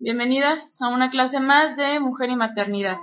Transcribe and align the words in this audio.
Bienvenidas 0.00 0.80
a 0.80 0.90
una 0.90 1.10
clase 1.10 1.40
más 1.40 1.76
de 1.76 1.98
Mujer 1.98 2.30
y 2.30 2.36
Maternidad. 2.36 2.98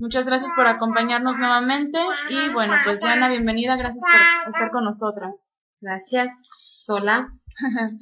Muchas 0.00 0.26
gracias 0.26 0.50
por 0.56 0.66
acompañarnos 0.66 1.38
nuevamente 1.38 1.96
y 2.28 2.52
bueno, 2.52 2.74
pues 2.84 2.98
Diana, 2.98 3.28
bienvenida, 3.28 3.76
gracias 3.76 4.02
por 4.02 4.48
estar 4.52 4.70
con 4.72 4.82
nosotras. 4.82 5.52
Gracias. 5.80 6.26
Hola. 6.88 7.28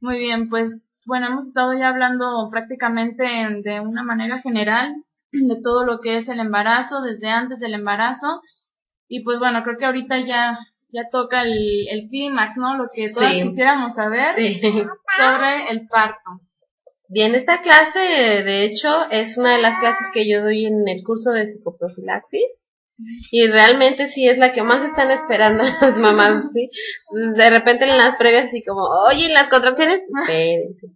Muy 0.00 0.16
bien, 0.16 0.48
pues 0.48 1.02
bueno, 1.06 1.26
hemos 1.26 1.48
estado 1.48 1.74
ya 1.74 1.88
hablando 1.88 2.46
prácticamente 2.52 3.24
de 3.64 3.80
una 3.80 4.04
manera 4.04 4.38
general 4.38 4.94
de 5.32 5.60
todo 5.60 5.84
lo 5.84 5.98
que 5.98 6.18
es 6.18 6.28
el 6.28 6.38
embarazo, 6.38 7.02
desde 7.02 7.30
antes 7.30 7.58
del 7.58 7.74
embarazo. 7.74 8.42
Y 9.08 9.24
pues 9.24 9.40
bueno, 9.40 9.64
creo 9.64 9.76
que 9.76 9.86
ahorita 9.86 10.20
ya, 10.20 10.56
ya 10.90 11.08
toca 11.10 11.42
el, 11.42 11.88
el 11.88 12.08
clímax, 12.08 12.58
¿no? 12.58 12.76
Lo 12.76 12.86
que 12.94 13.10
todas 13.10 13.32
quisiéramos 13.32 13.96
saber 13.96 14.36
sobre 14.36 15.70
el 15.72 15.88
parto. 15.88 16.45
Bien, 17.08 17.34
esta 17.34 17.60
clase, 17.60 17.98
de 17.98 18.64
hecho, 18.64 18.88
es 19.10 19.38
una 19.38 19.56
de 19.56 19.62
las 19.62 19.78
clases 19.78 20.08
que 20.12 20.28
yo 20.28 20.42
doy 20.42 20.66
en 20.66 20.88
el 20.88 21.02
curso 21.04 21.30
de 21.30 21.46
psicoprofilaxis. 21.46 22.56
Y 23.30 23.46
realmente 23.46 24.08
sí 24.08 24.26
es 24.26 24.38
la 24.38 24.52
que 24.52 24.62
más 24.62 24.82
están 24.82 25.10
esperando 25.10 25.62
las 25.82 25.98
mamás, 25.98 26.44
¿sí? 26.54 26.70
de 27.36 27.50
repente 27.50 27.84
en 27.84 27.96
las 27.96 28.16
previas 28.16 28.46
así 28.46 28.64
como, 28.64 28.84
oye, 29.10 29.28
las 29.28 29.48
contracciones, 29.48 30.00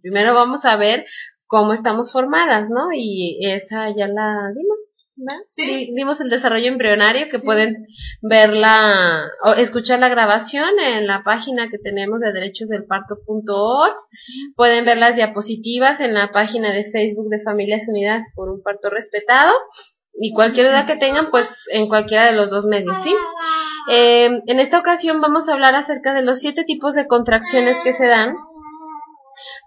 primero 0.01 0.33
vamos 0.33 0.65
a 0.65 0.77
ver 0.77 1.05
cómo 1.45 1.73
estamos 1.73 2.11
formadas, 2.11 2.69
¿no? 2.71 2.87
Y 2.91 3.39
esa 3.45 3.89
ya 3.95 4.07
la 4.07 4.51
dimos, 4.55 5.00
Sí. 5.49 5.91
Dimos 5.95 6.21
el 6.21 6.29
desarrollo 6.29 6.67
embrionario 6.67 7.29
que 7.29 7.39
pueden 7.39 7.85
verla 8.21 9.29
o 9.43 9.53
escuchar 9.53 9.99
la 9.99 10.09
grabación 10.09 10.79
en 10.79 11.07
la 11.07 11.23
página 11.23 11.69
que 11.69 11.77
tenemos 11.77 12.19
de 12.19 12.31
derechosdelparto.org. 12.31 13.95
Pueden 14.55 14.85
ver 14.85 14.97
las 14.97 15.15
diapositivas 15.15 15.99
en 15.99 16.13
la 16.13 16.31
página 16.31 16.71
de 16.73 16.89
Facebook 16.89 17.29
de 17.29 17.41
Familias 17.43 17.87
Unidas 17.89 18.23
por 18.35 18.49
un 18.49 18.61
parto 18.61 18.89
respetado. 18.89 19.51
Y 20.13 20.33
cualquier 20.33 20.67
duda 20.67 20.85
que 20.85 20.97
tengan, 20.97 21.31
pues 21.31 21.67
en 21.71 21.87
cualquiera 21.87 22.25
de 22.25 22.33
los 22.33 22.51
dos 22.51 22.65
medios, 22.65 23.01
¿sí? 23.01 23.15
Eh, 23.89 24.41
en 24.45 24.59
esta 24.59 24.77
ocasión 24.77 25.21
vamos 25.21 25.47
a 25.47 25.53
hablar 25.53 25.73
acerca 25.75 26.13
de 26.13 26.21
los 26.21 26.39
siete 26.39 26.63
tipos 26.63 26.95
de 26.95 27.07
contracciones 27.07 27.77
que 27.83 27.93
se 27.93 28.05
dan 28.05 28.35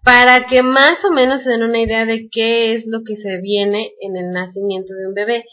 para 0.02 0.46
que 0.46 0.62
más 0.62 1.04
o 1.04 1.10
menos 1.10 1.42
se 1.42 1.50
den 1.50 1.62
una 1.62 1.80
idea 1.80 2.06
de 2.06 2.28
qué 2.30 2.72
es 2.72 2.86
lo 2.86 3.02
que 3.04 3.14
se 3.14 3.40
viene 3.40 3.92
en 4.00 4.16
el 4.16 4.30
nacimiento 4.32 4.94
de 4.94 5.08
un 5.08 5.14
bebé. 5.14 5.44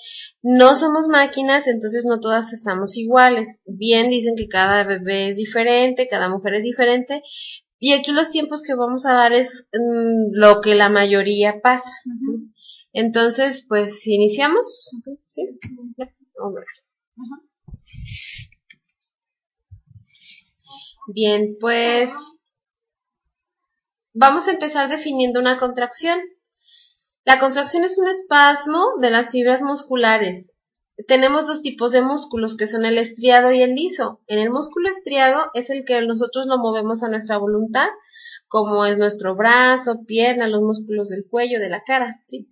No 0.41 0.75
somos 0.75 1.07
máquinas, 1.07 1.67
entonces 1.67 2.05
no 2.05 2.19
todas 2.19 2.53
estamos 2.53 2.97
iguales. 2.97 3.47
Bien 3.65 4.09
dicen 4.09 4.35
que 4.35 4.47
cada 4.47 4.83
bebé 4.83 5.29
es 5.29 5.37
diferente, 5.37 6.07
cada 6.09 6.29
mujer 6.29 6.55
es 6.55 6.63
diferente, 6.63 7.21
y 7.83 7.93
aquí 7.93 8.11
los 8.11 8.29
tiempos 8.29 8.61
que 8.61 8.75
vamos 8.75 9.07
a 9.07 9.13
dar 9.13 9.33
es 9.33 9.65
mm, 9.73 10.33
lo 10.33 10.61
que 10.61 10.75
la 10.75 10.89
mayoría 10.89 11.61
pasa. 11.61 11.89
Entonces, 12.93 13.65
pues 13.67 14.05
iniciamos. 14.05 14.91
¿Sí? 15.23 15.47
Bien, 21.07 21.57
pues 21.59 22.09
Vamos 24.13 24.47
a 24.47 24.51
empezar 24.51 24.89
definiendo 24.89 25.39
una 25.39 25.57
contracción. 25.57 26.19
La 27.23 27.39
contracción 27.39 27.83
es 27.85 27.97
un 27.97 28.07
espasmo 28.07 28.83
de 28.99 29.09
las 29.09 29.31
fibras 29.31 29.61
musculares. 29.61 30.47
Tenemos 31.07 31.47
dos 31.47 31.61
tipos 31.61 31.91
de 31.91 32.01
músculos, 32.01 32.57
que 32.57 32.67
son 32.67 32.85
el 32.85 32.97
estriado 32.97 33.51
y 33.51 33.61
el 33.61 33.73
liso. 33.73 34.19
En 34.27 34.39
el 34.39 34.49
músculo 34.49 34.89
estriado 34.89 35.49
es 35.53 35.69
el 35.69 35.85
que 35.85 36.01
nosotros 36.01 36.45
lo 36.45 36.57
movemos 36.57 37.03
a 37.03 37.09
nuestra 37.09 37.37
voluntad, 37.37 37.87
como 38.47 38.85
es 38.85 38.97
nuestro 38.97 39.35
brazo, 39.35 40.03
pierna, 40.05 40.47
los 40.47 40.61
músculos 40.61 41.07
del 41.07 41.25
cuello, 41.29 41.59
de 41.59 41.69
la 41.69 41.83
cara. 41.83 42.19
¿sí? 42.25 42.49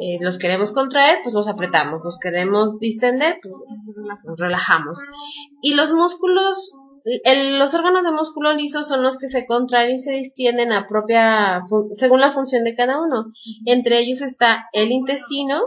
Eh, 0.00 0.18
los 0.20 0.38
queremos 0.38 0.72
contraer, 0.72 1.18
pues 1.22 1.34
los 1.34 1.46
apretamos. 1.46 2.00
Los 2.04 2.18
queremos 2.18 2.80
distender, 2.80 3.38
pues 3.40 3.54
los 4.24 4.38
relajamos. 4.38 4.98
Y 5.62 5.74
los 5.74 5.92
músculos 5.92 6.72
los 7.58 7.74
órganos 7.74 8.04
de 8.04 8.12
músculo 8.12 8.52
liso 8.54 8.84
son 8.84 9.02
los 9.02 9.18
que 9.18 9.28
se 9.28 9.46
contraen 9.46 9.96
y 9.96 9.98
se 9.98 10.12
distienden 10.12 10.72
a 10.72 10.86
propia, 10.86 11.62
según 11.94 12.20
la 12.20 12.32
función 12.32 12.64
de 12.64 12.74
cada 12.74 13.00
uno. 13.00 13.32
Entre 13.66 13.98
ellos 13.98 14.20
está 14.20 14.68
el 14.72 14.90
intestino, 14.90 15.60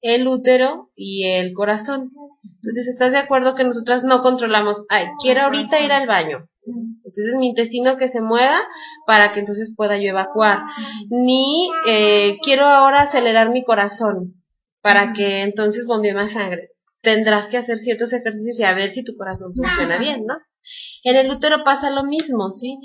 el 0.00 0.28
útero 0.28 0.90
y 0.94 1.26
el 1.26 1.52
corazón. 1.52 2.10
Entonces, 2.44 2.88
¿estás 2.88 3.12
de 3.12 3.18
acuerdo 3.18 3.54
que 3.54 3.64
nosotras 3.64 4.04
no 4.04 4.22
controlamos? 4.22 4.84
Ay, 4.88 5.06
quiero 5.20 5.42
ahorita 5.42 5.80
ir 5.80 5.92
al 5.92 6.06
baño. 6.06 6.48
Entonces, 6.66 7.34
mi 7.38 7.48
intestino 7.48 7.96
que 7.96 8.08
se 8.08 8.20
mueva 8.20 8.58
para 9.06 9.32
que 9.32 9.40
entonces 9.40 9.72
pueda 9.74 9.96
yo 9.98 10.10
evacuar. 10.10 10.62
Ni 11.08 11.70
eh, 11.86 12.38
quiero 12.42 12.64
ahora 12.64 13.02
acelerar 13.02 13.50
mi 13.50 13.64
corazón 13.64 14.42
para 14.82 15.12
que 15.12 15.42
entonces 15.42 15.86
bombee 15.86 16.14
más 16.14 16.32
sangre. 16.32 16.70
Tendrás 17.02 17.46
que 17.46 17.56
hacer 17.56 17.78
ciertos 17.78 18.12
ejercicios 18.12 18.58
y 18.58 18.64
a 18.64 18.74
ver 18.74 18.90
si 18.90 19.04
tu 19.04 19.16
corazón 19.16 19.54
funciona 19.54 19.98
bien, 19.98 20.24
¿no? 20.26 20.34
En 21.06 21.14
el 21.14 21.30
útero 21.30 21.62
pasa 21.62 21.90
lo 21.90 22.02
mismo, 22.02 22.50
¿sí? 22.50 22.80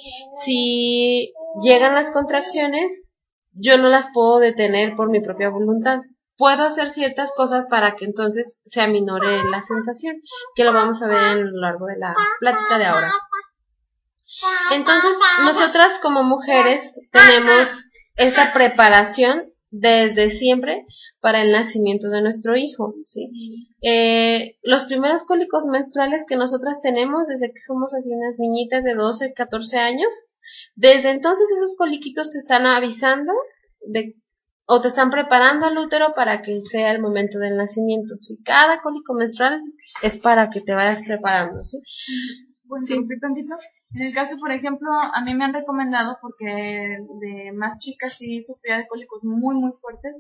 Si 0.45 1.33
llegan 1.59 1.95
las 1.95 2.11
contracciones, 2.11 3.03
yo 3.53 3.79
no 3.79 3.89
las 3.89 4.11
puedo 4.13 4.37
detener 4.37 4.95
por 4.95 5.09
mi 5.09 5.21
propia 5.21 5.49
voluntad. 5.49 6.01
Puedo 6.37 6.63
hacer 6.63 6.91
ciertas 6.91 7.33
cosas 7.35 7.65
para 7.65 7.95
que 7.95 8.05
entonces 8.05 8.61
se 8.67 8.79
aminore 8.79 9.43
la 9.49 9.63
sensación, 9.63 10.17
que 10.53 10.63
lo 10.63 10.71
vamos 10.71 11.01
a 11.01 11.07
ver 11.07 11.17
a 11.17 11.35
lo 11.35 11.59
largo 11.61 11.87
de 11.87 11.97
la 11.97 12.15
plática 12.39 12.77
de 12.77 12.85
ahora. 12.85 13.11
Entonces, 14.71 15.17
nosotras 15.43 15.97
como 16.03 16.21
mujeres 16.21 16.95
tenemos 17.11 17.69
esta 18.17 18.53
preparación 18.53 19.50
desde 19.71 20.29
siempre 20.29 20.85
para 21.21 21.41
el 21.41 21.51
nacimiento 21.51 22.09
de 22.09 22.21
nuestro 22.21 22.55
hijo. 22.55 22.93
¿sí? 23.05 23.31
Eh, 23.81 24.57
los 24.63 24.83
primeros 24.85 25.23
cólicos 25.23 25.65
menstruales 25.65 26.25
que 26.27 26.35
nosotras 26.35 26.81
tenemos 26.81 27.27
desde 27.27 27.51
que 27.51 27.59
somos 27.59 27.93
así 27.93 28.11
unas 28.13 28.37
niñitas 28.37 28.83
de 28.83 28.93
12, 28.93 29.33
14 29.33 29.77
años, 29.77 30.09
desde 30.75 31.11
entonces 31.11 31.49
esos 31.55 31.75
coliquitos 31.77 32.29
te 32.29 32.37
están 32.37 32.65
avisando 32.65 33.33
de, 33.87 34.17
o 34.65 34.81
te 34.81 34.89
están 34.89 35.09
preparando 35.09 35.65
al 35.65 35.77
útero 35.77 36.13
para 36.15 36.41
que 36.41 36.59
sea 36.59 36.91
el 36.91 37.01
momento 37.01 37.39
del 37.39 37.55
nacimiento. 37.55 38.15
¿sí? 38.19 38.37
Cada 38.43 38.81
cólico 38.81 39.13
menstrual 39.13 39.61
es 40.03 40.17
para 40.17 40.49
que 40.49 40.61
te 40.61 40.73
vayas 40.73 41.01
preparando. 41.03 41.63
¿sí? 41.63 41.79
Sí. 41.85 42.95
En 43.93 44.03
el 44.03 44.13
caso, 44.13 44.37
por 44.39 44.51
ejemplo, 44.51 44.89
a 44.91 45.21
mí 45.21 45.35
me 45.35 45.43
han 45.43 45.53
recomendado, 45.53 46.17
porque 46.21 46.45
de 46.45 47.51
más 47.53 47.77
chicas 47.77 48.13
sí 48.13 48.41
sufría 48.41 48.77
de 48.77 48.87
cólicos 48.87 49.23
muy, 49.23 49.55
muy 49.55 49.71
fuertes, 49.81 50.15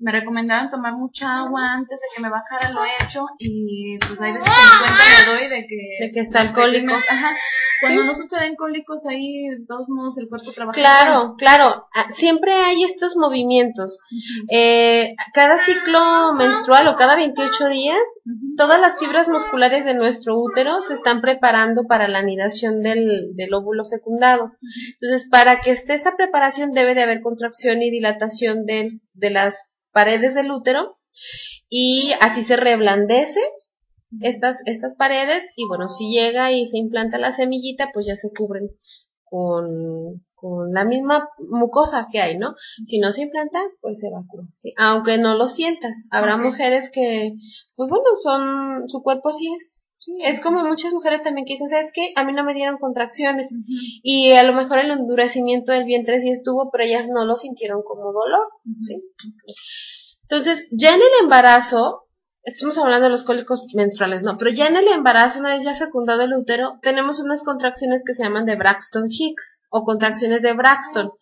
me 0.00 0.12
recomendaron 0.12 0.70
tomar 0.70 0.94
mucha 0.94 1.40
agua 1.40 1.72
antes 1.72 2.00
de 2.00 2.06
que 2.14 2.22
me 2.22 2.30
bajara 2.30 2.70
lo 2.70 2.80
hecho 2.84 3.26
y 3.38 3.98
pues 3.98 4.20
hay 4.20 4.34
veces 4.34 4.48
que 4.48 4.62
me 4.62 4.86
cuenta 4.86 5.02
me 5.18 5.32
doy 5.32 5.48
de 5.48 5.66
que... 5.66 6.06
De 6.06 6.12
que 6.12 6.20
está 6.20 6.42
el 6.42 6.52
cólico. 6.52 6.92
ajá, 6.92 7.34
cuando 7.80 8.04
no 8.04 8.14
suceden 8.14 8.56
cólicos 8.56 9.06
ahí, 9.06 9.48
de 9.48 9.66
todos 9.66 9.88
modos, 9.88 10.18
el 10.18 10.28
cuerpo 10.28 10.52
trabaja. 10.52 10.78
Claro, 10.78 11.34
claro, 11.38 11.86
ah, 11.94 12.10
siempre 12.10 12.52
hay 12.52 12.82
estos 12.84 13.16
movimientos. 13.16 13.98
eh, 14.50 15.14
cada 15.32 15.58
ciclo 15.58 16.34
menstrual 16.34 16.88
o 16.88 16.96
cada 16.96 17.16
28 17.16 17.68
días, 17.68 18.00
todas 18.56 18.80
las 18.80 18.98
fibras 18.98 19.28
musculares 19.28 19.84
de 19.84 19.94
nuestro 19.94 20.38
útero 20.38 20.80
se 20.80 20.94
están 20.94 21.20
preparando 21.20 21.84
para 21.84 22.08
la 22.08 22.18
anidación 22.18 22.82
del 22.82 23.07
del, 23.08 23.54
óvulo 23.54 23.84
fecundado. 23.88 24.52
Entonces, 25.00 25.28
para 25.30 25.60
que 25.60 25.70
esté 25.70 25.94
esta 25.94 26.16
preparación 26.16 26.72
debe 26.72 26.94
de 26.94 27.02
haber 27.02 27.20
contracción 27.22 27.82
y 27.82 27.90
dilatación 27.90 28.66
de, 28.66 29.00
de 29.14 29.30
las 29.30 29.68
paredes 29.92 30.34
del 30.34 30.50
útero 30.50 30.98
y 31.68 32.12
así 32.20 32.42
se 32.42 32.56
reblandece 32.56 33.40
estas, 34.20 34.62
estas 34.66 34.94
paredes 34.94 35.46
y 35.56 35.66
bueno, 35.66 35.88
si 35.88 36.10
llega 36.10 36.52
y 36.52 36.66
se 36.66 36.78
implanta 36.78 37.18
la 37.18 37.32
semillita, 37.32 37.90
pues 37.92 38.06
ya 38.06 38.16
se 38.16 38.30
cubren 38.30 38.70
con, 39.24 40.24
con 40.34 40.72
la 40.72 40.84
misma 40.84 41.28
mucosa 41.38 42.08
que 42.10 42.20
hay, 42.20 42.38
¿no? 42.38 42.54
Si 42.86 42.98
no 42.98 43.12
se 43.12 43.22
implanta, 43.22 43.60
pues 43.80 44.00
se 44.00 44.08
evacúa, 44.08 44.44
¿sí? 44.56 44.72
Aunque 44.78 45.18
no 45.18 45.36
lo 45.36 45.46
sientas. 45.46 46.06
Habrá 46.10 46.36
mujeres 46.36 46.90
que, 46.92 47.32
pues 47.74 47.90
bueno, 47.90 48.04
son, 48.22 48.88
su 48.88 49.02
cuerpo 49.02 49.30
sí 49.30 49.48
es, 49.54 49.82
Es 50.22 50.40
como 50.40 50.64
muchas 50.64 50.92
mujeres 50.92 51.22
también 51.22 51.46
que 51.46 51.54
dicen, 51.54 51.68
¿sabes 51.68 51.92
qué? 51.92 52.12
A 52.16 52.24
mí 52.24 52.32
no 52.32 52.44
me 52.44 52.54
dieron 52.54 52.78
contracciones. 52.78 53.54
Y 54.02 54.32
a 54.32 54.42
lo 54.42 54.52
mejor 54.52 54.78
el 54.78 54.90
endurecimiento 54.90 55.72
del 55.72 55.84
vientre 55.84 56.20
sí 56.20 56.30
estuvo, 56.30 56.70
pero 56.70 56.84
ellas 56.84 57.08
no 57.08 57.24
lo 57.24 57.36
sintieron 57.36 57.82
como 57.82 58.12
dolor. 58.12 58.48
¿sí? 58.82 59.02
Entonces, 60.22 60.66
ya 60.70 60.94
en 60.94 61.00
el 61.00 61.22
embarazo, 61.22 62.08
estamos 62.42 62.78
hablando 62.78 63.04
de 63.04 63.10
los 63.10 63.22
cólicos 63.22 63.64
menstruales, 63.74 64.24
¿no? 64.24 64.36
Pero 64.38 64.50
ya 64.50 64.66
en 64.66 64.76
el 64.76 64.88
embarazo, 64.88 65.40
una 65.40 65.54
vez 65.54 65.64
ya 65.64 65.74
fecundado 65.74 66.22
el 66.22 66.34
útero, 66.34 66.78
tenemos 66.82 67.20
unas 67.20 67.42
contracciones 67.42 68.02
que 68.04 68.14
se 68.14 68.24
llaman 68.24 68.46
de 68.46 68.56
Braxton 68.56 69.08
Hicks 69.08 69.62
o 69.70 69.84
contracciones 69.84 70.42
de 70.42 70.52
Braxton. 70.52 71.12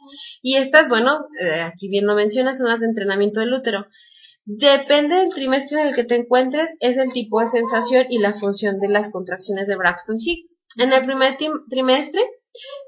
Y 0.42 0.56
estas, 0.56 0.88
bueno, 0.88 1.26
eh, 1.40 1.62
aquí 1.62 1.88
bien 1.88 2.06
lo 2.06 2.14
mencionas, 2.14 2.58
son 2.58 2.68
las 2.68 2.80
de 2.80 2.86
entrenamiento 2.86 3.40
del 3.40 3.52
útero. 3.52 3.86
Depende 4.48 5.16
del 5.16 5.34
trimestre 5.34 5.80
en 5.80 5.88
el 5.88 5.94
que 5.94 6.04
te 6.04 6.14
encuentres, 6.14 6.72
es 6.78 6.96
el 6.98 7.12
tipo 7.12 7.40
de 7.40 7.46
sensación 7.46 8.06
y 8.10 8.18
la 8.18 8.32
función 8.32 8.78
de 8.78 8.88
las 8.88 9.10
contracciones 9.10 9.66
de 9.66 9.74
Braxton 9.74 10.18
Hicks. 10.20 10.54
En 10.76 10.92
el 10.92 11.04
primer 11.04 11.36
trimestre 11.68 12.22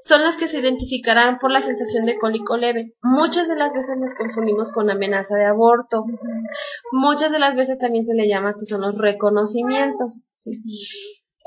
son 0.03 0.23
las 0.23 0.37
que 0.37 0.47
se 0.47 0.59
identificarán 0.59 1.37
por 1.37 1.51
la 1.51 1.61
sensación 1.61 2.05
de 2.05 2.17
cólico 2.17 2.55
leve. 2.55 2.93
Muchas 3.01 3.49
de 3.49 3.57
las 3.57 3.73
veces 3.73 3.97
las 3.99 4.15
confundimos 4.15 4.71
con 4.71 4.89
amenaza 4.89 5.35
de 5.35 5.45
aborto. 5.45 6.05
Muchas 6.93 7.31
de 7.31 7.39
las 7.39 7.55
veces 7.55 7.77
también 7.77 8.05
se 8.05 8.15
le 8.15 8.29
llama 8.29 8.55
que 8.57 8.63
son 8.63 8.79
los 8.79 8.97
reconocimientos. 8.97 10.29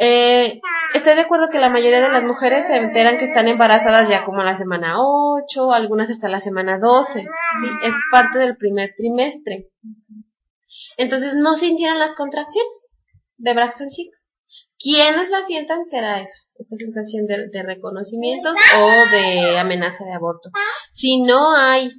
Eh, 0.05 0.61
estoy 0.95 1.15
de 1.15 1.21
acuerdo 1.21 1.49
que 1.49 1.61
la 1.61 1.71
mayoría 1.71 2.01
de 2.01 2.11
las 2.11 2.25
mujeres 2.25 2.67
se 2.67 2.77
enteran 2.77 3.19
que 3.19 3.25
están 3.25 3.47
embarazadas 3.47 4.09
ya 4.09 4.25
como 4.25 4.41
a 4.41 4.45
la 4.45 4.57
semana 4.57 4.97
8, 4.99 5.73
algunas 5.73 6.11
hasta 6.11 6.29
la 6.29 6.41
semana 6.41 6.81
12. 6.81 7.21
¿sí? 7.21 7.27
Es 7.85 7.95
parte 8.11 8.41
del 8.41 8.57
primer 8.57 8.95
trimestre. 8.97 9.71
Entonces 10.97 11.37
no 11.37 11.55
sintieron 11.55 12.01
las 12.01 12.15
contracciones 12.17 12.89
de 13.37 13.55
Braxton 13.55 13.91
Hicks. 13.97 14.27
¿Quiénes 14.77 15.31
la 15.31 15.43
sientan? 15.43 15.89
Será 15.89 16.21
eso, 16.21 16.49
esta 16.57 16.75
sensación 16.77 17.27
de 17.29 17.63
reconocimientos 17.63 18.57
o 18.77 19.11
de 19.13 19.57
amenaza 19.57 20.05
de 20.05 20.15
aborto. 20.15 20.51
Si 20.91 21.23
no 21.23 21.55
hay 21.55 21.93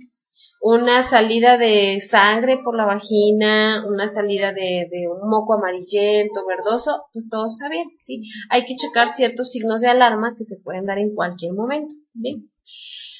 una 0.65 1.03
salida 1.03 1.57
de 1.57 1.99
sangre 1.99 2.61
por 2.63 2.77
la 2.77 2.85
vagina, 2.85 3.83
una 3.85 4.07
salida 4.07 4.53
de, 4.53 4.87
un 5.11 5.29
moco 5.29 5.55
amarillento, 5.55 6.45
verdoso, 6.47 7.03
pues 7.11 7.27
todo 7.27 7.47
está 7.47 7.67
bien, 7.67 7.89
¿sí? 7.97 8.23
Hay 8.49 8.63
que 8.63 8.77
checar 8.77 9.09
ciertos 9.09 9.51
signos 9.51 9.81
de 9.81 9.89
alarma 9.89 10.35
que 10.37 10.45
se 10.45 10.55
pueden 10.63 10.85
dar 10.85 10.99
en 10.99 11.13
cualquier 11.13 11.51
momento, 11.51 11.93
¿bien? 12.13 12.49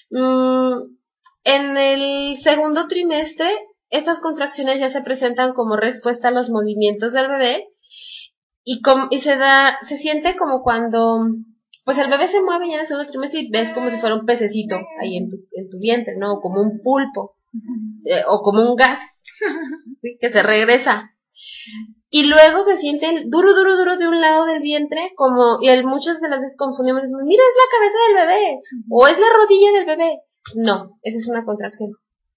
Mm, 0.10 0.96
en 1.44 1.78
el 1.78 2.38
segundo 2.38 2.88
trimestre, 2.88 3.50
estas 3.90 4.20
contracciones 4.22 4.80
ya 4.80 4.88
se 4.88 5.02
presentan 5.02 5.54
como 5.54 5.76
respuesta 5.76 6.30
a 6.30 6.32
los 6.32 6.50
movimientos 6.50 7.12
del 7.12 7.28
bebé 7.28 7.68
y, 8.64 8.82
y 9.10 9.18
se 9.20 9.36
da, 9.36 9.80
se 9.82 9.98
siente 9.98 10.38
como 10.38 10.64
cuando 10.64 11.26
pues 11.84 11.98
el 11.98 12.10
bebé 12.10 12.28
se 12.28 12.42
mueve 12.42 12.68
ya 12.68 12.76
en 12.76 12.80
el 12.82 12.88
segundo 12.88 13.10
trimestre 13.10 13.42
y 13.42 13.52
ves 13.52 13.72
como 13.72 13.90
si 13.90 13.98
fuera 13.98 14.16
un 14.16 14.26
pececito 14.26 14.78
ahí 15.02 15.18
en 15.18 15.30
tu, 15.30 15.38
en 15.52 15.70
tu 15.70 15.78
vientre, 15.80 16.16
¿no? 16.18 16.40
Como 16.40 16.62
un 16.62 16.82
pulpo, 16.82 17.38
eh, 18.06 18.24
o 18.28 18.42
como 18.42 18.62
un 18.62 18.76
gas, 18.76 19.00
que 20.20 20.30
se 20.30 20.44
regresa. 20.44 21.12
Y 22.10 22.26
luego 22.26 22.64
se 22.64 22.78
siente 22.78 23.24
duro, 23.26 23.56
duro, 23.56 23.76
duro 23.76 23.98
de 23.98 24.08
un 24.08 24.22
lado 24.22 24.46
del 24.46 24.62
vientre, 24.62 25.14
como, 25.16 25.58
y 25.62 25.84
muchas 25.84 26.22
de 26.22 26.30
las 26.30 26.40
veces 26.40 26.56
confundimos, 26.58 27.04
mira, 27.26 27.44
es 27.44 27.56
la 27.58 27.78
cabeza 27.78 27.98
del 28.08 28.28
bebé, 28.28 28.60
o 28.90 29.08
es 29.08 29.20
la 29.20 29.26
rodilla 29.36 29.72
del 29.72 29.86
bebé. 29.86 30.20
No, 30.56 31.00
esa 31.02 31.18
es 31.18 31.28
una 31.28 31.44
contracción. 31.44 31.92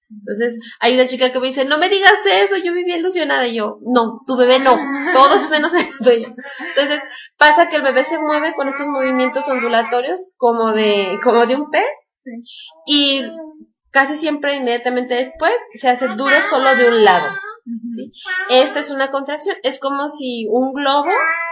Entonces, 0.09 0.59
hay 0.81 0.95
una 0.95 1.07
chica 1.07 1.33
que 1.33 1.41
me 1.41 1.49
dice, 1.49 1.65
no 1.65 1.79
me 1.79 1.89
digas 1.89 2.15
eso, 2.25 2.57
yo 2.57 2.73
viví 2.73 2.95
ilusionada. 2.95 3.47
Y 3.47 3.57
yo, 3.57 3.79
no, 3.83 4.21
tu 4.27 4.37
bebé 4.37 4.59
no, 4.61 4.77
todos 5.13 5.51
menos 5.51 5.75
el 5.75 5.87
tuyo. 5.99 6.35
Entonces, 6.69 7.03
pasa 7.37 7.69
que 7.69 7.77
el 7.77 7.83
bebé 7.83 8.05
se 8.05 8.19
mueve 8.19 8.55
con 8.55 8.69
estos 8.69 8.87
movimientos 8.87 9.49
ondulatorios 9.49 10.31
como 10.37 10.73
de, 10.73 11.19
como 11.23 11.47
de 11.47 11.57
un 11.57 11.71
pez. 11.71 11.87
Y 12.87 13.23
casi 13.91 14.17
siempre 14.17 14.57
inmediatamente 14.57 15.15
después 15.15 15.53
se 15.75 15.89
hace 15.89 16.09
duro 16.09 16.35
solo 16.51 16.75
de 16.77 16.89
un 16.89 17.05
lado. 17.05 17.29
Esta 18.51 18.81
es 18.81 18.91
una 18.91 19.11
contracción, 19.11 19.57
es 19.65 19.81
como 19.81 20.09
si 20.09 20.47
un 20.49 20.73
globo 20.73 21.11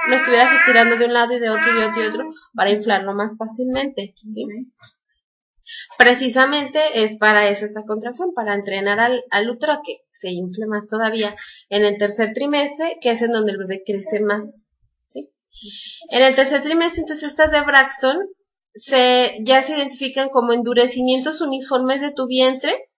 lo 0.09 0.15
estuvieras 0.15 0.53
estirando 0.53 0.97
de 0.97 1.07
un 1.07 1.13
lado 1.13 1.33
y 1.33 1.41
de 1.41 1.51
otro 1.51 1.73
y 1.73 1.75
de 1.75 1.87
otro 1.87 2.01
y 2.01 2.03
de 2.05 2.09
otro 2.11 2.29
para 2.55 2.71
inflarlo 2.71 3.15
más 3.15 3.37
fácilmente. 3.37 4.15
¿sí? 4.31 4.47
Precisamente 5.99 7.05
es 7.05 7.17
para 7.19 7.49
eso 7.49 7.65
esta 7.65 7.85
contracción, 7.85 8.33
para 8.35 8.55
entrenar 8.55 9.01
al, 9.01 9.25
al 9.31 9.51
útero 9.51 9.81
que 9.85 9.99
se 10.11 10.31
infle 10.31 10.67
más 10.67 10.87
todavía 10.89 11.37
en 11.69 11.85
el 11.85 11.99
tercer 11.99 12.33
trimestre, 12.33 12.99
que 13.01 13.13
es 13.13 13.23
en 13.23 13.33
donde 13.33 13.53
el 13.53 13.59
bebé 13.59 13.83
crece 13.85 14.21
más. 14.21 14.67
¿sí? 15.07 15.31
En 16.11 16.23
el 16.23 16.35
tercer 16.35 16.63
trimestre, 16.63 17.01
entonces 17.01 17.31
estas 17.31 17.51
de 17.51 17.63
Braxton 17.63 18.19
se, 18.75 19.39
ya 19.45 19.63
se 19.63 19.77
identifican 19.77 20.29
como 20.29 20.53
endurecimientos 20.53 21.41
uniformes 21.41 22.01
de 22.01 22.13
tu 22.13 22.27
vientre 22.27 22.91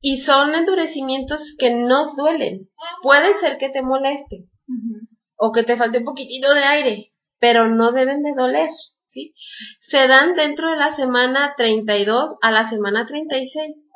y 0.00 0.18
son 0.18 0.54
endurecimientos 0.54 1.54
que 1.58 1.70
no 1.70 2.14
duelen. 2.14 2.70
Puede 3.02 3.32
ser 3.34 3.56
que 3.56 3.70
te 3.70 3.82
moleste 3.82 4.46
o 5.36 5.50
que 5.50 5.62
te 5.62 5.76
falte 5.76 5.98
un 5.98 6.04
poquitito 6.04 6.52
de 6.52 6.64
aire, 6.64 7.12
pero 7.38 7.68
no 7.68 7.92
deben 7.92 8.22
de 8.22 8.34
doler. 8.34 8.68
Se 9.80 10.08
dan 10.08 10.34
dentro 10.34 10.70
de 10.70 10.76
la 10.76 10.94
semana 10.94 11.54
32 11.56 12.36
a 12.42 12.50
la 12.50 12.68
semana 12.68 13.06
36. 13.06 13.88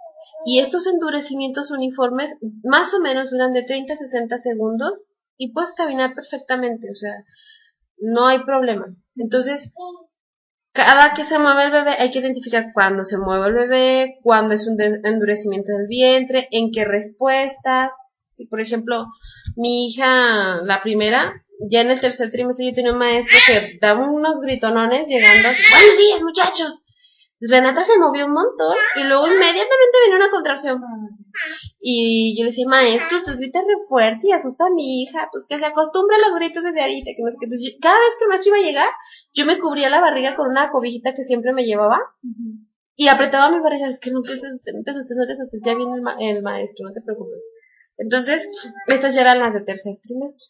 Y 0.47 0.61
estos 0.61 0.87
endurecimientos 0.87 1.71
uniformes 1.71 2.37
más 2.63 2.95
o 2.95 3.01
menos 3.01 3.31
duran 3.31 3.53
de 3.53 3.65
30 3.65 3.95
a 3.95 3.97
60 3.97 4.39
segundos 4.39 4.93
y 5.37 5.53
puedes 5.53 5.73
caminar 5.75 6.15
perfectamente, 6.15 6.91
o 6.91 6.95
sea, 6.95 7.13
no 7.99 8.27
hay 8.27 8.41
problema. 8.45 8.87
Entonces, 9.17 9.73
cada 10.73 11.15
que 11.15 11.25
se 11.25 11.39
mueve 11.39 11.65
el 11.65 11.73
bebé 11.73 11.91
hay 11.99 12.11
que 12.11 12.21
identificar 12.21 12.67
cuándo 12.73 13.05
se 13.05 13.19
mueve 13.19 13.49
el 13.49 13.55
bebé, 13.55 14.19
cuándo 14.23 14.55
es 14.55 14.67
un 14.69 14.77
endurecimiento 14.81 15.73
del 15.73 15.87
vientre, 15.89 16.49
en 16.51 16.71
qué 16.73 16.85
respuestas. 16.85 17.93
Si, 18.31 18.47
por 18.47 18.61
ejemplo, 18.61 19.07
mi 19.57 19.87
hija, 19.87 20.63
la 20.63 20.81
primera, 20.83 21.45
ya 21.59 21.81
en 21.81 21.91
el 21.91 22.01
tercer 22.01 22.31
trimestre 22.31 22.67
yo 22.67 22.75
tenía 22.75 22.93
un 22.93 22.99
maestro 22.99 23.39
que 23.47 23.79
daba 23.81 24.09
unos 24.09 24.41
gritonones 24.41 25.09
llegando, 25.09 25.49
buenos 25.49 25.99
días 25.99 26.23
muchachos. 26.23 26.83
Renata 27.41 27.85
se 27.85 27.99
movió 27.99 28.27
un 28.27 28.33
montón 28.33 28.75
y 28.97 29.05
luego 29.05 29.29
inmediatamente 29.29 29.99
vino 30.05 30.17
una 30.17 30.31
contracción. 30.31 30.81
Y 31.81 32.37
yo 32.37 32.43
le 32.43 32.51
decía, 32.51 32.67
maestro, 32.67 33.19
usted 33.19 33.37
grita 33.37 33.61
re 33.61 33.87
fuerte 33.89 34.27
y 34.27 34.33
asusta 34.33 34.67
a 34.67 34.71
mi 34.71 35.03
hija, 35.03 35.29
pues 35.31 35.47
que 35.47 35.59
se 35.59 35.67
acostumbre 35.67 36.17
a 36.17 36.29
los 36.29 36.37
gritos 36.37 36.65
desde 36.65 36.81
ahorita, 36.81 37.13
que 37.17 37.23
no 37.23 37.31
sé 37.31 37.39
qué. 37.41 37.79
cada 37.81 37.97
vez 37.97 38.11
que 38.19 38.25
el 38.25 38.29
maestro 38.29 38.57
iba 38.57 38.59
a 38.59 38.69
llegar, 38.69 38.89
yo 39.35 39.47
me 39.47 39.61
cubría 39.61 39.89
la 39.89 40.01
barriga 40.01 40.35
con 40.35 40.49
una 40.49 40.71
cobijita 40.73 41.15
que 41.15 41.23
siempre 41.23 41.53
me 41.53 41.65
llevaba 41.65 42.01
y 42.97 43.07
apretaba 43.07 43.51
mi 43.51 43.61
barriga, 43.61 43.97
que 44.01 44.11
no, 44.11 44.23
que 44.23 44.37
se 44.37 44.49
no 44.49 44.83
te 44.83 44.91
asustes, 44.91 45.17
no 45.17 45.27
te 45.27 45.33
asustes, 45.35 45.61
ya 45.65 45.77
viene 45.77 45.93
el, 45.95 46.37
el 46.37 46.43
maestro, 46.43 46.89
no 46.89 46.93
te 46.93 47.03
preocupes. 47.03 47.39
Entonces, 47.99 48.49
estas 48.87 49.13
ya 49.13 49.23
eran 49.23 49.41
las 49.41 49.53
de 49.53 49.63
tercer 49.63 49.99
trimestre. 50.01 50.47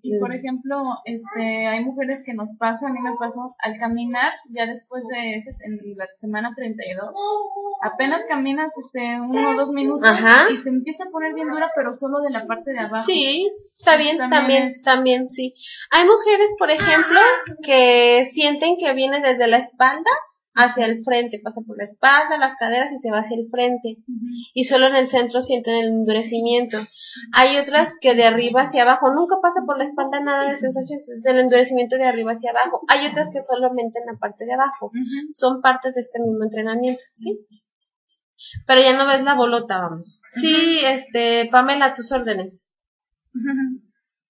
Y 0.00 0.18
por 0.18 0.34
ejemplo, 0.34 0.82
este, 1.04 1.66
hay 1.66 1.84
mujeres 1.84 2.22
que 2.24 2.32
nos 2.32 2.54
pasa, 2.58 2.88
a 2.88 2.90
mí 2.90 2.98
me 3.00 3.14
pasó, 3.20 3.54
al 3.58 3.78
caminar, 3.78 4.32
ya 4.48 4.64
después 4.66 5.06
de 5.08 5.36
ese, 5.36 5.50
en 5.66 5.78
la 5.96 6.06
semana 6.16 6.54
32, 6.56 7.10
apenas 7.82 8.24
caminas 8.26 8.72
este, 8.78 9.20
uno 9.20 9.50
o 9.50 9.54
dos 9.54 9.70
minutos 9.72 10.08
y 10.50 10.56
se 10.56 10.70
empieza 10.70 11.04
a 11.04 11.10
poner 11.10 11.34
bien 11.34 11.50
dura, 11.50 11.70
pero 11.76 11.92
solo 11.92 12.20
de 12.20 12.30
la 12.30 12.46
parte 12.46 12.70
de 12.70 12.78
abajo. 12.78 13.04
Sí, 13.04 13.52
está 13.76 13.98
bien, 13.98 14.16
también, 14.16 14.72
también, 14.82 15.28
sí. 15.28 15.54
Hay 15.90 16.06
mujeres, 16.06 16.54
por 16.58 16.70
ejemplo, 16.70 17.20
que 17.62 18.26
sienten 18.32 18.78
que 18.78 18.94
viene 18.94 19.20
desde 19.20 19.46
la 19.46 19.58
espalda 19.58 20.10
hacia 20.54 20.86
el 20.86 21.04
frente, 21.04 21.40
pasa 21.42 21.60
por 21.66 21.76
la 21.76 21.84
espalda, 21.84 22.38
las 22.38 22.56
caderas 22.56 22.92
y 22.92 22.98
se 22.98 23.10
va 23.10 23.18
hacia 23.18 23.36
el 23.36 23.48
frente. 23.48 23.98
Y 24.54 24.64
solo 24.64 24.86
en 24.86 24.96
el 24.96 25.08
centro 25.08 25.40
sienten 25.40 25.76
el 25.76 25.88
endurecimiento. 25.88 26.78
Hay 27.32 27.58
otras 27.58 27.92
que 28.00 28.14
de 28.14 28.24
arriba 28.24 28.62
hacia 28.62 28.82
abajo, 28.82 29.12
nunca 29.14 29.36
pasa 29.40 29.62
por 29.64 29.78
la 29.78 29.84
espalda 29.84 30.20
nada 30.20 30.50
de 30.50 30.56
sensación, 30.56 31.00
es 31.18 31.26
el 31.26 31.38
endurecimiento 31.38 31.96
de 31.96 32.04
arriba 32.04 32.32
hacia 32.32 32.50
abajo. 32.50 32.82
Hay 32.88 33.06
otras 33.06 33.30
que 33.32 33.40
solamente 33.40 34.00
en 34.00 34.06
la 34.06 34.18
parte 34.18 34.46
de 34.46 34.54
abajo. 34.54 34.90
Son 35.32 35.60
partes 35.60 35.94
de 35.94 36.00
este 36.00 36.20
mismo 36.20 36.42
entrenamiento, 36.42 37.02
¿sí? 37.14 37.46
Pero 38.66 38.80
ya 38.80 38.96
no 38.96 39.06
ves 39.06 39.22
la 39.22 39.34
bolota, 39.34 39.80
vamos. 39.80 40.22
Sí, 40.30 40.80
este, 40.84 41.48
Pamela, 41.50 41.94
tus 41.94 42.12
órdenes. 42.12 42.68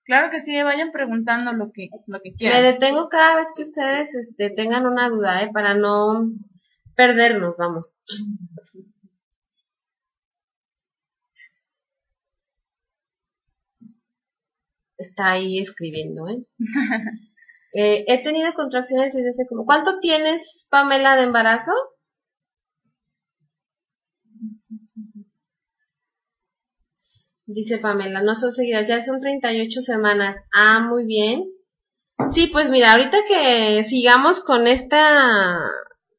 Claro 0.09 0.31
que 0.31 0.41
sí, 0.41 0.63
vayan 0.63 0.91
preguntando 0.91 1.53
lo 1.53 1.71
que, 1.71 1.91
lo 2.07 2.23
que 2.23 2.33
quieran. 2.33 2.63
Me 2.63 2.73
detengo 2.73 3.11
cada 3.11 3.37
vez 3.37 3.53
que 3.55 3.63
ustedes 3.63 4.15
este, 4.15 4.49
tengan 4.49 4.87
una 4.87 5.11
duda, 5.11 5.43
¿eh? 5.43 5.51
Para 5.53 5.75
no 5.75 6.31
perdernos, 6.97 7.55
vamos. 7.59 8.01
Está 14.97 15.33
ahí 15.33 15.59
escribiendo, 15.59 16.27
¿eh? 16.27 16.43
eh 17.75 18.05
he 18.09 18.23
tenido 18.23 18.55
contracciones 18.55 19.13
desde 19.13 19.29
hace 19.29 19.47
como... 19.47 19.67
¿Cuánto 19.67 20.01
tienes, 20.01 20.67
Pamela, 20.71 21.17
de 21.17 21.25
embarazo? 21.25 21.73
Dice 27.51 27.79
Pamela, 27.79 28.21
no 28.23 28.35
son 28.35 28.53
seguidas, 28.53 28.89
ya 28.89 29.03
son 29.03 29.21
38 29.21 29.81
semanas. 29.81 30.37
Ah, 30.53 30.81
muy 30.81 31.07
bien. 31.07 31.45
Sí, 32.31 32.49
pues 32.53 32.69
mira, 32.69 32.93
ahorita 32.93 33.19
que 33.27 33.85
sigamos 33.85 34.43
con 34.43 34.67
esta, 34.67 35.59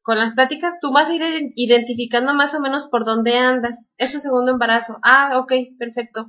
con 0.02 0.18
las 0.18 0.34
pláticas, 0.34 0.74
tú 0.80 0.92
vas 0.92 1.08
a 1.08 1.14
ir 1.14 1.22
identificando 1.54 2.34
más 2.34 2.52
o 2.56 2.60
menos 2.60 2.88
por 2.88 3.04
dónde 3.04 3.36
andas. 3.36 3.78
Es 3.96 4.10
tu 4.10 4.18
segundo 4.18 4.50
embarazo. 4.50 4.98
Ah, 5.04 5.38
ok, 5.38 5.52
perfecto. 5.78 6.26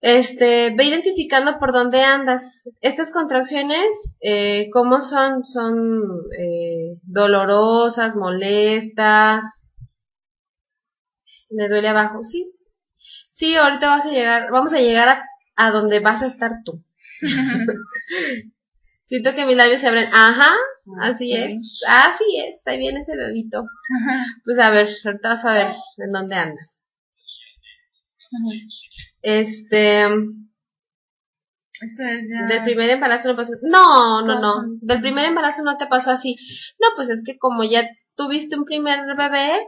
Este, 0.00 0.74
ve 0.76 0.84
identificando 0.84 1.60
por 1.60 1.72
dónde 1.72 2.02
andas. 2.02 2.42
Estas 2.80 3.12
contracciones, 3.12 3.86
eh, 4.20 4.70
¿cómo 4.72 5.02
son? 5.02 5.44
Son 5.44 6.00
eh, 6.36 6.98
dolorosas, 7.04 8.16
molestas. 8.16 9.44
Me 11.50 11.68
duele 11.68 11.88
abajo, 11.88 12.24
sí. 12.24 12.53
Sí, 13.44 13.54
ahorita 13.56 13.90
vas 13.90 14.06
a 14.06 14.10
llegar, 14.10 14.50
vamos 14.50 14.72
a 14.72 14.78
llegar 14.78 15.06
a, 15.06 15.28
a 15.56 15.70
donde 15.70 16.00
vas 16.00 16.22
a 16.22 16.26
estar 16.28 16.62
tú. 16.64 16.82
Siento 19.04 19.34
que 19.34 19.44
mis 19.44 19.54
labios 19.54 19.82
se 19.82 19.88
abren. 19.88 20.08
Ajá, 20.14 20.48
ah, 20.48 21.08
así 21.08 21.36
es. 21.36 21.82
Así 21.86 22.38
es, 22.38 22.58
ahí 22.64 22.78
viene 22.78 23.02
ese 23.02 23.14
bebito. 23.14 23.66
Pues 24.46 24.58
a 24.58 24.70
ver, 24.70 24.88
ahorita 25.04 25.28
vas 25.28 25.44
a 25.44 25.52
ver 25.52 25.66
en 25.98 26.12
dónde 26.12 26.36
andas. 26.36 26.66
Este. 29.20 30.04
Eso 30.04 32.02
es 32.02 32.30
ya. 32.32 32.46
Del 32.46 32.64
primer 32.64 32.88
embarazo 32.88 33.28
no 33.28 33.36
pasó. 33.36 33.52
No, 33.60 34.22
no, 34.22 34.40
no. 34.40 34.64
Del 34.80 35.02
primer 35.02 35.26
embarazo 35.26 35.64
no 35.64 35.76
te 35.76 35.86
pasó 35.86 36.12
así. 36.12 36.34
No, 36.80 36.88
pues 36.96 37.10
es 37.10 37.22
que 37.22 37.36
como 37.36 37.62
ya 37.62 37.86
tuviste 38.16 38.56
un 38.56 38.64
primer 38.64 39.00
bebé, 39.18 39.66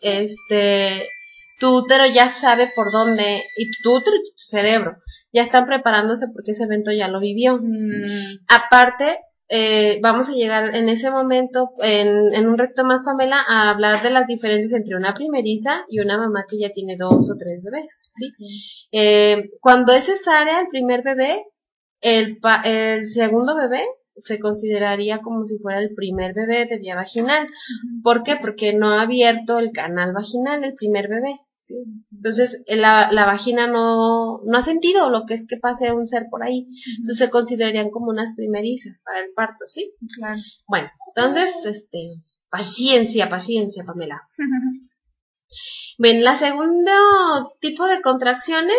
este, 0.00 1.08
tu 1.58 1.78
útero 1.78 2.06
ya 2.06 2.28
sabe 2.28 2.70
por 2.74 2.90
dónde, 2.92 3.42
y 3.56 3.70
tu 3.82 3.94
útero 3.96 4.16
y 4.16 4.20
tu 4.20 4.32
cerebro 4.36 4.96
ya 5.32 5.42
están 5.42 5.66
preparándose 5.66 6.26
porque 6.32 6.52
ese 6.52 6.64
evento 6.64 6.92
ya 6.92 7.08
lo 7.08 7.20
vivió. 7.20 7.58
Mm. 7.60 8.44
Aparte, 8.48 9.18
eh, 9.48 9.98
vamos 10.00 10.28
a 10.28 10.32
llegar 10.32 10.74
en 10.74 10.88
ese 10.88 11.10
momento, 11.10 11.70
en, 11.80 12.34
en, 12.34 12.48
un 12.48 12.56
recto 12.56 12.84
más, 12.84 13.02
Pamela, 13.04 13.44
a 13.46 13.70
hablar 13.70 14.02
de 14.02 14.10
las 14.10 14.26
diferencias 14.26 14.72
entre 14.72 14.96
una 14.96 15.12
primeriza 15.12 15.84
y 15.88 16.00
una 16.00 16.16
mamá 16.16 16.44
que 16.48 16.58
ya 16.58 16.70
tiene 16.70 16.96
dos 16.96 17.30
o 17.30 17.36
tres 17.36 17.62
bebés, 17.62 17.88
¿sí? 18.14 18.32
Eh, 18.92 19.50
cuando 19.60 19.92
es 19.92 20.04
cesárea 20.04 20.60
el 20.60 20.68
primer 20.68 21.02
bebé, 21.02 21.44
el, 22.00 22.38
el 22.64 23.04
segundo 23.04 23.56
bebé 23.56 23.84
se 24.16 24.38
consideraría 24.38 25.20
como 25.20 25.46
si 25.46 25.58
fuera 25.58 25.80
el 25.80 25.94
primer 25.94 26.34
bebé 26.34 26.66
de 26.66 26.78
vía 26.78 26.94
vaginal. 26.94 27.48
¿Por 28.02 28.22
qué? 28.22 28.36
Porque 28.40 28.72
no 28.72 28.90
ha 28.90 29.02
abierto 29.02 29.58
el 29.58 29.72
canal 29.72 30.12
vaginal 30.12 30.64
el 30.64 30.74
primer 30.74 31.08
bebé. 31.08 31.40
¿sí? 31.58 31.74
Entonces, 32.12 32.62
la, 32.66 33.10
la 33.10 33.26
vagina 33.26 33.66
no, 33.66 34.40
no 34.44 34.58
ha 34.58 34.62
sentido 34.62 35.10
lo 35.10 35.24
que 35.26 35.34
es 35.34 35.46
que 35.46 35.56
pase 35.56 35.92
un 35.92 36.06
ser 36.06 36.26
por 36.30 36.42
ahí. 36.42 36.68
Entonces, 36.98 37.18
se 37.18 37.30
considerarían 37.30 37.90
como 37.90 38.10
unas 38.10 38.34
primerizas 38.34 39.00
para 39.04 39.20
el 39.20 39.32
parto, 39.34 39.64
¿sí? 39.66 39.92
Claro. 40.16 40.40
Bueno, 40.66 40.90
entonces, 41.14 41.64
este, 41.64 42.10
paciencia, 42.50 43.28
paciencia, 43.28 43.84
Pamela. 43.84 44.22
Bien, 45.98 46.24
la 46.24 46.36
segundo 46.36 46.92
tipo 47.60 47.86
de 47.86 48.02
contracciones, 48.02 48.76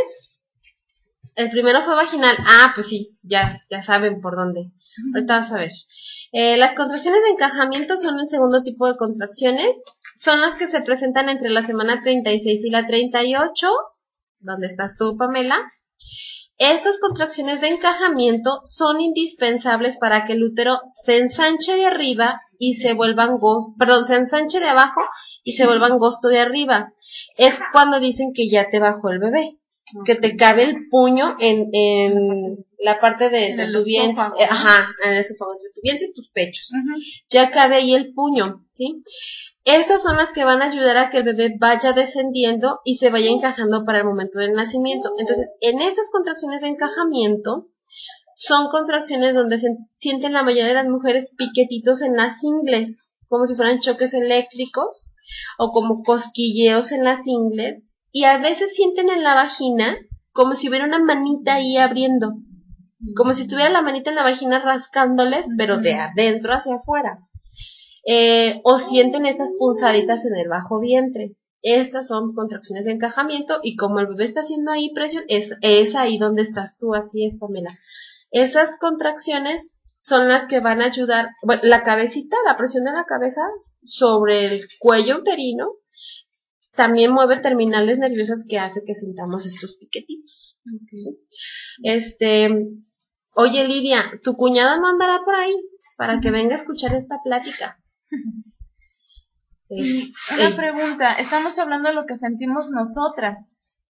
el 1.36 1.50
primero 1.50 1.84
fue 1.84 1.96
vaginal. 1.96 2.36
Ah, 2.39 2.72
pues 2.75 2.88
sí, 2.88 3.18
ya, 3.22 3.62
ya 3.70 3.82
saben 3.82 4.22
por 4.22 4.36
dónde. 4.36 4.72
Ahorita 5.14 5.38
vas 5.38 5.52
a 5.52 5.58
ver. 5.58 5.72
Eh, 6.32 6.58
las 6.58 6.74
contracciones 6.74 7.22
de 7.24 7.30
encajamiento 7.30 7.98
son 7.98 8.20
el 8.20 8.28
segundo 8.28 8.62
tipo 8.64 8.88
de 8.88 8.98
contracciones 8.98 9.78
son 10.16 10.42
las 10.42 10.56
que 10.56 10.68
se 10.68 10.82
presentan 10.82 11.30
entre 11.30 11.50
la 11.50 11.64
semana 11.64 12.00
36 12.02 12.64
y 12.64 12.70
la 12.70 12.86
38, 12.86 13.68
donde 14.40 14.68
estás 14.68 14.98
tú, 14.98 15.18
Pamela. 15.18 15.58
Estas 16.58 17.00
contracciones 17.00 17.60
de 17.60 17.68
encajamiento 17.68 18.62
son 18.64 19.02
indispensables 19.02 19.98
para 19.98 20.24
que 20.24 20.34
el 20.34 20.44
útero 20.44 20.80
se 20.94 21.18
ensanche 21.18 21.75
de 21.75 21.86
arriba 21.86 22.42
y 22.58 22.75
se 22.75 22.94
vuelvan 22.94 23.38
gosto, 23.40 23.74
perdón, 23.78 24.06
se 24.06 24.16
ensanche 24.16 24.62
de 24.62 24.70
abajo 24.70 25.02
y 25.44 25.54
se 25.54 25.66
vuelvan 25.66 25.98
gosto 25.98 26.30
de 26.30 26.40
arriba. 26.40 26.94
Es 27.38 27.60
cuando 27.74 28.00
dicen 28.00 28.32
que 28.34 28.50
ya 28.50 28.70
te 28.70 28.80
bajó 28.80 29.10
el 29.10 29.20
bebé, 29.20 29.60
que 30.04 30.16
te 30.16 30.36
cabe 30.36 30.64
el 30.64 30.88
puño 30.90 31.36
en, 31.40 31.70
en 31.72 32.66
la 32.80 33.00
parte 33.00 33.30
de, 33.30 33.56
tu 33.72 33.84
vientre, 33.84 34.24
ajá, 34.50 34.90
en 35.04 35.12
el 35.12 35.18
esófago, 35.20 35.54
entre 35.54 35.70
tu 35.74 35.82
vientre 35.82 36.08
y 36.10 36.14
tus 36.14 36.30
pechos. 36.32 36.72
Ya 37.30 37.52
cabe 37.52 37.78
ahí 37.78 37.94
el 37.94 38.14
puño, 38.14 38.66
¿sí? 38.74 39.04
Estas 39.64 40.04
son 40.04 40.18
las 40.18 40.32
que 40.32 40.46
van 40.46 40.62
a 40.62 40.70
ayudar 40.70 40.98
a 40.98 41.10
que 41.10 41.18
el 41.18 41.24
bebé 41.24 41.56
vaya 41.60 41.94
descendiendo 41.94 42.82
y 42.84 42.98
se 42.98 43.10
vaya 43.10 43.32
encajando 43.32 43.84
para 43.84 44.00
el 44.00 44.06
momento 44.06 44.40
del 44.40 44.54
nacimiento. 44.54 45.10
Entonces, 45.20 45.56
en 45.62 45.82
estas 45.82 46.10
contracciones 46.12 46.62
de 46.62 46.68
encajamiento, 46.68 47.70
son 48.36 48.68
contracciones 48.70 49.34
donde 49.34 49.58
se 49.58 49.70
sienten 49.98 50.34
la 50.34 50.44
mayoría 50.44 50.68
de 50.68 50.74
las 50.74 50.88
mujeres 50.88 51.30
piquetitos 51.38 52.02
en 52.02 52.16
las 52.16 52.44
ingles, 52.44 53.08
como 53.28 53.48
si 53.48 53.56
fueran 53.56 53.80
choques 53.80 54.14
eléctricos 54.14 55.08
o 55.58 55.72
como 55.72 56.04
cosquilleos 56.04 56.92
en 56.92 57.04
las 57.04 57.25
ingles, 57.25 57.82
y 58.15 58.24
a 58.24 58.38
veces 58.38 58.74
sienten 58.74 59.10
en 59.10 59.24
la 59.24 59.36
vagina 59.36 59.98
como 60.31 60.55
si 60.55 60.69
hubiera 60.69 60.86
una 60.86 61.00
manita 61.00 61.55
ahí 61.55 61.75
abriendo, 61.75 62.36
como 63.13 63.34
si 63.34 63.41
estuviera 63.41 63.69
la 63.69 63.81
manita 63.81 64.10
en 64.10 64.15
la 64.15 64.24
vagina 64.24 64.60
rascándoles, 64.60 65.48
pero 65.57 65.79
de 65.79 65.95
adentro 65.95 66.53
hacia 66.53 66.75
afuera 66.75 67.19
eh, 68.07 68.62
o 68.63 68.77
sienten 68.77 69.25
estas 69.25 69.53
punzaditas 69.60 70.25
en 70.25 70.38
el 70.38 70.48
bajo 70.48 70.79
vientre. 70.79 71.36
Estas 71.62 72.07
son 72.07 72.34
contracciones 72.34 72.86
de 72.86 72.93
encajamiento 72.93 73.60
y 73.62 73.75
como 73.75 74.00
el 74.00 74.07
bebé 74.07 74.24
está 74.24 74.39
haciendo 74.39 74.72
ahí 74.72 74.93
presión, 74.93 75.25
es, 75.27 75.51
es 75.60 75.93
ahí 75.93 76.17
donde 76.17 76.43
estás 76.43 76.77
tú, 76.77 76.95
así 76.95 77.25
es, 77.25 77.38
Pamela. 77.38 77.77
Esas 78.31 78.77
contracciones 78.79 79.72
son 80.00 80.29
las 80.29 80.48
que 80.48 80.62
van 80.62 80.81
a 80.81 80.86
ayudar, 80.86 81.31
bueno, 81.43 81.63
la 81.65 81.84
cabecita, 81.84 82.38
la 82.45 82.55
presión 82.55 82.86
de 82.86 82.93
la 82.93 83.03
cabeza 83.03 83.41
sobre 83.84 84.45
el 84.45 84.67
cuello 84.79 85.17
uterino, 85.17 85.74
también 86.75 87.12
mueve 87.12 87.38
terminales 87.38 87.98
nerviosas 88.00 88.46
que 88.48 88.60
hace 88.60 88.84
que 88.86 88.94
sintamos 88.94 89.46
estos 89.46 89.77
piquetitos. 89.77 90.58
Este, 91.84 92.50
oye 93.36 93.67
Lidia, 93.67 94.20
¿tu 94.24 94.36
cuñada 94.36 94.77
no 94.77 94.88
andará 94.88 95.20
por 95.24 95.36
ahí 95.36 95.55
para 95.98 96.20
que 96.20 96.32
venga 96.32 96.55
a 96.55 96.60
escuchar 96.60 96.96
esta 96.96 97.22
plática? 97.24 97.79
una 99.70 100.55
pregunta, 100.55 101.13
estamos 101.13 101.58
hablando 101.58 101.89
de 101.89 101.96
lo 101.96 102.05
que 102.05 102.17
sentimos 102.17 102.70
nosotras, 102.72 103.48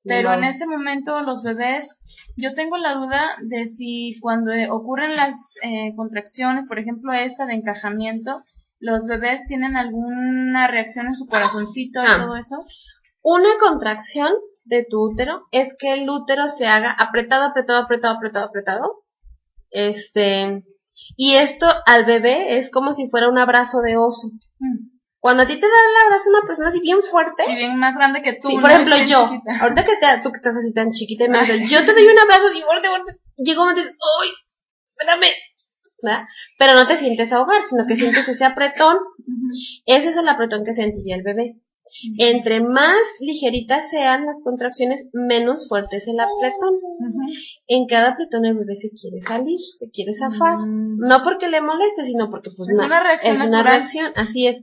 pero 0.04 0.34
en 0.34 0.44
ese 0.44 0.66
momento 0.66 1.22
los 1.22 1.44
bebés, 1.44 2.02
yo 2.36 2.56
tengo 2.56 2.78
la 2.78 2.96
duda 2.96 3.38
de 3.42 3.68
si 3.68 4.16
cuando 4.20 4.52
ocurren 4.72 5.16
las 5.16 5.56
eh, 5.64 5.94
contracciones, 5.96 6.66
por 6.68 6.80
ejemplo 6.80 7.14
esta 7.14 7.46
de 7.46 7.54
encajamiento, 7.54 8.44
los 8.82 9.06
bebés 9.06 9.42
tienen 9.48 9.78
alguna 9.78 10.68
reacción 10.68 11.08
en 11.08 11.16
su 11.16 11.28
corazoncito 11.28 12.04
y 12.04 12.08
ah. 12.08 12.24
todo 12.26 12.36
eso. 12.36 12.66
Una 13.22 13.50
contracción 13.60 14.34
de 14.64 14.86
tu 14.90 15.12
útero 15.12 15.48
es 15.52 15.76
que 15.78 15.94
el 15.94 16.10
útero 16.10 16.48
se 16.48 16.68
haga 16.68 16.92
apretado, 16.92 17.46
apretado, 17.46 17.84
apretado, 17.84 18.16
apretado, 18.16 18.46
apretado. 18.48 18.96
Este, 19.70 20.64
y 21.16 21.36
esto 21.36 21.68
al 21.86 22.06
bebé 22.06 22.58
es 22.58 22.72
como 22.72 22.94
si 22.94 23.10
fuera 23.10 23.30
un 23.30 23.38
abrazo 23.38 23.82
de 23.82 23.98
oso. 23.98 24.30
Mm. 24.60 24.92
Cuando 25.20 25.44
a 25.44 25.46
ti 25.46 25.54
te 25.56 25.68
da 25.68 25.68
el 25.68 26.06
abrazo 26.08 26.30
una 26.32 26.48
persona 26.48 26.70
así 26.70 26.82
bien 26.82 27.04
fuerte. 27.04 27.44
Y 27.48 27.56
bien 27.56 27.78
más 27.78 27.96
grande 27.96 28.24
que 28.24 28.40
tú. 28.42 28.50
Sí, 28.50 28.58
por 28.58 28.72
ejemplo, 28.72 28.96
yo. 29.06 29.30
Ahorita 29.62 29.86
que 29.86 29.98
te, 29.98 30.08
tú 30.24 30.32
que 30.32 30.38
estás 30.38 30.56
así 30.56 30.74
tan 30.74 30.92
chiquita 30.92 31.26
y 31.26 31.30
me 31.30 31.46
dices, 31.46 31.70
yo 31.70 31.86
te 31.86 31.94
doy 31.94 32.08
un 32.08 32.18
abrazo 32.18 32.52
y 32.56 32.62
fuerte, 32.62 32.90
fuerte. 32.90 33.20
Llegó 33.38 33.70
y 33.70 33.76
dices, 33.76 33.96
¡ay! 34.22 34.30
Espérame. 34.98 35.32
¿Verdad? 36.02 36.26
Pero 36.58 36.74
no 36.74 36.88
te 36.88 36.98
sientes 36.98 37.32
ahogar, 37.32 37.64
sino 37.64 37.86
que 37.86 37.96
sientes 37.96 38.28
ese 38.28 38.46
apretón. 38.46 38.98
Ese 39.86 40.10
es 40.10 40.18
el 40.18 40.28
apretón 40.28 40.64
que 40.64 40.74
sentiría 40.74 41.16
el 41.16 41.24
bebé. 41.24 41.58
Entre 42.18 42.62
más 42.62 42.98
ligeritas 43.20 43.90
sean 43.90 44.26
las 44.26 44.42
contracciones, 44.42 45.08
menos 45.14 45.68
fuerte 45.68 45.98
es 45.98 46.08
el 46.08 46.20
apretón. 46.20 46.76
En 47.68 47.86
cada 47.86 48.12
apretón 48.12 48.46
el 48.46 48.58
bebé 48.58 48.76
se 48.76 48.92
quiere 48.92 49.20
salir, 49.22 49.60
se 49.60 49.90
quiere 49.90 50.14
zafar. 50.14 50.58
Mm. 50.60 51.00
No 51.00 51.24
porque 51.24 51.50
le 51.50 51.62
moleste, 51.62 52.06
sino 52.06 52.30
porque 52.30 52.52
pues 52.56 52.70
es 52.70 52.80
una 52.80 53.04
reacción. 53.04 53.36
Es 53.36 53.42
una 53.42 53.64
reacción, 53.64 54.12
así 54.16 54.48
es. 54.48 54.62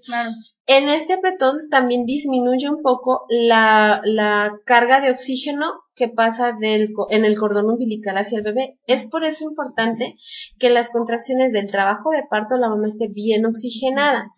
En 0.67 0.89
este 0.89 1.15
apretón 1.15 1.69
también 1.71 2.05
disminuye 2.07 2.69
un 2.69 2.83
poco 2.83 3.27
la, 3.29 4.01
la 4.05 4.53
carga 4.65 5.01
de 5.01 5.11
oxígeno 5.11 5.67
que 5.99 6.09
pasa 6.09 6.57
en 6.61 7.25
el 7.25 7.39
cordón 7.39 7.67
umbilical 7.67 8.17
hacia 8.17 8.39
el 8.39 8.45
bebé. 8.45 8.79
Es 8.87 9.07
por 9.07 9.25
eso 9.25 9.45
importante 9.45 10.17
que 10.59 10.71
las 10.71 10.89
contracciones 10.89 11.53
del 11.53 11.71
trabajo 11.71 12.11
de 12.11 12.23
parto 12.31 12.57
la 12.57 12.69
mamá 12.69 12.87
esté 12.89 13.09
bien 13.09 13.45
oxigenada. 13.45 14.31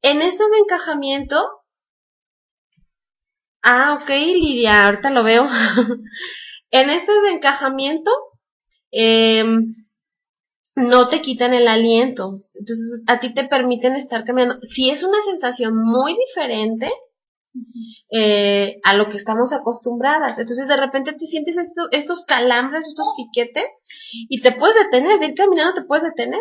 En 0.00 0.22
estos 0.22 0.50
de 0.50 0.58
encajamiento, 0.58 1.36
Ah, 3.62 4.00
ok, 4.02 4.08
Lidia, 4.08 4.86
ahorita 4.86 5.10
lo 5.10 5.22
veo. 5.22 5.44
en 6.70 6.90
este 6.90 7.12
de 7.22 7.30
encajamiento, 7.30 8.10
em, 8.90 9.72
no 10.74 11.08
te 11.08 11.22
quitan 11.22 11.54
el 11.54 11.68
aliento. 11.68 12.40
Entonces, 12.58 13.02
a 13.06 13.20
ti 13.20 13.32
te 13.34 13.44
permiten 13.44 13.94
estar 13.94 14.24
caminando. 14.24 14.58
Si 14.62 14.90
es 14.90 15.04
una 15.04 15.20
sensación 15.22 15.76
muy 15.76 16.16
diferente, 16.16 16.90
eh, 18.10 18.80
a 18.84 18.94
lo 18.94 19.08
que 19.08 19.16
estamos 19.16 19.52
acostumbradas. 19.52 20.38
Entonces 20.38 20.68
de 20.68 20.76
repente 20.76 21.12
te 21.12 21.26
sientes 21.26 21.56
estos 21.90 22.24
calambres, 22.24 22.86
estos 22.86 23.14
piquetes 23.16 23.64
y 24.28 24.40
te 24.40 24.52
puedes 24.52 24.76
detener, 24.76 25.18
de 25.20 25.26
ir 25.26 25.34
caminando 25.34 25.74
te 25.74 25.86
puedes 25.86 26.04
detener. 26.04 26.40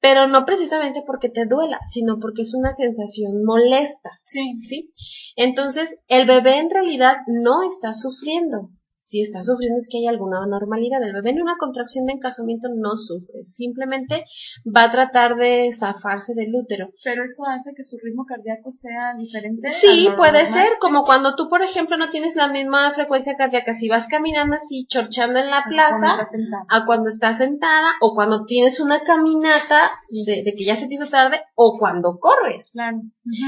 Pero 0.00 0.26
no 0.28 0.44
precisamente 0.44 1.02
porque 1.06 1.28
te 1.28 1.46
duela, 1.46 1.80
sino 1.88 2.18
porque 2.20 2.42
es 2.42 2.54
una 2.54 2.72
sensación 2.72 3.44
molesta. 3.44 4.20
Sí. 4.22 4.60
¿Sí? 4.60 4.92
Entonces, 5.36 5.98
el 6.06 6.26
bebé 6.26 6.58
en 6.58 6.70
realidad 6.70 7.16
no 7.26 7.62
está 7.62 7.92
sufriendo 7.92 8.70
si 9.06 9.22
está 9.22 9.40
sufriendo 9.40 9.78
es 9.78 9.86
que 9.88 9.98
hay 9.98 10.08
alguna 10.08 10.42
anormalidad. 10.42 11.00
El 11.00 11.12
bebé 11.12 11.30
en 11.30 11.40
una 11.40 11.56
contracción 11.58 12.06
de 12.06 12.14
encajamiento 12.14 12.68
no 12.74 12.96
sufre, 12.96 13.44
simplemente 13.44 14.24
va 14.66 14.82
a 14.84 14.90
tratar 14.90 15.36
de 15.36 15.70
zafarse 15.72 16.34
del 16.34 16.52
útero. 16.52 16.90
Pero 17.04 17.22
eso 17.22 17.44
hace 17.46 17.70
que 17.76 17.84
su 17.84 17.98
ritmo 18.02 18.26
cardíaco 18.26 18.72
sea 18.72 19.14
diferente. 19.16 19.68
Sí, 19.80 20.08
puede 20.16 20.46
ser, 20.46 20.70
como 20.80 21.04
cuando 21.04 21.36
tú, 21.36 21.48
por 21.48 21.62
ejemplo, 21.62 21.96
no 21.96 22.10
tienes 22.10 22.34
la 22.34 22.48
misma 22.48 22.92
frecuencia 22.94 23.36
cardíaca, 23.36 23.74
si 23.74 23.88
vas 23.88 24.08
caminando 24.08 24.56
así, 24.56 24.86
chorchando 24.88 25.38
en 25.38 25.50
la 25.50 25.62
plaza, 25.68 26.26
a 26.68 26.84
cuando 26.84 27.08
estás 27.08 27.38
sentada, 27.38 27.90
o 28.00 28.12
cuando 28.12 28.44
tienes 28.44 28.80
una 28.80 29.04
caminata 29.04 29.92
de, 30.10 30.52
que 30.56 30.64
ya 30.64 30.74
se 30.74 30.88
te 30.88 30.94
hizo 30.94 31.06
tarde, 31.06 31.42
o 31.54 31.78
cuando 31.78 32.18
corres. 32.18 32.72
Claro. 32.72 33.02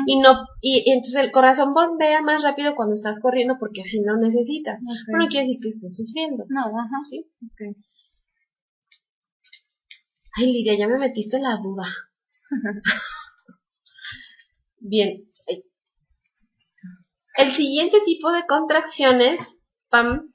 Y 0.07 0.21
no, 0.21 0.35
y, 0.61 0.91
entonces 0.93 1.21
el 1.21 1.33
corazón 1.33 1.75
bombea 1.75 2.23
más 2.23 2.43
rápido 2.43 2.77
cuando 2.77 2.95
estás 2.95 3.19
corriendo 3.21 3.57
porque 3.59 3.83
así 3.83 4.03
lo 4.05 4.17
necesitas. 4.17 4.81
Bueno, 5.11 5.27
y 5.53 5.61
que 5.61 5.69
esté 5.69 5.89
sufriendo. 5.89 6.45
No, 6.49 6.61
ajá. 6.67 6.97
¿Sí? 7.05 7.27
Ay, 10.37 10.53
Lidia, 10.53 10.77
ya 10.77 10.87
me 10.87 10.99
metiste 10.99 11.39
la 11.41 11.57
duda. 11.57 11.85
Bien. 14.81 15.25
El 17.37 17.51
siguiente 17.51 17.99
tipo 18.05 18.33
de 18.33 18.47
contracciones, 18.47 19.41
pam, 19.89 20.33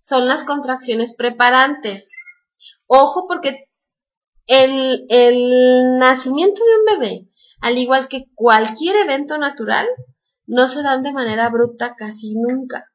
son 0.00 0.28
las 0.28 0.44
contracciones 0.44 1.14
preparantes. 1.16 2.10
Ojo 2.86 3.26
porque 3.26 3.68
el, 4.46 5.04
el 5.08 5.98
nacimiento 5.98 6.60
de 6.64 6.76
un 6.76 7.00
bebé, 7.00 7.28
al 7.60 7.78
igual 7.78 8.08
que 8.08 8.26
cualquier 8.34 8.96
evento 8.96 9.38
natural, 9.38 9.88
no 10.46 10.68
se 10.68 10.82
dan 10.82 11.02
de 11.02 11.12
manera 11.12 11.46
abrupta 11.46 11.94
casi 11.96 12.34
nunca 12.34 12.91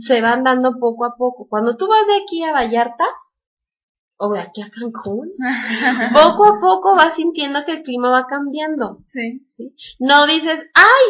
se 0.00 0.20
van 0.20 0.44
dando 0.44 0.78
poco 0.78 1.04
a 1.04 1.14
poco. 1.16 1.46
Cuando 1.48 1.76
tú 1.76 1.88
vas 1.88 2.06
de 2.06 2.22
aquí 2.22 2.42
a 2.42 2.52
Vallarta, 2.52 3.04
o 4.16 4.32
de 4.32 4.40
aquí 4.40 4.62
a 4.62 4.70
Cancún, 4.70 5.32
poco 6.12 6.46
a 6.46 6.60
poco 6.60 6.94
vas 6.94 7.14
sintiendo 7.14 7.64
que 7.64 7.72
el 7.72 7.82
clima 7.82 8.10
va 8.10 8.26
cambiando. 8.26 9.04
Sí. 9.08 9.46
¿sí? 9.50 9.74
No 9.98 10.26
dices, 10.26 10.60
ay, 10.74 11.04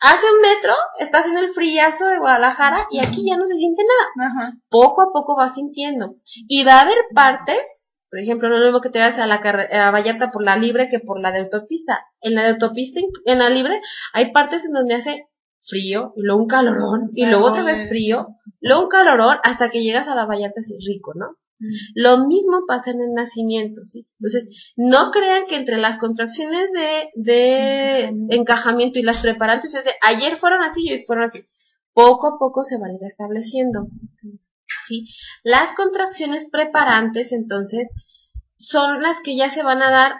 hace 0.00 0.26
un 0.32 0.40
metro 0.40 0.74
estás 0.98 1.26
en 1.26 1.38
el 1.38 1.50
frillazo 1.50 2.06
de 2.06 2.18
Guadalajara 2.18 2.86
y 2.90 3.00
aquí 3.00 3.26
ya 3.26 3.36
no 3.36 3.46
se 3.46 3.56
siente 3.56 3.82
nada. 3.82 4.52
Poco 4.68 5.02
a 5.02 5.12
poco 5.12 5.36
vas 5.36 5.54
sintiendo. 5.54 6.16
Y 6.48 6.64
va 6.64 6.74
a 6.74 6.80
haber 6.82 6.98
partes, 7.14 7.92
por 8.10 8.20
ejemplo, 8.20 8.48
no 8.48 8.56
es 8.56 8.60
lo 8.60 8.66
mismo 8.66 8.80
que 8.82 8.90
te 8.90 8.98
vayas 8.98 9.18
a 9.18 9.26
la 9.26 9.36
a 9.36 9.90
Vallarta 9.90 10.30
por 10.30 10.44
la 10.44 10.56
libre 10.56 10.88
que 10.90 11.00
por 11.00 11.20
la 11.20 11.32
de 11.32 11.40
autopista. 11.40 12.06
En 12.20 12.34
la 12.34 12.42
de 12.42 12.50
autopista, 12.50 13.00
en 13.24 13.38
la 13.38 13.48
libre, 13.48 13.80
hay 14.12 14.32
partes 14.32 14.64
en 14.66 14.72
donde 14.72 14.96
hace 14.96 15.28
frío, 15.68 16.12
y 16.16 16.22
luego 16.22 16.42
un 16.42 16.48
calorón, 16.48 17.08
y 17.12 17.26
luego 17.26 17.46
otra 17.46 17.62
vez 17.62 17.88
frío, 17.88 18.28
luego 18.60 18.84
un 18.84 18.88
calorón, 18.88 19.38
hasta 19.44 19.70
que 19.70 19.82
llegas 19.82 20.08
a 20.08 20.14
la 20.14 20.26
Vallarta 20.26 20.60
así 20.60 20.76
rico, 20.86 21.12
¿no? 21.14 21.36
Mm. 21.58 21.74
Lo 21.94 22.26
mismo 22.26 22.64
pasa 22.66 22.90
en 22.90 23.00
el 23.00 23.12
nacimiento, 23.14 23.82
¿sí? 23.84 24.06
Entonces, 24.18 24.72
no 24.76 25.10
crean 25.12 25.44
que 25.48 25.56
entre 25.56 25.78
las 25.78 25.98
contracciones 25.98 26.70
de, 26.72 27.10
de 27.14 28.12
encajamiento. 28.30 28.98
y 28.98 29.02
las 29.02 29.20
preparantes 29.20 29.74
es 29.74 29.84
de 29.84 29.92
ayer 30.02 30.36
fueron 30.38 30.62
así 30.62 30.86
y 30.86 30.92
hoy 30.92 31.02
fueron 31.06 31.24
así. 31.24 31.46
Poco 31.92 32.26
a 32.26 32.38
poco 32.38 32.62
se 32.64 32.78
van 32.78 32.90
a 32.90 32.94
ir 32.94 33.04
estableciendo. 33.04 33.86
¿sí? 34.88 35.06
Las 35.44 35.74
contracciones 35.74 36.48
preparantes, 36.50 37.32
entonces, 37.32 37.88
son 38.56 39.02
las 39.02 39.20
que 39.20 39.36
ya 39.36 39.50
se 39.50 39.62
van 39.62 39.82
a 39.82 39.90
dar 39.90 40.14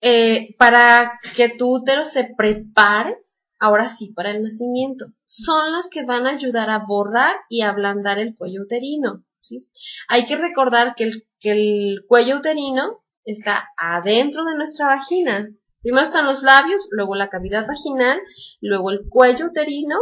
eh, 0.00 0.54
para 0.58 1.18
que 1.36 1.48
tu 1.48 1.76
útero 1.76 2.04
se 2.04 2.28
prepare 2.36 3.16
ahora 3.58 3.88
sí 3.88 4.12
para 4.12 4.30
el 4.30 4.42
nacimiento, 4.42 5.06
son 5.24 5.72
las 5.72 5.88
que 5.90 6.04
van 6.04 6.26
a 6.26 6.30
ayudar 6.30 6.70
a 6.70 6.84
borrar 6.86 7.36
y 7.48 7.62
ablandar 7.62 8.18
el 8.18 8.36
cuello 8.36 8.62
uterino. 8.62 9.24
¿sí? 9.40 9.66
Hay 10.08 10.26
que 10.26 10.36
recordar 10.36 10.94
que 10.94 11.04
el, 11.04 11.26
que 11.40 11.52
el 11.52 12.04
cuello 12.06 12.38
uterino 12.38 13.02
está 13.24 13.68
adentro 13.76 14.44
de 14.44 14.56
nuestra 14.56 14.86
vagina. 14.86 15.48
Primero 15.82 16.04
están 16.04 16.26
los 16.26 16.42
labios, 16.42 16.86
luego 16.90 17.14
la 17.14 17.28
cavidad 17.28 17.66
vaginal, 17.66 18.18
luego 18.60 18.90
el 18.90 19.08
cuello 19.08 19.46
uterino 19.46 19.96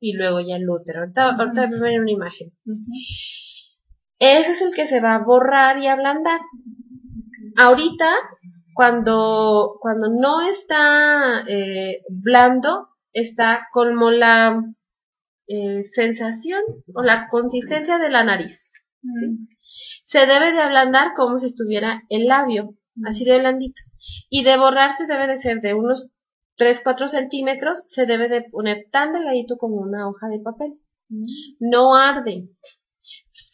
y 0.00 0.14
luego 0.14 0.40
ya 0.40 0.56
el 0.56 0.68
útero. 0.68 1.00
Ahorita, 1.00 1.30
ahorita 1.30 1.62
a 1.62 1.66
ver 1.66 2.00
una 2.00 2.10
imagen. 2.10 2.52
Ese 4.18 4.52
es 4.52 4.62
el 4.62 4.74
que 4.74 4.86
se 4.86 5.00
va 5.00 5.14
a 5.14 5.24
borrar 5.24 5.78
y 5.78 5.86
ablandar. 5.86 6.40
Ahorita 7.56 8.14
cuando, 8.78 9.76
cuando 9.80 10.08
no 10.08 10.40
está 10.40 11.42
eh, 11.48 12.02
blando, 12.08 12.90
está 13.12 13.66
como 13.72 14.12
la 14.12 14.62
eh, 15.48 15.82
sensación 15.92 16.62
o 16.94 17.02
la 17.02 17.28
consistencia 17.28 17.98
de 17.98 18.08
la 18.08 18.22
nariz. 18.22 18.70
Mm. 19.02 19.48
Se 20.04 20.20
debe 20.26 20.52
de 20.52 20.60
ablandar 20.60 21.14
como 21.16 21.40
si 21.40 21.46
estuviera 21.46 22.04
el 22.08 22.28
labio, 22.28 22.76
así 23.04 23.24
de 23.24 23.40
blandito. 23.40 23.82
Y 24.30 24.44
de 24.44 24.56
borrarse 24.56 25.08
debe 25.08 25.26
de 25.26 25.38
ser 25.38 25.60
de 25.60 25.74
unos 25.74 26.10
3-4 26.56 27.08
centímetros, 27.08 27.82
se 27.86 28.06
debe 28.06 28.28
de 28.28 28.44
poner 28.44 28.86
tan 28.92 29.12
delgadito 29.12 29.56
como 29.56 29.78
una 29.78 30.08
hoja 30.08 30.28
de 30.28 30.38
papel. 30.38 30.70
Mm. 31.08 31.26
No 31.58 31.96
arde 31.96 32.48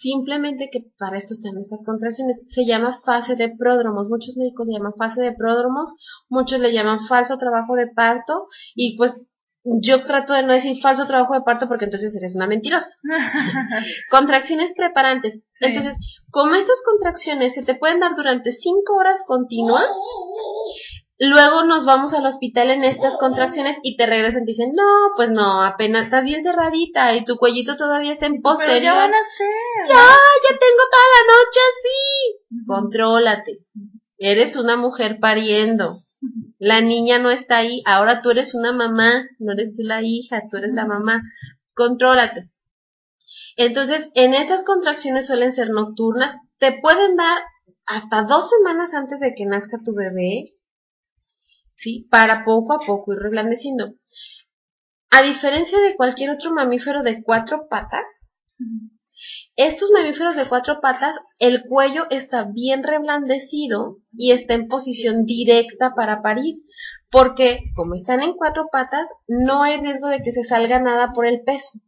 simplemente 0.05 0.69
que 0.71 0.81
para 0.99 1.17
esto 1.17 1.33
están 1.33 1.57
estas 1.59 1.83
contracciones. 1.83 2.43
Se 2.49 2.67
llama 2.67 3.01
fase 3.05 3.37
de 3.37 3.49
pródromos. 3.57 4.07
Muchos 4.09 4.37
médicos 4.37 4.67
le 4.67 4.75
llaman 4.75 4.93
fase 4.99 5.23
de 5.23 5.33
pródromos, 5.33 5.95
muchos 6.29 6.61
le 6.61 6.73
llaman 6.73 7.01
falso 7.07 7.39
trabajo 7.39 7.75
de 7.75 7.87
parto 7.87 8.47
y 8.75 8.97
pues 8.99 9.23
yo 9.65 10.05
trato 10.05 10.35
de 10.35 10.43
no 10.43 10.53
decir 10.53 10.79
falso 10.83 11.07
trabajo 11.07 11.33
de 11.33 11.41
parto 11.41 11.69
porque 11.69 11.87
entonces 11.87 12.15
eres 12.15 12.37
una 12.37 12.47
mentirosa. 12.47 12.91
contracciones 14.11 14.75
preparantes. 14.75 15.41
Entonces, 15.59 15.97
como 16.31 16.55
estas 16.55 16.77
contracciones 16.85 17.55
se 17.55 17.65
te 17.65 17.75
pueden 17.75 18.01
dar 18.01 18.15
durante 18.15 18.53
cinco 18.53 18.97
horas 18.97 19.25
continuas, 19.27 19.89
Luego 21.19 21.65
nos 21.65 21.85
vamos 21.85 22.13
al 22.13 22.27
hospital 22.27 22.71
en 22.71 22.83
estas 22.83 23.17
contracciones 23.17 23.79
y 23.83 23.97
te 23.97 24.07
regresan 24.07 24.43
y 24.43 24.47
dicen, 24.47 24.73
no, 24.75 25.13
pues 25.15 25.31
no, 25.31 25.63
apenas 25.63 26.05
estás 26.05 26.25
bien 26.25 26.43
cerradita 26.43 27.15
y 27.15 27.25
tu 27.25 27.37
cuellito 27.37 27.77
todavía 27.77 28.13
está 28.13 28.27
en 28.27 28.43
posterior. 28.43 28.83
ya 28.83 28.95
van 28.95 29.15
a 29.15 29.19
Ya, 29.89 29.95
ya 29.95 30.59
tengo 30.59 30.83
toda 30.91 31.05
la 31.15 31.33
noche 31.33 31.61
así. 31.71 32.65
Contrólate. 32.67 33.59
Eres 34.19 34.57
una 34.57 34.77
mujer 34.77 35.19
pariendo. 35.21 35.99
La 36.59 36.81
niña 36.81 37.21
no 37.21 37.31
está 37.31 37.59
ahí. 37.59 37.83
Ahora 37.87 38.21
tú 38.21 38.31
eres 38.31 38.55
una 38.55 38.73
mamá. 38.73 39.25
No 39.39 39.53
eres 39.53 39.77
tú 39.77 39.83
la 39.83 40.03
hija, 40.03 40.43
tú 40.51 40.57
eres 40.57 40.73
la 40.75 40.85
mamá. 40.85 41.23
contrólate. 41.77 42.51
Entonces, 43.57 44.11
en 44.15 44.35
estas 44.35 44.65
contracciones 44.65 45.27
suelen 45.27 45.53
ser 45.53 45.71
nocturnas. 45.71 46.37
Te 46.59 46.81
pueden 46.81 47.17
dar 47.17 47.39
hasta 47.87 48.23
dos 48.23 48.49
semanas 48.51 48.95
antes 48.95 49.21
de 49.21 49.33
que 49.35 49.47
nazca 49.47 49.79
tu 49.85 49.95
bebé 49.95 50.54
¿sí? 51.75 52.07
Para 52.11 52.45
poco 52.45 52.73
a 52.73 52.79
poco 52.79 53.13
ir 53.13 53.19
reblandeciendo. 53.19 53.95
A 55.11 55.23
diferencia 55.23 55.81
de 55.81 55.95
cualquier 55.97 56.31
otro 56.31 56.53
mamífero 56.53 57.03
de 57.03 57.23
cuatro 57.23 57.69
patas, 57.69 58.33
estos 59.57 59.91
mamíferos 59.93 60.35
de 60.35 60.49
cuatro 60.49 60.81
patas, 60.81 61.17
el 61.39 61.63
cuello 61.69 62.07
está 62.11 62.45
bien 62.45 62.83
reblandecido 62.83 63.99
y 64.13 64.33
está 64.33 64.55
en 64.55 64.67
posición 64.67 65.25
directa 65.25 65.95
para 65.95 66.23
parir, 66.23 66.57
porque 67.11 67.61
como 67.77 67.95
están 67.95 68.23
en 68.23 68.33
cuatro 68.35 68.67
patas, 68.73 69.09
no 69.29 69.63
hay 69.63 69.81
riesgo 69.81 70.09
de 70.09 70.21
que 70.23 70.33
se 70.33 70.43
salga 70.43 70.81
nada 70.81 71.13
por 71.15 71.27
el 71.27 71.43
peso. 71.43 71.79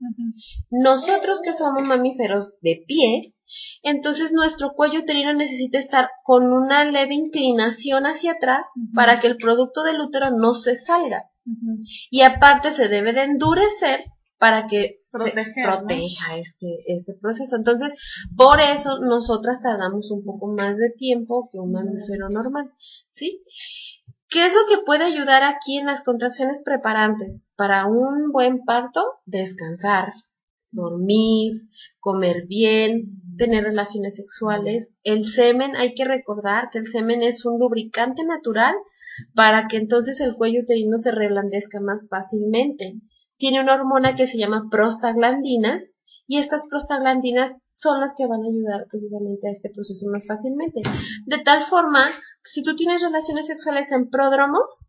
Nosotros 0.71 1.41
que 1.43 1.53
somos 1.53 1.83
mamíferos 1.83 2.55
de 2.61 2.85
pie, 2.87 3.35
entonces 3.83 4.33
nuestro 4.33 4.73
cuello 4.73 5.01
uterino 5.01 5.33
necesita 5.35 5.79
estar 5.79 6.11
con 6.25 6.53
una 6.53 6.85
leve 6.85 7.15
inclinación 7.15 8.05
hacia 8.07 8.33
atrás 8.33 8.67
para 8.95 9.21
que 9.21 9.27
el 9.27 9.37
producto 9.37 9.83
del 9.83 10.01
útero 10.01 10.31
no 10.31 10.55
se 10.55 10.77
salga. 10.77 11.31
Y 12.11 12.23
aparte 12.23 12.73
se 12.73 12.89
debe 12.89 13.13
de 13.13 13.23
endurecer 13.23 14.01
para 14.39 14.67
que 14.67 15.01
proteja 15.11 16.37
este, 16.37 16.85
este 16.87 17.15
proceso. 17.15 17.57
Entonces, 17.57 17.95
por 18.37 18.61
eso 18.61 18.99
nosotras 19.01 19.61
tardamos 19.63 20.11
un 20.11 20.25
poco 20.25 20.49
más 20.49 20.77
de 20.77 20.91
tiempo 20.91 21.49
que 21.51 21.59
un 21.59 21.73
mamífero 21.73 22.29
normal, 22.29 22.73
¿sí? 23.11 23.43
¿Qué 24.29 24.47
es 24.47 24.53
lo 24.53 24.67
que 24.69 24.83
puede 24.85 25.05
ayudar 25.05 25.45
aquí 25.45 25.79
en 25.79 25.87
las 25.87 26.03
contracciones 26.03 26.63
preparantes? 26.65 27.47
Para 27.55 27.87
un 27.87 28.33
buen 28.33 28.65
parto, 28.65 29.01
descansar, 29.25 30.13
dormir, 30.73 31.63
comer 32.01 32.47
bien, 32.47 33.23
tener 33.37 33.65
relaciones 33.65 34.17
sexuales. 34.17 34.91
El 35.03 35.25
semen, 35.25 35.77
hay 35.77 35.95
que 35.95 36.05
recordar 36.05 36.71
que 36.71 36.79
el 36.79 36.87
semen 36.87 37.23
es 37.23 37.45
un 37.45 37.59
lubricante 37.59 38.25
natural 38.25 38.75
para 39.35 39.67
que 39.69 39.77
entonces 39.77 40.21
el 40.21 40.35
cuello 40.35 40.63
uterino 40.63 40.99
se 40.99 41.11
reblandezca 41.11 41.81
más 41.81 42.09
fácilmente. 42.09 42.95
Tiene 43.39 43.61
una 43.61 43.75
hormona 43.75 44.15
que 44.15 44.27
se 44.27 44.39
llama 44.39 44.69
prostaglandinas 44.71 45.95
y 46.27 46.39
estas 46.39 46.67
prostaglandinas 46.69 47.53
son 47.73 48.01
las 48.01 48.15
que 48.17 48.27
van 48.27 48.43
a 48.43 48.49
ayudar 48.49 48.87
precisamente 48.91 49.49
a 49.49 49.53
este 49.53 49.71
proceso 49.71 50.07
más 50.11 50.27
fácilmente. 50.27 50.81
De 51.27 51.39
tal 51.39 51.63
forma, 51.63 52.09
si 52.43 52.63
tú 52.63 52.75
tienes 52.75 53.03
relaciones 53.03 53.47
sexuales 53.47 53.93
en 53.93 54.09
pródromos, 54.09 54.87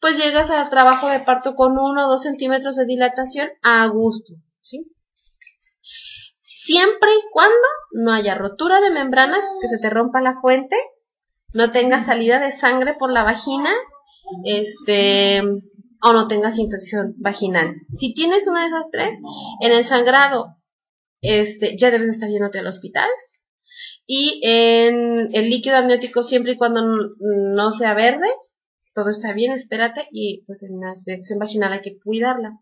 pues 0.00 0.16
llegas 0.18 0.50
al 0.50 0.70
trabajo 0.70 1.08
de 1.08 1.20
parto 1.20 1.54
con 1.54 1.72
uno 1.72 2.06
o 2.06 2.10
dos 2.10 2.22
centímetros 2.22 2.76
de 2.76 2.86
dilatación 2.86 3.48
a 3.62 3.86
gusto, 3.88 4.34
¿sí? 4.60 4.90
Siempre 6.62 7.10
y 7.10 7.22
cuando 7.30 7.56
no 7.92 8.12
haya 8.12 8.34
rotura 8.34 8.80
de 8.80 8.90
membranas, 8.90 9.44
que 9.62 9.68
se 9.68 9.78
te 9.78 9.88
rompa 9.88 10.20
la 10.20 10.40
fuente, 10.40 10.76
no 11.54 11.72
tengas 11.72 12.06
salida 12.06 12.38
de 12.38 12.52
sangre 12.52 12.92
por 12.98 13.10
la 13.10 13.24
vagina, 13.24 13.70
este, 14.44 15.40
o 15.40 16.12
no 16.12 16.28
tengas 16.28 16.58
infección 16.58 17.14
vaginal. 17.16 17.76
Si 17.92 18.12
tienes 18.12 18.46
una 18.46 18.60
de 18.60 18.66
esas 18.66 18.90
tres, 18.90 19.18
en 19.60 19.72
el 19.72 19.84
sangrado, 19.86 20.56
este, 21.22 21.76
ya 21.78 21.90
debes 21.90 22.10
estar 22.10 22.28
yéndote 22.28 22.58
al 22.58 22.66
hospital. 22.66 23.08
Y 24.06 24.40
en 24.44 25.34
el 25.34 25.48
líquido 25.48 25.76
amniótico, 25.76 26.24
siempre 26.24 26.52
y 26.52 26.56
cuando 26.58 26.82
no 27.18 27.70
sea 27.70 27.94
verde, 27.94 28.28
todo 28.94 29.08
está 29.08 29.32
bien, 29.32 29.52
espérate, 29.52 30.08
y 30.10 30.42
pues 30.46 30.62
en 30.62 30.80
la 30.80 30.92
infección 30.92 31.38
vaginal 31.38 31.72
hay 31.72 31.80
que 31.80 31.98
cuidarla. 31.98 32.58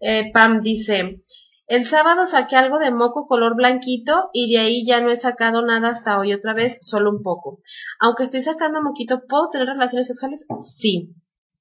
Eh, 0.00 0.30
Pam 0.32 0.62
dice, 0.62 1.22
el 1.66 1.86
sábado 1.86 2.26
saqué 2.26 2.56
algo 2.56 2.78
de 2.78 2.90
moco 2.90 3.26
color 3.26 3.54
blanquito 3.54 4.30
y 4.32 4.52
de 4.52 4.60
ahí 4.60 4.86
ya 4.86 5.00
no 5.00 5.10
he 5.10 5.16
sacado 5.16 5.62
nada 5.62 5.88
hasta 5.88 6.18
hoy 6.18 6.32
otra 6.32 6.54
vez, 6.54 6.78
solo 6.80 7.10
un 7.10 7.22
poco. 7.22 7.60
Aunque 8.00 8.24
estoy 8.24 8.42
sacando 8.42 8.82
moquito, 8.82 9.22
¿puedo 9.28 9.48
tener 9.50 9.68
relaciones 9.68 10.08
sexuales? 10.08 10.44
Sí, 10.60 11.14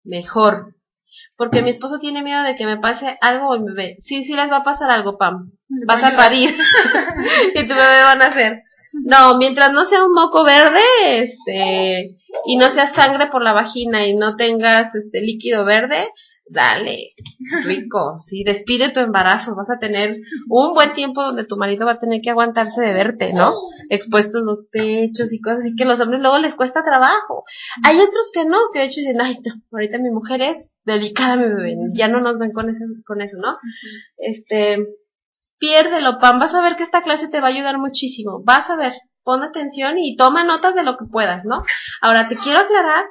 mejor. 0.04 0.76
Porque 1.36 1.62
mi 1.62 1.70
esposo 1.70 2.00
tiene 2.00 2.24
miedo 2.24 2.44
de 2.44 2.56
que 2.56 2.66
me 2.66 2.78
pase 2.78 3.18
algo 3.22 3.50
o 3.50 3.60
mi 3.60 3.74
bebé. 3.74 3.98
Sí, 4.02 4.24
sí 4.24 4.34
les 4.34 4.52
va 4.52 4.58
a 4.58 4.64
pasar 4.64 4.90
algo, 4.90 5.18
Pam. 5.18 5.52
Vas 5.86 6.04
a 6.04 6.16
parir 6.16 6.50
y 7.56 7.64
tu 7.64 7.74
bebé 7.74 8.02
va 8.04 8.12
a 8.14 8.16
nacer. 8.16 8.64
No, 8.94 9.38
mientras 9.38 9.72
no 9.72 9.86
sea 9.86 10.04
un 10.04 10.12
moco 10.12 10.44
verde, 10.44 10.82
este, 11.04 12.18
y 12.46 12.58
no 12.58 12.68
sea 12.70 12.88
sangre 12.88 13.28
por 13.28 13.42
la 13.42 13.54
vagina 13.54 14.06
y 14.06 14.16
no 14.16 14.36
tengas 14.36 14.94
este 14.96 15.22
líquido 15.22 15.64
verde, 15.64 16.10
dale, 16.52 17.14
rico, 17.64 18.20
sí, 18.20 18.44
despide 18.44 18.90
tu 18.90 19.00
embarazo, 19.00 19.56
vas 19.56 19.70
a 19.72 19.80
tener 19.80 20.18
un 20.50 20.74
buen 20.74 20.92
tiempo 20.94 21.24
donde 21.24 21.46
tu 21.46 21.56
marido 21.56 21.86
va 21.86 21.94
a 21.94 22.00
tener 22.00 22.20
que 22.22 22.30
aguantarse 22.30 22.82
de 22.82 22.94
verte, 22.94 23.32
¿no? 23.34 23.54
Expuestos 23.90 24.44
los 24.44 24.66
pechos 24.70 25.32
y 25.32 25.40
cosas 25.40 25.60
así 25.60 25.76
que 25.76 25.84
a 25.84 25.88
los 25.88 26.02
hombres 26.02 26.20
luego 26.20 26.40
les 26.40 26.56
cuesta 26.56 26.84
trabajo. 26.84 27.46
Hay 27.86 27.96
otros 27.96 28.32
que 28.34 28.44
no, 28.46 28.58
que 28.74 28.80
de 28.80 28.86
hecho 28.86 29.00
dicen, 29.00 29.22
ay, 29.22 29.38
no, 29.46 29.54
ahorita 29.72 30.00
mi 30.00 30.12
mujer 30.12 30.42
es 30.42 30.74
delicada, 30.84 31.38
mi 31.38 31.48
bebé, 31.48 31.78
ya 31.96 32.10
no 32.10 32.20
nos 32.20 32.38
ven 32.38 32.52
con 32.52 32.70
eso, 32.70 32.84
con 33.06 33.22
eso, 33.22 33.38
¿no? 33.38 33.58
Este, 34.18 34.78
piérdelo, 35.58 36.20
Pam, 36.20 36.40
vas 36.40 36.54
a 36.54 36.62
ver 36.62 36.76
que 36.76 36.84
esta 36.84 37.02
clase 37.02 37.30
te 37.30 37.40
va 37.40 37.48
a 37.48 37.52
ayudar 37.52 37.78
muchísimo, 37.78 38.44
vas 38.44 38.70
a 38.70 38.76
ver, 38.76 38.94
pon 39.24 39.42
atención 39.42 39.98
y 40.00 40.18
toma 40.18 40.44
notas 40.44 40.76
de 40.76 40.84
lo 40.84 40.98
que 40.98 41.06
puedas, 41.06 41.46
¿no? 41.46 41.64
Ahora 42.02 42.28
te 42.28 42.36
quiero 42.36 42.60
aclarar 42.60 43.06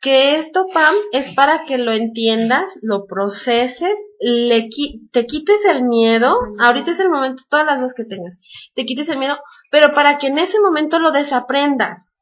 que 0.00 0.36
esto, 0.36 0.66
Pam, 0.72 0.94
es 1.12 1.34
para 1.34 1.64
que 1.66 1.76
lo 1.76 1.92
entiendas, 1.92 2.78
lo 2.82 3.06
proceses, 3.06 3.94
le 4.18 4.68
te 5.12 5.26
quites 5.26 5.64
el 5.66 5.84
miedo, 5.84 6.38
ahorita 6.58 6.92
es 6.92 7.00
el 7.00 7.10
momento, 7.10 7.42
todas 7.48 7.66
las 7.66 7.80
dos 7.80 7.92
que 7.92 8.04
tengas, 8.04 8.38
te 8.74 8.86
quites 8.86 9.08
el 9.10 9.18
miedo, 9.18 9.38
pero 9.70 9.92
para 9.92 10.18
que 10.18 10.28
en 10.28 10.38
ese 10.38 10.58
momento 10.60 10.98
lo 10.98 11.12
desaprendas, 11.12 12.18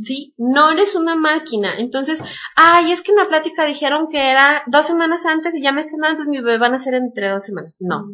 ¿sí? 0.00 0.34
No 0.36 0.70
eres 0.70 0.96
una 0.96 1.14
máquina, 1.14 1.74
entonces, 1.78 2.20
ay, 2.56 2.90
es 2.90 3.02
que 3.02 3.12
en 3.12 3.18
la 3.18 3.28
plática 3.28 3.64
dijeron 3.64 4.08
que 4.10 4.30
era 4.30 4.64
dos 4.66 4.86
semanas 4.86 5.24
antes 5.24 5.54
y 5.54 5.62
ya 5.62 5.72
me 5.72 5.82
están 5.82 6.00
dando, 6.00 6.24
mi 6.24 6.38
bebé 6.40 6.58
van 6.58 6.74
a 6.74 6.78
ser 6.78 6.94
entre 6.94 7.30
dos 7.30 7.44
semanas, 7.44 7.76
no. 7.78 8.08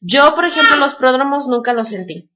Yo, 0.00 0.34
por 0.34 0.44
ejemplo, 0.44 0.76
los 0.76 0.94
pródromos 0.94 1.46
nunca 1.46 1.72
los 1.72 1.88
sentí 1.88 2.30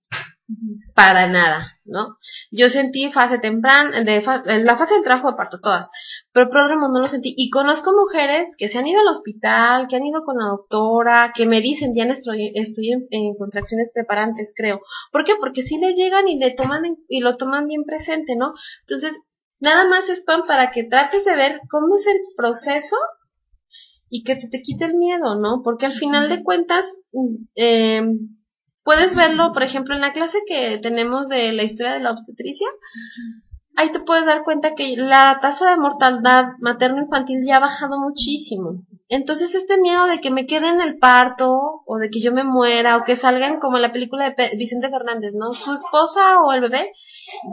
para 0.95 1.27
nada, 1.27 1.79
¿no? 1.85 2.19
Yo 2.51 2.69
sentí 2.69 3.11
fase 3.11 3.39
temprana, 3.39 4.03
de 4.03 4.23
la 4.63 4.77
fase 4.77 4.95
del 4.95 5.05
trabajo 5.05 5.31
de 5.31 5.37
parto, 5.37 5.61
todas, 5.61 5.91
pero 6.33 6.51
pródromo 6.51 6.89
no 6.89 7.01
lo 7.01 7.09
sentí. 7.09 7.35
Y 7.37 7.51
conozco 7.51 7.93
mujeres 7.93 8.55
que 8.57 8.69
se 8.69 8.79
han 8.79 8.87
ido 8.87 9.01
al 9.01 9.09
hospital, 9.09 9.87
que 9.89 9.97
han 9.97 10.05
ido 10.05 10.25
con 10.25 10.39
la 10.39 10.47
doctora, 10.49 11.33
que 11.35 11.47
me 11.47 11.61
dicen, 11.61 11.95
ya 11.95 12.05
estoy, 12.05 12.53
estoy 12.55 12.93
en, 13.11 13.35
contracciones 13.37 13.91
preparantes, 13.93 14.53
creo. 14.57 14.81
¿Por 15.13 15.25
qué? 15.25 15.33
Porque 15.39 15.63
si 15.63 15.79
le 15.79 15.95
llegan 15.95 16.29
y 16.29 16.39
le 16.39 16.53
toman, 16.53 16.97
y 17.09 17.21
lo 17.21 17.37
toman 17.37 17.67
bien 17.67 17.85
presente, 17.85 18.37
¿no? 18.37 18.53
Entonces, 18.81 19.21
nada 19.61 19.89
más 19.89 20.09
es 20.09 20.23
pan 20.23 20.43
para 20.47 20.71
que 20.71 20.85
trates 20.85 21.25
de 21.25 21.37
ver 21.37 21.61
cómo 21.71 21.97
es 21.97 22.07
el 22.07 22.19
proceso 22.37 22.97
y 24.09 24.25
que 24.25 24.37
te, 24.37 24.49
te 24.49 24.63
quite 24.63 24.85
el 24.85 24.95
miedo, 24.95 25.37
¿no? 25.37 25.63
Porque 25.63 25.87
al 25.87 25.95
final 25.95 26.29
de 26.29 26.43
cuentas, 26.43 26.85
eh, 27.55 28.03
Puedes 28.91 29.15
verlo, 29.15 29.53
por 29.53 29.63
ejemplo, 29.63 29.95
en 29.95 30.01
la 30.01 30.13
clase 30.13 30.39
que 30.49 30.79
tenemos 30.79 31.29
de 31.29 31.53
la 31.53 31.63
historia 31.63 31.93
de 31.93 32.01
la 32.01 32.11
obstetricia. 32.11 32.67
Ahí 33.77 33.93
te 33.93 34.01
puedes 34.01 34.27
dar 34.27 34.43
cuenta 34.43 34.75
que 34.75 34.97
la 34.97 35.39
tasa 35.41 35.71
de 35.71 35.77
mortalidad 35.77 36.55
materno-infantil 36.59 37.39
ya 37.47 37.59
ha 37.59 37.61
bajado 37.61 38.01
muchísimo. 38.01 38.85
Entonces 39.09 39.55
este 39.55 39.81
miedo 39.81 40.07
de 40.07 40.21
que 40.21 40.33
me 40.33 40.45
quede 40.45 40.71
en 40.71 40.81
el 40.81 40.99
parto 40.99 41.85
o 41.87 41.99
de 41.99 42.11
que 42.11 42.21
yo 42.21 42.33
me 42.33 42.43
muera 42.43 42.97
o 42.97 43.05
que 43.05 43.15
salgan 43.15 43.61
como 43.61 43.77
en 43.77 43.83
la 43.83 43.93
película 43.93 44.35
de 44.37 44.57
Vicente 44.57 44.91
Fernández, 44.91 45.35
¿no? 45.35 45.55
Su 45.55 45.73
esposa 45.73 46.43
o 46.43 46.53
el 46.53 46.61
bebé 46.61 46.91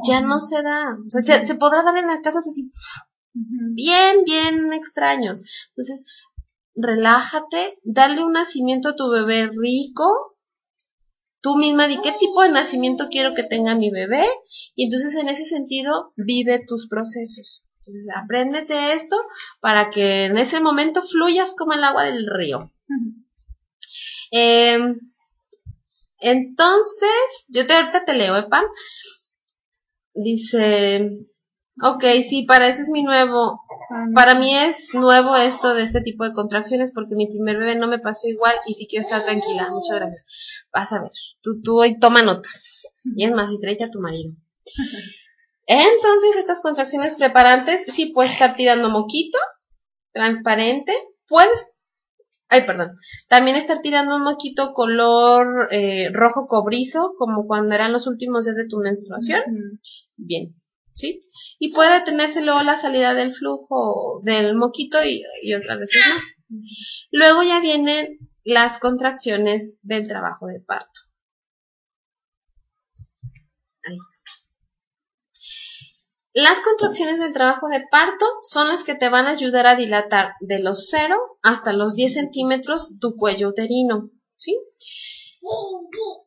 ya 0.09 0.21
no 0.21 0.39
se 0.39 0.63
da. 0.63 0.97
O 1.05 1.09
sea, 1.21 1.45
se, 1.45 1.53
podrá 1.53 1.83
dar 1.83 1.97
en 1.97 2.07
las 2.07 2.21
casas 2.21 2.47
así 2.47 2.65
bien, 3.75 4.23
bien 4.25 4.73
extraños. 4.73 5.43
Entonces, 5.69 6.03
relájate, 6.73 7.77
dale 7.83 8.23
un 8.23 8.33
nacimiento 8.33 8.89
a 8.89 8.95
tu 8.95 9.07
bebé 9.11 9.51
rico, 9.55 10.36
tú 11.47 11.55
misma 11.55 11.87
di 11.87 12.01
qué 12.01 12.11
tipo 12.19 12.41
de 12.41 12.49
nacimiento 12.49 13.07
quiero 13.09 13.33
que 13.33 13.43
tenga 13.43 13.73
mi 13.73 13.89
bebé 13.89 14.25
y 14.75 14.83
entonces 14.83 15.15
en 15.15 15.29
ese 15.29 15.45
sentido 15.45 16.11
vive 16.17 16.65
tus 16.67 16.89
procesos. 16.89 17.65
Entonces 17.79 18.07
apréndete 18.21 18.91
esto 18.91 19.15
para 19.61 19.89
que 19.89 20.25
en 20.25 20.37
ese 20.37 20.59
momento 20.59 21.03
fluyas 21.03 21.55
como 21.57 21.71
el 21.71 21.85
agua 21.85 22.03
del 22.03 22.27
río. 22.27 22.73
Em, 24.31 24.99
entonces, 26.19 27.45
yo 27.47 27.65
te 27.65 27.73
ahorita 27.73 28.03
te 28.03 28.13
leo, 28.13 28.35
¿eh, 28.35 28.45
Dice, 30.15 31.07
Ok, 31.81 32.03
sí, 32.27 32.43
para 32.43 32.67
eso 32.67 32.81
es 32.81 32.89
mi 32.89 33.03
nuevo. 33.03 33.61
Para 34.13 34.35
mí 34.35 34.55
es 34.55 34.93
nuevo 34.93 35.35
esto 35.35 35.73
de 35.73 35.83
este 35.83 36.01
tipo 36.01 36.23
de 36.23 36.33
contracciones 36.33 36.91
porque 36.93 37.15
mi 37.15 37.27
primer 37.27 37.57
bebé 37.57 37.75
no 37.75 37.87
me 37.87 37.99
pasó 37.99 38.27
igual 38.27 38.55
y 38.65 38.73
sí 38.73 38.87
quiero 38.89 39.03
estar 39.03 39.23
tranquila. 39.23 39.69
Muchas 39.69 39.97
gracias. 39.97 40.67
Vas 40.73 40.91
a 40.91 41.01
ver, 41.01 41.11
tú, 41.41 41.61
tú 41.61 41.79
hoy 41.79 41.99
toma 41.99 42.23
notas. 42.23 42.81
Y 43.15 43.25
es 43.25 43.31
más, 43.31 43.51
y 43.51 43.59
tráete 43.59 43.85
a 43.85 43.89
tu 43.89 43.99
marido. 43.99 44.33
Entonces, 45.67 46.37
estas 46.37 46.61
contracciones 46.61 47.15
preparantes, 47.15 47.83
sí 47.93 48.07
puedes 48.07 48.31
estar 48.31 48.55
tirando 48.55 48.89
moquito, 48.89 49.37
transparente. 50.13 50.93
Puedes, 51.27 51.67
ay, 52.49 52.63
perdón. 52.65 52.97
También 53.27 53.57
estar 53.57 53.81
tirando 53.81 54.15
un 54.15 54.23
moquito 54.23 54.71
color 54.71 55.67
eh, 55.71 56.09
rojo 56.11 56.47
cobrizo, 56.47 57.13
como 57.17 57.45
cuando 57.45 57.75
eran 57.75 57.93
los 57.93 58.07
últimos 58.07 58.45
días 58.45 58.57
de 58.57 58.67
tu 58.67 58.77
menstruación. 58.77 59.41
Bien. 60.15 60.55
¿Sí? 60.97 61.19
Y 61.59 61.71
puede 61.71 62.01
tenerse 62.01 62.41
luego 62.41 62.61
la 62.63 62.81
salida 62.81 63.13
del 63.13 63.33
flujo 63.33 64.21
del 64.23 64.55
moquito 64.55 64.97
y, 65.03 65.23
otras 65.53 65.79
veces 65.79 66.01
no. 66.09 66.59
Luego 67.11 67.43
ya 67.43 67.59
vienen 67.59 68.17
las 68.43 68.79
contracciones 68.79 69.75
del 69.81 70.07
trabajo 70.07 70.47
de 70.47 70.59
parto. 70.59 71.01
Las 76.33 76.59
contracciones 76.59 77.19
del 77.19 77.33
trabajo 77.33 77.67
de 77.67 77.83
parto 77.89 78.25
son 78.41 78.67
las 78.67 78.83
que 78.83 78.93
te 78.93 79.09
van 79.09 79.25
a 79.25 79.31
ayudar 79.31 79.65
a 79.65 79.75
dilatar 79.75 80.33
de 80.39 80.59
los 80.59 80.87
0 80.89 81.15
hasta 81.41 81.73
los 81.73 81.95
10 81.95 82.13
centímetros 82.13 82.93
tu 82.99 83.15
cuello 83.15 83.49
uterino, 83.49 84.11
¿sí? 84.35 84.55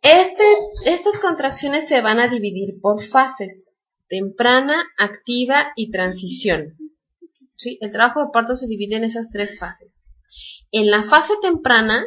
Este, 0.03 0.45
estas 0.87 1.19
contracciones 1.19 1.87
se 1.87 2.01
van 2.01 2.19
a 2.19 2.27
dividir 2.27 2.81
por 2.81 3.03
fases 3.03 3.70
temprana, 4.11 4.85
activa 4.99 5.73
y 5.77 5.91
transición. 5.91 6.77
¿Sí? 7.57 7.79
El 7.81 7.93
trabajo 7.93 8.21
de 8.21 8.31
parto 8.33 8.55
se 8.57 8.67
divide 8.67 8.97
en 8.97 9.05
esas 9.05 9.31
tres 9.31 9.59
fases. 9.59 10.03
En 10.71 10.91
la 10.91 11.03
fase 11.03 11.35
temprana, 11.41 12.07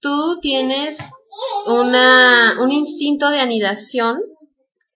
tú 0.00 0.38
tienes 0.40 0.98
una, 1.66 2.62
un 2.62 2.70
instinto 2.70 3.30
de 3.30 3.40
anidación, 3.40 4.20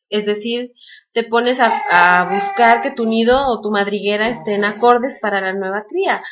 es 0.09 0.27
decir, 0.27 0.73
te 1.13 1.25
pones 1.25 1.59
a, 1.61 2.29
buscar 2.33 2.83
que 2.83 2.91
tu 2.91 3.07
nido 3.07 3.47
o 3.49 3.61
tu 3.63 3.71
madriguera 3.71 4.29
estén 4.29 4.65
acordes 4.65 5.19
para 5.21 5.41
la 5.41 5.53
nueva 5.53 5.85
cría. 5.89 6.23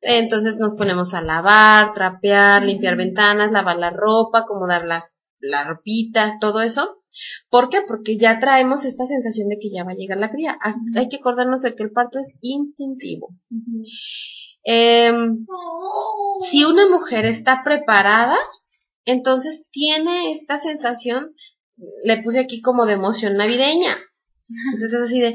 Entonces 0.00 0.58
nos 0.58 0.74
ponemos 0.74 1.14
a 1.14 1.20
lavar, 1.20 1.92
trapear, 1.92 2.62
limpiar 2.62 2.96
ventanas, 2.96 3.50
lavar 3.50 3.78
la 3.78 3.90
ropa, 3.90 4.40
acomodar 4.40 4.84
las 4.84 5.17
la 5.40 5.64
ropita, 5.64 6.38
todo 6.40 6.60
eso. 6.60 7.02
¿Por 7.50 7.68
qué? 7.68 7.82
Porque 7.86 8.16
ya 8.18 8.38
traemos 8.38 8.84
esta 8.84 9.06
sensación 9.06 9.48
de 9.48 9.58
que 9.58 9.70
ya 9.70 9.84
va 9.84 9.92
a 9.92 9.96
llegar 9.96 10.18
la 10.18 10.30
cría. 10.30 10.58
Hay 10.94 11.08
que 11.08 11.16
acordarnos 11.16 11.62
de 11.62 11.74
que 11.74 11.82
el 11.82 11.92
parto 11.92 12.18
es 12.18 12.36
instintivo. 12.40 13.34
Em, 14.64 15.46
si 16.50 16.64
una 16.64 16.88
mujer 16.88 17.24
está 17.24 17.62
preparada, 17.64 18.36
entonces 19.04 19.66
tiene 19.70 20.32
esta 20.32 20.58
sensación, 20.58 21.34
le 22.04 22.22
puse 22.22 22.40
aquí 22.40 22.60
como 22.60 22.84
de 22.86 22.94
emoción 22.94 23.36
navideña. 23.36 23.96
Entonces 24.48 24.92
es 24.92 25.02
así 25.02 25.20
de, 25.20 25.34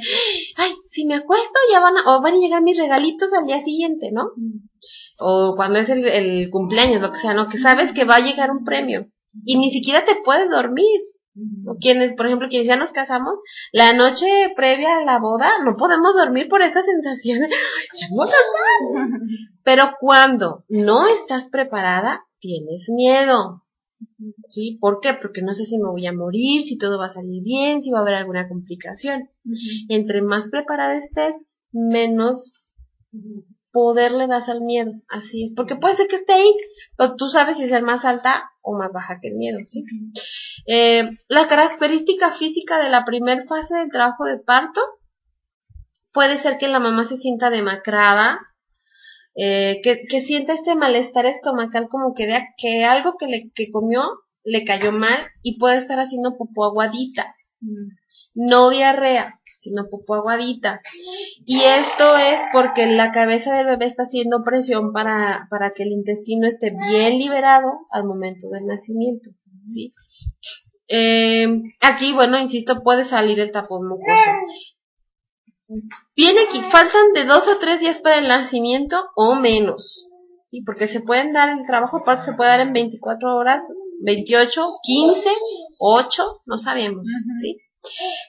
ay, 0.58 0.72
si 0.90 1.06
me 1.06 1.16
acuesto 1.16 1.60
ya 1.72 1.80
van 1.80 1.98
a, 1.98 2.16
o 2.16 2.22
van 2.22 2.34
a 2.34 2.38
llegar 2.38 2.64
mis 2.64 2.80
regalitos 2.80 3.32
al 3.34 3.46
día 3.46 3.60
siguiente, 3.60 4.12
¿no? 4.12 4.32
O 5.20 5.54
cuando 5.56 5.80
es 5.80 5.90
el, 5.90 6.06
el 6.08 6.50
cumpleaños, 6.50 7.02
lo 7.02 7.12
que 7.12 7.20
sea, 7.20 7.34
¿no? 7.34 7.48
Que 7.48 7.58
sabes 7.58 7.94
que 7.94 8.06
va 8.06 8.16
a 8.16 8.26
llegar 8.26 8.52
un 8.52 8.64
premio 8.64 9.13
y 9.46 9.58
ni 9.58 9.70
siquiera 9.70 10.06
te 10.06 10.16
puedes 10.24 10.50
dormir. 10.50 11.02
O 11.66 11.78
quienes, 11.80 12.14
por 12.14 12.28
ejemplo, 12.28 12.48
quienes 12.48 12.68
ya 12.68 12.76
nos 12.76 12.92
casamos, 12.92 13.40
la 13.72 13.94
noche 13.94 14.28
previa 14.56 14.98
a 14.98 15.04
la 15.04 15.18
boda 15.18 15.50
no 15.66 15.76
podemos 15.76 16.14
dormir 16.14 16.48
por 16.48 16.62
esta 16.62 16.82
sensación 16.82 17.40
de, 17.40 17.50
ya 17.50 18.08
Pero 19.64 19.92
cuando 20.00 20.64
no 20.70 21.08
estás 21.08 21.50
preparada, 21.50 22.24
tienes 22.40 22.88
miedo. 22.90 23.64
¿Sí? 24.48 24.78
¿Por 24.80 25.00
qué? 25.00 25.16
Porque 25.20 25.42
no 25.42 25.56
sé 25.56 25.66
si 25.66 25.80
me 25.80 25.90
voy 25.90 26.06
a 26.06 26.14
morir, 26.14 26.62
si 26.62 26.78
todo 26.78 27.00
va 27.00 27.08
a 27.08 27.10
salir 27.10 27.42
bien, 27.42 27.82
si 27.82 27.90
va 27.90 28.00
a 28.00 28.02
haber 28.02 28.16
alguna 28.16 28.48
complicación. 28.48 29.30
Entre 29.88 30.22
más 30.22 30.50
preparada 30.50 30.98
estés, 30.98 31.36
menos 31.72 32.60
poder 33.74 34.12
le 34.14 34.28
das 34.28 34.48
al 34.48 34.62
miedo. 34.62 34.94
Así 35.10 35.46
es. 35.46 35.52
Porque 35.54 35.76
puede 35.76 35.96
ser 35.96 36.08
que 36.08 36.16
esté 36.16 36.34
ahí, 36.34 36.56
pero 36.96 37.16
tú 37.18 37.28
sabes 37.28 37.58
si 37.58 37.64
es 37.64 37.82
más 37.82 38.06
alta 38.06 38.52
o 38.62 38.78
más 38.78 38.94
baja 38.94 39.20
que 39.22 39.28
el 39.30 39.36
miedo. 39.36 39.58
¿sí? 39.68 39.84
Eh, 40.68 41.10
la 41.28 41.48
característica 41.50 42.32
física 42.32 42.82
de 42.82 42.90
la 42.90 43.04
primera 43.04 43.44
fase 43.46 43.76
del 43.76 43.90
trabajo 43.90 44.26
de 44.26 44.38
parto 44.38 44.80
puede 46.14 46.38
ser 46.38 46.58
que 46.58 46.68
la 46.68 46.80
mamá 46.80 47.06
se 47.06 47.18
sienta 47.18 47.50
demacrada, 47.50 48.40
eh, 49.36 49.82
que, 49.84 50.04
que, 50.08 50.22
sienta 50.22 50.54
este 50.54 50.76
malestar 50.76 51.26
estomacal 51.26 51.90
como 51.90 52.14
que, 52.14 52.28
de, 52.28 52.40
que 52.58 52.86
algo 52.86 53.16
que, 53.18 53.26
le, 53.26 53.52
que 53.56 53.72
comió 53.72 54.04
le 54.44 54.64
cayó 54.64 54.92
mal 54.92 55.18
y 55.42 55.58
puede 55.58 55.78
estar 55.78 56.00
haciendo 56.00 56.38
popó 56.38 56.66
aguadita. 56.66 57.36
Mm. 57.60 57.90
No 58.36 58.70
diarrea, 58.70 59.40
sino 59.64 59.88
popó 59.90 60.16
aguadita. 60.16 60.82
Y 61.46 61.62
esto 61.62 62.18
es 62.18 62.40
porque 62.52 62.86
la 62.88 63.12
cabeza 63.12 63.56
del 63.56 63.68
bebé 63.68 63.86
está 63.86 64.04
haciendo 64.04 64.44
presión 64.44 64.92
para, 64.92 65.48
para 65.50 65.72
que 65.72 65.84
el 65.84 65.90
intestino 65.90 66.48
esté 66.48 66.72
bien 66.90 67.18
liberado 67.18 67.72
al 67.92 68.04
momento 68.04 68.50
del 68.50 68.66
nacimiento. 68.66 69.32
¿sí? 69.68 69.94
Eh, 70.88 71.48
aquí, 71.82 72.14
bueno, 72.14 72.38
insisto, 72.40 72.84
puede 72.84 73.06
salir 73.06 73.40
el 73.40 73.52
tapón 73.52 73.88
mucoso. 73.88 74.32
Viene 76.16 76.42
aquí, 76.42 76.62
faltan 76.62 77.14
de 77.14 77.26
dos 77.26 77.48
a 77.48 77.60
tres 77.60 77.80
días 77.80 78.00
para 78.00 78.20
el 78.20 78.28
nacimiento 78.28 79.10
o 79.16 79.36
menos. 79.36 80.08
Sí, 80.48 80.62
porque 80.62 80.88
se 80.88 81.02
pueden 81.02 81.34
dar, 81.34 81.50
el 81.50 81.66
trabajo 81.66 81.98
aparte 81.98 82.26
se 82.26 82.34
puede 82.34 82.52
dar 82.52 82.60
en 82.60 82.74
24 82.74 83.36
horas, 83.36 83.68
28, 84.06 84.68
15, 84.84 85.30
8, 85.80 86.42
no 86.46 86.58
sabemos, 86.60 87.08
¿sí? 87.42 87.58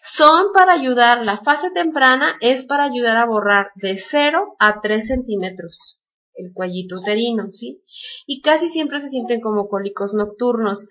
Son 0.03 0.53
para 0.53 0.73
ayudar, 0.73 1.25
la 1.25 1.39
fase 1.39 1.71
temprana 1.71 2.37
es 2.41 2.65
para 2.65 2.85
ayudar 2.85 3.17
a 3.17 3.27
borrar 3.27 3.71
de 3.77 3.97
0 3.97 4.57
a 4.59 4.81
3 4.81 5.07
centímetros 5.07 6.01
el 6.37 6.53
cuellito 6.53 6.97
uterino, 6.97 7.49
¿sí? 7.53 7.83
Y 8.27 8.41
casi 8.41 8.69
siempre 8.69 8.99
se 9.01 9.09
sienten 9.09 9.41
como 9.41 9.69
cólicos 9.69 10.15
nocturnos. 10.15 10.89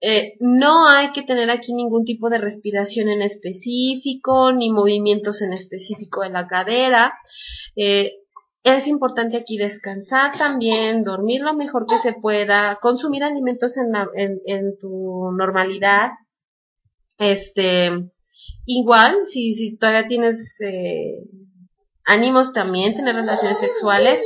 Eh, 0.00 0.34
no 0.40 0.88
hay 0.88 1.12
que 1.12 1.22
tener 1.22 1.50
aquí 1.50 1.74
ningún 1.74 2.04
tipo 2.04 2.28
de 2.28 2.38
respiración 2.38 3.08
en 3.08 3.22
específico, 3.22 4.52
ni 4.52 4.70
movimientos 4.70 5.42
en 5.42 5.52
específico 5.52 6.22
de 6.22 6.30
la 6.30 6.46
cadera. 6.46 7.12
Eh, 7.76 8.12
es 8.62 8.86
importante 8.86 9.36
aquí 9.36 9.58
descansar 9.58 10.36
también, 10.36 11.04
dormir 11.04 11.42
lo 11.42 11.54
mejor 11.54 11.86
que 11.86 11.98
se 11.98 12.14
pueda, 12.14 12.78
consumir 12.80 13.22
alimentos 13.22 13.76
en, 13.76 13.92
en, 14.46 14.78
tu 14.78 15.32
normalidad. 15.36 16.12
Este, 17.18 17.90
igual, 18.66 19.26
si, 19.26 19.54
si 19.54 19.76
todavía 19.76 20.06
tienes 20.06 20.60
eh, 20.60 21.14
ánimos 22.04 22.52
también, 22.52 22.94
tener 22.94 23.14
relaciones 23.14 23.58
sexuales, 23.58 24.20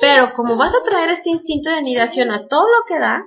pero 0.00 0.32
como 0.34 0.56
vas 0.56 0.74
a 0.74 0.84
traer 0.84 1.10
este 1.10 1.30
instinto 1.30 1.70
de 1.70 1.76
anidación 1.76 2.30
a 2.30 2.46
todo 2.46 2.62
lo 2.62 2.84
que 2.86 3.00
da, 3.00 3.24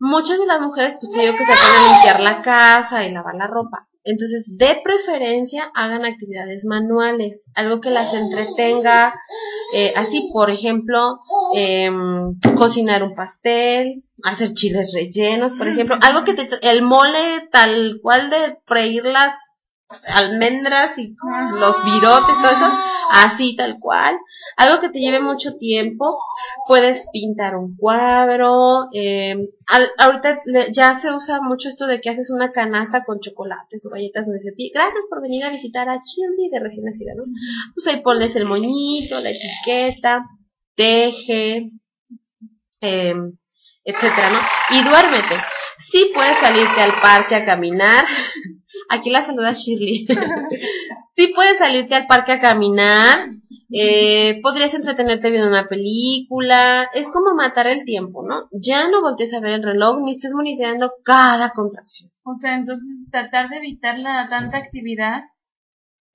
Muchas 0.00 0.38
de 0.38 0.46
las 0.46 0.60
mujeres, 0.60 0.96
pues 1.00 1.10
te 1.12 1.20
digo 1.20 1.34
que 1.36 1.44
se 1.44 1.50
a 1.52 1.92
limpiar 1.92 2.20
la 2.20 2.40
casa 2.42 3.04
y 3.04 3.10
lavar 3.10 3.34
la 3.34 3.48
ropa. 3.48 3.87
Entonces, 4.10 4.44
de 4.46 4.80
preferencia, 4.82 5.70
hagan 5.74 6.06
actividades 6.06 6.64
manuales, 6.64 7.44
algo 7.54 7.82
que 7.82 7.90
las 7.90 8.14
entretenga, 8.14 9.14
eh, 9.74 9.92
así, 9.96 10.30
por 10.32 10.48
ejemplo, 10.48 11.18
em, 11.54 12.34
cocinar 12.56 13.02
un 13.02 13.14
pastel, 13.14 14.02
hacer 14.24 14.54
chiles 14.54 14.94
rellenos, 14.94 15.52
por 15.52 15.68
ejemplo, 15.68 15.98
algo 16.00 16.24
que 16.24 16.32
te, 16.32 16.48
el 16.62 16.80
mole 16.80 17.48
tal 17.52 17.98
cual 18.02 18.30
de 18.30 18.56
freír 18.64 19.04
las 19.04 19.34
almendras 20.06 20.96
y 20.96 21.14
los 21.60 21.84
virotes, 21.84 22.34
todo 22.34 22.50
eso, 22.50 22.78
así 23.10 23.56
tal 23.56 23.76
cual, 23.78 24.16
algo 24.58 24.80
que 24.80 24.88
te 24.88 24.98
lleve 24.98 25.20
mucho 25.20 25.56
tiempo, 25.56 26.18
puedes 26.66 27.06
pintar 27.12 27.56
un 27.56 27.76
cuadro, 27.76 28.88
eh, 28.92 29.36
ahorita 29.98 30.40
ya 30.72 30.96
se 30.96 31.12
usa 31.12 31.40
mucho 31.40 31.68
esto 31.68 31.86
de 31.86 32.00
que 32.00 32.10
haces 32.10 32.30
una 32.30 32.50
canasta 32.50 33.04
con 33.04 33.20
chocolates 33.20 33.86
o 33.86 33.90
galletas 33.90 34.28
o 34.28 34.32
de 34.32 34.38
ese 34.38 34.52
Gracias 34.74 35.04
por 35.08 35.22
venir 35.22 35.44
a 35.44 35.50
visitar 35.50 35.88
a 35.88 36.02
Shirley 36.02 36.50
de 36.50 36.58
recién 36.58 36.86
nacida, 36.86 37.12
¿no? 37.16 37.22
Pues 37.72 37.86
ahí 37.86 38.02
pones 38.02 38.34
el 38.34 38.46
moñito, 38.46 39.20
la 39.20 39.30
etiqueta, 39.30 40.24
teje, 40.74 41.70
eh, 42.80 43.14
etcétera, 43.84 44.30
¿no? 44.30 44.76
Y 44.76 44.82
duérmete. 44.82 45.36
Sí 45.78 46.10
puedes 46.12 46.36
salirte 46.36 46.80
al 46.80 46.92
parque 47.00 47.36
a 47.36 47.44
caminar. 47.44 48.04
Aquí 48.90 49.10
la 49.10 49.22
saluda 49.22 49.52
Shirley. 49.52 50.06
sí 51.10 51.32
puedes 51.34 51.58
salirte 51.58 51.94
al 51.94 52.08
parque 52.08 52.32
a 52.32 52.40
caminar, 52.40 53.28
eh, 53.70 54.40
podrías 54.42 54.72
entretenerte 54.74 55.30
viendo 55.30 55.48
una 55.48 55.68
película, 55.68 56.88
es 56.94 57.06
como 57.08 57.34
matar 57.34 57.66
el 57.66 57.84
tiempo, 57.84 58.26
¿no? 58.26 58.48
Ya 58.52 58.88
no 58.88 59.02
voltees 59.02 59.34
a 59.34 59.40
ver 59.40 59.52
el 59.54 59.62
reloj 59.62 59.98
ni 60.00 60.12
estés 60.12 60.32
monitoreando 60.34 60.92
cada 61.04 61.50
contracción. 61.50 62.10
O 62.24 62.34
sea, 62.34 62.54
entonces 62.54 62.90
tratar 63.10 63.50
de 63.50 63.58
evitar 63.58 63.98
la 63.98 64.28
tanta 64.30 64.58
actividad 64.58 65.20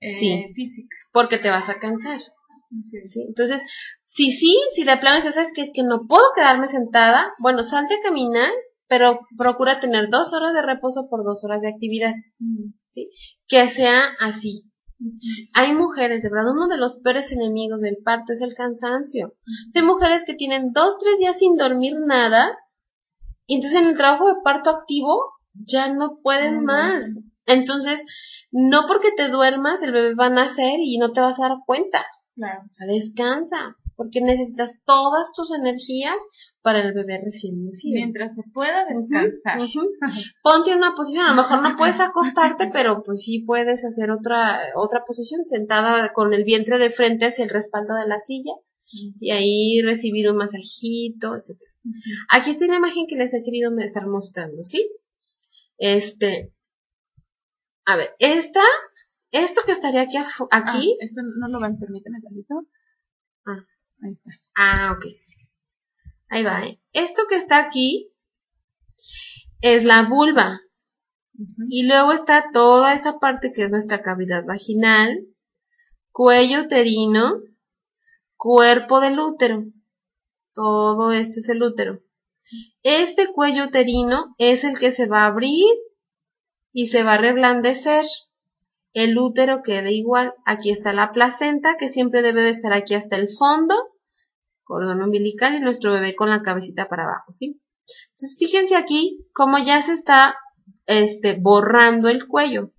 eh, 0.00 0.52
física. 0.54 0.96
Porque 1.12 1.38
te 1.38 1.50
vas 1.50 1.68
a 1.68 1.78
cansar. 1.78 2.20
¿sí? 3.04 3.24
Entonces, 3.28 3.62
si 4.04 4.32
sí, 4.32 4.56
si 4.74 4.84
de 4.84 4.96
plano 4.96 5.20
sabes 5.22 5.52
que 5.54 5.62
es 5.62 5.72
que 5.72 5.82
no 5.82 6.06
puedo 6.08 6.24
quedarme 6.34 6.68
sentada, 6.68 7.32
bueno, 7.38 7.62
salte 7.62 7.94
a 7.94 8.02
caminar, 8.02 8.50
pero 8.88 9.20
procura 9.38 9.80
tener 9.80 10.08
dos 10.10 10.32
horas 10.32 10.52
de 10.54 10.62
reposo 10.62 11.08
por 11.08 11.24
dos 11.24 11.44
horas 11.44 11.62
de 11.62 11.68
actividad. 11.68 12.14
¿sí? 12.88 13.10
Que 13.46 13.68
sea 13.68 14.10
así, 14.20 14.70
hay 15.52 15.72
mujeres, 15.72 16.22
de 16.22 16.30
verdad, 16.30 16.52
uno 16.52 16.68
de 16.68 16.78
los 16.78 16.96
peores 17.00 17.30
enemigos 17.32 17.80
del 17.80 17.98
parto 18.04 18.32
es 18.32 18.40
el 18.40 18.54
cansancio. 18.54 19.34
hay 19.74 19.82
mujeres 19.82 20.24
que 20.24 20.34
tienen 20.34 20.72
dos, 20.72 20.98
tres 20.98 21.18
días 21.18 21.38
sin 21.38 21.56
dormir 21.56 21.94
nada, 22.06 22.56
y 23.46 23.56
entonces 23.56 23.80
en 23.80 23.88
el 23.88 23.96
trabajo 23.96 24.28
de 24.28 24.40
parto 24.42 24.70
activo 24.70 25.34
ya 25.54 25.88
no 25.88 26.18
pueden 26.22 26.64
más. 26.64 27.18
Entonces, 27.46 28.04
no 28.50 28.86
porque 28.86 29.10
te 29.16 29.28
duermas, 29.28 29.82
el 29.82 29.92
bebé 29.92 30.14
va 30.14 30.26
a 30.26 30.30
nacer 30.30 30.80
y 30.82 30.98
no 30.98 31.12
te 31.12 31.20
vas 31.20 31.38
a 31.38 31.48
dar 31.48 31.58
cuenta. 31.66 32.06
Claro. 32.34 32.62
O 32.70 32.74
sea, 32.74 32.86
descansa 32.86 33.76
porque 33.96 34.20
necesitas 34.20 34.80
todas 34.84 35.32
tus 35.32 35.52
energías 35.52 36.14
para 36.62 36.80
el 36.80 36.92
bebé 36.92 37.20
recién 37.24 37.64
nacido. 37.64 37.96
Mientras 37.96 38.34
se 38.34 38.42
pueda 38.52 38.84
descansar. 38.86 39.58
Ponte 40.42 40.70
en 40.70 40.78
una 40.78 40.94
posición, 40.94 41.26
a 41.26 41.30
lo 41.30 41.36
mejor 41.36 41.62
no 41.62 41.76
puedes 41.78 42.00
acostarte, 42.00 42.70
pero 42.72 43.02
pues 43.02 43.22
sí 43.22 43.44
puedes 43.46 43.84
hacer 43.84 44.10
otra, 44.10 44.60
otra 44.76 45.04
posición, 45.06 45.44
sentada 45.44 46.12
con 46.12 46.32
el 46.34 46.44
vientre 46.44 46.78
de 46.78 46.90
frente 46.90 47.26
hacia 47.26 47.44
el 47.44 47.50
respaldo 47.50 47.94
de 47.94 48.08
la 48.08 48.20
silla, 48.20 48.52
y 49.20 49.30
ahí 49.32 49.82
recibir 49.82 50.30
un 50.30 50.36
masajito, 50.36 51.34
etc. 51.34 51.58
Aquí 52.30 52.50
está 52.50 52.64
una 52.64 52.76
imagen 52.76 53.06
que 53.08 53.16
les 53.16 53.34
he 53.34 53.42
querido 53.42 53.76
estar 53.78 54.06
mostrando, 54.06 54.64
¿sí? 54.64 54.88
Este, 55.78 56.52
a 57.86 57.96
ver, 57.96 58.14
esta, 58.18 58.62
esto 59.30 59.62
que 59.66 59.72
estaría 59.72 60.02
aquí, 60.02 60.16
aquí. 60.16 60.96
Ah, 61.00 61.04
esto 61.04 61.22
no 61.22 61.48
lo 61.48 61.60
van, 61.60 61.78
permíteme 61.78 62.20
tantito. 62.20 62.66
Ah. 63.46 63.64
Ahí 64.04 64.12
está. 64.12 64.30
Ah, 64.54 64.94
ok. 64.96 65.06
Ahí 66.28 66.42
va. 66.42 66.66
¿eh? 66.66 66.80
Esto 66.92 67.22
que 67.28 67.36
está 67.36 67.58
aquí 67.58 68.12
es 69.62 69.84
la 69.84 70.02
vulva. 70.02 70.60
Y 71.68 71.86
luego 71.86 72.12
está 72.12 72.50
toda 72.52 72.94
esta 72.94 73.18
parte 73.18 73.52
que 73.52 73.64
es 73.64 73.70
nuestra 73.70 74.02
cavidad 74.02 74.44
vaginal, 74.44 75.26
cuello 76.12 76.62
uterino, 76.62 77.40
cuerpo 78.36 79.00
del 79.00 79.18
útero. 79.18 79.64
Todo 80.52 81.12
esto 81.12 81.40
es 81.40 81.48
el 81.48 81.62
útero. 81.62 82.00
Este 82.82 83.32
cuello 83.32 83.64
uterino 83.64 84.34
es 84.38 84.64
el 84.64 84.78
que 84.78 84.92
se 84.92 85.06
va 85.06 85.22
a 85.22 85.26
abrir 85.26 85.74
y 86.72 86.88
se 86.88 87.02
va 87.02 87.14
a 87.14 87.18
reblandecer. 87.18 88.04
El 88.92 89.18
útero 89.18 89.62
queda 89.62 89.90
igual. 89.90 90.34
Aquí 90.44 90.70
está 90.70 90.92
la 90.92 91.10
placenta 91.12 91.76
que 91.78 91.88
siempre 91.88 92.22
debe 92.22 92.42
de 92.42 92.50
estar 92.50 92.72
aquí 92.72 92.94
hasta 92.94 93.16
el 93.16 93.30
fondo. 93.36 93.93
Cordón 94.64 95.02
umbilical 95.02 95.54
y 95.54 95.60
nuestro 95.60 95.92
bebé 95.92 96.14
con 96.16 96.30
la 96.30 96.42
cabecita 96.42 96.88
para 96.88 97.04
abajo, 97.04 97.32
¿sí? 97.32 97.60
Entonces 98.10 98.36
fíjense 98.38 98.76
aquí 98.76 99.26
cómo 99.32 99.58
ya 99.58 99.82
se 99.82 99.92
está 99.92 100.36
este, 100.86 101.38
borrando 101.38 102.08
el 102.08 102.26
cuello. 102.26 102.72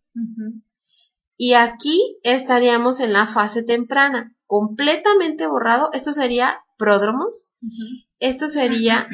Y 1.37 1.53
aquí 1.53 2.17
estaríamos 2.23 2.99
en 2.99 3.13
la 3.13 3.27
fase 3.27 3.63
temprana, 3.63 4.33
completamente 4.45 5.47
borrado. 5.47 5.91
Esto 5.93 6.13
sería 6.13 6.61
pródromos. 6.77 7.49
Esto 8.19 8.49
sería 8.49 9.07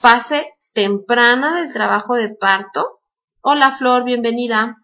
fase 0.00 0.48
temprana 0.72 1.60
del 1.60 1.72
trabajo 1.72 2.14
de 2.14 2.28
parto. 2.30 3.00
Hola 3.40 3.76
Flor, 3.76 4.04
bienvenida. 4.04 4.76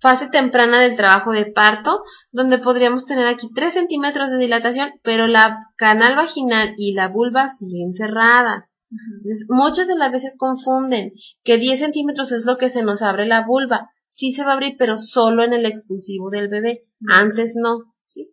Fase 0.00 0.28
temprana 0.28 0.80
del 0.80 0.96
trabajo 0.96 1.32
de 1.32 1.46
parto, 1.46 2.02
donde 2.30 2.58
podríamos 2.58 3.06
tener 3.06 3.26
aquí 3.26 3.48
3 3.54 3.72
centímetros 3.72 4.30
de 4.30 4.38
dilatación, 4.38 4.90
pero 5.02 5.26
la 5.26 5.70
canal 5.76 6.16
vaginal 6.16 6.74
y 6.76 6.92
la 6.92 7.08
vulva 7.08 7.48
siguen 7.48 7.94
cerradas. 7.94 8.68
Entonces, 8.90 9.46
muchas 9.48 9.88
de 9.88 9.96
las 9.96 10.12
veces 10.12 10.36
confunden 10.38 11.12
que 11.42 11.58
10 11.58 11.80
centímetros 11.80 12.32
es 12.32 12.44
lo 12.46 12.56
que 12.56 12.68
se 12.68 12.82
nos 12.82 13.02
abre 13.02 13.26
la 13.26 13.44
vulva. 13.44 13.90
Sí 14.08 14.32
se 14.32 14.44
va 14.44 14.52
a 14.52 14.54
abrir, 14.54 14.76
pero 14.78 14.96
solo 14.96 15.44
en 15.44 15.52
el 15.52 15.66
expulsivo 15.66 16.30
del 16.30 16.48
bebé. 16.48 16.84
Antes 17.08 17.54
no. 17.56 17.94
¿sí? 18.04 18.32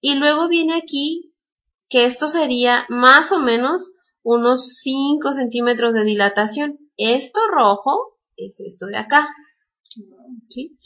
Y 0.00 0.16
luego 0.16 0.48
viene 0.48 0.76
aquí 0.76 1.32
que 1.88 2.04
esto 2.04 2.28
sería 2.28 2.84
más 2.88 3.32
o 3.32 3.38
menos 3.38 3.90
unos 4.22 4.78
5 4.82 5.32
centímetros 5.32 5.94
de 5.94 6.04
dilatación. 6.04 6.78
Esto 6.96 7.40
rojo 7.50 8.18
es 8.36 8.60
esto 8.60 8.86
de 8.86 8.98
acá. 8.98 9.28
¿Sí? 10.48 10.78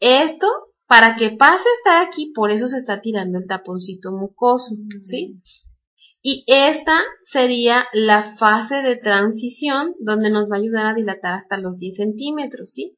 Esto, 0.00 0.46
para 0.86 1.14
que 1.14 1.30
pase 1.30 1.68
a 1.68 1.76
estar 1.78 2.06
aquí, 2.06 2.32
por 2.34 2.50
eso 2.50 2.68
se 2.68 2.78
está 2.78 3.00
tirando 3.00 3.38
el 3.38 3.46
taponcito 3.46 4.12
mucoso. 4.12 4.74
¿sí? 5.02 5.40
Y 6.22 6.44
esta 6.46 7.02
sería 7.24 7.86
la 7.92 8.34
fase 8.36 8.82
de 8.82 8.96
transición 8.96 9.94
donde 10.00 10.30
nos 10.30 10.50
va 10.50 10.56
a 10.56 10.60
ayudar 10.60 10.86
a 10.86 10.94
dilatar 10.94 11.32
hasta 11.32 11.58
los 11.58 11.76
10 11.76 11.96
centímetros, 11.96 12.72
¿sí? 12.72 12.96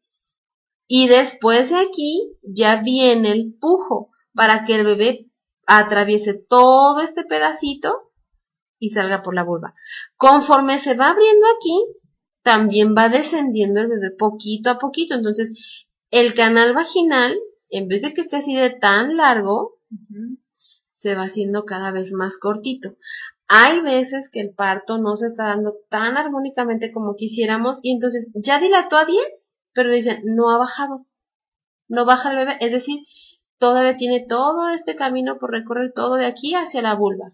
Y 0.87 1.09
después 1.09 1.71
de 1.71 1.77
aquí 1.77 2.39
ya 2.43 2.83
viene 2.83 3.33
el 3.33 3.57
pujo 3.61 4.11
para 4.33 4.65
que 4.65 4.77
el 4.77 4.85
bebé 4.85 5.27
atraviese 5.67 6.35
todo 6.35 7.01
este 7.01 7.25
pedacito 7.25 8.13
y 8.79 8.91
salga 8.91 9.23
por 9.23 9.35
la 9.35 9.43
vulva. 9.43 9.75
Conforme 10.17 10.79
se 10.79 10.95
va 10.95 11.09
abriendo 11.09 11.47
aquí, 11.57 11.85
también 12.47 12.95
va 12.97 13.09
descendiendo 13.09 13.81
el 13.81 13.89
bebé 13.89 14.13
poquito 14.17 14.71
a 14.71 14.79
poquito. 14.79 15.17
Entonces, 15.17 15.85
el 16.13 16.33
canal 16.35 16.75
vaginal, 16.75 17.37
en 17.71 17.89
vez 17.89 18.03
de 18.03 18.15
que 18.15 18.21
esté 18.21 18.37
así 18.37 18.55
de 18.55 18.71
tan 18.71 19.17
largo, 19.17 19.81
se 20.95 21.17
va 21.17 21.25
haciendo 21.25 21.65
cada 21.65 21.91
vez 21.91 22.13
más 22.13 22.39
cortito. 22.39 22.95
Hay 23.49 23.81
veces 23.81 24.29
que 24.31 24.41
el 24.41 24.55
parto 24.55 24.97
no 24.99 25.17
se 25.17 25.27
está 25.27 25.49
dando 25.49 25.75
tan 25.91 26.17
armónicamente 26.17 26.93
como 26.93 27.17
quisiéramos 27.17 27.81
y 27.83 27.93
entonces 27.93 28.29
ya 28.35 28.61
dilató 28.61 28.97
a 28.97 29.07
10, 29.07 29.25
pero 29.73 29.93
dicen, 29.93 30.23
no 30.25 30.49
ha 30.51 30.57
bajado, 30.57 31.05
no 31.89 32.05
baja 32.05 32.31
el 32.31 32.37
bebé, 32.37 32.59
es 32.61 32.71
decir, 32.71 33.01
todavía 33.59 33.97
tiene 33.97 34.25
todo 34.25 34.71
este 34.71 34.95
camino 34.95 35.39
por 35.41 35.51
recorrer 35.51 35.93
todo 35.93 36.15
de 36.15 36.27
aquí 36.27 36.55
hacia 36.55 36.81
la 36.81 36.95
vulva. 36.95 37.33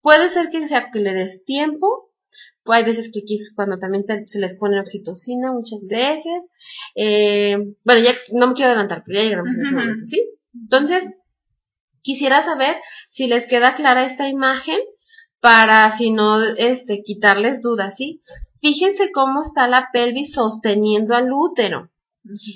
Puede 0.00 0.30
ser 0.30 0.50
que 0.50 0.66
sea 0.66 0.90
que 0.90 0.98
le 0.98 1.14
des 1.14 1.44
tiempo, 1.44 2.10
pues 2.64 2.78
hay 2.78 2.84
veces 2.84 3.10
que 3.12 3.20
aquí 3.20 3.36
es 3.36 3.52
cuando 3.54 3.78
también 3.78 4.04
se 4.26 4.38
les 4.38 4.56
pone 4.56 4.80
oxitocina, 4.80 5.52
muchas 5.52 5.80
veces. 5.88 6.42
Eh, 6.94 7.56
bueno, 7.84 8.00
ya 8.02 8.14
no 8.32 8.48
me 8.48 8.54
quiero 8.54 8.70
adelantar, 8.70 9.04
pero 9.06 9.20
ya 9.20 9.28
llegamos 9.28 9.52
a 9.52 9.62
ese 9.62 9.70
momento, 9.72 10.04
¿sí? 10.04 10.30
Entonces, 10.54 11.04
Quisiera 12.04 12.42
saber 12.42 12.76
si 13.10 13.28
les 13.28 13.46
queda 13.46 13.74
clara 13.74 14.04
esta 14.04 14.28
imagen 14.28 14.78
para, 15.40 15.90
si 15.90 16.10
no, 16.10 16.38
este, 16.58 17.02
quitarles 17.02 17.62
dudas, 17.62 17.96
¿sí? 17.96 18.20
Fíjense 18.60 19.10
cómo 19.10 19.40
está 19.40 19.68
la 19.68 19.88
pelvis 19.90 20.34
sosteniendo 20.34 21.14
al 21.14 21.32
útero. 21.32 21.90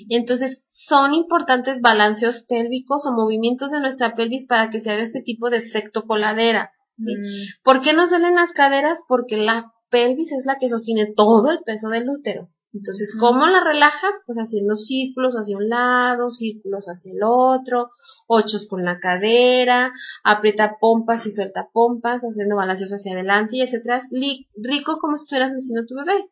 Entonces, 0.09 0.61
son 0.71 1.15
importantes 1.15 1.81
balanceos 1.81 2.45
pélvicos 2.47 3.07
o 3.07 3.11
movimientos 3.11 3.71
de 3.71 3.79
nuestra 3.79 4.15
pelvis 4.15 4.45
para 4.45 4.69
que 4.69 4.79
se 4.79 4.91
haga 4.91 5.01
este 5.01 5.23
tipo 5.23 5.49
de 5.49 5.57
efecto 5.57 6.05
coladera. 6.05 6.71
¿sí? 6.99 7.15
Mm. 7.15 7.63
¿Por 7.63 7.81
qué 7.81 7.93
nos 7.93 8.11
duelen 8.11 8.35
las 8.35 8.53
caderas? 8.53 9.01
Porque 9.07 9.37
la 9.37 9.73
pelvis 9.89 10.31
es 10.31 10.45
la 10.45 10.57
que 10.57 10.69
sostiene 10.69 11.13
todo 11.15 11.51
el 11.51 11.59
peso 11.65 11.89
del 11.89 12.09
útero. 12.09 12.49
Entonces, 12.71 13.15
¿cómo 13.19 13.47
la 13.47 13.63
relajas? 13.63 14.15
Pues 14.27 14.37
haciendo 14.37 14.75
círculos 14.75 15.33
hacia 15.33 15.57
un 15.57 15.69
lado, 15.69 16.29
círculos 16.29 16.85
hacia 16.85 17.11
el 17.11 17.19
otro, 17.23 17.89
ochos 18.27 18.67
con 18.67 18.85
la 18.85 18.99
cadera, 18.99 19.91
aprieta 20.23 20.77
pompas 20.79 21.25
y 21.25 21.31
suelta 21.31 21.69
pompas, 21.73 22.21
haciendo 22.21 22.55
balanceos 22.55 22.91
hacia 22.91 23.13
adelante 23.13 23.57
y 23.57 23.63
hacia 23.63 23.79
atrás, 23.79 24.07
rico 24.55 24.99
como 24.99 25.17
si 25.17 25.23
estuvieras 25.23 25.51
haciendo 25.51 25.87
tu 25.87 25.95
bebé. 25.95 26.29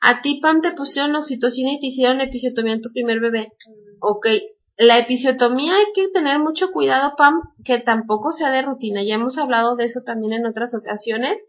A 0.00 0.22
ti, 0.22 0.38
Pam, 0.40 0.60
te 0.60 0.72
pusieron 0.72 1.16
oxitocina 1.16 1.72
y 1.72 1.80
te 1.80 1.86
hicieron 1.86 2.20
episiotomía 2.20 2.74
en 2.74 2.82
tu 2.82 2.92
primer 2.92 3.18
bebé. 3.18 3.52
Ok, 4.00 4.28
la 4.76 4.98
episiotomía 4.98 5.74
hay 5.74 5.86
que 5.92 6.08
tener 6.08 6.38
mucho 6.38 6.70
cuidado, 6.70 7.14
Pam, 7.16 7.40
que 7.64 7.78
tampoco 7.78 8.30
sea 8.30 8.52
de 8.52 8.62
rutina. 8.62 9.02
Ya 9.02 9.14
hemos 9.14 9.38
hablado 9.38 9.74
de 9.74 9.86
eso 9.86 10.02
también 10.02 10.34
en 10.34 10.46
otras 10.46 10.74
ocasiones 10.74 11.44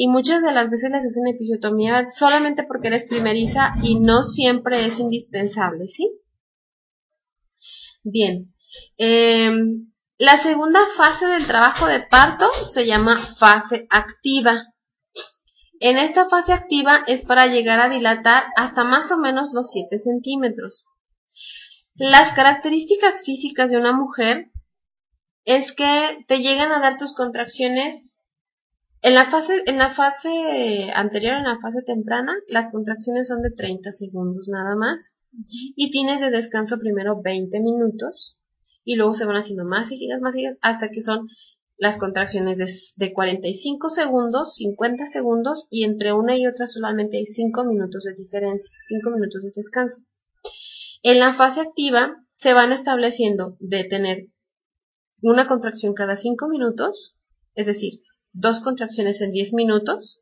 y 0.00 0.06
muchas 0.06 0.44
de 0.44 0.52
las 0.52 0.70
veces 0.70 0.92
les 0.92 1.04
hacen 1.04 1.26
episiotomía 1.26 2.08
solamente 2.08 2.62
porque 2.62 2.86
eres 2.86 3.08
primeriza 3.08 3.74
y 3.82 3.98
no 3.98 4.22
siempre 4.22 4.86
es 4.86 5.00
indispensable, 5.00 5.88
¿sí? 5.88 6.12
Bien. 8.04 8.54
Em, 8.96 9.90
la 10.16 10.36
segunda 10.36 10.86
fase 10.96 11.26
del 11.26 11.44
trabajo 11.48 11.86
de 11.86 11.98
parto 11.98 12.48
se 12.64 12.86
llama 12.86 13.18
fase 13.40 13.88
activa. 13.90 14.72
En 15.80 15.98
esta 15.98 16.28
fase 16.28 16.52
activa 16.52 17.02
es 17.08 17.24
para 17.24 17.48
llegar 17.48 17.80
a 17.80 17.88
dilatar 17.88 18.44
hasta 18.54 18.84
más 18.84 19.10
o 19.10 19.18
menos 19.18 19.50
los 19.52 19.68
7 19.72 19.98
centímetros. 19.98 20.86
Las 21.96 22.34
características 22.34 23.24
físicas 23.24 23.72
de 23.72 23.78
una 23.78 23.92
mujer 23.92 24.52
es 25.44 25.72
que 25.72 26.24
te 26.28 26.38
llegan 26.38 26.70
a 26.70 26.78
dar 26.78 26.96
tus 26.96 27.16
contracciones 27.16 28.04
en 29.02 29.14
la 29.14 29.26
fase, 29.26 29.62
en 29.66 29.78
la 29.78 29.90
fase 29.90 30.90
anterior, 30.94 31.36
en 31.36 31.44
la 31.44 31.58
fase 31.60 31.82
temprana, 31.82 32.34
las 32.48 32.70
contracciones 32.70 33.28
son 33.28 33.42
de 33.42 33.50
30 33.50 33.92
segundos 33.92 34.48
nada 34.48 34.74
más. 34.76 35.14
Y 35.76 35.90
tienes 35.90 36.20
de 36.20 36.30
descanso 36.30 36.78
primero 36.78 37.20
20 37.22 37.60
minutos. 37.60 38.38
Y 38.84 38.96
luego 38.96 39.14
se 39.14 39.26
van 39.26 39.36
haciendo 39.36 39.64
más 39.64 39.88
seguidas, 39.88 40.20
más 40.20 40.34
seguidas, 40.34 40.56
hasta 40.62 40.88
que 40.88 41.02
son 41.02 41.28
las 41.76 41.96
contracciones 41.96 42.58
de, 42.58 42.66
de 42.96 43.12
45 43.12 43.88
segundos, 43.88 44.56
50 44.56 45.06
segundos, 45.06 45.66
y 45.70 45.84
entre 45.84 46.12
una 46.12 46.36
y 46.36 46.46
otra 46.46 46.66
solamente 46.66 47.18
hay 47.18 47.26
5 47.26 47.64
minutos 47.64 48.04
de 48.04 48.14
diferencia, 48.14 48.70
5 48.84 49.10
minutos 49.10 49.44
de 49.44 49.52
descanso. 49.54 50.02
En 51.02 51.20
la 51.20 51.34
fase 51.34 51.60
activa 51.60 52.24
se 52.32 52.54
van 52.54 52.72
estableciendo 52.72 53.56
de 53.60 53.84
tener 53.84 54.26
una 55.22 55.46
contracción 55.46 55.94
cada 55.94 56.16
5 56.16 56.48
minutos, 56.48 57.16
es 57.54 57.66
decir, 57.66 58.00
dos 58.38 58.60
contracciones 58.60 59.20
en 59.20 59.32
10 59.32 59.54
minutos, 59.54 60.20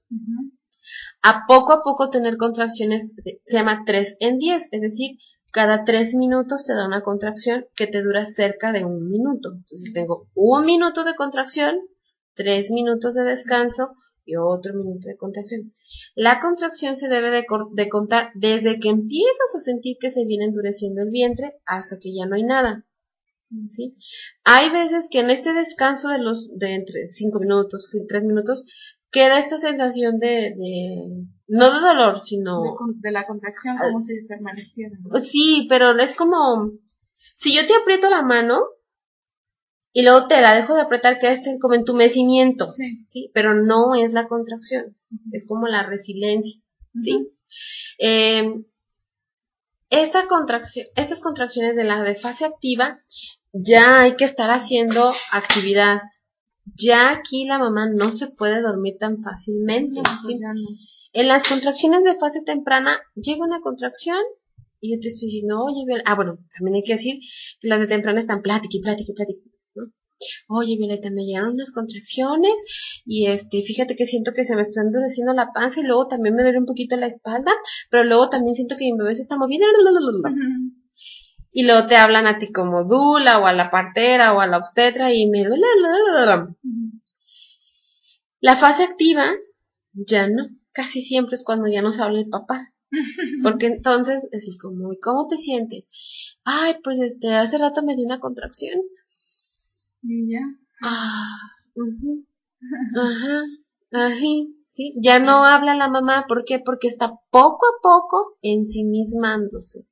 a 1.22 1.44
poco 1.46 1.72
a 1.72 1.82
poco 1.82 2.10
tener 2.10 2.36
contracciones, 2.36 3.08
se 3.42 3.56
llama 3.56 3.82
3 3.84 4.16
en 4.20 4.38
10, 4.38 4.68
es 4.70 4.80
decir, 4.80 5.18
cada 5.52 5.84
3 5.84 6.14
minutos 6.14 6.64
te 6.66 6.74
da 6.74 6.86
una 6.86 7.02
contracción 7.02 7.66
que 7.74 7.86
te 7.86 8.02
dura 8.02 8.26
cerca 8.26 8.72
de 8.72 8.84
un 8.84 9.08
minuto. 9.08 9.54
Entonces 9.54 9.92
tengo 9.92 10.28
un 10.34 10.66
minuto 10.66 11.04
de 11.04 11.14
contracción, 11.14 11.78
3 12.34 12.70
minutos 12.72 13.14
de 13.14 13.24
descanso 13.24 13.92
y 14.24 14.36
otro 14.36 14.74
minuto 14.74 15.08
de 15.08 15.16
contracción. 15.16 15.72
La 16.14 16.40
contracción 16.40 16.96
se 16.96 17.08
debe 17.08 17.30
de, 17.30 17.46
de 17.72 17.88
contar 17.88 18.30
desde 18.34 18.78
que 18.80 18.88
empiezas 18.88 19.54
a 19.54 19.60
sentir 19.60 19.96
que 20.00 20.10
se 20.10 20.26
viene 20.26 20.44
endureciendo 20.44 21.02
el 21.02 21.10
vientre 21.10 21.54
hasta 21.64 21.98
que 21.98 22.14
ya 22.14 22.26
no 22.26 22.34
hay 22.36 22.42
nada. 22.42 22.84
¿Sí? 23.68 23.96
Hay 24.44 24.70
veces 24.70 25.08
que 25.10 25.20
en 25.20 25.30
este 25.30 25.52
descanso 25.52 26.08
de 26.08 26.18
los 26.18 26.48
de 26.56 26.74
entre 26.74 27.08
5 27.08 27.38
minutos 27.40 27.94
y 27.94 28.06
3 28.06 28.24
minutos 28.24 28.64
queda 29.10 29.38
esta 29.38 29.58
sensación 29.58 30.18
de, 30.18 30.54
de 30.56 31.26
no 31.48 31.72
de 31.72 31.80
dolor, 31.80 32.20
sino 32.20 32.76
de, 33.02 33.12
la 33.12 33.26
contracción 33.26 33.76
como 33.78 34.02
si 34.02 34.22
permaneciera. 34.26 34.96
Sí, 35.22 35.66
pero 35.68 35.98
es 35.98 36.14
como 36.14 36.72
si 37.36 37.54
yo 37.54 37.66
te 37.66 37.74
aprieto 37.74 38.10
la 38.10 38.22
mano 38.22 38.62
y 39.92 40.02
luego 40.02 40.28
te 40.28 40.40
la 40.42 40.54
dejo 40.54 40.74
de 40.74 40.82
apretar, 40.82 41.18
queda 41.18 41.32
este 41.32 41.58
como 41.58 41.74
entumecimiento, 41.74 42.70
sí. 42.70 43.04
¿sí? 43.06 43.30
Pero 43.32 43.54
no 43.54 43.94
es 43.94 44.12
la 44.12 44.28
contracción, 44.28 44.96
es 45.32 45.46
como 45.46 45.68
la 45.68 45.84
resiliencia, 45.84 46.60
¿sí? 47.00 47.30
eh, 47.98 48.44
esta 49.90 50.26
contracción, 50.26 50.86
estas 50.96 51.20
contracciones 51.20 51.76
de 51.76 51.84
la 51.84 52.02
de 52.02 52.14
fase 52.14 52.44
activa, 52.44 53.00
ya 53.52 54.02
hay 54.02 54.16
que 54.16 54.24
estar 54.24 54.50
haciendo 54.50 55.12
actividad 55.30 56.00
ya 56.74 57.10
aquí 57.10 57.44
la 57.44 57.58
mamá 57.58 57.88
no 57.88 58.12
se 58.12 58.28
puede 58.28 58.60
dormir 58.60 58.96
tan 58.98 59.22
fácilmente. 59.22 59.96
No, 59.98 60.02
pues 60.22 60.38
¿sí? 60.38 60.40
no. 60.40 60.52
En 61.12 61.28
las 61.28 61.48
contracciones 61.48 62.02
de 62.04 62.16
fase 62.16 62.42
temprana 62.42 62.98
llega 63.14 63.44
una 63.44 63.60
contracción 63.60 64.18
y 64.80 64.94
yo 64.94 65.00
te 65.00 65.08
estoy 65.08 65.28
diciendo, 65.28 65.62
oye, 65.62 65.84
ah, 66.04 66.14
bueno, 66.14 66.38
también 66.56 66.76
hay 66.76 66.82
que 66.82 66.94
decir 66.94 67.20
que 67.60 67.68
las 67.68 67.80
de 67.80 67.86
temprana 67.86 68.20
están 68.20 68.42
plática 68.42 68.76
y 68.76 68.82
plática 68.82 69.12
y 69.12 69.14
plática. 69.14 69.40
Oye, 70.48 70.76
Violeta, 70.76 71.10
me 71.10 71.24
llegaron 71.24 71.54
unas 71.54 71.72
contracciones 71.72 72.52
y 73.04 73.26
este, 73.26 73.62
fíjate 73.62 73.96
que 73.96 74.06
siento 74.06 74.32
que 74.32 74.44
se 74.44 74.54
me 74.54 74.62
está 74.62 74.80
endureciendo 74.80 75.32
la 75.34 75.52
panza 75.52 75.80
y 75.80 75.84
luego 75.84 76.08
también 76.08 76.34
me 76.34 76.42
duele 76.42 76.58
un 76.58 76.66
poquito 76.66 76.96
la 76.96 77.06
espalda, 77.06 77.52
pero 77.90 78.04
luego 78.04 78.28
también 78.28 78.54
siento 78.54 78.76
que 78.76 78.84
mi 78.84 78.96
bebé 78.96 79.14
se 79.14 79.22
está 79.22 79.36
moviendo. 79.36 79.66
Y 81.52 81.62
luego 81.64 81.86
te 81.88 81.96
hablan 81.96 82.26
a 82.26 82.38
ti 82.38 82.52
como 82.52 82.84
dula 82.84 83.38
o 83.38 83.46
a 83.46 83.52
la 83.54 83.70
partera 83.70 84.34
o 84.34 84.40
a 84.40 84.46
la 84.46 84.58
obstetra 84.58 85.12
y 85.12 85.28
me 85.28 85.44
duele. 85.44 85.66
La 88.40 88.56
fase 88.56 88.84
activa, 88.84 89.32
ya 89.92 90.28
no. 90.28 90.48
Casi 90.72 91.00
siempre 91.00 91.34
es 91.34 91.42
cuando 91.42 91.66
ya 91.68 91.80
nos 91.80 91.98
habla 91.98 92.20
el 92.20 92.28
papá. 92.28 92.72
Porque 93.42 93.66
entonces, 93.66 94.28
así 94.36 94.56
como, 94.58 94.92
¿y 94.92 95.00
cómo 95.00 95.26
te 95.28 95.36
sientes? 95.38 96.36
Ay, 96.44 96.76
pues 96.84 97.00
este, 97.00 97.34
hace 97.34 97.58
rato 97.58 97.82
me 97.82 97.96
dio 97.96 98.04
una 98.04 98.20
contracción. 98.20 98.80
Y 100.02 100.32
ya. 100.32 100.40
Ah, 100.82 101.38
ajá, 102.96 103.44
sí. 104.70 104.94
Ya 105.00 105.18
no 105.18 105.44
habla 105.44 105.74
la 105.74 105.88
mamá, 105.88 106.26
¿por 106.28 106.44
qué? 106.44 106.58
Porque 106.58 106.88
está 106.88 107.12
poco 107.30 107.66
a 107.66 107.80
poco 107.82 108.36
ensimismándose. 108.42 109.88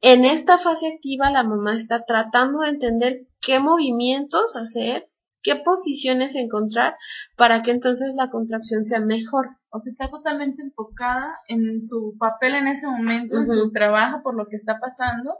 En 0.00 0.24
esta 0.24 0.58
fase 0.58 0.86
activa, 0.94 1.30
la 1.30 1.42
mamá 1.42 1.76
está 1.76 2.04
tratando 2.04 2.60
de 2.60 2.68
entender 2.68 3.26
qué 3.40 3.58
movimientos 3.58 4.56
hacer, 4.56 5.10
qué 5.42 5.56
posiciones 5.56 6.34
encontrar 6.36 6.96
para 7.36 7.62
que 7.62 7.72
entonces 7.72 8.14
la 8.16 8.30
contracción 8.30 8.84
sea 8.84 9.00
mejor. 9.00 9.48
O 9.70 9.80
sea, 9.80 9.90
está 9.90 10.10
totalmente 10.10 10.62
enfocada 10.62 11.38
en 11.48 11.80
su 11.80 12.14
papel 12.18 12.54
en 12.54 12.68
ese 12.68 12.86
momento, 12.86 13.38
en 13.38 13.48
su 13.48 13.72
trabajo, 13.72 14.22
por 14.22 14.36
lo 14.36 14.46
que 14.46 14.56
está 14.56 14.78
pasando. 14.78 15.34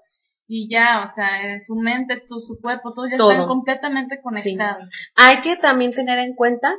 Y 0.46 0.68
ya, 0.70 1.04
o 1.04 1.14
sea, 1.14 1.60
su 1.60 1.76
mente, 1.76 2.22
tu, 2.28 2.40
su 2.40 2.60
cuerpo, 2.60 2.92
todo 2.92 3.06
ya 3.08 3.16
Todo. 3.16 3.30
están 3.30 3.46
completamente 3.46 4.20
conectados. 4.22 4.88
Hay 5.16 5.40
que 5.40 5.56
también 5.56 5.92
tener 5.92 6.18
en 6.18 6.34
cuenta 6.34 6.74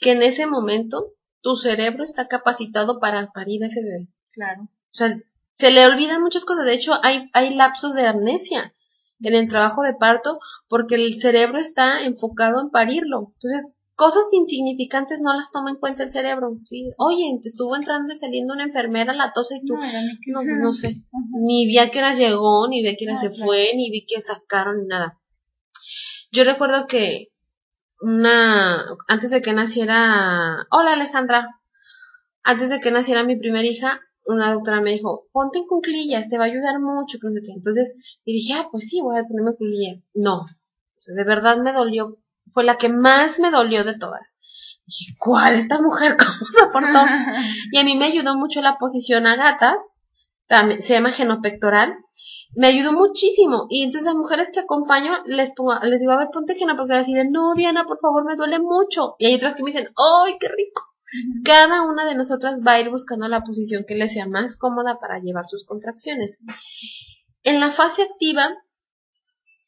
que 0.00 0.12
en 0.12 0.22
ese 0.22 0.46
momento 0.46 1.12
tu 1.40 1.56
cerebro 1.56 2.04
está 2.04 2.28
capacitado 2.28 3.00
para 3.00 3.30
parir 3.32 3.62
a 3.62 3.68
ese 3.68 3.82
bebé. 3.82 4.08
Claro. 4.32 4.62
O 4.62 4.92
sea, 4.92 5.16
se 5.54 5.70
le 5.70 5.86
olvidan 5.86 6.22
muchas 6.22 6.44
cosas. 6.44 6.66
De 6.66 6.74
hecho, 6.74 6.92
hay, 7.02 7.30
hay 7.32 7.54
lapsos 7.54 7.94
de 7.94 8.06
amnesia 8.06 8.74
en 9.20 9.34
el 9.34 9.48
trabajo 9.48 9.82
de 9.82 9.94
parto 9.94 10.40
porque 10.68 10.94
el 10.94 11.20
cerebro 11.20 11.58
está 11.58 12.04
enfocado 12.04 12.60
en 12.60 12.70
parirlo. 12.70 13.32
Entonces, 13.34 13.74
cosas 14.00 14.24
insignificantes 14.32 15.20
no 15.20 15.34
las 15.34 15.50
toma 15.52 15.68
en 15.68 15.76
cuenta 15.76 16.04
el 16.04 16.10
cerebro. 16.10 16.56
¿sí? 16.66 16.90
Oye, 16.96 17.38
te 17.42 17.48
estuvo 17.48 17.76
entrando 17.76 18.14
y 18.14 18.18
saliendo 18.18 18.54
una 18.54 18.64
enfermera 18.64 19.12
la 19.12 19.30
tos 19.34 19.52
y 19.52 19.62
tú, 19.62 19.74
No, 19.74 20.42
no, 20.42 20.56
no 20.56 20.72
sé. 20.72 20.86
Ajá. 20.86 21.26
Ni 21.38 21.66
vi 21.66 21.76
a 21.76 21.90
qué 21.90 21.98
hora 21.98 22.14
llegó, 22.14 22.66
ni 22.66 22.80
vi 22.82 22.88
a 22.88 22.96
qué 22.96 23.04
hora 23.04 23.16
Ah, 23.18 23.20
se 23.20 23.28
claro. 23.28 23.44
fue, 23.44 23.72
ni 23.76 23.90
vi 23.90 24.06
que 24.06 24.22
sacaron, 24.22 24.78
ni 24.80 24.86
nada. 24.86 25.20
Yo 26.32 26.44
recuerdo 26.44 26.86
que 26.86 27.28
una, 28.00 28.86
antes 29.06 29.28
de 29.28 29.42
que 29.42 29.52
naciera, 29.52 30.66
hola 30.70 30.94
Alejandra, 30.94 31.60
antes 32.42 32.70
de 32.70 32.80
que 32.80 32.90
naciera 32.90 33.22
mi 33.22 33.36
primera 33.36 33.66
hija, 33.68 34.00
una 34.24 34.54
doctora 34.54 34.80
me 34.80 34.92
dijo, 34.92 35.26
ponte 35.30 35.58
en 35.58 35.66
cuclillas, 35.66 36.30
te 36.30 36.38
va 36.38 36.44
a 36.44 36.46
ayudar 36.46 36.80
mucho, 36.80 37.18
no 37.22 37.32
sé 37.32 37.40
qué. 37.44 37.52
Entonces, 37.52 37.94
y 38.24 38.32
dije, 38.32 38.54
ah, 38.54 38.68
pues 38.72 38.88
sí, 38.88 39.02
voy 39.02 39.18
a 39.18 39.24
ponerme 39.24 39.52
cuclillas. 39.58 39.98
No, 40.14 40.36
o 40.38 41.02
sea, 41.02 41.14
de 41.14 41.24
verdad 41.24 41.58
me 41.58 41.74
dolió, 41.74 42.16
fue 42.52 42.64
la 42.64 42.78
que 42.78 42.88
más 42.88 43.38
me 43.38 43.50
dolió 43.50 43.84
de 43.84 43.98
todas. 43.98 44.36
Dije, 44.86 45.14
¿cuál 45.18 45.54
esta 45.54 45.80
mujer? 45.80 46.16
¿Cómo 46.18 46.50
soportó? 46.50 46.98
Y 47.72 47.78
a 47.78 47.84
mí 47.84 47.96
me 47.96 48.06
ayudó 48.06 48.36
mucho 48.36 48.60
la 48.60 48.78
posición 48.78 49.26
a 49.26 49.36
gatas, 49.36 49.76
también, 50.48 50.82
se 50.82 50.94
llama 50.94 51.12
genopectoral. 51.12 51.94
Me 52.56 52.66
ayudó 52.66 52.92
muchísimo. 52.92 53.66
Y 53.70 53.84
entonces 53.84 54.10
a 54.10 54.14
mujeres 54.14 54.50
que 54.52 54.58
acompaño 54.58 55.22
les 55.26 55.52
pongo, 55.52 55.78
les 55.84 56.00
digo, 56.00 56.12
a 56.12 56.18
ver, 56.18 56.28
ponte 56.32 56.56
genopectoral 56.56 57.02
así 57.02 57.14
de, 57.14 57.30
no, 57.30 57.54
Diana, 57.54 57.84
por 57.84 58.00
favor, 58.00 58.24
me 58.24 58.34
duele 58.34 58.58
mucho. 58.58 59.14
Y 59.18 59.26
hay 59.26 59.34
otras 59.36 59.54
que 59.54 59.62
me 59.62 59.70
dicen, 59.70 59.88
¡ay, 59.96 60.34
qué 60.40 60.48
rico! 60.48 60.90
Cada 61.44 61.82
una 61.82 62.04
de 62.04 62.14
nosotras 62.14 62.60
va 62.66 62.72
a 62.72 62.80
ir 62.80 62.90
buscando 62.90 63.28
la 63.28 63.42
posición 63.42 63.84
que 63.86 63.96
le 63.96 64.08
sea 64.08 64.26
más 64.26 64.56
cómoda 64.56 64.98
para 65.00 65.18
llevar 65.18 65.46
sus 65.46 65.64
contracciones. 65.64 66.38
En 67.42 67.58
la 67.58 67.70
fase 67.70 68.02
activa, 68.02 68.50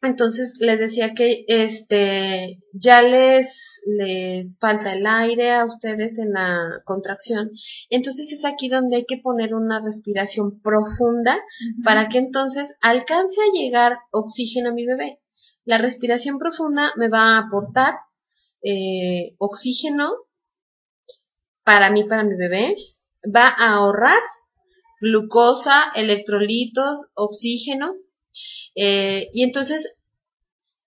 entonces 0.03 0.55
les 0.59 0.79
decía 0.79 1.15
que 1.15 1.45
este 1.49 2.61
ya 2.73 3.03
les 3.03 3.73
les 3.85 4.59
falta 4.59 4.93
el 4.93 5.07
aire 5.07 5.53
a 5.53 5.65
ustedes 5.65 6.19
en 6.19 6.33
la 6.33 6.83
contracción. 6.85 7.51
Entonces 7.91 8.33
es 8.33 8.45
aquí 8.45 8.69
donde 8.69 8.97
hay 8.97 9.05
que 9.07 9.19
poner 9.19 9.55
una 9.55 9.81
respiración 9.81 10.61
profunda 10.63 11.41
para 11.85 12.09
que 12.09 12.19
entonces 12.19 12.75
alcance 12.81 13.41
a 13.41 13.53
llegar 13.53 13.99
oxígeno 14.13 14.71
a 14.71 14.73
mi 14.73 14.87
bebé. 14.87 15.21
La 15.65 15.79
respiración 15.79 16.39
profunda 16.39 16.93
me 16.97 17.09
va 17.09 17.37
a 17.37 17.47
aportar 17.47 17.95
eh, 18.63 19.35
oxígeno 19.39 20.13
para 21.65 21.91
mí, 21.91 22.05
para 22.05 22.25
mi 22.25 22.37
bebé, 22.37 22.77
va 23.25 23.49
a 23.49 23.75
ahorrar 23.75 24.19
glucosa, 25.01 25.93
electrolitos, 25.95 27.11
oxígeno, 27.15 27.95
eh, 28.75 29.29
y 29.33 29.43
entonces 29.43 29.95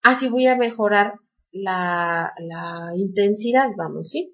así 0.01 0.27
voy 0.29 0.47
a 0.47 0.55
mejorar 0.55 1.13
la, 1.51 2.33
la 2.37 2.91
intensidad, 2.95 3.69
vamos, 3.77 4.09
¿sí? 4.09 4.33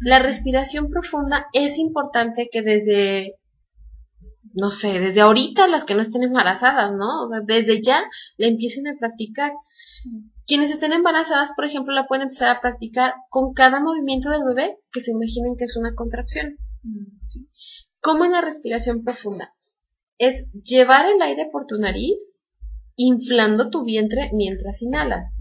La 0.00 0.18
respiración 0.18 0.90
profunda 0.90 1.46
es 1.52 1.78
importante 1.78 2.48
que 2.50 2.62
desde, 2.62 3.36
no 4.54 4.70
sé, 4.70 4.98
desde 4.98 5.20
ahorita 5.20 5.68
las 5.68 5.84
que 5.84 5.94
no 5.94 6.02
estén 6.02 6.24
embarazadas, 6.24 6.92
¿no? 6.92 7.24
O 7.24 7.28
sea, 7.28 7.40
desde 7.44 7.80
ya 7.80 8.02
la 8.36 8.46
empiecen 8.48 8.88
a 8.88 8.96
practicar. 8.98 9.52
Quienes 10.46 10.70
estén 10.70 10.92
embarazadas, 10.92 11.52
por 11.54 11.64
ejemplo, 11.64 11.94
la 11.94 12.06
pueden 12.06 12.22
empezar 12.22 12.56
a 12.56 12.60
practicar 12.60 13.14
con 13.28 13.52
cada 13.52 13.80
movimiento 13.80 14.30
del 14.30 14.44
bebé 14.44 14.78
que 14.90 15.00
se 15.00 15.12
imaginen 15.12 15.56
que 15.56 15.64
es 15.64 15.76
una 15.76 15.94
contracción. 15.94 16.56
Mm. 16.82 17.04
¿Cómo 18.00 18.24
es 18.24 18.30
la 18.30 18.40
respiración 18.40 19.04
profunda? 19.04 19.54
Es 20.18 20.44
llevar 20.64 21.06
el 21.06 21.20
aire 21.22 21.48
por 21.52 21.66
tu 21.66 21.78
nariz, 21.78 22.37
inflando 22.98 23.70
tu 23.70 23.84
vientre 23.84 24.30
mientras 24.34 24.82
inhalas. 24.82 25.32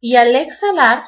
Y 0.00 0.16
al 0.16 0.34
exhalar, 0.34 1.04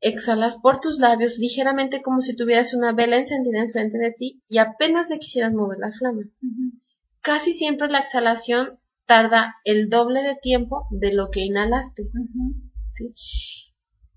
exhalas 0.00 0.56
por 0.56 0.80
tus 0.80 0.98
labios 0.98 1.38
ligeramente 1.38 2.02
como 2.02 2.20
si 2.20 2.34
tuvieras 2.34 2.74
una 2.74 2.92
vela 2.92 3.16
encendida 3.16 3.60
enfrente 3.60 3.98
de 3.98 4.10
ti 4.10 4.42
y 4.48 4.58
apenas 4.58 5.08
le 5.10 5.20
quisieras 5.20 5.52
mover 5.52 5.78
la 5.78 5.92
flama. 5.92 6.22
Casi 7.20 7.54
siempre 7.54 7.88
la 7.88 8.00
exhalación 8.00 8.80
tarda 9.06 9.54
el 9.64 9.88
doble 9.88 10.22
de 10.22 10.34
tiempo 10.34 10.88
de 10.90 11.12
lo 11.12 11.30
que 11.30 11.44
inhalaste. 11.44 12.10
¿sí? 12.90 13.14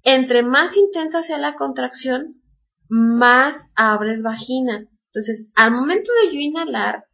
Entre 0.01 0.41
más 0.41 0.75
intensa 0.75 1.21
sea 1.21 1.37
la 1.37 1.53
contracción, 1.53 2.41
más 2.89 3.67
abres 3.75 4.23
vagina. 4.23 4.87
Entonces, 5.11 5.45
al 5.53 5.71
momento 5.71 6.09
de 6.23 6.33
yo 6.33 6.39
inhalar, 6.39 7.05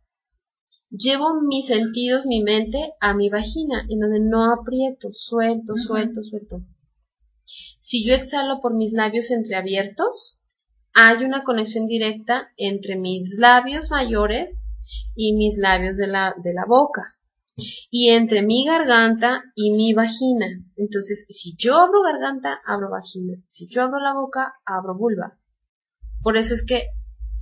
llevo 0.96 1.42
mis 1.42 1.68
sentidos, 1.68 2.26
mi 2.26 2.44
mente 2.44 2.94
a 3.00 3.14
mi 3.14 3.30
vagina, 3.30 3.86
en 3.90 4.00
donde 4.00 4.20
no 4.20 4.52
aprieto, 4.52 5.10
suelto, 5.12 5.76
suelto, 5.78 6.24
suelto. 6.24 6.62
Si 7.80 8.06
yo 8.06 8.14
exhalo 8.14 8.62
por 8.62 8.74
mis 8.76 8.94
labios 8.94 9.32
entreabiertos, 9.32 10.40
hay 10.94 11.24
una 11.24 11.44
conexión 11.44 11.88
directa 11.88 12.50
entre 12.56 12.96
mis 12.96 13.38
labios 13.38 13.90
mayores 13.90 14.62
y 15.16 15.34
mis 15.34 15.58
labios 15.58 15.98
de 15.98 16.08
la, 16.08 16.36
de 16.42 16.54
la 16.54 16.66
boca 16.66 17.18
y 17.90 18.10
entre 18.10 18.42
mi 18.42 18.66
garganta 18.66 19.44
y 19.56 19.72
mi 19.72 19.94
vagina. 19.94 20.48
Entonces, 20.76 21.26
si 21.30 21.56
yo 21.56 21.76
abro 21.78 22.02
garganta, 22.02 22.60
abro 22.66 22.90
vagina. 22.90 23.38
Si 23.48 23.68
yo 23.68 23.84
abro 23.84 24.00
la 24.00 24.14
boca, 24.14 24.56
abro 24.66 24.96
vulva. 24.96 25.38
Por 26.22 26.38
eso 26.38 26.54
es 26.54 26.66
que 26.66 26.90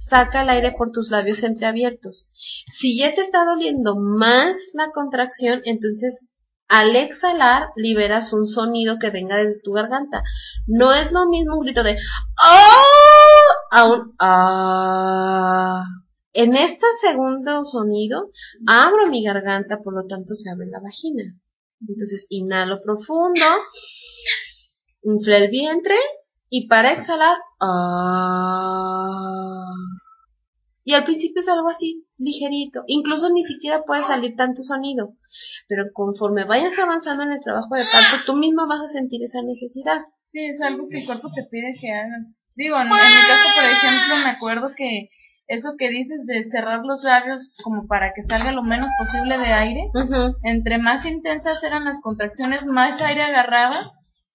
saca 0.08 0.42
el 0.42 0.50
aire 0.50 0.74
por 0.78 0.92
tus 0.92 1.10
labios 1.10 1.44
entreabiertos. 1.44 2.28
Si 2.34 2.98
ya 2.98 3.14
te 3.14 3.22
está 3.22 3.46
doliendo 3.46 3.96
más 3.96 4.58
la 4.74 4.92
contracción, 4.92 5.62
entonces 5.66 6.20
al 6.68 6.96
exhalar 6.96 7.68
liberas 7.76 8.32
un 8.32 8.48
sonido 8.48 8.98
que 8.98 9.10
venga 9.10 9.36
desde 9.36 9.62
tu 9.62 9.74
garganta. 9.74 10.24
No 10.68 10.94
es 10.94 11.12
lo 11.12 11.28
mismo 11.28 11.58
un 11.58 11.66
grito 11.66 11.84
de 11.84 11.98
¡Ah! 12.42 13.72
a 13.72 13.92
un 13.92 14.16
¡Ah! 14.20 15.86
En 16.34 16.56
este 16.56 16.86
segundo 17.02 17.66
sonido 17.66 18.32
abro 18.66 19.08
mi 19.08 19.22
garganta, 19.22 19.80
por 19.84 19.94
lo 19.94 20.08
tanto 20.08 20.34
se 20.34 20.50
abre 20.50 20.68
la 20.68 20.80
vagina. 20.80 21.24
Entonces 21.86 22.26
inhalo 22.30 22.82
profundo, 22.82 23.46
inflé 25.04 25.38
el 25.38 25.50
vientre 25.50 25.96
y 26.54 26.68
para 26.68 26.92
exhalar, 26.92 27.38
¡ah! 27.62 28.42
Y 30.84 30.94
al 30.94 31.06
principio 31.06 31.40
es 31.40 31.48
algo 31.48 31.70
así, 31.70 32.06
ligerito. 32.18 32.84
Incluso 32.88 33.30
ni 33.30 33.46
siquiera 33.46 33.84
puede 33.84 34.04
salir 34.04 34.36
tanto 34.36 34.62
sonido. 34.62 35.14
Pero 35.70 35.86
conforme 35.94 36.44
vayas 36.44 36.78
avanzando 36.78 37.24
en 37.24 37.32
el 37.32 37.40
trabajo 37.40 37.70
de 37.74 37.84
parto, 37.84 38.26
tú 38.26 38.36
mismo 38.36 38.68
vas 38.68 38.82
a 38.82 38.90
sentir 38.90 39.24
esa 39.24 39.42
necesidad. 39.42 40.02
Sí, 40.30 40.40
es 40.44 40.60
algo 40.60 40.90
que 40.90 41.00
el 41.00 41.06
cuerpo 41.06 41.30
te 41.34 41.46
pide 41.46 41.74
que 41.80 41.90
hagas. 41.90 42.52
Digo, 42.58 42.76
en, 42.76 42.88
en 42.88 42.90
mi 42.90 42.92
caso, 42.92 43.48
por 43.56 43.64
ejemplo, 43.64 44.16
me 44.26 44.30
acuerdo 44.32 44.72
que 44.76 45.10
eso 45.48 45.76
que 45.78 45.90
dices 45.90 46.26
de 46.26 46.44
cerrar 46.44 46.84
los 46.84 47.06
labios 47.06 47.60
como 47.64 47.88
para 47.88 48.12
que 48.14 48.24
salga 48.24 48.52
lo 48.52 48.64
menos 48.64 48.90
posible 48.98 49.38
de 49.38 49.54
aire, 49.54 49.90
entre 50.44 50.80
más 50.80 51.06
intensas 51.06 51.64
eran 51.64 51.86
las 51.86 52.02
contracciones, 52.02 52.66
más 52.66 53.02
aire 53.02 53.24
agarraba 53.24 53.76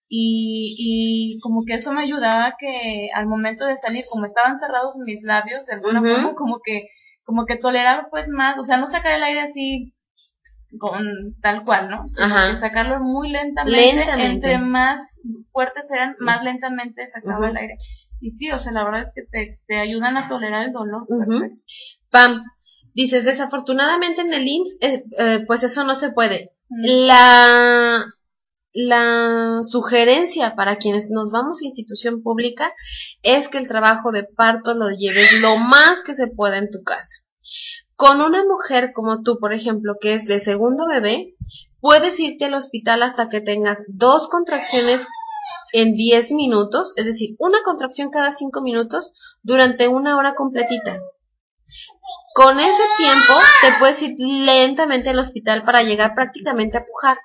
y, 0.09 0.75
y 0.79 1.41
como 1.41 1.65
que 1.67 1.75
eso 1.75 1.93
me 1.93 2.03
ayudaba 2.03 2.55
que 2.59 3.09
al 3.15 3.27
momento 3.27 3.67
de 3.67 3.77
salir, 3.77 4.05
como 4.11 4.27
estaban 4.27 4.59
cerrados 4.59 4.97
mis 5.05 5.23
labios, 5.23 5.67
de 5.67 5.75
alguna 5.75 6.01
forma 6.01 6.35
como 6.35 6.61
que, 6.63 6.89
como 7.25 7.45
que 7.45 7.57
toleraba 7.57 8.09
pues 8.11 8.29
más, 8.29 8.57
o 8.59 8.63
sea, 8.63 8.77
no 8.79 8.87
sacar 8.87 9.13
el 9.13 9.25
aire 9.25 9.41
así 9.41 9.93
con 10.79 11.05
tal 11.41 11.65
cual, 11.65 11.89
¿no? 11.89 12.09
Sino 12.09 12.29
que 12.53 12.57
sacarlo 12.57 13.01
muy 13.01 13.31
lentamente, 13.31 13.95
Lentamente. 13.95 14.53
entre 14.53 14.59
más 14.59 15.17
fuertes 15.53 15.87
eran, 15.91 16.17
más 16.19 16.45
lentamente 16.45 17.07
sacaba 17.09 17.49
el 17.49 17.57
aire. 17.57 17.77
Y 18.21 18.31
sí, 18.33 18.51
o 18.51 18.59
sea, 18.59 18.73
la 18.73 18.85
verdad 18.85 19.03
es 19.03 19.13
que 19.15 19.23
te, 19.31 19.61
te 19.67 19.79
ayudan 19.79 20.17
a 20.17 20.29
tolerar 20.29 20.65
el 20.65 20.73
dolor. 20.73 21.03
Pam, 22.11 22.45
dices, 22.95 23.25
desafortunadamente 23.25 24.23
en 24.23 24.33
el 24.33 24.47
IMSS, 24.47 24.79
eh, 24.81 25.05
eh, 25.19 25.45
pues 25.47 25.63
eso 25.63 25.85
no 25.85 25.95
se 25.95 26.13
puede. 26.13 26.53
La, 26.69 28.05
la 28.79 29.61
sugerencia 29.63 30.55
para 30.55 30.77
quienes 30.77 31.09
nos 31.09 31.31
vamos 31.31 31.63
a 31.63 31.65
institución 31.65 32.23
pública 32.23 32.75
es 33.23 33.49
que 33.49 33.57
el 33.57 33.69
trabajo 33.69 34.13
de 34.13 34.25
parto 34.25 34.75
lo 34.75 34.91
lleves 34.91 35.41
lo 35.41 35.57
más 35.57 36.03
que 36.03 36.13
se 36.13 36.27
pueda 36.27 36.59
en 36.59 36.69
tu 36.71 36.83
casa. 36.83 37.17
Con 37.95 38.21
una 38.21 38.45
mujer 38.45 38.93
como 38.95 39.23
tú, 39.23 39.39
por 39.41 39.55
ejemplo, 39.55 39.95
que 39.99 40.13
es 40.13 40.27
de 40.27 40.41
segundo 40.41 40.87
bebé, 40.87 41.35
puedes 41.81 42.21
irte 42.21 42.45
al 42.45 42.53
hospital 42.53 43.03
hasta 43.03 43.31
que 43.31 43.41
tengas 43.41 43.83
dos 43.89 44.29
contracciones 44.29 45.07
en 45.73 45.95
10 45.95 46.33
minutos, 46.33 46.93
es 46.97 47.07
decir, 47.07 47.35
una 47.39 47.63
contracción 47.65 48.11
cada 48.11 48.33
5 48.33 48.61
minutos 48.61 49.11
durante 49.43 49.89
una 49.89 50.19
hora 50.19 50.35
completita. 50.35 51.01
Con 52.35 52.61
ese 52.61 52.83
tiempo 52.99 53.33
te 53.63 53.79
puedes 53.79 54.03
ir 54.03 54.17
lentamente 54.19 55.09
al 55.09 55.19
hospital 55.19 55.63
para 55.65 55.83
llegar 55.83 56.15
prácticamente 56.15 56.77
a 56.77 56.85
pujar. 56.85 57.17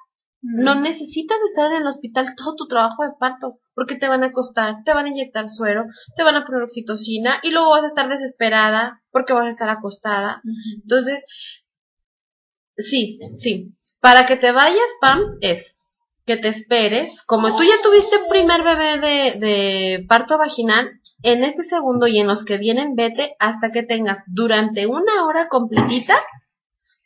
No 0.41 0.73
necesitas 0.75 1.37
estar 1.43 1.71
en 1.71 1.81
el 1.81 1.87
hospital 1.87 2.33
todo 2.35 2.55
tu 2.55 2.67
trabajo 2.67 3.03
de 3.03 3.11
parto, 3.19 3.59
porque 3.75 3.95
te 3.95 4.07
van 4.07 4.23
a 4.23 4.27
acostar, 4.27 4.83
te 4.83 4.93
van 4.93 5.05
a 5.05 5.09
inyectar 5.09 5.47
suero, 5.49 5.85
te 6.17 6.23
van 6.23 6.35
a 6.35 6.45
poner 6.45 6.63
oxitocina 6.63 7.39
y 7.43 7.51
luego 7.51 7.69
vas 7.69 7.83
a 7.83 7.87
estar 7.87 8.09
desesperada 8.09 9.03
porque 9.11 9.33
vas 9.33 9.45
a 9.45 9.51
estar 9.51 9.69
acostada. 9.69 10.41
Entonces, 10.81 11.23
sí, 12.75 13.19
sí. 13.37 13.75
Para 13.99 14.25
que 14.25 14.35
te 14.35 14.51
vayas, 14.51 14.89
Pam, 14.99 15.37
es 15.41 15.75
que 16.25 16.37
te 16.37 16.47
esperes. 16.47 17.21
Como 17.23 17.55
tú 17.55 17.63
ya 17.63 17.81
tuviste 17.83 18.17
primer 18.29 18.63
bebé 18.63 18.99
de, 18.99 19.39
de 19.39 20.05
parto 20.07 20.39
vaginal, 20.39 20.89
en 21.23 21.43
este 21.43 21.63
segundo 21.63 22.07
y 22.07 22.17
en 22.17 22.27
los 22.27 22.45
que 22.45 22.57
vienen, 22.57 22.95
vete 22.95 23.35
hasta 23.37 23.71
que 23.71 23.83
tengas 23.83 24.23
durante 24.25 24.87
una 24.87 25.25
hora 25.25 25.49
completita 25.49 26.15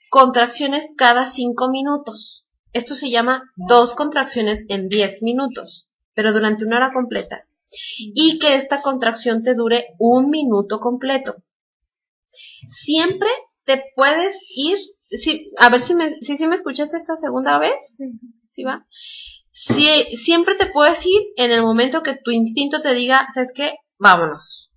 contracciones 0.09 0.93
cada 0.95 1.25
cinco 1.25 1.69
minutos. 1.69 2.44
Esto 2.75 2.93
se 2.93 3.09
llama 3.09 3.41
dos 3.55 3.93
contracciones 3.95 4.65
en 4.67 4.89
10 4.89 5.23
minutos, 5.23 5.87
pero 6.13 6.33
durante 6.33 6.65
una 6.65 6.75
hora 6.75 6.91
completa. 6.91 7.47
Y 8.13 8.37
que 8.37 8.55
esta 8.55 8.81
contracción 8.81 9.43
te 9.43 9.55
dure 9.55 9.95
un 9.97 10.29
minuto 10.29 10.81
completo. 10.81 11.37
Siempre 12.67 13.29
te 13.63 13.81
puedes 13.95 14.37
ir, 14.49 14.77
sí, 15.09 15.53
a 15.57 15.69
ver 15.69 15.79
si 15.79 15.95
me, 15.95 16.17
si, 16.19 16.35
si 16.35 16.47
me 16.47 16.55
escuchaste 16.55 16.97
esta 16.97 17.15
segunda 17.15 17.59
vez, 17.59 17.75
Sí. 17.95 18.03
¿sí 18.45 18.63
va? 18.65 18.85
Si, 19.51 20.17
siempre 20.17 20.55
te 20.55 20.65
puedes 20.65 21.05
ir 21.05 21.21
en 21.37 21.51
el 21.51 21.61
momento 21.61 22.03
que 22.03 22.17
tu 22.21 22.31
instinto 22.31 22.81
te 22.81 22.93
diga, 22.93 23.25
¿sabes 23.33 23.53
qué? 23.55 23.75
Vámonos. 23.97 24.73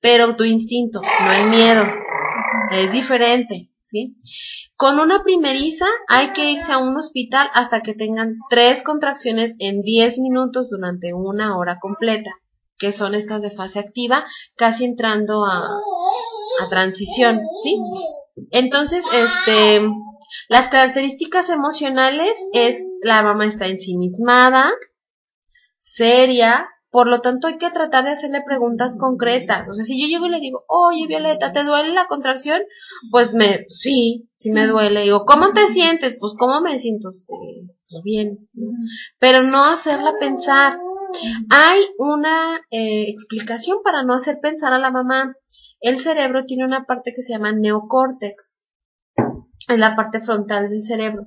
Pero 0.00 0.36
tu 0.36 0.44
instinto, 0.44 1.00
no 1.02 1.32
el 1.32 1.50
miedo. 1.50 1.84
Es 2.70 2.92
diferente, 2.92 3.71
¿sí? 3.92 4.16
Con 4.74 4.98
una 4.98 5.22
primeriza 5.22 5.86
hay 6.08 6.32
que 6.32 6.50
irse 6.50 6.72
a 6.72 6.78
un 6.78 6.96
hospital 6.96 7.48
hasta 7.52 7.82
que 7.82 7.94
tengan 7.94 8.36
tres 8.48 8.82
contracciones 8.82 9.54
en 9.58 9.82
10 9.82 10.18
minutos 10.18 10.70
durante 10.70 11.12
una 11.12 11.58
hora 11.58 11.78
completa, 11.80 12.32
que 12.78 12.90
son 12.90 13.14
estas 13.14 13.42
de 13.42 13.50
fase 13.50 13.78
activa, 13.78 14.24
casi 14.56 14.86
entrando 14.86 15.44
a, 15.44 15.58
a 15.58 16.68
transición, 16.70 17.38
¿sí? 17.62 17.76
Entonces, 18.50 19.04
este, 19.12 19.82
las 20.48 20.68
características 20.68 21.50
emocionales 21.50 22.32
es 22.54 22.82
la 23.02 23.22
mamá 23.22 23.44
está 23.44 23.66
ensimismada, 23.66 24.72
seria, 25.76 26.66
por 26.92 27.08
lo 27.08 27.22
tanto 27.22 27.48
hay 27.48 27.56
que 27.56 27.70
tratar 27.70 28.04
de 28.04 28.10
hacerle 28.10 28.42
preguntas 28.46 28.98
concretas. 28.98 29.66
O 29.66 29.72
sea, 29.72 29.82
si 29.82 29.98
yo 29.98 30.08
llego 30.08 30.26
y 30.26 30.30
le 30.30 30.40
digo, 30.40 30.62
oye 30.68 31.06
Violeta, 31.08 31.50
¿te 31.50 31.64
duele 31.64 31.94
la 31.94 32.06
contracción? 32.06 32.60
Pues 33.10 33.32
me, 33.32 33.64
sí, 33.66 34.28
sí 34.34 34.52
me 34.52 34.66
duele. 34.66 35.00
Digo, 35.00 35.24
¿cómo 35.24 35.52
te 35.54 35.68
sientes? 35.68 36.18
Pues 36.20 36.34
cómo 36.38 36.60
me 36.60 36.78
siento, 36.78 37.08
este, 37.08 37.32
pues 37.88 38.02
bien. 38.04 38.46
¿no? 38.52 38.72
Pero 39.18 39.42
no 39.42 39.64
hacerla 39.64 40.12
pensar. 40.20 40.76
Hay 41.48 41.80
una 41.96 42.60
eh, 42.70 43.06
explicación 43.08 43.78
para 43.82 44.02
no 44.02 44.12
hacer 44.12 44.38
pensar 44.42 44.74
a 44.74 44.78
la 44.78 44.90
mamá. 44.90 45.34
El 45.80 45.98
cerebro 45.98 46.44
tiene 46.44 46.66
una 46.66 46.84
parte 46.84 47.14
que 47.16 47.22
se 47.22 47.32
llama 47.32 47.52
neocórtex. 47.52 48.60
Es 49.66 49.78
la 49.78 49.96
parte 49.96 50.20
frontal 50.20 50.68
del 50.68 50.84
cerebro. 50.84 51.24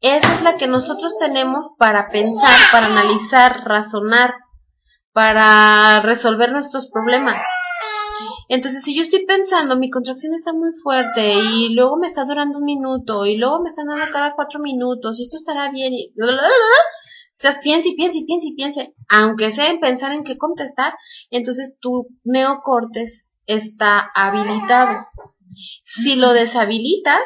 Esa 0.00 0.34
es 0.34 0.42
la 0.42 0.56
que 0.56 0.66
nosotros 0.66 1.16
tenemos 1.20 1.70
para 1.78 2.10
pensar, 2.10 2.56
para 2.72 2.86
analizar, 2.86 3.62
razonar, 3.64 4.34
para 5.14 6.00
resolver 6.02 6.50
nuestros 6.52 6.90
problemas. 6.90 7.40
Entonces, 8.48 8.82
si 8.82 8.94
yo 8.94 9.02
estoy 9.02 9.24
pensando, 9.24 9.78
mi 9.78 9.88
contracción 9.88 10.34
está 10.34 10.52
muy 10.52 10.70
fuerte 10.82 11.34
y 11.34 11.72
luego 11.72 11.96
me 11.96 12.08
está 12.08 12.24
durando 12.24 12.58
un 12.58 12.64
minuto 12.64 13.24
y 13.24 13.38
luego 13.38 13.62
me 13.62 13.68
están 13.68 13.86
dando 13.86 14.12
cada 14.12 14.34
cuatro 14.34 14.60
minutos 14.60 15.18
y 15.18 15.22
esto 15.22 15.36
estará 15.36 15.70
bien 15.70 15.92
y... 15.94 16.12
Estás 17.32 17.58
piensa 17.62 17.88
y 17.88 17.96
piensa 17.96 18.18
y 18.18 18.24
piensa 18.24 18.46
y 18.46 18.54
piensa, 18.54 18.86
aunque 19.08 19.50
sea 19.50 19.68
en 19.68 19.80
pensar 19.80 20.12
en 20.12 20.24
qué 20.24 20.36
contestar, 20.36 20.94
entonces 21.30 21.76
tu 21.80 22.06
neocortes 22.22 23.24
está 23.46 24.10
habilitado. 24.14 25.06
Si 25.84 26.16
lo 26.16 26.32
deshabilitas, 26.32 27.22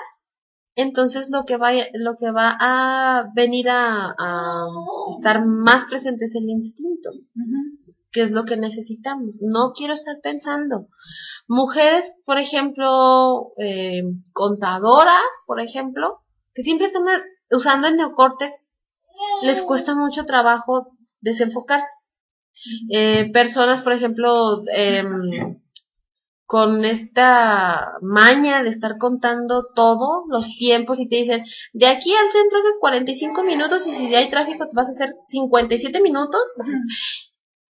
entonces 0.81 1.31
lo 1.31 1.45
que 1.45 1.57
va, 1.57 1.71
lo 1.95 2.17
que 2.17 2.31
va 2.31 2.57
a 2.61 3.31
venir 3.35 3.69
a, 3.69 4.15
a 4.19 4.67
estar 5.11 5.45
más 5.45 5.85
presente 5.85 6.25
es 6.25 6.35
el 6.35 6.49
instinto 6.49 7.11
que 8.11 8.23
es 8.23 8.31
lo 8.31 8.45
que 8.45 8.57
necesitamos. 8.57 9.37
No 9.41 9.73
quiero 9.75 9.95
estar 9.95 10.17
pensando. 10.23 10.89
Mujeres, 11.47 12.15
por 12.25 12.39
ejemplo, 12.39 13.53
eh, 13.59 14.03
contadoras, 14.33 15.23
por 15.47 15.61
ejemplo, 15.61 16.21
que 16.55 16.63
siempre 16.63 16.87
están 16.87 17.05
usando 17.51 17.87
el 17.87 17.97
neocórtex, 17.97 18.69
les 19.43 19.63
cuesta 19.63 19.95
mucho 19.95 20.25
trabajo 20.25 20.97
desenfocarse. 21.21 21.89
Eh, 22.91 23.31
personas, 23.33 23.83
por 23.83 23.93
ejemplo, 23.93 24.63
em, 24.75 25.61
con 26.49 26.87
esta 26.87 27.93
maña 28.01 28.63
de 28.63 28.71
estar 28.71 28.97
contando 28.97 29.67
todo, 29.75 30.25
los 30.31 30.49
tiempos, 30.57 30.99
y 30.99 31.07
te 31.07 31.17
dicen, 31.17 31.45
de 31.75 31.87
aquí 31.87 32.11
al 32.15 32.31
centro 32.31 32.59
haces 32.61 32.79
45 32.81 33.45
minutos 33.45 33.87
y 33.87 33.93
si 33.93 34.15
hay 34.15 34.31
tráfico 34.31 34.65
te 34.65 34.75
vas 34.75 34.89
a 34.89 34.93
hacer 34.93 35.15
57 35.27 36.01
minutos. 36.01 36.41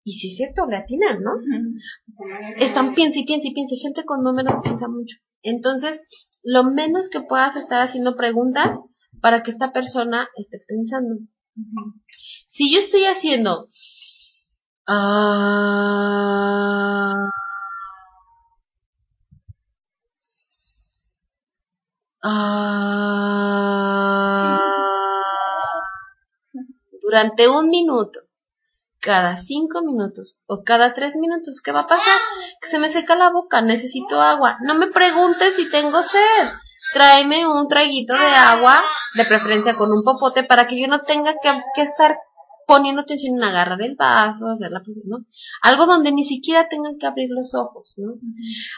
Y 0.03 0.11
si 0.11 0.27
es 0.27 0.37
cierto, 0.37 0.67
le 0.67 0.77
atinan, 0.77 1.23
¿no? 1.23 1.31
Están 2.59 2.93
piensa 2.93 3.17
y 3.17 3.25
piensa 3.25 3.47
y 3.47 3.55
piensa, 3.55 3.73
gente 3.81 4.05
con 4.05 4.21
números 4.21 4.59
piensa 4.61 4.87
mucho. 4.87 5.17
Entonces, 5.41 5.99
lo 6.43 6.63
menos 6.63 7.09
que 7.09 7.21
puedas 7.21 7.55
estar 7.55 7.81
haciendo 7.81 8.15
preguntas 8.15 8.79
para 9.21 9.41
que 9.41 9.49
esta 9.49 9.71
persona 9.71 10.29
esté 10.37 10.59
pensando. 10.67 11.15
Si 12.47 12.71
yo 12.71 12.77
estoy 12.77 13.05
haciendo 13.05 13.69
ah, 14.87 16.27
ah, 22.27 23.37
durante 27.01 27.47
un 27.47 27.69
minuto, 27.69 28.19
cada 28.99 29.37
cinco 29.37 29.81
minutos 29.83 30.39
o 30.45 30.63
cada 30.63 30.93
tres 30.93 31.15
minutos, 31.15 31.61
¿qué 31.63 31.71
va 31.71 31.81
a 31.81 31.87
pasar? 31.87 32.19
Que 32.61 32.67
se 32.67 32.79
me 32.79 32.89
seca 32.89 33.15
la 33.15 33.29
boca, 33.29 33.61
necesito 33.61 34.21
agua. 34.21 34.57
No 34.61 34.75
me 34.75 34.87
preguntes 34.87 35.55
si 35.55 35.69
tengo 35.69 36.03
sed. 36.03 36.47
Tráeme 36.93 37.47
un 37.47 37.67
traguito 37.67 38.13
de 38.13 38.35
agua, 38.35 38.81
de 39.15 39.25
preferencia 39.25 39.73
con 39.73 39.89
un 39.91 40.03
popote, 40.03 40.43
para 40.43 40.67
que 40.67 40.79
yo 40.79 40.87
no 40.87 41.01
tenga 41.01 41.33
que, 41.41 41.49
que 41.73 41.81
estar 41.81 42.17
poniendo 42.67 43.01
atención 43.01 43.37
en 43.37 43.43
agarrar 43.43 43.81
el 43.81 43.95
vaso, 43.95 44.49
hacer 44.49 44.71
la 44.71 44.83
presión, 44.83 45.05
¿no? 45.07 45.25
Algo 45.61 45.85
donde 45.85 46.11
ni 46.11 46.23
siquiera 46.23 46.67
tengan 46.69 46.97
que 46.99 47.07
abrir 47.07 47.29
los 47.31 47.55
ojos, 47.55 47.93
¿no? 47.97 48.15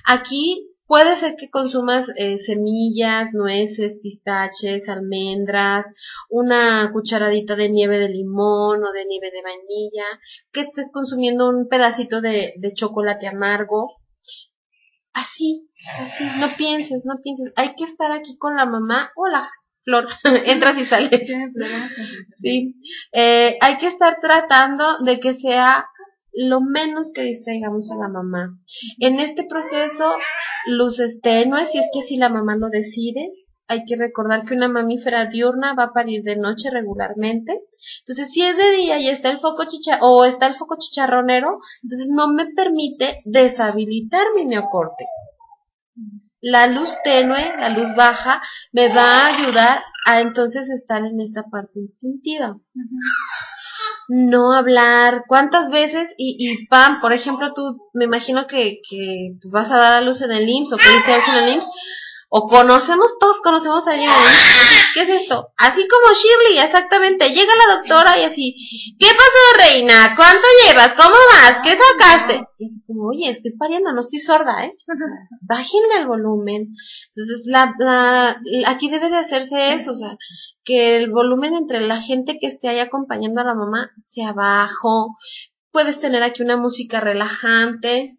Aquí 0.06 0.70
Puede 0.90 1.16
ser 1.18 1.36
que 1.36 1.52
consumas 1.52 2.12
eh, 2.16 2.40
semillas, 2.40 3.36
nueces, 3.36 4.00
pistaches, 4.02 4.90
almendras, 4.90 5.86
una 6.32 6.90
cucharadita 6.92 7.56
de 7.56 7.70
nieve 7.70 8.00
de 8.00 8.10
limón 8.10 8.84
o 8.84 8.92
de 8.92 9.06
nieve 9.06 9.30
de 9.30 9.44
vainilla, 9.44 10.06
que 10.52 10.62
estés 10.62 10.90
consumiendo 10.92 11.48
un 11.48 11.68
pedacito 11.68 12.22
de, 12.22 12.56
de 12.58 12.74
chocolate 12.74 13.28
amargo. 13.28 14.02
Así, 15.14 15.70
así, 16.00 16.24
no 16.40 16.48
pienses, 16.58 17.06
no 17.06 17.22
pienses. 17.22 17.54
Hay 17.56 17.76
que 17.76 17.84
estar 17.84 18.12
aquí 18.12 18.36
con 18.40 18.56
la 18.56 18.66
mamá. 18.66 19.12
Hola, 19.16 19.48
Flor, 19.84 20.08
entras 20.46 20.82
y 20.82 20.86
sales. 20.86 21.22
Sí, 22.42 22.82
eh, 23.12 23.60
hay 23.62 23.78
que 23.78 23.86
estar 23.86 24.18
tratando 24.20 24.98
de 25.04 25.20
que 25.20 25.36
sea 25.36 25.86
lo 26.48 26.62
menos 26.62 27.12
que 27.14 27.24
distraigamos 27.24 27.92
a 27.92 27.96
la 27.96 28.08
mamá. 28.08 28.58
En 29.00 29.20
este 29.20 29.44
proceso, 29.44 30.14
luces 30.68 31.20
tenues, 31.22 31.72
si 31.72 31.80
es 31.80 31.90
que 31.94 32.02
si 32.02 32.16
la 32.16 32.30
mamá 32.30 32.56
lo 32.56 32.70
decide, 32.70 33.28
hay 33.68 33.84
que 33.86 33.98
recordar 33.98 34.46
que 34.46 34.56
una 34.56 34.70
mamífera 34.70 35.26
diurna 35.26 35.76
va 35.76 35.84
a 35.86 35.94
parir 35.94 36.24
de 36.24 36.38
noche 36.38 36.70
regularmente. 36.72 37.60
Entonces, 38.00 38.32
si 38.32 38.42
es 38.42 38.56
de 38.56 38.72
día 38.72 39.00
y 39.00 39.10
está 39.10 39.30
el 39.30 39.40
foco 39.40 39.66
chicha 39.68 40.00
o 40.02 40.24
está 40.24 40.48
el 40.48 40.56
foco 40.56 40.78
chicharronero, 40.80 41.60
entonces 41.84 42.10
no 42.10 42.30
me 42.30 42.46
permite 42.56 43.18
deshabilitar 43.26 44.26
mi 44.36 44.46
neocórtex. 44.46 45.10
La 46.40 46.68
luz 46.68 46.96
tenue, 47.04 47.54
la 47.58 47.70
luz 47.70 47.94
baja, 47.98 48.42
me 48.72 48.88
va 48.88 49.04
a 49.04 49.36
ayudar 49.36 49.84
a 50.06 50.22
entonces 50.22 50.70
estar 50.70 51.04
en 51.06 51.20
esta 51.20 51.44
parte 51.44 51.80
instintiva 51.80 52.58
no 54.08 54.54
hablar, 54.54 55.24
cuántas 55.28 55.70
veces, 55.70 56.10
y, 56.18 56.36
y 56.40 56.68
Pam, 56.68 57.00
por 57.00 57.14
ejemplo, 57.14 57.54
tú, 57.54 57.90
me 57.94 58.06
imagino 58.06 58.48
que, 58.48 58.80
que 58.90 59.36
vas 59.46 59.72
a 59.72 59.78
dar 59.78 59.94
a 59.94 60.02
luz 60.02 60.22
en 60.22 60.32
el 60.32 60.48
IMSS 60.50 60.74
o 60.74 60.78
que 60.78 60.90
diste 60.90 61.12
a 61.12 61.18
luz 61.18 61.28
en 61.28 61.44
el 61.44 61.54
IMSS, 61.56 61.68
o 62.32 62.48
conocemos, 62.48 63.18
todos 63.20 63.42
conocemos 63.42 63.88
a 63.88 63.92
alguien 63.92 64.10
¿Qué 64.94 65.02
es 65.02 65.10
esto? 65.10 65.50
Así 65.58 65.88
como 65.88 66.14
Shirley, 66.14 66.64
exactamente. 66.64 67.30
Llega 67.30 67.54
la 67.56 67.78
doctora 67.78 68.20
y 68.20 68.24
así, 68.24 68.56
¿qué 69.00 69.08
pasó, 69.08 69.70
reina? 69.70 70.14
¿Cuánto 70.16 70.46
llevas? 70.66 70.94
¿Cómo 70.94 71.16
vas? 71.34 71.60
¿Qué 71.64 71.72
sacaste? 71.72 72.48
Y 72.60 72.66
es 72.66 72.84
como, 72.86 73.10
oye, 73.10 73.30
estoy 73.30 73.52
pariendo, 73.52 73.92
no 73.94 74.02
estoy 74.02 74.20
sorda, 74.20 74.66
¿eh? 74.66 74.74
bájenle 75.42 75.98
el 76.00 76.08
volumen. 76.08 76.76
Entonces, 77.16 77.48
la, 77.48 77.74
la, 77.80 78.42
aquí 78.68 78.90
debe 78.90 79.10
de 79.10 79.18
hacerse 79.18 79.74
eso, 79.74 79.92
o 79.92 79.96
sea, 79.96 80.18
que 80.64 80.98
el 80.98 81.10
volumen 81.12 81.56
entre 81.56 81.82
la 81.82 82.02
gente 82.02 82.38
que 82.40 82.48
esté 82.48 82.68
ahí 82.68 82.80
acompañando 82.80 83.42
a 83.42 83.46
la 83.46 83.56
mamá 83.56 83.92
sea 83.98 84.34
bajo. 84.34 85.16
Puedes 85.72 86.00
tener 86.00 86.24
aquí 86.24 86.44
una 86.44 86.58
música 86.58 87.00
relajante, 87.00 88.19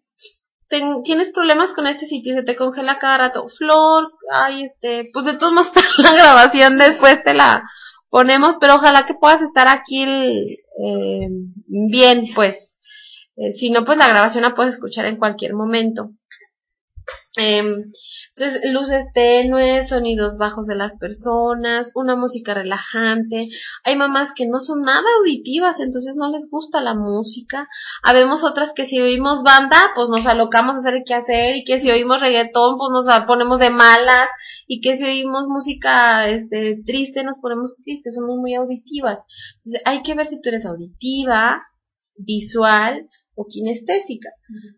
tienes 1.03 1.29
problemas 1.29 1.73
con 1.73 1.87
este 1.87 2.05
sitio, 2.05 2.33
se 2.33 2.43
te 2.43 2.55
congela 2.55 2.99
cada 2.99 3.17
rato. 3.17 3.47
Flor, 3.49 4.11
ay, 4.31 4.63
este, 4.63 5.09
pues 5.11 5.25
de 5.25 5.33
todos 5.33 5.53
modos 5.53 5.71
la 5.97 6.13
grabación 6.13 6.77
después 6.77 7.23
te 7.23 7.33
la 7.33 7.63
ponemos, 8.09 8.57
pero 8.59 8.75
ojalá 8.75 9.05
que 9.05 9.13
puedas 9.13 9.41
estar 9.41 9.67
aquí 9.67 10.03
eh, 10.03 11.27
bien, 11.67 12.27
pues. 12.35 12.77
Eh, 13.37 13.53
si 13.53 13.71
no, 13.71 13.85
pues 13.85 13.97
la 13.97 14.07
grabación 14.07 14.43
la 14.43 14.55
puedes 14.55 14.75
escuchar 14.75 15.05
en 15.05 15.17
cualquier 15.17 15.53
momento. 15.53 16.11
Eh, 17.37 17.63
entonces, 18.35 18.61
luces 18.71 19.05
tenues, 19.13 19.87
sonidos 19.87 20.37
bajos 20.37 20.67
de 20.67 20.75
las 20.75 20.97
personas, 20.97 21.91
una 21.95 22.15
música 22.15 22.53
relajante. 22.53 23.47
Hay 23.83 23.95
mamás 23.95 24.33
que 24.33 24.47
no 24.47 24.59
son 24.59 24.81
nada 24.81 25.03
auditivas, 25.19 25.79
entonces 25.79 26.15
no 26.17 26.29
les 26.29 26.49
gusta 26.49 26.81
la 26.81 26.93
música. 26.93 27.67
Habemos 28.03 28.43
otras 28.43 28.73
que 28.73 28.85
si 28.85 28.99
oímos 28.99 29.43
banda, 29.43 29.91
pues 29.95 30.09
nos 30.09 30.25
alocamos 30.25 30.75
a 30.75 30.79
hacer 30.79 31.03
qué 31.05 31.13
hacer, 31.13 31.55
y 31.55 31.63
que 31.63 31.79
si 31.79 31.89
oímos 31.89 32.21
reggaetón, 32.21 32.77
pues 32.77 32.89
nos 32.91 33.07
ponemos 33.25 33.59
de 33.59 33.69
malas, 33.69 34.29
y 34.67 34.81
que 34.81 34.97
si 34.97 35.05
oímos 35.05 35.45
música 35.47 36.27
este, 36.29 36.81
triste, 36.85 37.23
nos 37.23 37.37
ponemos 37.37 37.75
tristes, 37.83 38.15
somos 38.15 38.37
muy 38.37 38.55
auditivas. 38.55 39.23
Entonces, 39.55 39.81
hay 39.85 40.01
que 40.03 40.15
ver 40.15 40.27
si 40.27 40.41
tú 40.41 40.49
eres 40.49 40.65
auditiva, 40.65 41.61
visual, 42.17 43.09
o 43.35 43.45
kinestésica. 43.45 44.29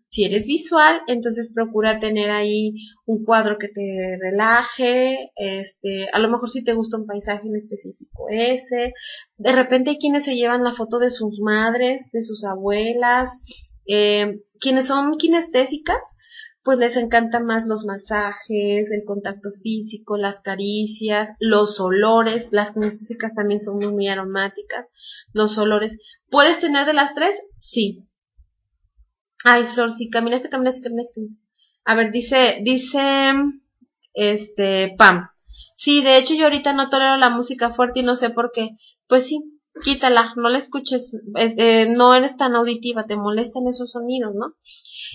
Si 0.07 0.25
eres 0.25 0.45
visual, 0.45 1.01
entonces 1.07 1.51
procura 1.53 1.99
tener 1.99 2.29
ahí 2.29 2.75
un 3.05 3.23
cuadro 3.23 3.57
que 3.57 3.69
te 3.69 4.17
relaje, 4.19 5.31
este, 5.35 6.07
a 6.11 6.19
lo 6.19 6.29
mejor 6.29 6.49
si 6.49 6.63
te 6.63 6.73
gusta 6.73 6.97
un 6.97 7.07
paisaje 7.07 7.47
en 7.47 7.55
específico 7.55 8.27
ese. 8.29 8.93
De 9.37 9.51
repente 9.51 9.91
hay 9.91 9.97
quienes 9.97 10.23
se 10.23 10.35
llevan 10.35 10.63
la 10.63 10.73
foto 10.73 10.99
de 10.99 11.09
sus 11.09 11.39
madres, 11.39 12.09
de 12.11 12.21
sus 12.21 12.43
abuelas, 12.43 13.31
eh, 13.87 14.39
quienes 14.59 14.85
son 14.85 15.17
kinestésicas, 15.17 15.99
pues 16.63 16.77
les 16.77 16.95
encantan 16.95 17.45
más 17.45 17.67
los 17.67 17.85
masajes, 17.85 18.89
el 18.91 19.03
contacto 19.05 19.51
físico, 19.51 20.15
las 20.15 20.39
caricias, 20.39 21.29
los 21.39 21.79
olores, 21.81 22.49
las 22.51 22.71
kinestésicas 22.71 23.33
también 23.35 23.59
son 23.59 23.77
muy, 23.77 23.91
muy 23.91 24.07
aromáticas, 24.07 24.89
los 25.33 25.57
olores. 25.57 25.97
¿Puedes 26.29 26.61
tener 26.61 26.85
de 26.85 26.93
las 26.93 27.13
tres? 27.13 27.37
Sí, 27.59 28.07
Ay, 29.43 29.65
Flor, 29.65 29.91
sí, 29.91 30.09
caminaste, 30.09 30.49
caminaste, 30.49 30.81
caminaste, 30.81 31.21
A 31.85 31.95
ver, 31.95 32.11
dice, 32.11 32.59
dice, 32.63 33.33
este, 34.13 34.95
Pam. 34.97 35.27
Sí, 35.75 36.01
de 36.03 36.17
hecho 36.17 36.33
yo 36.33 36.45
ahorita 36.45 36.73
no 36.73 36.89
tolero 36.89 37.17
la 37.17 37.29
música 37.29 37.71
fuerte 37.71 37.99
y 37.99 38.03
no 38.03 38.15
sé 38.15 38.29
por 38.29 38.51
qué. 38.53 38.69
Pues 39.07 39.27
sí, 39.27 39.39
quítala, 39.83 40.33
no 40.35 40.49
la 40.49 40.57
escuches, 40.57 41.15
eh, 41.35 41.87
no 41.89 42.13
eres 42.15 42.37
tan 42.37 42.55
auditiva, 42.55 43.05
te 43.05 43.17
molestan 43.17 43.67
esos 43.67 43.91
sonidos, 43.91 44.33
¿no? 44.33 44.53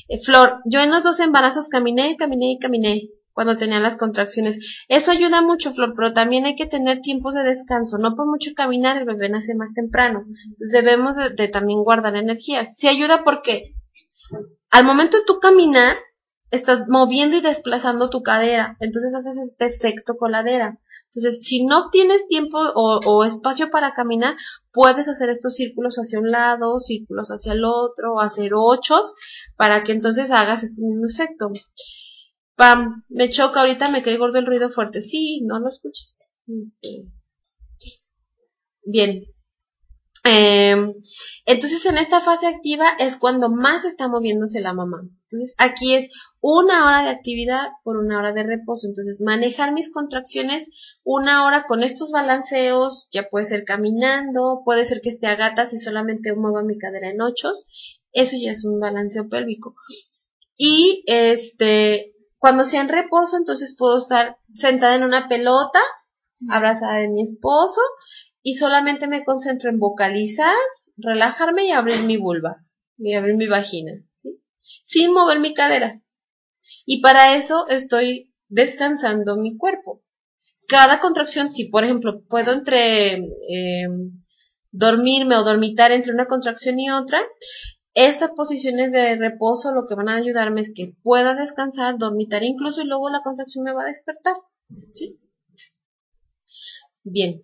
Eh, 0.08 0.18
Flor, 0.22 0.60
yo 0.66 0.80
en 0.80 0.90
los 0.90 1.02
dos 1.02 1.20
embarazos 1.20 1.68
caminé, 1.68 2.16
caminé 2.16 2.52
y 2.52 2.58
caminé 2.58 3.02
cuando 3.32 3.56
tenía 3.56 3.80
las 3.80 3.96
contracciones. 3.96 4.84
Eso 4.88 5.10
ayuda 5.10 5.40
mucho, 5.42 5.72
Flor, 5.72 5.94
pero 5.96 6.12
también 6.12 6.44
hay 6.44 6.56
que 6.56 6.66
tener 6.66 7.00
tiempos 7.00 7.34
de 7.34 7.44
descanso. 7.44 7.96
No 7.98 8.14
por 8.14 8.26
mucho 8.26 8.50
caminar, 8.54 8.98
el 8.98 9.04
bebé 9.04 9.28
nace 9.28 9.54
más 9.54 9.72
temprano. 9.72 10.24
Entonces 10.26 10.72
debemos 10.72 11.16
de, 11.16 11.30
de 11.30 11.48
también 11.48 11.82
guardar 11.82 12.16
energías. 12.16 12.76
Sí 12.76 12.88
ayuda 12.88 13.22
porque 13.24 13.74
al 14.70 14.84
momento 14.84 15.18
de 15.18 15.24
tú 15.24 15.40
caminar, 15.40 15.96
estás 16.50 16.88
moviendo 16.88 17.36
y 17.36 17.40
desplazando 17.40 18.10
tu 18.10 18.22
cadera, 18.22 18.76
entonces 18.80 19.14
haces 19.14 19.36
este 19.38 19.66
efecto 19.66 20.16
coladera. 20.16 20.78
Entonces, 21.12 21.40
si 21.42 21.66
no 21.66 21.90
tienes 21.90 22.26
tiempo 22.28 22.58
o, 22.58 23.24
espacio 23.24 23.70
para 23.70 23.94
caminar, 23.94 24.36
puedes 24.72 25.08
hacer 25.08 25.30
estos 25.30 25.54
círculos 25.54 25.96
hacia 25.96 26.18
un 26.18 26.30
lado, 26.30 26.80
círculos 26.80 27.28
hacia 27.28 27.52
el 27.52 27.64
otro, 27.64 28.20
hacer 28.20 28.52
ochos, 28.54 29.14
para 29.56 29.84
que 29.84 29.92
entonces 29.92 30.30
hagas 30.30 30.62
este 30.62 30.82
mismo 30.82 31.06
efecto. 31.06 31.50
Pam, 32.56 33.04
me 33.08 33.30
choca, 33.30 33.60
ahorita 33.60 33.88
me 33.90 34.02
cae 34.02 34.16
gordo 34.16 34.38
el 34.38 34.46
ruido 34.46 34.70
fuerte. 34.70 35.00
Sí, 35.00 35.42
no 35.44 35.60
lo 35.60 35.68
escuches. 35.68 36.32
Este, 36.46 37.04
bien, 38.84 39.24
eh, 40.28 40.94
entonces 41.46 41.84
en 41.86 41.96
esta 41.96 42.20
fase 42.20 42.46
activa 42.46 42.90
es 42.98 43.16
cuando 43.16 43.48
más 43.48 43.84
está 43.84 44.08
moviéndose 44.08 44.60
la 44.60 44.74
mamá. 44.74 45.00
Entonces 45.22 45.54
aquí 45.56 45.94
es 45.94 46.10
una 46.40 46.86
hora 46.86 47.02
de 47.02 47.08
actividad 47.08 47.70
por 47.84 47.96
una 47.96 48.18
hora 48.18 48.32
de 48.32 48.42
reposo. 48.42 48.86
Entonces 48.86 49.22
manejar 49.24 49.72
mis 49.72 49.90
contracciones 49.92 50.68
una 51.04 51.46
hora 51.46 51.64
con 51.66 51.82
estos 51.82 52.10
balanceos, 52.10 53.08
ya 53.10 53.28
puede 53.30 53.46
ser 53.46 53.64
caminando, 53.64 54.60
puede 54.64 54.84
ser 54.84 55.00
que 55.00 55.08
esté 55.08 55.26
a 55.26 55.36
gatas 55.36 55.72
y 55.72 55.78
solamente 55.78 56.34
mueva 56.34 56.62
mi 56.62 56.76
cadera 56.76 57.10
en 57.10 57.22
ochos. 57.22 57.64
Eso 58.12 58.36
ya 58.38 58.52
es 58.52 58.64
un 58.64 58.78
balanceo 58.80 59.28
pélvico. 59.28 59.74
Y 60.56 61.04
este, 61.06 62.14
cuando 62.36 62.64
sea 62.64 62.82
en 62.82 62.88
reposo, 62.88 63.36
entonces 63.38 63.74
puedo 63.78 63.96
estar 63.96 64.36
sentada 64.52 64.96
en 64.96 65.04
una 65.04 65.28
pelota, 65.28 65.80
abrazada 66.50 66.98
de 66.98 67.08
mi 67.08 67.22
esposo, 67.22 67.80
y 68.42 68.54
solamente 68.54 69.08
me 69.08 69.24
concentro 69.24 69.70
en 69.70 69.78
vocalizar, 69.78 70.56
relajarme 70.96 71.66
y 71.66 71.70
abrir 71.70 72.02
mi 72.02 72.16
vulva 72.16 72.64
y 72.96 73.14
abrir 73.14 73.36
mi 73.36 73.46
vagina, 73.46 73.92
¿sí? 74.14 74.40
Sin 74.82 75.12
mover 75.12 75.40
mi 75.40 75.54
cadera. 75.54 76.02
Y 76.84 77.00
para 77.00 77.36
eso 77.36 77.66
estoy 77.68 78.34
descansando 78.48 79.36
mi 79.36 79.56
cuerpo. 79.56 80.02
Cada 80.66 81.00
contracción, 81.00 81.52
si 81.52 81.68
por 81.68 81.84
ejemplo 81.84 82.24
puedo 82.28 82.52
entre 82.52 83.14
em, 83.14 84.22
dormirme 84.70 85.36
o 85.36 85.44
dormitar 85.44 85.92
entre 85.92 86.12
una 86.12 86.26
contracción 86.26 86.78
y 86.78 86.90
otra, 86.90 87.20
estas 87.94 88.32
posiciones 88.32 88.92
de 88.92 89.16
reposo 89.16 89.72
lo 89.72 89.86
que 89.86 89.94
van 89.94 90.08
a 90.08 90.16
ayudarme 90.16 90.60
es 90.60 90.72
que 90.74 90.94
pueda 91.02 91.34
descansar, 91.34 91.98
dormitar 91.98 92.42
incluso 92.42 92.82
y 92.82 92.86
luego 92.86 93.08
la 93.08 93.22
contracción 93.22 93.64
me 93.64 93.72
va 93.72 93.82
a 93.82 93.86
despertar. 93.86 94.36
¿Sí? 94.92 95.18
Bien, 97.02 97.42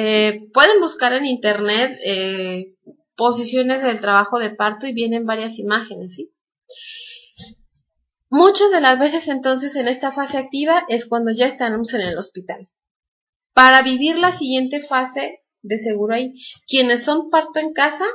eh, 0.00 0.48
pueden 0.52 0.80
buscar 0.80 1.12
en 1.12 1.26
internet 1.26 1.98
eh, 2.04 2.76
posiciones 3.16 3.82
del 3.82 4.00
trabajo 4.00 4.38
de 4.38 4.54
parto 4.54 4.86
y 4.86 4.92
vienen 4.92 5.26
varias 5.26 5.58
imágenes, 5.58 6.14
¿sí? 6.14 6.32
Muchas 8.30 8.70
de 8.70 8.80
las 8.80 8.96
veces 9.00 9.26
entonces 9.26 9.74
en 9.74 9.88
esta 9.88 10.12
fase 10.12 10.38
activa 10.38 10.84
es 10.88 11.06
cuando 11.06 11.32
ya 11.32 11.46
estamos 11.46 11.92
en 11.94 12.02
el 12.02 12.16
hospital. 12.16 12.68
Para 13.54 13.82
vivir 13.82 14.16
la 14.18 14.30
siguiente 14.30 14.80
fase, 14.80 15.42
de 15.62 15.78
seguro 15.78 16.14
ahí, 16.14 16.34
quienes 16.68 17.02
son 17.02 17.28
parto 17.28 17.58
en 17.58 17.72
casa, 17.72 18.06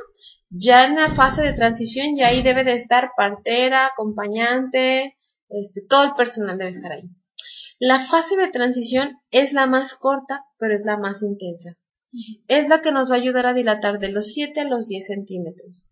ya 0.48 0.86
en 0.86 0.94
la 0.94 1.10
fase 1.10 1.42
de 1.42 1.52
transición, 1.52 2.16
ya 2.16 2.28
ahí 2.28 2.40
debe 2.40 2.64
de 2.64 2.76
estar 2.76 3.10
partera, 3.14 3.88
acompañante, 3.88 5.18
este, 5.50 5.82
todo 5.86 6.04
el 6.04 6.14
personal 6.14 6.56
debe 6.56 6.70
estar 6.70 6.92
ahí. 6.92 7.10
La 7.78 7.98
fase 8.00 8.36
de 8.36 8.48
transición 8.48 9.18
es 9.30 9.52
la 9.52 9.66
más 9.66 9.94
corta, 9.94 10.44
pero 10.58 10.74
es 10.74 10.84
la 10.84 10.96
más 10.96 11.22
intensa. 11.22 11.76
Es 12.46 12.68
la 12.68 12.80
que 12.80 12.92
nos 12.92 13.10
va 13.10 13.16
a 13.16 13.18
ayudar 13.18 13.46
a 13.46 13.54
dilatar 13.54 13.98
de 13.98 14.12
los 14.12 14.32
7 14.32 14.60
a 14.60 14.64
los 14.64 14.86
10 14.86 15.06
centímetros. 15.06 15.84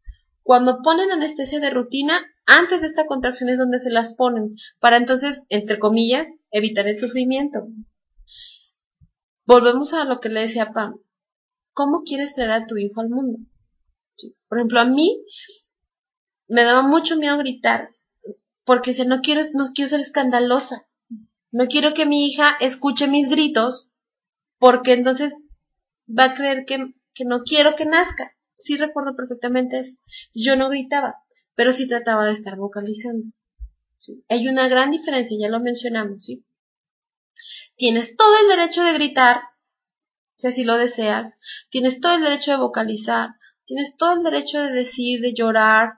Cuando 0.42 0.80
ponen 0.82 1.10
anestesia 1.10 1.60
de 1.60 1.70
rutina, 1.70 2.20
antes 2.46 2.80
de 2.80 2.86
esta 2.86 3.06
contracción 3.06 3.50
es 3.50 3.58
donde 3.58 3.78
se 3.78 3.90
las 3.90 4.14
ponen, 4.14 4.56
para 4.80 4.96
entonces, 4.96 5.42
entre 5.48 5.78
comillas, 5.78 6.28
evitar 6.50 6.86
el 6.86 6.98
sufrimiento. 6.98 7.66
Volvemos 9.44 9.92
a 9.94 10.04
lo 10.04 10.20
que 10.20 10.28
le 10.28 10.40
decía 10.40 10.72
Pam. 10.72 11.00
¿Cómo 11.72 12.02
quieres 12.04 12.34
traer 12.34 12.50
a 12.50 12.66
tu 12.66 12.76
hijo 12.76 13.00
al 13.00 13.08
mundo? 13.08 13.38
Por 14.48 14.58
ejemplo, 14.58 14.80
a 14.80 14.84
mí 14.84 15.24
me 16.46 16.64
daba 16.64 16.82
mucho 16.82 17.16
miedo 17.16 17.38
gritar, 17.38 17.90
porque 18.64 18.94
si 18.94 19.06
no 19.06 19.20
quiero, 19.20 19.42
no 19.54 19.66
quiero 19.74 19.88
ser 19.88 20.00
escandalosa. 20.00 20.86
No 21.52 21.66
quiero 21.66 21.94
que 21.94 22.06
mi 22.06 22.26
hija 22.26 22.56
escuche 22.60 23.06
mis 23.06 23.28
gritos, 23.28 23.90
porque 24.58 24.94
entonces 24.94 25.34
va 26.08 26.24
a 26.24 26.34
creer 26.34 26.64
que, 26.66 26.94
que 27.14 27.24
no 27.24 27.42
quiero 27.42 27.76
que 27.76 27.84
nazca. 27.84 28.34
Sí 28.54 28.76
recuerdo 28.76 29.14
perfectamente 29.14 29.78
eso. 29.78 29.96
Yo 30.34 30.56
no 30.56 30.68
gritaba, 30.70 31.16
pero 31.54 31.72
sí 31.72 31.86
trataba 31.86 32.24
de 32.26 32.32
estar 32.32 32.56
vocalizando. 32.56 33.28
Hay 34.28 34.48
una 34.48 34.66
gran 34.68 34.90
diferencia, 34.90 35.36
ya 35.38 35.48
lo 35.48 35.60
mencionamos, 35.60 36.24
¿sí? 36.24 36.44
Tienes 37.76 38.16
todo 38.16 38.34
el 38.42 38.48
derecho 38.48 38.82
de 38.82 38.92
gritar, 38.94 39.42
si 40.36 40.48
así 40.48 40.64
lo 40.64 40.76
deseas. 40.76 41.38
Tienes 41.70 42.00
todo 42.00 42.14
el 42.14 42.22
derecho 42.22 42.52
de 42.52 42.56
vocalizar. 42.56 43.30
Tienes 43.64 43.96
todo 43.96 44.14
el 44.14 44.22
derecho 44.22 44.58
de 44.58 44.72
decir, 44.72 45.20
de 45.20 45.34
llorar. 45.34 45.94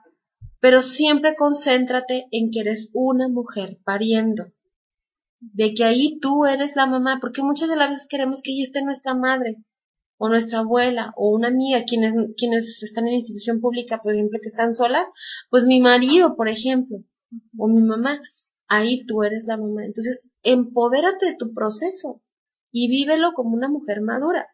Pero 0.59 0.81
siempre 0.81 1.35
concéntrate 1.35 2.27
en 2.31 2.51
que 2.51 2.59
eres 2.59 2.91
una 2.93 3.27
mujer 3.27 3.79
pariendo. 3.83 4.51
De 5.53 5.73
que 5.73 5.83
ahí 5.83 6.19
tú 6.19 6.45
eres 6.45 6.75
la 6.75 6.85
mamá, 6.85 7.19
porque 7.21 7.43
muchas 7.43 7.69
de 7.69 7.75
las 7.75 7.89
veces 7.89 8.07
queremos 8.09 8.41
que 8.41 8.51
ella 8.51 8.63
esté 8.63 8.83
nuestra 8.83 9.13
madre 9.13 9.57
o 10.17 10.29
nuestra 10.29 10.59
abuela 10.59 11.13
o 11.17 11.29
una 11.35 11.49
amiga, 11.49 11.83
quienes, 11.85 12.13
quienes 12.37 12.81
están 12.81 13.07
en 13.07 13.15
institución 13.15 13.61
pública, 13.61 14.01
por 14.01 14.13
ejemplo, 14.13 14.39
que 14.41 14.47
están 14.47 14.73
solas, 14.73 15.09
pues 15.49 15.65
mi 15.65 15.81
marido, 15.81 16.35
por 16.35 16.49
ejemplo, 16.49 16.97
o 17.57 17.67
mi 17.67 17.81
mamá, 17.81 18.21
ahí 18.67 19.05
tú 19.05 19.23
eres 19.23 19.45
la 19.45 19.57
mamá. 19.57 19.85
Entonces, 19.85 20.23
empodérate 20.43 21.27
de 21.27 21.35
tu 21.37 21.53
proceso 21.53 22.21
y 22.71 22.89
vívelo 22.89 23.33
como 23.33 23.55
una 23.55 23.69
mujer 23.69 24.01
madura, 24.01 24.47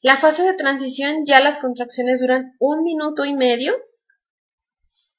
La 0.00 0.16
fase 0.16 0.44
de 0.44 0.54
transición 0.54 1.24
ya 1.26 1.40
las 1.40 1.58
contracciones 1.58 2.20
duran 2.20 2.54
un 2.58 2.84
minuto 2.84 3.24
y 3.24 3.34
medio 3.34 3.74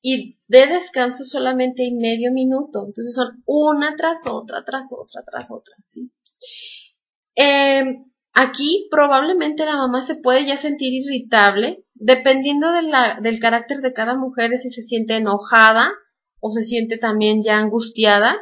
y 0.01 0.39
de 0.47 0.67
descanso 0.67 1.25
solamente 1.25 1.83
y 1.83 1.93
medio 1.93 2.31
minuto. 2.31 2.85
Entonces 2.87 3.13
son 3.13 3.43
una 3.45 3.95
tras 3.95 4.25
otra, 4.27 4.63
tras 4.63 4.91
otra, 4.91 5.23
tras 5.23 5.51
otra, 5.51 5.75
¿sí? 5.85 6.11
Em, 7.35 8.09
Aquí 8.41 8.87
probablemente 8.89 9.65
la 9.65 9.75
mamá 9.75 10.01
se 10.01 10.15
puede 10.15 10.45
ya 10.45 10.55
sentir 10.55 10.93
irritable, 10.93 11.83
dependiendo 11.93 12.71
del 12.71 13.39
carácter 13.41 13.79
de 13.81 13.91
cada 13.91 14.15
mujer, 14.15 14.57
si 14.57 14.69
se 14.69 14.81
siente 14.81 15.15
enojada 15.15 15.91
o 16.39 16.49
se 16.51 16.61
siente 16.61 16.97
también 16.97 17.43
ya 17.43 17.59
angustiada. 17.59 18.37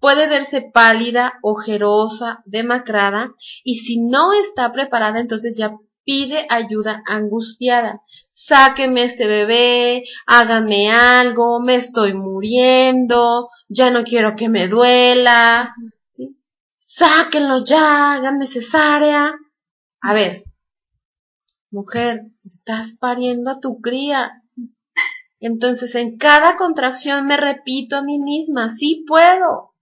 Puede 0.00 0.28
verse 0.28 0.60
pálida, 0.60 1.34
ojerosa, 1.42 2.42
demacrada 2.46 3.32
y 3.62 3.76
si 3.76 4.00
no 4.00 4.32
está 4.32 4.72
preparada 4.72 5.20
entonces 5.20 5.56
ya 5.56 5.76
pide 6.06 6.46
ayuda 6.48 7.02
angustiada. 7.04 8.00
Sáqueme 8.30 9.02
este 9.02 9.26
bebé, 9.26 10.04
háganme 10.26 10.90
algo, 10.90 11.60
me 11.60 11.74
estoy 11.74 12.14
muriendo, 12.14 13.48
ya 13.68 13.90
no 13.90 14.04
quiero 14.04 14.36
que 14.36 14.48
me 14.48 14.68
duela, 14.68 15.74
sáquenlo 16.78 17.64
ya, 17.64 18.14
hagan 18.14 18.42
cesárea. 18.46 19.34
A 20.00 20.14
ver, 20.14 20.44
mujer, 21.70 22.22
estás 22.44 22.96
pariendo 22.98 23.50
a 23.50 23.60
tu 23.60 23.80
cría. 23.80 24.42
Entonces 25.40 25.94
en 25.96 26.16
cada 26.16 26.56
contracción 26.56 27.26
me 27.26 27.36
repito 27.36 27.96
a 27.96 28.02
mí 28.02 28.18
misma, 28.18 28.70
sí 28.70 29.04
puedo, 29.06 29.74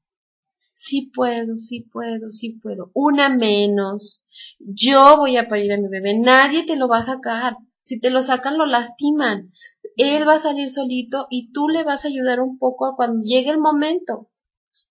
sí 0.75 1.13
puedo, 1.15 1.59
sí 1.59 1.83
puedo, 1.93 2.31
sí 2.31 2.59
puedo. 2.61 2.91
Una 2.95 3.29
menos. 3.29 4.24
Yo 4.59 5.17
voy 5.17 5.37
a 5.37 5.49
parir 5.49 5.73
a 5.73 5.77
mi 5.77 5.89
bebé, 5.89 6.19
nadie 6.19 6.65
te 6.65 6.77
lo 6.77 6.89
va 6.89 6.99
a 6.99 7.03
sacar. 7.03 7.57
Si 7.83 8.01
te 8.01 8.11
lo 8.11 8.23
sacan, 8.23 8.57
lo 8.57 8.67
lastiman. 8.67 9.53
Él 9.97 10.27
va 10.27 10.35
a 10.35 10.39
salir 10.39 10.71
solito 10.71 11.27
y 11.31 11.53
tú 11.53 11.69
le 11.69 11.85
vas 11.85 12.05
a 12.05 12.09
ayudar 12.09 12.41
un 12.41 12.59
poco 12.59 12.95
cuando 12.97 13.25
llegue 13.25 13.51
el 13.51 13.59
momento. 13.59 14.31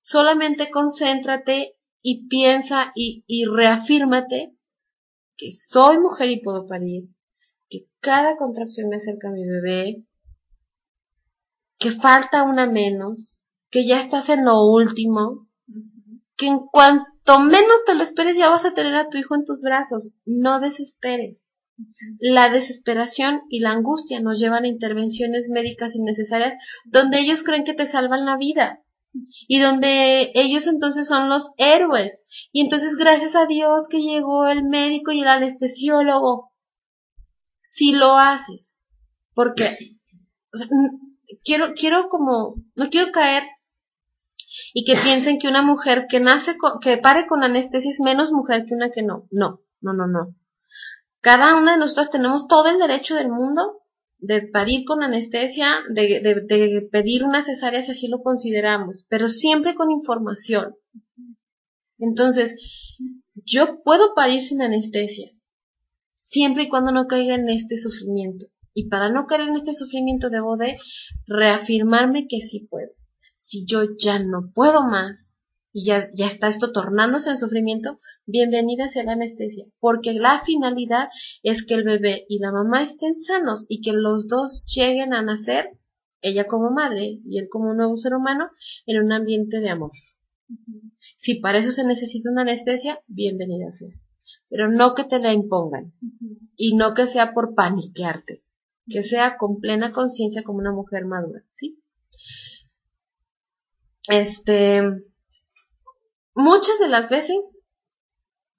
Solamente 0.01 0.69
concéntrate 0.69 1.75
y 2.01 2.27
piensa 2.27 2.91
y, 2.95 3.23
y 3.27 3.45
reafírmate 3.45 4.55
que 5.37 5.51
soy 5.51 5.97
mujer 5.99 6.29
y 6.29 6.41
puedo 6.41 6.67
parir, 6.67 7.09
que 7.69 7.87
cada 7.99 8.37
contracción 8.37 8.89
me 8.89 8.97
acerca 8.97 9.29
a 9.29 9.31
mi 9.31 9.45
bebé, 9.45 10.05
que 11.79 11.91
falta 11.91 12.43
una 12.43 12.67
menos, 12.67 13.43
que 13.69 13.87
ya 13.87 13.99
estás 13.99 14.29
en 14.29 14.45
lo 14.45 14.65
último, 14.65 15.47
que 16.37 16.47
en 16.47 16.59
cuanto 16.67 17.12
menos 17.39 17.85
te 17.85 17.95
lo 17.95 18.03
esperes 18.03 18.37
ya 18.37 18.49
vas 18.49 18.65
a 18.65 18.73
tener 18.73 18.95
a 18.95 19.09
tu 19.09 19.17
hijo 19.17 19.35
en 19.35 19.45
tus 19.45 19.61
brazos. 19.61 20.13
No 20.25 20.59
desesperes. 20.59 21.37
La 22.19 22.49
desesperación 22.49 23.41
y 23.49 23.59
la 23.59 23.71
angustia 23.71 24.19
nos 24.19 24.39
llevan 24.39 24.65
a 24.65 24.67
intervenciones 24.67 25.49
médicas 25.49 25.95
innecesarias 25.95 26.55
donde 26.85 27.19
ellos 27.19 27.43
creen 27.43 27.63
que 27.63 27.73
te 27.73 27.87
salvan 27.87 28.25
la 28.25 28.37
vida 28.37 28.83
y 29.47 29.59
donde 29.59 30.31
ellos 30.35 30.67
entonces 30.67 31.07
son 31.07 31.29
los 31.29 31.51
héroes. 31.57 32.23
Y 32.51 32.61
entonces 32.61 32.95
gracias 32.95 33.35
a 33.35 33.45
Dios 33.45 33.87
que 33.89 34.01
llegó 34.01 34.47
el 34.47 34.63
médico 34.63 35.11
y 35.11 35.21
el 35.21 35.27
anestesiólogo. 35.27 36.51
Si 37.61 37.93
lo 37.93 38.17
haces, 38.17 38.73
porque 39.33 39.77
o 40.53 40.57
sea, 40.57 40.67
quiero 41.43 41.73
quiero 41.75 42.09
como 42.09 42.55
no 42.75 42.89
quiero 42.89 43.11
caer 43.11 43.43
y 44.73 44.85
que 44.85 44.95
piensen 45.01 45.39
que 45.39 45.47
una 45.47 45.61
mujer 45.61 46.07
que 46.09 46.19
nace 46.19 46.55
que 46.81 46.97
pare 46.97 47.25
con 47.27 47.43
anestesia 47.43 47.91
es 47.91 47.99
menos 47.99 48.31
mujer 48.31 48.65
que 48.65 48.75
una 48.75 48.91
que 48.91 49.03
no. 49.03 49.27
No, 49.31 49.61
no, 49.81 49.93
no, 49.93 50.07
no. 50.07 50.35
Cada 51.21 51.55
una 51.55 51.73
de 51.73 51.79
nosotras 51.79 52.11
tenemos 52.11 52.47
todo 52.47 52.69
el 52.69 52.79
derecho 52.79 53.15
del 53.15 53.29
mundo 53.29 53.83
de 54.17 54.41
parir 54.41 54.85
con 54.85 55.03
anestesia, 55.03 55.83
de, 55.89 56.21
de, 56.21 56.87
pedir 56.89 57.25
una 57.25 57.43
cesárea 57.43 57.83
si 57.83 57.91
así 57.91 58.07
lo 58.07 58.21
consideramos, 58.21 59.05
pero 59.09 59.27
siempre 59.27 59.75
con 59.75 59.91
información. 59.91 60.75
Entonces, 61.97 62.55
yo 63.35 63.81
puedo 63.83 64.13
parir 64.15 64.39
sin 64.39 64.61
anestesia, 64.61 65.29
siempre 66.13 66.63
y 66.63 66.69
cuando 66.69 66.91
no 66.91 67.07
caiga 67.07 67.35
en 67.35 67.49
este 67.49 67.77
sufrimiento. 67.77 68.45
Y 68.73 68.87
para 68.87 69.09
no 69.09 69.27
caer 69.27 69.41
en 69.41 69.55
este 69.55 69.73
sufrimiento 69.73 70.29
debo 70.29 70.57
de 70.57 70.77
reafirmarme 71.27 72.27
que 72.27 72.39
sí 72.39 72.67
puedo. 72.69 72.91
Si 73.45 73.65
yo 73.65 73.83
ya 73.97 74.19
no 74.19 74.53
puedo 74.55 74.83
más, 74.83 75.35
y 75.73 75.87
ya, 75.87 76.09
ya 76.13 76.27
está 76.27 76.47
esto 76.47 76.71
tornándose 76.71 77.29
en 77.29 77.37
sufrimiento, 77.37 77.99
bienvenida 78.25 78.87
sea 78.87 79.03
la 79.03 79.11
anestesia, 79.11 79.65
porque 79.81 80.13
la 80.13 80.41
finalidad 80.45 81.09
es 81.43 81.65
que 81.65 81.73
el 81.73 81.83
bebé 81.83 82.25
y 82.29 82.39
la 82.39 82.53
mamá 82.53 82.83
estén 82.83 83.17
sanos 83.17 83.65
y 83.67 83.81
que 83.81 83.91
los 83.91 84.29
dos 84.29 84.63
lleguen 84.65 85.13
a 85.13 85.21
nacer, 85.21 85.77
ella 86.21 86.47
como 86.47 86.71
madre 86.71 87.19
y 87.25 87.37
él 87.37 87.49
como 87.51 87.71
un 87.71 87.77
nuevo 87.77 87.97
ser 87.97 88.13
humano, 88.13 88.49
en 88.85 89.03
un 89.03 89.11
ambiente 89.11 89.59
de 89.59 89.71
amor. 89.71 89.91
Si 91.17 91.41
para 91.41 91.57
eso 91.57 91.73
se 91.73 91.83
necesita 91.83 92.31
una 92.31 92.43
anestesia, 92.43 93.01
bienvenida 93.07 93.73
sea. 93.73 93.93
Pero 94.47 94.71
no 94.71 94.95
que 94.95 95.03
te 95.03 95.19
la 95.19 95.33
impongan 95.33 95.91
y 96.55 96.77
no 96.77 96.93
que 96.93 97.07
sea 97.07 97.33
por 97.33 97.55
paniquearte, 97.55 98.41
que 98.87 99.03
sea 99.03 99.35
con 99.35 99.59
plena 99.59 99.91
conciencia 99.91 100.43
como 100.43 100.59
una 100.59 100.71
mujer 100.71 101.03
madura, 101.03 101.43
¿sí? 101.51 101.83
Este, 104.07 104.81
muchas 106.35 106.79
de 106.79 106.89
las 106.89 107.09
veces 107.09 107.51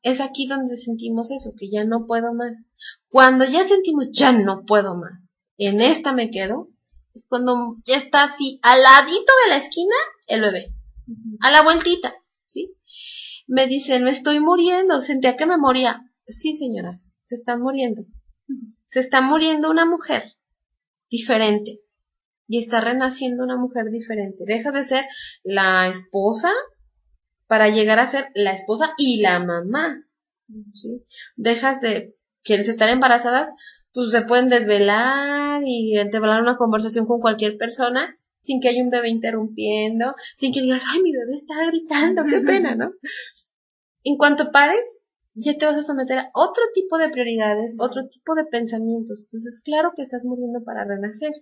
es 0.03 0.20
aquí 0.20 0.47
donde 0.47 0.76
sentimos 0.76 1.30
eso, 1.30 1.53
que 1.57 1.70
ya 1.70 1.84
no 1.84 2.07
puedo 2.07 2.34
más. 2.34 2.57
Cuando 3.09 3.45
ya 3.45 3.64
sentimos 3.64 4.09
ya 4.12 4.32
no 4.32 4.64
puedo 4.64 4.95
más, 4.95 5.40
en 5.59 5.80
esta 5.80 6.12
me 6.12 6.30
quedo, 6.30 6.68
es 7.14 7.26
cuando 7.28 7.76
ya 7.84 7.97
está 7.97 8.24
así 8.24 8.59
al 8.62 8.82
ladito 8.82 9.32
de 9.45 9.51
la 9.51 9.57
esquina 9.59 9.95
el 10.26 10.40
bebé, 10.40 10.74
a 11.40 11.51
la 11.51 11.62
vueltita, 11.62 12.14
¿sí? 12.47 12.74
Me 13.47 13.66
dicen, 13.66 14.05
me 14.05 14.11
estoy 14.11 14.40
muriendo, 14.40 15.01
sentía 15.01 15.36
que 15.36 15.47
me 15.47 15.59
moría. 15.59 16.11
Sí, 16.26 16.55
señoras, 16.55 17.12
se 17.24 17.34
están 17.34 17.61
muriendo. 17.61 18.05
Se 18.86 19.01
está 19.01 19.20
muriendo 19.20 19.70
una 19.70 19.84
mujer 19.84 20.34
diferente 21.11 21.84
y 22.47 22.62
está 22.62 22.80
renaciendo 22.80 23.45
una 23.45 23.57
mujer 23.57 23.90
diferente. 23.90 24.45
Deja 24.47 24.70
de 24.72 24.84
ser 24.84 25.05
la 25.42 25.88
esposa 25.88 26.51
para 27.47 27.68
llegar 27.68 28.01
a 28.01 28.11
ser 28.11 28.28
la 28.34 28.53
esposa 28.53 28.95
y 28.99 29.20
la 29.20 29.38
mamá. 29.38 30.05
¿sí? 30.74 31.05
Dejas 31.36 31.80
de 31.80 32.14
quienes 32.42 32.68
están 32.68 32.90
embarazadas, 32.90 33.51
pues 33.92 34.11
se 34.11 34.22
pueden 34.22 34.49
desvelar 34.49 35.62
y 35.64 35.99
entablar 35.99 36.42
una 36.42 36.57
conversación 36.57 37.07
con 37.07 37.20
cualquier 37.20 37.57
persona 37.57 38.14
sin 38.42 38.61
que 38.61 38.68
haya 38.68 38.82
un 38.82 38.90
bebé 38.90 39.09
interrumpiendo, 39.09 40.14
sin 40.36 40.53
que 40.53 40.61
digas, 40.61 40.82
ay, 40.92 41.03
mi 41.03 41.12
bebé 41.12 41.34
está 41.34 41.55
gritando, 41.66 42.24
qué 42.28 42.40
pena, 42.40 42.74
¿no? 42.74 42.92
En 44.03 44.18
cuanto 44.18 44.51
pares, 44.51 44.84
ya 45.34 45.57
te 45.57 45.64
vas 45.64 45.76
a 45.76 45.82
someter 45.82 46.18
a 46.18 46.30
otro 46.34 46.62
tipo 46.74 46.99
de 46.99 47.09
prioridades, 47.09 47.74
otro 47.78 48.07
tipo 48.09 48.34
de 48.34 48.45
pensamientos. 48.45 49.22
Entonces, 49.22 49.62
claro 49.64 49.92
que 49.97 50.03
estás 50.03 50.24
muriendo 50.24 50.62
para 50.62 50.84
renacer. 50.84 51.32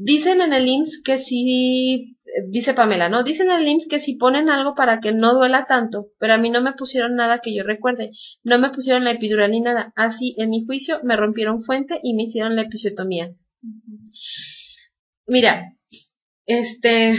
Dicen 0.00 0.40
en 0.40 0.52
el 0.52 0.68
IMSS 0.68 1.02
que 1.02 1.18
si, 1.18 2.16
dice 2.50 2.72
Pamela, 2.72 3.08
¿no? 3.08 3.24
Dicen 3.24 3.50
en 3.50 3.58
el 3.58 3.66
IMSS 3.66 3.88
que 3.88 3.98
si 3.98 4.14
ponen 4.14 4.48
algo 4.48 4.76
para 4.76 5.00
que 5.00 5.10
no 5.10 5.34
duela 5.34 5.66
tanto, 5.66 6.06
pero 6.20 6.34
a 6.34 6.38
mí 6.38 6.50
no 6.50 6.62
me 6.62 6.74
pusieron 6.74 7.16
nada 7.16 7.40
que 7.40 7.52
yo 7.52 7.64
recuerde. 7.64 8.12
No 8.44 8.60
me 8.60 8.70
pusieron 8.70 9.02
la 9.02 9.10
epidural 9.10 9.50
ni 9.50 9.60
nada. 9.60 9.92
Así, 9.96 10.36
en 10.38 10.50
mi 10.50 10.64
juicio, 10.64 11.00
me 11.02 11.16
rompieron 11.16 11.64
fuente 11.64 11.98
y 12.00 12.14
me 12.14 12.22
hicieron 12.22 12.54
la 12.54 12.62
episiotomía. 12.62 13.34
Mira, 15.26 15.74
este, 16.46 17.18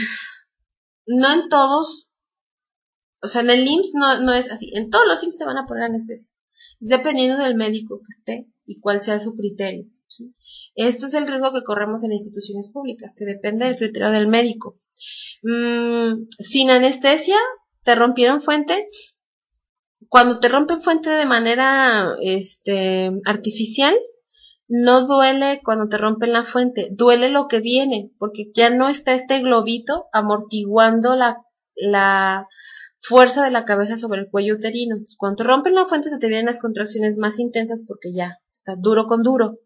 no 1.06 1.34
en 1.34 1.50
todos, 1.50 2.12
o 3.22 3.28
sea, 3.28 3.42
en 3.42 3.50
el 3.50 3.68
IMSS 3.68 3.92
no, 3.94 4.22
no 4.22 4.32
es 4.32 4.50
así. 4.50 4.72
En 4.74 4.90
todos 4.90 5.06
los 5.06 5.22
IMSS 5.22 5.38
te 5.38 5.44
van 5.46 5.58
a 5.58 5.66
poner 5.68 5.84
anestesia. 5.84 6.30
Dependiendo 6.80 7.44
del 7.44 7.56
médico 7.56 8.00
que 8.00 8.18
esté 8.18 8.48
y 8.66 8.80
cuál 8.80 9.02
sea 9.02 9.20
su 9.20 9.36
criterio. 9.36 9.84
Esto 10.76 11.06
es 11.06 11.14
el 11.14 11.28
riesgo 11.28 11.54
que 11.54 11.64
corremos 11.64 12.04
en 12.04 12.14
instituciones 12.14 12.70
públicas, 12.72 13.14
que 13.18 13.26
depende 13.26 13.66
del 13.66 13.78
criterio 13.78 14.12
del 14.12 14.28
médico. 14.28 14.80
Mm, 15.44 16.28
sin 16.40 16.70
anestesia, 16.70 17.38
te 17.84 17.96
rompieron 17.96 18.42
fuente. 18.42 18.90
Cuando 20.08 20.40
te 20.40 20.50
rompen 20.50 20.80
fuente 20.80 21.10
de 21.10 21.26
manera 21.26 22.16
este, 22.22 23.12
artificial, 23.26 23.96
no 24.68 25.08
duele 25.08 25.62
cuando 25.64 25.88
te 25.90 25.98
rompen 25.98 26.32
la 26.32 26.44
fuente, 26.44 26.90
duele 26.92 27.30
lo 27.30 27.48
que 27.48 27.60
viene, 27.60 28.12
porque 28.20 28.52
ya 28.54 28.70
no 28.70 28.88
está 28.88 29.14
este 29.14 29.40
globito 29.40 30.06
amortiguando 30.14 31.16
la, 31.16 31.38
la 31.76 32.48
fuerza 33.02 33.44
de 33.44 33.52
la 33.52 33.66
cabeza 33.66 33.98
sobre 33.98 34.22
el 34.22 34.30
cuello 34.30 34.56
uterino. 34.56 34.98
cuando 35.18 35.38
te 35.38 35.44
rompen 35.44 35.74
la 35.74 35.86
fuente 35.86 36.10
se 36.10 36.20
te 36.20 36.28
vienen 36.28 36.46
las 36.46 36.60
contracciones 36.60 37.18
más 37.18 37.40
intensas 37.40 37.82
porque 37.88 38.14
ya 38.14 38.40
duro 38.78 39.08
con 39.08 39.24
duro. 39.24 39.60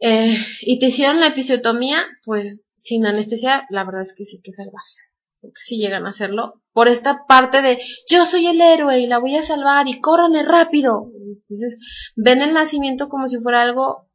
Eh, 0.00 0.36
y 0.62 0.78
te 0.78 0.86
hicieron 0.86 1.20
la 1.20 1.28
episiotomía, 1.28 2.02
pues 2.24 2.64
sin 2.76 3.04
anestesia, 3.06 3.66
la 3.70 3.84
verdad 3.84 4.02
es 4.02 4.14
que 4.14 4.24
sí 4.24 4.40
que 4.42 4.52
salvajes. 4.52 5.26
Porque 5.40 5.60
sí 5.64 5.78
llegan 5.78 6.06
a 6.06 6.10
hacerlo. 6.10 6.62
Por 6.72 6.88
esta 6.88 7.24
parte 7.26 7.62
de 7.62 7.78
yo 8.08 8.24
soy 8.24 8.46
el 8.46 8.60
héroe 8.60 9.00
y 9.00 9.06
la 9.06 9.18
voy 9.18 9.36
a 9.36 9.42
salvar 9.42 9.88
y 9.88 10.00
córranle 10.00 10.42
rápido. 10.42 11.10
Entonces 11.14 12.12
ven 12.16 12.42
el 12.42 12.52
nacimiento 12.52 13.08
como 13.08 13.28
si 13.28 13.38
fuera 13.38 13.62
algo 13.62 14.08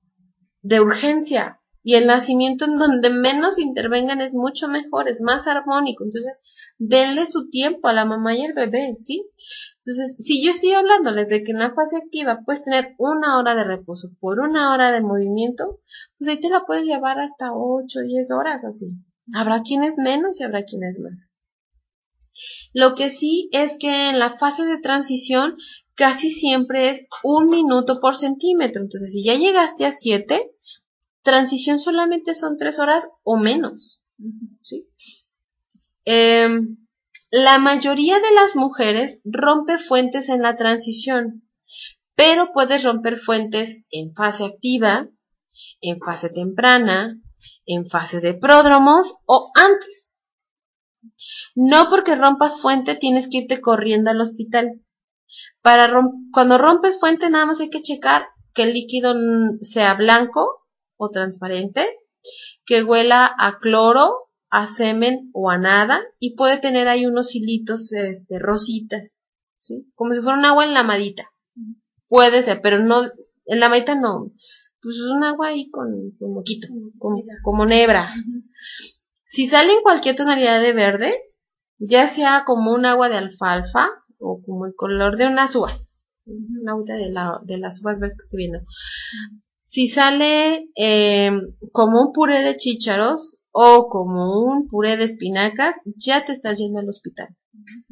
de 0.61 0.81
urgencia. 0.81 1.61
Y 1.87 1.93
el 1.93 2.07
nacimiento 2.07 2.65
en 2.65 2.77
donde 2.77 3.11
menos 3.11 3.59
intervengan 3.59 4.19
es 4.19 4.33
mucho 4.33 4.67
mejor, 4.67 5.07
es 5.07 5.21
más 5.21 5.45
armónico. 5.45 6.03
Entonces, 6.03 6.41
denle 6.79 7.27
su 7.27 7.47
tiempo 7.47 7.87
a 7.87 7.93
la 7.93 8.05
mamá 8.05 8.35
y 8.35 8.43
al 8.43 8.53
bebé, 8.53 8.95
¿sí? 8.97 9.23
Entonces, 9.85 10.15
si 10.17 10.43
yo 10.43 10.49
estoy 10.49 10.73
hablándoles 10.73 11.29
de 11.29 11.43
que 11.43 11.51
en 11.51 11.59
la 11.59 11.75
fase 11.75 11.97
activa 11.97 12.41
puedes 12.43 12.63
tener 12.63 12.95
una 12.97 13.37
hora 13.37 13.53
de 13.53 13.65
reposo 13.65 14.09
por 14.19 14.39
una 14.39 14.73
hora 14.73 14.91
de 14.91 15.01
movimiento, 15.01 15.79
pues 16.17 16.27
ahí 16.27 16.39
te 16.39 16.49
la 16.49 16.65
puedes 16.65 16.85
llevar 16.85 17.19
hasta 17.19 17.53
8 17.53 17.99
o 17.99 18.01
10 18.01 18.31
horas 18.31 18.65
así. 18.65 18.87
Habrá 19.35 19.61
quienes 19.61 19.99
menos 19.99 20.39
y 20.39 20.43
habrá 20.43 20.63
quienes 20.63 20.97
más. 20.97 21.31
Lo 22.73 22.95
que 22.95 23.11
sí 23.11 23.47
es 23.51 23.77
que 23.79 24.09
en 24.09 24.17
la 24.17 24.39
fase 24.39 24.65
de 24.65 24.79
transición 24.79 25.55
casi 25.93 26.31
siempre 26.31 26.89
es 26.89 27.05
un 27.23 27.49
minuto 27.49 27.99
por 28.01 28.17
centímetro. 28.17 28.81
Entonces, 28.81 29.11
si 29.11 29.23
ya 29.23 29.35
llegaste 29.35 29.85
a 29.85 29.91
7, 29.91 30.51
transición 31.25 31.79
solamente 31.79 32.35
son 32.35 32.55
3 32.55 32.79
horas 32.79 33.09
o 33.23 33.35
menos. 33.35 34.05
¿sí? 34.61 34.87
Eh, 36.05 36.47
la 37.31 37.57
mayoría 37.57 38.19
de 38.19 38.31
las 38.33 38.55
mujeres 38.55 39.19
rompe 39.25 39.79
fuentes 39.79 40.29
en 40.29 40.41
la 40.41 40.55
transición, 40.55 41.49
pero 42.15 42.53
puedes 42.53 42.83
romper 42.83 43.17
fuentes 43.17 43.77
en 43.89 44.13
fase 44.13 44.45
activa, 44.45 45.09
en 45.81 45.99
fase 45.99 46.29
temprana, 46.29 47.19
en 47.65 47.89
fase 47.89 48.21
de 48.21 48.35
pródromos 48.35 49.15
o 49.25 49.51
antes. 49.55 50.19
No 51.55 51.89
porque 51.89 52.15
rompas 52.15 52.61
fuente 52.61 52.95
tienes 52.95 53.27
que 53.29 53.39
irte 53.39 53.59
corriendo 53.59 54.11
al 54.11 54.21
hospital. 54.21 54.81
Para 55.61 55.91
cuando 56.31 56.57
rompes 56.57 56.99
fuente 56.99 57.29
nada 57.29 57.47
más 57.47 57.59
hay 57.59 57.69
que 57.69 57.81
checar 57.81 58.27
que 58.53 58.63
el 58.63 58.73
líquido 58.73 59.13
sea 59.61 59.95
blanco 59.95 60.64
o 60.97 61.09
transparente, 61.09 61.85
que 62.65 62.83
huela 62.83 63.33
a 63.37 63.59
cloro 63.59 64.25
a 64.49 64.67
semen 64.67 65.29
o 65.33 65.49
a 65.49 65.57
nada 65.57 66.01
y 66.19 66.35
puede 66.35 66.57
tener 66.57 66.87
ahí 66.87 67.05
unos 67.05 67.35
hilitos 67.35 67.91
este, 67.91 68.39
rositas, 68.39 69.21
¿sí? 69.59 69.91
Como 69.95 70.13
si 70.13 70.21
fuera 70.21 70.37
un 70.37 70.45
agua 70.45 70.65
enlamadita. 70.65 71.29
Puede 72.07 72.41
ser, 72.43 72.61
pero 72.61 72.79
no, 72.79 73.01
enlamadita 73.45 73.95
no. 73.95 74.31
Pues 74.81 74.97
es 74.97 75.09
un 75.13 75.23
agua 75.23 75.47
ahí 75.47 75.69
con, 75.69 76.11
con 76.19 76.33
moquito, 76.33 76.67
como 77.43 77.65
nebra. 77.65 78.13
Si 79.25 79.47
sale 79.47 79.73
en 79.73 79.81
cualquier 79.81 80.15
tonalidad 80.15 80.61
de 80.61 80.73
verde, 80.73 81.15
ya 81.77 82.07
sea 82.07 82.43
como 82.45 82.71
un 82.73 82.85
agua 82.85 83.09
de 83.09 83.17
alfalfa 83.17 83.89
o 84.19 84.41
como 84.45 84.65
el 84.65 84.73
color 84.75 85.17
de 85.17 85.27
unas 85.27 85.55
uvas, 85.55 85.99
una 86.25 86.71
agua 86.71 86.83
de, 86.85 87.11
la, 87.11 87.39
de 87.43 87.57
las 87.57 87.81
uvas 87.81 87.99
verdes 87.99 88.15
que 88.15 88.23
estoy 88.23 88.37
viendo. 88.37 88.59
Si 89.75 89.89
sale 89.89 90.69
eh, 90.77 91.31
como 91.73 92.01
un 92.01 92.13
puré 92.13 92.43
de 92.43 92.55
chícharos 92.55 93.41
o 93.51 93.89
como 93.89 94.39
un 94.39 94.69
puré 94.69 94.95
de 94.95 95.03
espinacas, 95.03 95.81
ya 95.97 96.23
te 96.23 96.31
estás 96.31 96.59
yendo 96.59 96.79
al 96.79 96.87
hospital. 96.87 97.35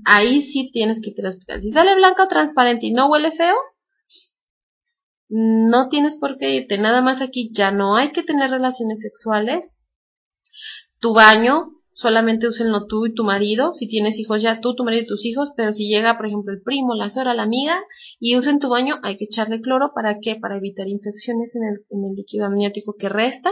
Ahí 0.06 0.42
sí 0.42 0.72
tienes 0.72 1.02
que 1.02 1.10
ir 1.10 1.20
al 1.20 1.34
hospital. 1.34 1.62
Si 1.62 1.72
sale 1.72 1.94
blanca 1.96 2.24
o 2.24 2.28
transparente 2.30 2.86
y 2.86 2.94
no 2.94 3.10
huele 3.10 3.34
feo, 3.34 3.58
no 5.28 5.90
tienes 5.90 6.16
por 6.16 6.38
qué 6.38 6.56
irte. 6.56 6.78
Nada 6.78 7.02
más 7.02 7.20
aquí 7.20 7.52
ya 7.54 7.72
no 7.72 7.98
hay 7.98 8.14
que 8.14 8.24
tener 8.24 8.50
relaciones 8.50 9.02
sexuales. 9.02 9.76
Tu 11.02 11.14
baño, 11.14 11.83
solamente 11.94 12.48
úsenlo 12.48 12.88
tú 12.88 13.06
y 13.06 13.14
tu 13.14 13.24
marido. 13.24 13.74
Si 13.74 13.88
tienes 13.88 14.20
hijos 14.20 14.42
ya 14.42 14.60
tú, 14.60 14.76
tu 14.76 14.84
marido 14.84 15.04
y 15.04 15.08
tus 15.08 15.26
hijos. 15.26 15.52
Pero 15.56 15.72
si 15.74 15.88
llega, 15.88 16.18
por 16.18 16.28
ejemplo, 16.28 16.54
el 16.54 16.62
primo, 16.62 16.96
la 16.96 17.10
suegra, 17.10 17.34
la 17.34 17.44
amiga 17.44 17.80
y 18.20 18.36
usen 18.36 18.60
tu 18.60 18.70
baño, 18.70 19.00
hay 19.04 19.18
que 19.18 19.26
echarle 19.26 19.62
cloro. 19.62 19.92
¿Para 19.94 20.20
qué? 20.20 20.36
Para 20.36 20.58
evitar 20.58 20.88
infecciones 20.88 21.56
en 21.56 21.64
el, 21.64 21.86
en 21.90 22.10
el 22.10 22.16
líquido 22.16 22.46
amniótico 22.46 22.96
que 22.98 23.10
resta 23.10 23.52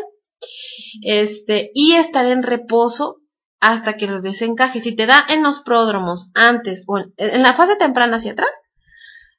este, 1.01 1.71
y 1.73 1.93
estar 1.93 2.25
en 2.25 2.43
reposo 2.43 3.17
hasta 3.59 3.95
que 3.95 4.05
el 4.05 4.13
bebé 4.15 4.33
se 4.33 4.45
encaje. 4.45 4.79
Si 4.79 4.95
te 4.95 5.05
da 5.05 5.23
en 5.29 5.43
los 5.43 5.59
pródromos 5.59 6.31
antes 6.33 6.83
o 6.87 6.97
en, 6.97 7.43
la 7.43 7.53
fase 7.53 7.75
temprana 7.75 8.17
hacia 8.17 8.31
atrás, 8.31 8.49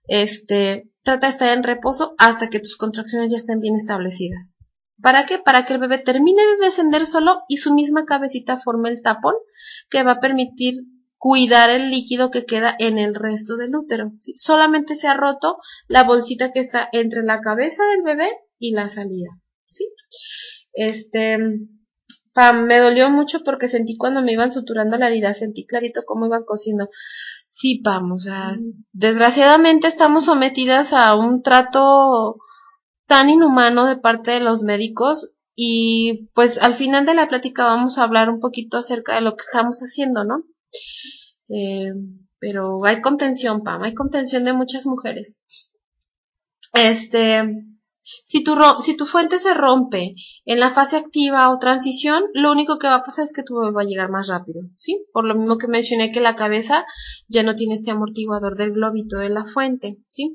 este, 0.06 0.90
trata 1.02 1.26
de 1.26 1.32
estar 1.32 1.56
en 1.56 1.64
reposo 1.64 2.14
hasta 2.18 2.48
que 2.48 2.60
tus 2.60 2.76
contracciones 2.76 3.30
ya 3.30 3.36
estén 3.36 3.60
bien 3.60 3.76
establecidas. 3.76 4.56
¿Para 5.00 5.26
qué? 5.26 5.38
Para 5.38 5.64
que 5.64 5.74
el 5.74 5.80
bebé 5.80 5.98
termine 5.98 6.42
de 6.42 6.64
descender 6.64 7.06
solo 7.06 7.42
y 7.48 7.58
su 7.58 7.74
misma 7.74 8.04
cabecita 8.04 8.58
forme 8.58 8.90
el 8.90 9.02
tapón 9.02 9.34
que 9.90 10.02
va 10.02 10.12
a 10.12 10.20
permitir 10.20 10.74
cuidar 11.18 11.70
el 11.70 11.90
líquido 11.90 12.30
que 12.30 12.44
queda 12.44 12.74
en 12.78 12.98
el 12.98 13.14
resto 13.14 13.56
del 13.56 13.76
útero. 13.76 14.12
Solamente 14.34 14.96
se 14.96 15.06
ha 15.06 15.14
roto 15.14 15.58
la 15.86 16.02
bolsita 16.02 16.50
que 16.50 16.60
está 16.60 16.88
entre 16.90 17.22
la 17.22 17.40
cabeza 17.40 17.84
del 17.86 18.02
bebé 18.02 18.28
y 18.58 18.72
la 18.72 18.88
salida. 18.88 19.30
¿sí? 19.70 19.88
Este, 20.72 21.38
Pam, 22.32 22.64
me 22.64 22.78
dolió 22.78 23.10
mucho 23.10 23.44
porque 23.44 23.68
sentí 23.68 23.96
cuando 23.96 24.22
me 24.22 24.32
iban 24.32 24.52
suturando 24.52 24.96
la 24.96 25.08
herida, 25.08 25.34
sentí 25.34 25.66
clarito 25.66 26.02
cómo 26.06 26.26
iban 26.26 26.44
cosiendo. 26.44 26.88
Sí, 27.48 27.80
Pam, 27.84 28.12
o 28.12 28.18
sea, 28.18 28.54
desgraciadamente 28.92 29.86
estamos 29.86 30.24
sometidas 30.24 30.92
a 30.92 31.14
un 31.14 31.42
trato 31.42 32.36
tan 33.06 33.28
inhumano 33.28 33.86
de 33.86 33.96
parte 33.96 34.32
de 34.32 34.40
los 34.40 34.62
médicos 34.62 35.30
y 35.54 36.28
pues 36.34 36.58
al 36.58 36.74
final 36.76 37.04
de 37.04 37.14
la 37.14 37.28
plática 37.28 37.64
vamos 37.64 37.98
a 37.98 38.04
hablar 38.04 38.30
un 38.30 38.40
poquito 38.40 38.78
acerca 38.78 39.14
de 39.14 39.20
lo 39.20 39.36
que 39.36 39.42
estamos 39.42 39.80
haciendo, 39.80 40.24
¿no? 40.24 40.44
Eh, 41.48 41.92
pero 42.38 42.84
hay 42.84 43.00
contención, 43.00 43.62
Pam, 43.62 43.82
hay 43.82 43.94
contención 43.94 44.44
de 44.44 44.52
muchas 44.52 44.86
mujeres. 44.86 45.40
Este, 46.72 47.42
si 48.26 48.42
tu, 48.42 48.56
si 48.80 48.96
tu 48.96 49.06
fuente 49.06 49.38
se 49.38 49.54
rompe 49.54 50.14
en 50.44 50.58
la 50.58 50.72
fase 50.72 50.96
activa 50.96 51.50
o 51.50 51.58
transición, 51.58 52.24
lo 52.34 52.50
único 52.50 52.78
que 52.78 52.88
va 52.88 52.96
a 52.96 53.04
pasar 53.04 53.24
es 53.24 53.32
que 53.32 53.42
tu 53.42 53.56
bebé 53.56 53.72
va 53.72 53.82
a 53.82 53.86
llegar 53.86 54.10
más 54.10 54.28
rápido, 54.28 54.62
¿sí? 54.74 55.04
Por 55.12 55.24
lo 55.24 55.34
mismo 55.34 55.58
que 55.58 55.68
mencioné 55.68 56.10
que 56.10 56.20
la 56.20 56.34
cabeza 56.34 56.84
ya 57.28 57.42
no 57.42 57.54
tiene 57.54 57.74
este 57.74 57.90
amortiguador 57.90 58.56
del 58.56 58.72
globito 58.72 59.18
de 59.18 59.28
la 59.28 59.44
fuente, 59.44 59.98
¿sí? 60.08 60.34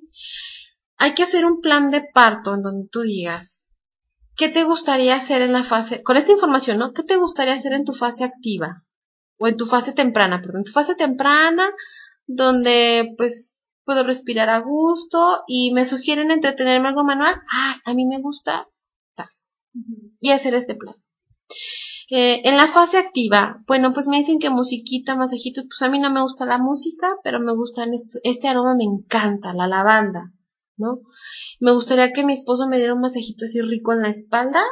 Hay 0.97 1.13
que 1.13 1.23
hacer 1.23 1.45
un 1.45 1.61
plan 1.61 1.91
de 1.91 2.01
parto 2.13 2.55
en 2.55 2.61
donde 2.61 2.89
tú 2.91 3.01
digas, 3.01 3.65
¿qué 4.35 4.49
te 4.49 4.63
gustaría 4.63 5.15
hacer 5.15 5.41
en 5.41 5.53
la 5.53 5.63
fase, 5.63 6.03
con 6.03 6.17
esta 6.17 6.31
información, 6.31 6.79
¿no? 6.79 6.93
¿Qué 6.93 7.03
te 7.03 7.17
gustaría 7.17 7.53
hacer 7.53 7.73
en 7.73 7.85
tu 7.85 7.93
fase 7.93 8.23
activa? 8.23 8.83
O 9.37 9.47
en 9.47 9.57
tu 9.57 9.65
fase 9.65 9.93
temprana, 9.93 10.41
perdón, 10.41 10.57
en 10.57 10.63
tu 10.63 10.71
fase 10.71 10.95
temprana, 10.95 11.69
donde 12.25 13.13
pues 13.17 13.55
puedo 13.85 14.03
respirar 14.03 14.49
a 14.49 14.59
gusto 14.59 15.43
y 15.47 15.71
me 15.73 15.85
sugieren 15.85 16.31
entretenerme 16.31 16.89
algo 16.89 17.03
manual, 17.03 17.35
ah, 17.51 17.77
a 17.85 17.93
mí 17.93 18.05
me 18.05 18.19
gusta, 18.19 18.67
y 20.19 20.31
hacer 20.31 20.55
este 20.55 20.75
plan. 20.75 20.95
Eh, 22.09 22.41
en 22.47 22.57
la 22.57 22.67
fase 22.67 22.97
activa, 22.97 23.63
bueno, 23.67 23.93
pues 23.93 24.07
me 24.07 24.17
dicen 24.17 24.39
que 24.39 24.49
musiquita, 24.49 25.15
masajitos, 25.15 25.65
pues 25.67 25.81
a 25.81 25.89
mí 25.89 25.99
no 25.99 26.09
me 26.09 26.21
gusta 26.21 26.45
la 26.45 26.57
música, 26.57 27.15
pero 27.23 27.39
me 27.39 27.53
gusta 27.53 27.85
este 28.23 28.47
aroma 28.47 28.75
me 28.75 28.85
encanta, 28.85 29.53
la 29.53 29.67
lavanda, 29.67 30.31
¿no? 30.77 31.01
Me 31.59 31.71
gustaría 31.71 32.13
que 32.13 32.23
mi 32.23 32.33
esposo 32.33 32.67
me 32.67 32.77
diera 32.77 32.93
un 32.93 33.01
masajito 33.01 33.45
así 33.45 33.61
rico 33.61 33.93
en 33.93 34.01
la 34.01 34.09
espalda 34.09 34.63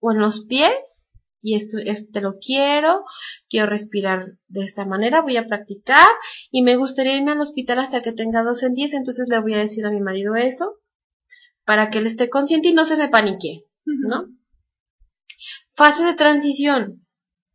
o 0.00 0.12
en 0.12 0.18
los 0.18 0.46
pies, 0.46 1.08
y 1.42 1.56
esto, 1.56 1.78
este 1.78 2.20
lo 2.20 2.38
quiero, 2.38 3.04
quiero 3.48 3.66
respirar 3.66 4.38
de 4.48 4.64
esta 4.64 4.84
manera, 4.86 5.22
voy 5.22 5.36
a 5.36 5.46
practicar, 5.46 6.08
y 6.50 6.62
me 6.62 6.76
gustaría 6.76 7.16
irme 7.16 7.32
al 7.32 7.40
hospital 7.40 7.80
hasta 7.80 8.00
que 8.00 8.12
tenga 8.12 8.42
dos 8.42 8.62
en 8.62 8.74
diez, 8.74 8.94
entonces 8.94 9.28
le 9.28 9.40
voy 9.40 9.54
a 9.54 9.58
decir 9.58 9.84
a 9.84 9.90
mi 9.90 10.00
marido 10.00 10.36
eso, 10.36 10.78
para 11.64 11.90
que 11.90 11.98
él 11.98 12.06
esté 12.06 12.30
consciente 12.30 12.68
y 12.68 12.74
no 12.74 12.84
se 12.84 12.96
me 12.96 13.08
panique, 13.08 13.64
¿no? 13.84 14.26
Fase 15.74 16.04
de 16.04 16.14
transición. 16.14 17.06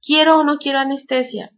¿Quiero 0.01 0.39
o 0.39 0.43
no 0.43 0.57
quiero 0.57 0.79
anestesia? 0.79 1.53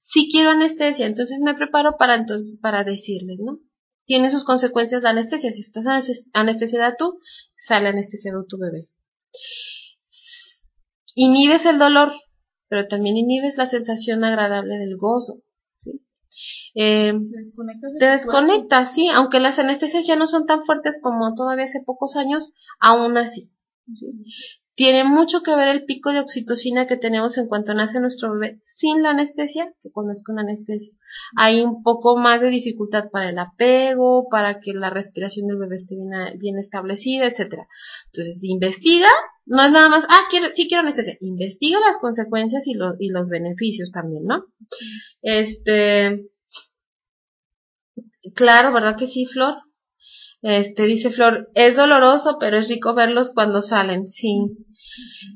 Si 0.00 0.28
quiero 0.30 0.50
anestesia, 0.50 1.06
entonces 1.06 1.40
me 1.42 1.54
preparo 1.54 1.96
para 1.96 2.14
entonces, 2.16 2.58
para 2.60 2.84
decirles, 2.84 3.38
¿no? 3.40 3.58
Tiene 4.04 4.30
sus 4.30 4.44
consecuencias 4.44 5.02
la 5.02 5.10
anestesia. 5.10 5.50
Si 5.50 5.60
estás 5.60 5.86
anestesiada 6.32 6.96
tú, 6.96 7.18
sale 7.56 7.88
anestesiado 7.88 8.44
tu 8.48 8.58
bebé. 8.58 8.88
Inhibes 11.14 11.66
el 11.66 11.78
dolor, 11.78 12.12
pero 12.68 12.88
también 12.88 13.16
inhibes 13.16 13.56
la 13.56 13.66
sensación 13.66 14.24
agradable 14.24 14.78
del 14.78 14.96
gozo. 14.96 15.42
Eh, 16.74 17.12
te 17.98 18.06
desconectas, 18.06 18.94
sí, 18.94 19.08
aunque 19.08 19.40
las 19.40 19.58
anestesias 19.58 20.06
ya 20.06 20.16
no 20.16 20.26
son 20.26 20.46
tan 20.46 20.64
fuertes 20.64 21.00
como 21.02 21.34
todavía 21.34 21.66
hace 21.66 21.82
pocos 21.84 22.16
años, 22.16 22.52
aún 22.80 23.18
así. 23.18 23.50
Tiene 24.74 25.04
mucho 25.04 25.42
que 25.42 25.54
ver 25.54 25.68
el 25.68 25.84
pico 25.84 26.12
de 26.12 26.20
oxitocina 26.20 26.86
que 26.86 26.96
tenemos 26.96 27.36
en 27.36 27.46
cuanto 27.46 27.74
nace 27.74 28.00
nuestro 28.00 28.32
bebé 28.32 28.58
sin 28.64 29.02
la 29.02 29.10
anestesia 29.10 29.70
que 29.82 29.90
cuando 29.90 30.12
es 30.12 30.22
con 30.24 30.38
anestesia. 30.38 30.94
Hay 31.36 31.60
un 31.60 31.82
poco 31.82 32.16
más 32.16 32.40
de 32.40 32.48
dificultad 32.48 33.10
para 33.10 33.28
el 33.28 33.38
apego, 33.38 34.28
para 34.30 34.60
que 34.60 34.72
la 34.72 34.88
respiración 34.88 35.46
del 35.46 35.58
bebé 35.58 35.76
esté 35.76 35.94
bien, 36.38 36.58
establecida, 36.58 37.26
etcétera. 37.26 37.68
Entonces, 38.06 38.42
investiga, 38.44 39.08
no 39.44 39.62
es 39.62 39.72
nada 39.72 39.90
más, 39.90 40.06
ah, 40.08 40.22
quiero, 40.30 40.48
sí 40.52 40.68
quiero 40.68 40.80
anestesia, 40.80 41.18
investiga 41.20 41.78
las 41.80 41.98
consecuencias 41.98 42.66
y, 42.66 42.72
y 42.98 43.10
los 43.10 43.28
beneficios 43.28 43.92
también, 43.92 44.24
¿no? 44.24 44.46
Este, 45.20 46.30
claro, 48.34 48.72
¿verdad 48.72 48.96
que 48.96 49.06
sí, 49.06 49.26
Flor? 49.26 49.54
Este, 50.42 50.84
dice 50.84 51.10
Flor, 51.10 51.50
es 51.54 51.76
doloroso, 51.76 52.36
pero 52.40 52.58
es 52.58 52.68
rico 52.68 52.94
verlos 52.94 53.30
cuando 53.32 53.62
salen, 53.62 54.08
sí. 54.08 54.56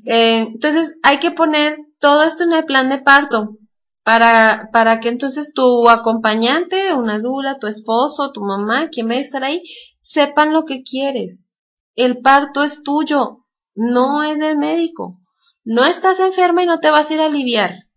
Eh, 0.05 0.41
entonces, 0.41 0.95
hay 1.01 1.19
que 1.19 1.31
poner 1.31 1.77
todo 1.99 2.23
esto 2.23 2.43
en 2.43 2.51
el 2.51 2.65
plan 2.65 2.89
de 2.89 2.99
parto, 2.99 3.57
para, 4.03 4.69
para 4.71 4.99
que 4.99 5.09
entonces 5.09 5.53
tu 5.53 5.89
acompañante, 5.89 6.93
una 6.93 7.19
dula, 7.19 7.57
tu 7.59 7.67
esposo, 7.67 8.31
tu 8.31 8.41
mamá, 8.41 8.89
quien 8.89 9.09
va 9.09 9.13
a 9.13 9.19
estar 9.19 9.43
ahí, 9.43 9.63
sepan 9.99 10.53
lo 10.53 10.65
que 10.65 10.83
quieres. 10.83 11.53
El 11.95 12.19
parto 12.19 12.63
es 12.63 12.83
tuyo, 12.83 13.45
no 13.75 14.23
es 14.23 14.37
del 14.39 14.57
médico. 14.57 15.19
No 15.63 15.83
estás 15.83 16.19
enferma 16.19 16.63
y 16.63 16.67
no 16.67 16.79
te 16.79 16.89
vas 16.89 17.09
a 17.09 17.13
ir 17.13 17.19
a 17.19 17.25
aliviar. 17.25 17.87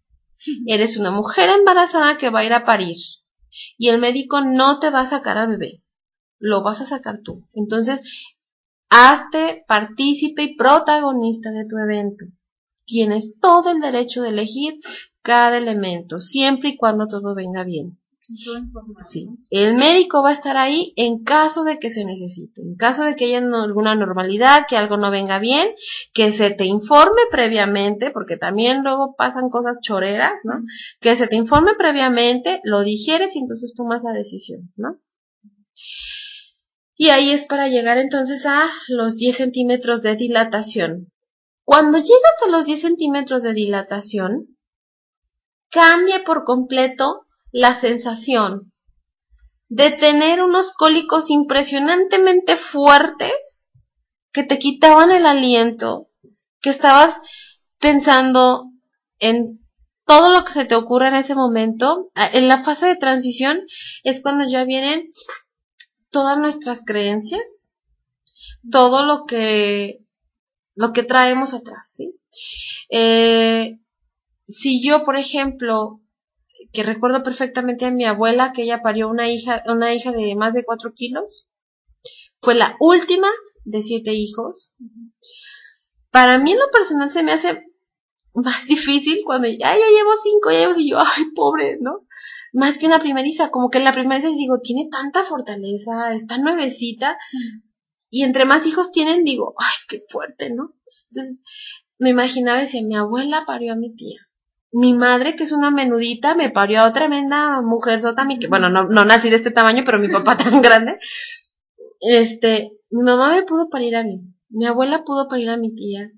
Eres 0.66 0.96
una 0.96 1.10
mujer 1.10 1.50
embarazada 1.50 2.18
que 2.18 2.30
va 2.30 2.40
a 2.40 2.44
ir 2.44 2.52
a 2.52 2.64
parir. 2.64 2.96
Y 3.78 3.88
el 3.88 4.00
médico 4.00 4.40
no 4.40 4.80
te 4.80 4.90
va 4.90 5.00
a 5.00 5.06
sacar 5.06 5.38
al 5.38 5.48
bebé 5.48 5.82
lo 6.40 6.64
vas 6.64 6.80
a 6.80 6.86
sacar 6.86 7.20
tú. 7.22 7.46
Entonces, 7.52 8.02
hazte 8.88 9.64
partícipe 9.68 10.42
y 10.42 10.56
protagonista 10.56 11.52
de 11.52 11.66
tu 11.66 11.78
evento. 11.78 12.24
Tienes 12.84 13.38
todo 13.38 13.70
el 13.70 13.80
derecho 13.80 14.22
de 14.22 14.30
elegir 14.30 14.80
cada 15.22 15.58
elemento, 15.58 16.18
siempre 16.18 16.70
y 16.70 16.76
cuando 16.76 17.06
todo 17.06 17.36
venga 17.36 17.62
bien. 17.62 18.00
Sí. 19.00 19.28
El 19.50 19.74
médico 19.74 20.22
va 20.22 20.30
a 20.30 20.34
estar 20.34 20.56
ahí 20.56 20.92
en 20.96 21.24
caso 21.24 21.64
de 21.64 21.78
que 21.78 21.90
se 21.90 22.04
necesite, 22.04 22.62
en 22.62 22.76
caso 22.76 23.04
de 23.04 23.16
que 23.16 23.24
haya 23.24 23.38
alguna 23.38 23.96
normalidad, 23.96 24.66
que 24.68 24.76
algo 24.76 24.96
no 24.96 25.10
venga 25.10 25.40
bien, 25.40 25.70
que 26.14 26.30
se 26.30 26.50
te 26.52 26.64
informe 26.64 27.22
previamente, 27.30 28.12
porque 28.12 28.36
también 28.36 28.84
luego 28.84 29.16
pasan 29.16 29.50
cosas 29.50 29.80
choreras, 29.82 30.32
¿no? 30.44 30.62
Que 31.00 31.16
se 31.16 31.26
te 31.26 31.34
informe 31.34 31.72
previamente, 31.76 32.60
lo 32.62 32.82
digieres 32.82 33.34
y 33.34 33.40
entonces 33.40 33.74
tomas 33.76 34.02
la 34.04 34.12
decisión, 34.12 34.72
¿no? 34.76 34.96
Y 37.00 37.08
ahí 37.08 37.30
es 37.30 37.44
para 37.44 37.68
llegar 37.68 37.96
entonces 37.96 38.44
a 38.44 38.68
los 38.88 39.16
10 39.16 39.34
centímetros 39.34 40.02
de 40.02 40.16
dilatación. 40.16 41.10
Cuando 41.64 41.96
llegas 41.96 42.42
a 42.46 42.50
los 42.50 42.66
10 42.66 42.78
centímetros 42.78 43.42
de 43.42 43.54
dilatación, 43.54 44.58
cambia 45.70 46.24
por 46.24 46.44
completo 46.44 47.24
la 47.52 47.72
sensación 47.72 48.74
de 49.70 49.92
tener 49.92 50.42
unos 50.42 50.74
cólicos 50.74 51.30
impresionantemente 51.30 52.56
fuertes 52.58 53.66
que 54.30 54.42
te 54.42 54.58
quitaban 54.58 55.10
el 55.10 55.24
aliento, 55.24 56.10
que 56.60 56.68
estabas 56.68 57.18
pensando 57.78 58.64
en 59.18 59.58
todo 60.04 60.30
lo 60.30 60.44
que 60.44 60.52
se 60.52 60.66
te 60.66 60.74
ocurre 60.74 61.08
en 61.08 61.14
ese 61.14 61.34
momento. 61.34 62.10
En 62.14 62.46
la 62.46 62.62
fase 62.62 62.88
de 62.88 62.96
transición 62.96 63.62
es 64.02 64.20
cuando 64.20 64.46
ya 64.46 64.64
vienen 64.64 65.08
todas 66.10 66.38
nuestras 66.38 66.82
creencias, 66.84 67.42
todo 68.70 69.04
lo 69.04 69.24
que, 69.26 70.04
lo 70.74 70.92
que 70.92 71.02
traemos 71.02 71.54
atrás, 71.54 71.92
¿sí? 71.94 72.14
Eh, 72.90 73.78
si 74.48 74.82
yo, 74.84 75.04
por 75.04 75.16
ejemplo, 75.16 76.00
que 76.72 76.82
recuerdo 76.82 77.22
perfectamente 77.22 77.86
a 77.86 77.90
mi 77.90 78.04
abuela, 78.04 78.52
que 78.52 78.62
ella 78.62 78.82
parió 78.82 79.08
una 79.08 79.30
hija, 79.30 79.62
una 79.66 79.94
hija 79.94 80.12
de 80.12 80.34
más 80.36 80.54
de 80.54 80.64
cuatro 80.64 80.92
kilos, 80.94 81.48
fue 82.40 82.54
la 82.54 82.76
última 82.80 83.28
de 83.64 83.82
siete 83.82 84.12
hijos. 84.12 84.74
Para 86.10 86.38
mí 86.38 86.52
en 86.52 86.58
lo 86.58 86.70
personal 86.70 87.10
se 87.10 87.22
me 87.22 87.32
hace 87.32 87.64
más 88.34 88.66
difícil 88.66 89.22
cuando, 89.24 89.48
ay, 89.48 89.58
ya 89.58 89.68
llevo 89.68 90.12
cinco, 90.22 90.50
ya 90.50 90.60
llevo, 90.60 90.78
y 90.78 90.90
yo, 90.90 90.98
ay, 90.98 91.24
pobre, 91.34 91.78
¿no? 91.80 92.06
Más 92.52 92.78
que 92.78 92.86
una 92.86 92.98
primeriza, 92.98 93.50
como 93.50 93.70
que 93.70 93.78
en 93.78 93.84
la 93.84 93.92
primeriza 93.92 94.28
digo, 94.28 94.60
tiene 94.60 94.88
tanta 94.90 95.24
fortaleza, 95.24 96.14
está 96.14 96.38
nuevecita, 96.38 97.16
y 98.10 98.24
entre 98.24 98.44
más 98.44 98.66
hijos 98.66 98.90
tienen, 98.90 99.24
digo, 99.24 99.54
ay, 99.58 99.74
qué 99.88 100.04
fuerte, 100.08 100.50
¿no? 100.50 100.74
Entonces, 101.10 101.38
me 101.98 102.10
imaginaba, 102.10 102.60
decía, 102.60 102.82
mi 102.84 102.96
abuela 102.96 103.44
parió 103.46 103.72
a 103.72 103.76
mi 103.76 103.94
tía. 103.94 104.18
Mi 104.72 104.94
madre, 104.94 105.36
que 105.36 105.44
es 105.44 105.52
una 105.52 105.70
menudita, 105.70 106.34
me 106.34 106.50
parió 106.50 106.82
a 106.82 106.92
tremenda 106.92 107.60
mujer 107.62 108.02
sota, 108.02 108.26
que, 108.40 108.48
bueno, 108.48 108.68
no, 108.68 108.84
no 108.84 109.04
nací 109.04 109.30
de 109.30 109.36
este 109.36 109.50
tamaño, 109.50 109.82
pero 109.84 109.98
mi 109.98 110.08
papá 110.12 110.36
tan 110.36 110.60
grande. 110.62 110.98
Este, 112.00 112.72
mi 112.90 113.02
mamá 113.02 113.30
me 113.34 113.42
pudo 113.42 113.68
parir 113.68 113.96
a 113.96 114.04
mí. 114.04 114.22
Mi 114.48 114.66
abuela 114.66 115.04
pudo 115.04 115.28
parir 115.28 115.50
a 115.50 115.56
mi 115.56 115.74
tía. 115.74 116.10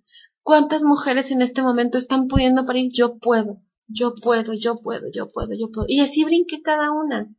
¿Cuántas 0.42 0.82
mujeres 0.82 1.30
en 1.30 1.42
este 1.42 1.62
momento 1.62 1.98
están 1.98 2.26
pudiendo 2.26 2.64
parir? 2.64 2.90
Yo 2.92 3.18
puedo 3.18 3.60
yo 3.86 4.14
puedo, 4.14 4.52
yo 4.54 4.76
puedo, 4.80 5.06
yo 5.12 5.30
puedo, 5.30 5.52
yo 5.54 5.70
puedo. 5.70 5.86
Y 5.88 6.00
así 6.00 6.24
brinqué 6.24 6.62
cada 6.62 6.92
una. 6.92 7.34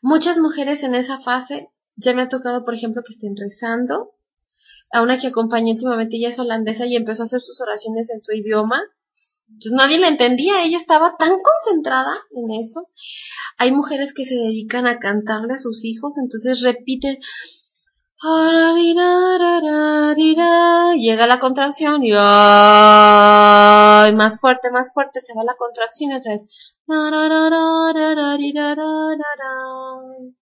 Muchas 0.00 0.38
mujeres 0.38 0.82
en 0.82 0.94
esa 0.94 1.18
fase, 1.20 1.70
ya 1.96 2.14
me 2.14 2.22
ha 2.22 2.28
tocado, 2.28 2.64
por 2.64 2.74
ejemplo, 2.74 3.02
que 3.04 3.12
estén 3.12 3.36
rezando. 3.36 4.14
A 4.90 5.02
una 5.02 5.18
que 5.18 5.28
acompañé 5.28 5.72
últimamente, 5.72 6.16
ella 6.16 6.28
es 6.28 6.38
holandesa 6.38 6.86
y 6.86 6.96
empezó 6.96 7.22
a 7.22 7.26
hacer 7.26 7.40
sus 7.40 7.60
oraciones 7.60 8.10
en 8.10 8.22
su 8.22 8.32
idioma. 8.32 8.82
Entonces 9.48 9.72
nadie 9.72 9.98
la 9.98 10.08
entendía, 10.08 10.64
ella 10.64 10.76
estaba 10.76 11.16
tan 11.18 11.30
concentrada 11.30 12.14
en 12.32 12.50
eso. 12.58 12.88
Hay 13.58 13.72
mujeres 13.72 14.12
que 14.12 14.24
se 14.24 14.34
dedican 14.34 14.86
a 14.86 14.98
cantarle 14.98 15.54
a 15.54 15.58
sus 15.58 15.84
hijos, 15.84 16.18
entonces 16.18 16.62
repiten, 16.62 17.18
Llega 20.96 21.26
la 21.26 21.40
contracción 21.40 22.04
y 22.04 22.12
más 24.12 24.38
fuerte, 24.40 24.70
más 24.70 24.92
fuerte, 24.94 25.20
se 25.20 25.34
va 25.34 25.42
la 25.42 25.56
contracción 25.56 26.12
y 26.12 26.14
otra 26.14 26.34
vez. 26.34 26.46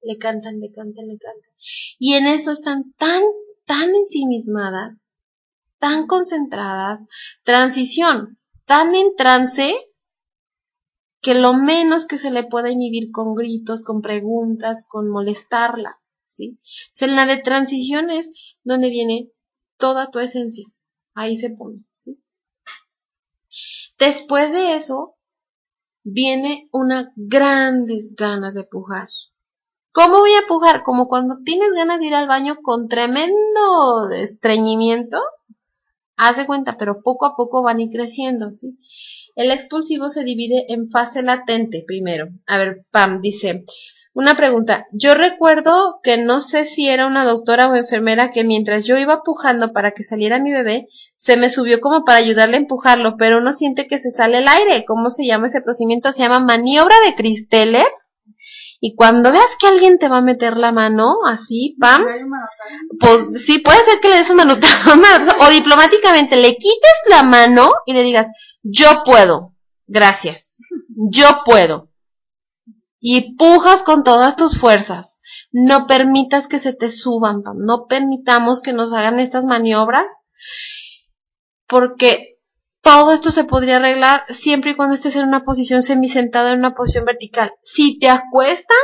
Le 0.03 0.19
cantan, 0.19 0.61
le 0.61 0.71
cantan, 0.71 1.09
le 1.09 1.17
cantan. 1.19 1.53
Y 1.99 2.13
en 2.15 2.27
eso 2.27 2.51
están 2.51 2.93
tan, 2.99 3.23
tan 3.65 3.95
ensimismadas, 3.95 5.11
tan 5.79 6.07
concentradas, 6.07 7.01
transición, 7.45 8.39
tan 8.67 8.95
en 8.95 9.17
trance, 9.17 9.75
que 11.23 11.35
lo 11.35 11.55
menos 11.55 12.05
que 12.07 12.19
se 12.19 12.31
le 12.31 12.45
puede 12.45 12.73
inhibir 12.73 13.11
con 13.11 13.35
gritos, 13.35 13.85
con 13.85 14.03
preguntas, 14.03 14.87
con 14.87 15.09
molestarla. 15.09 16.00
En 16.45 17.17
la 17.17 17.27
de 17.27 17.39
transición 17.39 18.11
es 18.11 18.33
donde 18.63 18.91
viene 18.91 19.31
toda 19.77 20.11
tu 20.11 20.19
esencia. 20.19 20.67
Ahí 21.15 21.37
se 21.37 21.51
pone, 21.51 21.85
¿sí? 21.97 22.23
Después 23.99 24.53
de 24.53 24.77
eso, 24.77 25.17
viene 26.03 26.69
una 26.73 27.13
grandes 27.17 28.15
ganas 28.17 28.55
de 28.55 28.65
pujar. 28.65 29.09
¿Cómo 29.93 30.21
voy 30.21 30.31
a 30.33 30.47
pujar? 30.47 30.83
Como 30.83 31.09
cuando 31.09 31.43
tienes 31.45 31.73
ganas 31.75 31.99
de 31.99 32.07
ir 32.07 32.15
al 32.15 32.29
baño 32.29 32.57
con 32.63 32.89
tremendo 32.89 34.11
estreñimiento. 34.13 35.19
haz 36.17 36.37
de 36.37 36.47
cuenta, 36.47 36.77
pero 36.77 37.03
poco 37.03 37.27
a 37.27 37.35
poco 37.35 37.63
van 37.63 37.79
a 37.79 37.83
ir 37.83 37.91
creciendo. 37.91 38.53
El 39.37 39.51
expulsivo 39.51 40.09
se 40.11 40.23
divide 40.23 40.67
en 40.69 40.91
fase 40.91 41.23
latente 41.23 41.83
primero. 41.87 42.29
A 42.47 42.59
ver, 42.59 42.87
Pam 42.91 43.21
dice, 43.21 43.65
una 44.13 44.37
pregunta. 44.37 44.87
Yo 44.93 45.15
recuerdo 45.15 46.01
que 46.03 46.17
no 46.17 46.41
sé 46.41 46.65
si 46.65 46.89
era 46.89 47.07
una 47.07 47.25
doctora 47.25 47.69
o 47.69 47.77
enfermera 47.77 48.33
que 48.33 48.45
mientras 48.45 48.85
yo 48.85 48.97
iba 48.97 49.23
pujando 49.23 49.73
para 49.73 49.93
que 49.93 50.03
saliera 50.03 50.41
mi 50.41 50.53
bebé, 50.53 50.89
se 51.17 51.37
me 51.37 51.49
subió 51.49 51.81
como 51.81 52.05
para 52.05 52.19
ayudarle 52.19 52.57
a 52.57 52.61
empujarlo, 52.61 53.17
pero 53.17 53.39
uno 53.39 53.53
siente 53.53 53.87
que 53.87 53.99
se 53.99 54.11
sale 54.11 54.39
el 54.39 54.49
aire. 54.49 54.85
¿Cómo 54.87 55.11
se 55.11 55.25
llama 55.25 55.47
ese 55.47 55.61
procedimiento? 55.61 56.13
Se 56.13 56.23
llama 56.23 56.41
maniobra 56.41 56.97
de 57.05 57.15
Christeller. 57.15 57.87
Y 58.81 58.95
cuando 58.95 59.31
veas 59.31 59.57
que 59.61 59.67
alguien 59.67 59.99
te 59.99 60.09
va 60.09 60.19
a 60.19 60.23
meter 60.23 60.57
la 60.57 60.73
mano, 60.73 61.17
así, 61.27 61.77
pam, 61.79 62.05
pues 62.99 63.43
sí, 63.45 63.59
puede 63.59 63.85
ser 63.85 64.01
que 64.01 64.09
le 64.09 64.17
des 64.17 64.31
un 64.31 64.37
manotazo, 64.37 64.91
o 65.41 65.51
diplomáticamente 65.51 66.37
le 66.37 66.57
quites 66.57 67.01
la 67.11 67.23
mano 67.23 67.73
y 67.85 67.93
le 67.93 68.03
digas, 68.03 68.29
yo 68.63 69.03
puedo, 69.05 69.55
gracias, 69.87 70.57
yo 70.97 71.43
puedo 71.45 71.90
y 73.01 73.37
pujas 73.37 73.83
con 73.83 74.05
todas 74.05 74.37
tus 74.37 74.59
fuerzas. 74.59 75.21
No 75.53 75.87
permitas 75.87 76.47
que 76.47 76.59
se 76.59 76.73
te 76.73 76.91
suban, 76.91 77.43
no 77.57 77.87
permitamos 77.89 78.61
que 78.61 78.73
nos 78.73 78.93
hagan 78.93 79.19
estas 79.19 79.45
maniobras, 79.45 80.07
porque 81.67 82.39
todo 82.83 83.13
esto 83.13 83.31
se 83.31 83.45
podría 83.45 83.77
arreglar 83.77 84.25
siempre 84.29 84.73
y 84.73 84.75
cuando 84.75 84.95
estés 84.95 85.17
en 85.17 85.27
una 85.27 85.45
posición 85.45 85.83
semisentada, 85.83 86.53
en 86.53 86.61
una 86.61 86.75
posición 86.75 87.05
vertical. 87.05 87.53
Si 87.63 87.99
te 87.99 88.09
acuestan, 88.09 88.79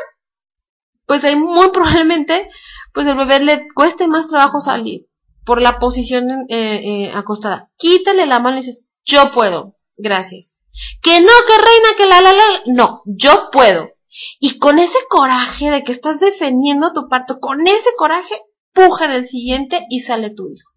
pues 1.07 1.23
hay 1.25 1.37
muy 1.37 1.71
probablemente, 1.71 2.51
pues 2.93 3.07
el 3.07 3.17
bebé 3.17 3.41
le 3.41 3.69
cueste 3.75 4.09
más 4.09 4.29
trabajo 4.29 4.61
salir 4.61 5.07
por 5.45 5.63
la 5.63 5.79
posición 5.79 6.47
eh, 6.49 6.81
eh, 6.85 7.13
acostada. 7.15 7.71
Quítale 7.79 8.27
la 8.27 8.41
mano 8.41 8.57
y 8.57 8.61
dices, 8.61 8.87
yo 9.05 9.31
puedo, 9.33 9.77
gracias. 9.97 10.55
Que 11.01 11.21
no, 11.21 11.33
que 11.47 11.57
reina, 11.57 11.89
que 11.97 12.07
la, 12.07 12.21
la, 12.21 12.33
la, 12.33 12.45
no, 12.67 13.03
yo 13.07 13.49
puedo. 13.53 13.96
Y 14.39 14.59
con 14.59 14.79
ese 14.79 14.99
coraje 15.09 15.71
de 15.71 15.83
que 15.83 15.93
estás 15.93 16.21
defendiendo 16.21 16.93
tu 16.93 17.09
parto, 17.09 17.39
con 17.41 17.61
ese 17.67 17.91
coraje, 17.97 18.35
puja 18.73 19.07
en 19.07 19.13
el 19.13 19.27
siguiente 19.27 19.87
y 19.89 20.01
sale 20.01 20.31
tu 20.31 20.49
hijo. 20.49 20.71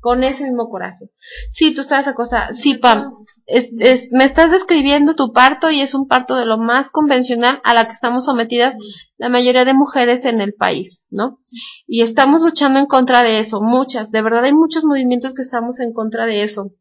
Con 0.00 0.22
ese 0.22 0.44
mismo 0.44 0.68
coraje. 0.68 1.10
Sí, 1.50 1.74
tú 1.74 1.80
estabas 1.80 2.06
acostada. 2.06 2.52
Sí, 2.52 2.74
Pam. 2.74 3.10
Es, 3.46 3.70
me 4.10 4.24
estás 4.24 4.50
describiendo 4.50 5.14
tu 5.14 5.32
parto 5.32 5.70
y 5.70 5.80
es 5.80 5.94
un 5.94 6.08
parto 6.08 6.36
de 6.36 6.44
lo 6.44 6.58
más 6.58 6.90
convencional 6.90 7.60
a 7.64 7.72
la 7.72 7.86
que 7.86 7.92
estamos 7.92 8.26
sometidas 8.26 8.76
la 9.16 9.30
mayoría 9.30 9.64
de 9.64 9.72
mujeres 9.72 10.26
en 10.26 10.42
el 10.42 10.52
país, 10.52 11.06
¿no? 11.08 11.38
Y 11.86 12.02
estamos 12.02 12.42
luchando 12.42 12.80
en 12.80 12.86
contra 12.86 13.22
de 13.22 13.38
eso. 13.38 13.62
Muchas. 13.62 14.10
De 14.10 14.20
verdad 14.20 14.44
hay 14.44 14.52
muchos 14.52 14.84
movimientos 14.84 15.32
que 15.32 15.42
estamos 15.42 15.80
en 15.80 15.94
contra 15.94 16.26
de 16.26 16.42
eso. 16.42 16.72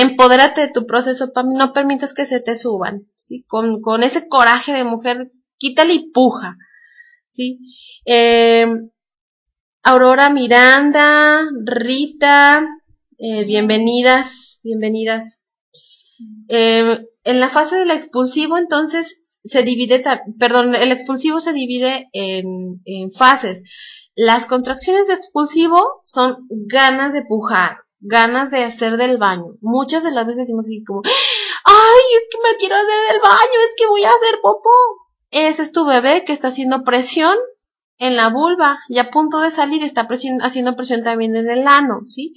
Empodérate 0.00 0.62
de 0.62 0.70
tu 0.72 0.86
proceso, 0.86 1.32
Pam, 1.34 1.52
no 1.52 1.74
permitas 1.74 2.14
que 2.14 2.24
se 2.24 2.40
te 2.40 2.54
suban, 2.54 3.06
¿sí? 3.16 3.44
Con, 3.46 3.82
con 3.82 4.02
ese 4.02 4.28
coraje 4.28 4.72
de 4.72 4.82
mujer, 4.82 5.30
quítale 5.58 5.92
y 5.92 6.10
puja, 6.10 6.56
¿sí? 7.28 7.58
Eh, 8.06 8.66
Aurora 9.82 10.30
Miranda, 10.30 11.42
Rita, 11.66 12.66
eh, 13.18 13.44
bienvenidas, 13.44 14.60
bienvenidas. 14.62 15.38
Eh, 16.48 17.06
en 17.24 17.40
la 17.40 17.50
fase 17.50 17.76
del 17.76 17.90
expulsivo, 17.90 18.56
entonces, 18.56 19.20
se 19.44 19.62
divide, 19.62 20.02
perdón, 20.38 20.74
el 20.76 20.92
expulsivo 20.92 21.42
se 21.42 21.52
divide 21.52 22.08
en, 22.14 22.80
en 22.86 23.12
fases. 23.12 23.62
Las 24.14 24.46
contracciones 24.46 25.08
de 25.08 25.14
expulsivo 25.14 26.00
son 26.04 26.46
ganas 26.48 27.12
de 27.12 27.22
pujar, 27.22 27.80
ganas 28.00 28.50
de 28.50 28.64
hacer 28.64 28.96
del 28.96 29.18
baño. 29.18 29.54
Muchas 29.60 30.02
de 30.02 30.10
las 30.10 30.26
veces 30.26 30.40
decimos 30.40 30.66
así 30.66 30.82
como, 30.84 31.02
ay, 31.04 32.02
es 32.14 32.28
que 32.30 32.50
me 32.50 32.56
quiero 32.58 32.74
hacer 32.74 33.12
del 33.12 33.20
baño, 33.20 33.60
es 33.68 33.74
que 33.76 33.86
voy 33.86 34.04
a 34.04 34.08
hacer 34.08 34.40
popó. 34.42 34.70
Ese 35.30 35.62
es 35.62 35.72
tu 35.72 35.84
bebé 35.84 36.24
que 36.24 36.32
está 36.32 36.48
haciendo 36.48 36.82
presión 36.82 37.36
en 37.98 38.16
la 38.16 38.30
vulva 38.30 38.80
y 38.88 38.98
a 38.98 39.10
punto 39.10 39.40
de 39.40 39.50
salir 39.50 39.84
está 39.84 40.08
haciendo 40.42 40.76
presión 40.76 41.04
también 41.04 41.36
en 41.36 41.50
el 41.50 41.66
ano, 41.68 42.00
¿sí? 42.06 42.34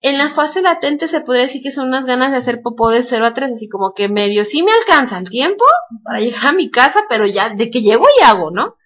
En 0.00 0.16
la 0.16 0.30
fase 0.30 0.62
latente 0.62 1.08
se 1.08 1.20
podría 1.20 1.44
decir 1.44 1.60
que 1.62 1.72
son 1.72 1.88
unas 1.88 2.06
ganas 2.06 2.30
de 2.30 2.38
hacer 2.38 2.62
popó 2.62 2.88
de 2.88 3.02
0 3.02 3.26
a 3.26 3.34
3, 3.34 3.52
así 3.52 3.68
como 3.68 3.92
que 3.94 4.08
medio 4.08 4.44
sí 4.44 4.62
me 4.62 4.72
alcanza 4.72 5.18
el 5.18 5.28
tiempo 5.28 5.64
para 6.04 6.20
llegar 6.20 6.46
a 6.46 6.52
mi 6.52 6.70
casa, 6.70 7.04
pero 7.08 7.26
ya 7.26 7.50
de 7.50 7.70
que 7.70 7.82
llego 7.82 8.06
y 8.18 8.22
hago, 8.22 8.50
¿no? 8.50 8.76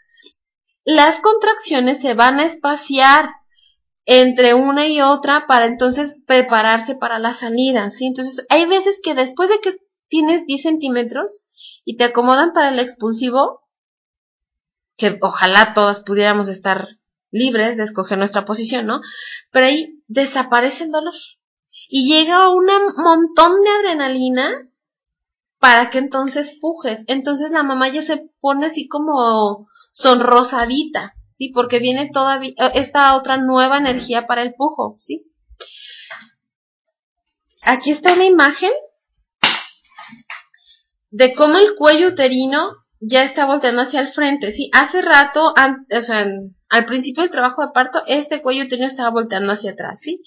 Las 0.85 1.21
contracciones 1.21 2.01
se 2.01 2.15
van 2.15 2.41
a 2.41 2.47
espaciar 2.47 3.31
entre 4.05 4.55
una 4.55 4.87
y 4.87 5.01
otra 5.01 5.47
para 5.47 5.67
entonces 5.67 6.17
prepararse 6.27 6.97
para 6.97 7.19
la 7.19 7.33
salida, 7.33 7.91
¿sí? 7.91 8.07
Entonces, 8.07 8.45
hay 8.49 8.67
veces 8.67 9.01
que 9.03 9.15
después 9.15 9.49
de 9.49 9.61
que 9.61 9.77
tienes 10.09 10.45
10 10.47 10.63
centímetros 10.63 11.43
y 11.85 11.97
te 11.97 12.05
acomodan 12.05 12.53
para 12.53 12.71
el 12.71 12.79
expulsivo, 12.79 13.63
que 14.97 15.19
ojalá 15.23 15.73
todas 15.75 16.01
pudiéramos 16.01 16.49
estar 16.49 16.89
libres 17.31 17.77
de 17.77 17.85
escoger 17.85 18.19
nuestra 18.19 18.45
posición, 18.45 18.87
¿no? 18.87 19.01
Pero 19.51 19.67
ahí 19.67 20.03
desaparece 20.07 20.85
el 20.85 20.91
dolor. 20.91 21.15
Y 21.89 22.13
llega 22.13 22.49
un 22.49 22.67
montón 22.97 23.63
de 23.63 23.71
adrenalina 23.71 24.69
para 25.59 25.91
que 25.91 25.99
entonces 25.99 26.59
pujes. 26.61 27.05
Entonces 27.07 27.51
la 27.51 27.63
mamá 27.63 27.89
ya 27.89 28.03
se 28.03 28.31
pone 28.41 28.67
así 28.67 28.89
como 28.89 29.69
sonrosadita, 29.93 31.15
¿sí? 31.33 31.51
Porque 31.53 31.79
viene 31.79 32.11
todavía 32.13 32.55
esta 32.75 33.17
otra 33.17 33.37
nueva 33.39 33.79
energía 33.79 34.27
para 34.27 34.43
el 34.43 34.55
pujo, 34.55 34.95
¿sí? 34.99 35.27
Aquí 37.65 37.91
está 37.91 38.15
una 38.15 38.25
imagen 38.25 38.73
de 41.11 41.35
cómo 41.35 41.59
el 41.59 41.75
cuello 41.77 42.09
uterino 42.09 42.77
ya 43.01 43.23
está 43.25 43.47
volteando 43.47 43.83
hacia 43.83 44.01
el 44.01 44.09
frente, 44.09 44.53
¿sí? 44.53 44.71
Hace 44.73 45.03
rato, 45.03 45.53
o 45.53 46.03
sea, 46.03 46.27
al 46.69 46.85
principio 46.87 47.23
del 47.23 47.33
trabajo 47.33 47.63
de 47.63 47.73
parto, 47.73 48.03
este 48.07 48.43
cuello 48.43 48.65
uterino 48.65 48.87
estaba 48.87 49.11
volteando 49.11 49.53
hacia 49.53 49.73
atrás, 49.73 50.01
¿sí? 50.01 50.23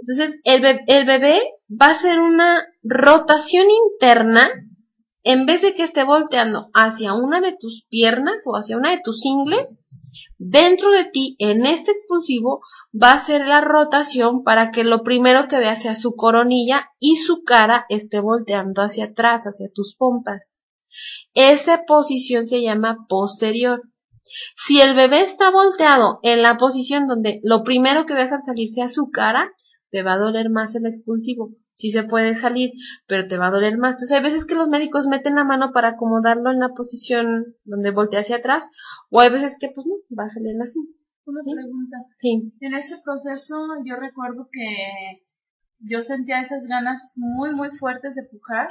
Entonces, 0.00 0.38
el, 0.44 0.64
el 0.86 1.04
bebé 1.04 1.40
va 1.70 1.86
a 1.86 1.90
hacer 1.90 2.20
una 2.20 2.64
rotación 2.82 3.66
interna 3.70 4.50
en 5.24 5.46
vez 5.46 5.62
de 5.62 5.74
que 5.74 5.82
esté 5.82 6.04
volteando 6.04 6.68
hacia 6.74 7.14
una 7.14 7.40
de 7.40 7.56
tus 7.56 7.84
piernas 7.88 8.42
o 8.46 8.56
hacia 8.56 8.76
una 8.76 8.90
de 8.90 9.00
tus 9.02 9.24
ingles, 9.24 9.66
Dentro 10.38 10.90
de 10.90 11.04
ti, 11.04 11.36
en 11.38 11.66
este 11.66 11.90
expulsivo, 11.92 12.60
va 12.94 13.12
a 13.12 13.24
ser 13.24 13.46
la 13.46 13.60
rotación 13.60 14.42
para 14.42 14.70
que 14.70 14.84
lo 14.84 15.02
primero 15.02 15.48
que 15.48 15.58
veas 15.58 15.82
sea 15.82 15.94
su 15.94 16.14
coronilla 16.14 16.90
y 16.98 17.16
su 17.16 17.42
cara 17.44 17.86
esté 17.88 18.20
volteando 18.20 18.82
hacia 18.82 19.06
atrás, 19.06 19.44
hacia 19.44 19.68
tus 19.72 19.94
pompas. 19.96 20.52
Esa 21.34 21.84
posición 21.84 22.46
se 22.46 22.62
llama 22.62 23.06
posterior. 23.08 23.82
Si 24.54 24.80
el 24.80 24.94
bebé 24.94 25.22
está 25.22 25.50
volteado 25.50 26.20
en 26.22 26.42
la 26.42 26.58
posición 26.58 27.06
donde 27.06 27.40
lo 27.42 27.62
primero 27.62 28.06
que 28.06 28.14
veas 28.14 28.32
al 28.32 28.42
salir 28.44 28.68
sea 28.68 28.88
su 28.88 29.10
cara, 29.10 29.50
te 29.90 30.02
va 30.02 30.14
a 30.14 30.18
doler 30.18 30.50
más 30.50 30.74
el 30.74 30.86
expulsivo 30.86 31.50
sí 31.78 31.90
se 31.90 32.02
puede 32.02 32.34
salir, 32.34 32.72
pero 33.06 33.28
te 33.28 33.38
va 33.38 33.46
a 33.46 33.50
doler 33.52 33.78
más. 33.78 33.92
Entonces 33.92 34.16
hay 34.16 34.22
veces 34.22 34.44
que 34.44 34.56
los 34.56 34.68
médicos 34.68 35.06
meten 35.06 35.36
la 35.36 35.44
mano 35.44 35.70
para 35.72 35.90
acomodarlo 35.90 36.50
en 36.50 36.58
la 36.58 36.70
posición 36.70 37.54
donde 37.64 37.92
voltea 37.92 38.20
hacia 38.20 38.36
atrás, 38.36 38.68
o 39.10 39.20
hay 39.20 39.30
veces 39.30 39.56
que 39.60 39.70
pues 39.72 39.86
no, 39.86 39.94
va 40.18 40.24
a 40.24 40.28
salir 40.28 40.60
así. 40.60 40.80
Una 41.24 41.40
pregunta. 41.44 41.98
Sí. 42.18 42.52
En 42.60 42.74
ese 42.74 42.96
proceso 43.04 43.54
yo 43.84 43.94
recuerdo 43.94 44.48
que 44.50 45.22
yo 45.78 46.02
sentía 46.02 46.40
esas 46.40 46.64
ganas 46.64 47.14
muy, 47.16 47.54
muy 47.54 47.68
fuertes 47.78 48.16
de 48.16 48.24
pujar 48.24 48.68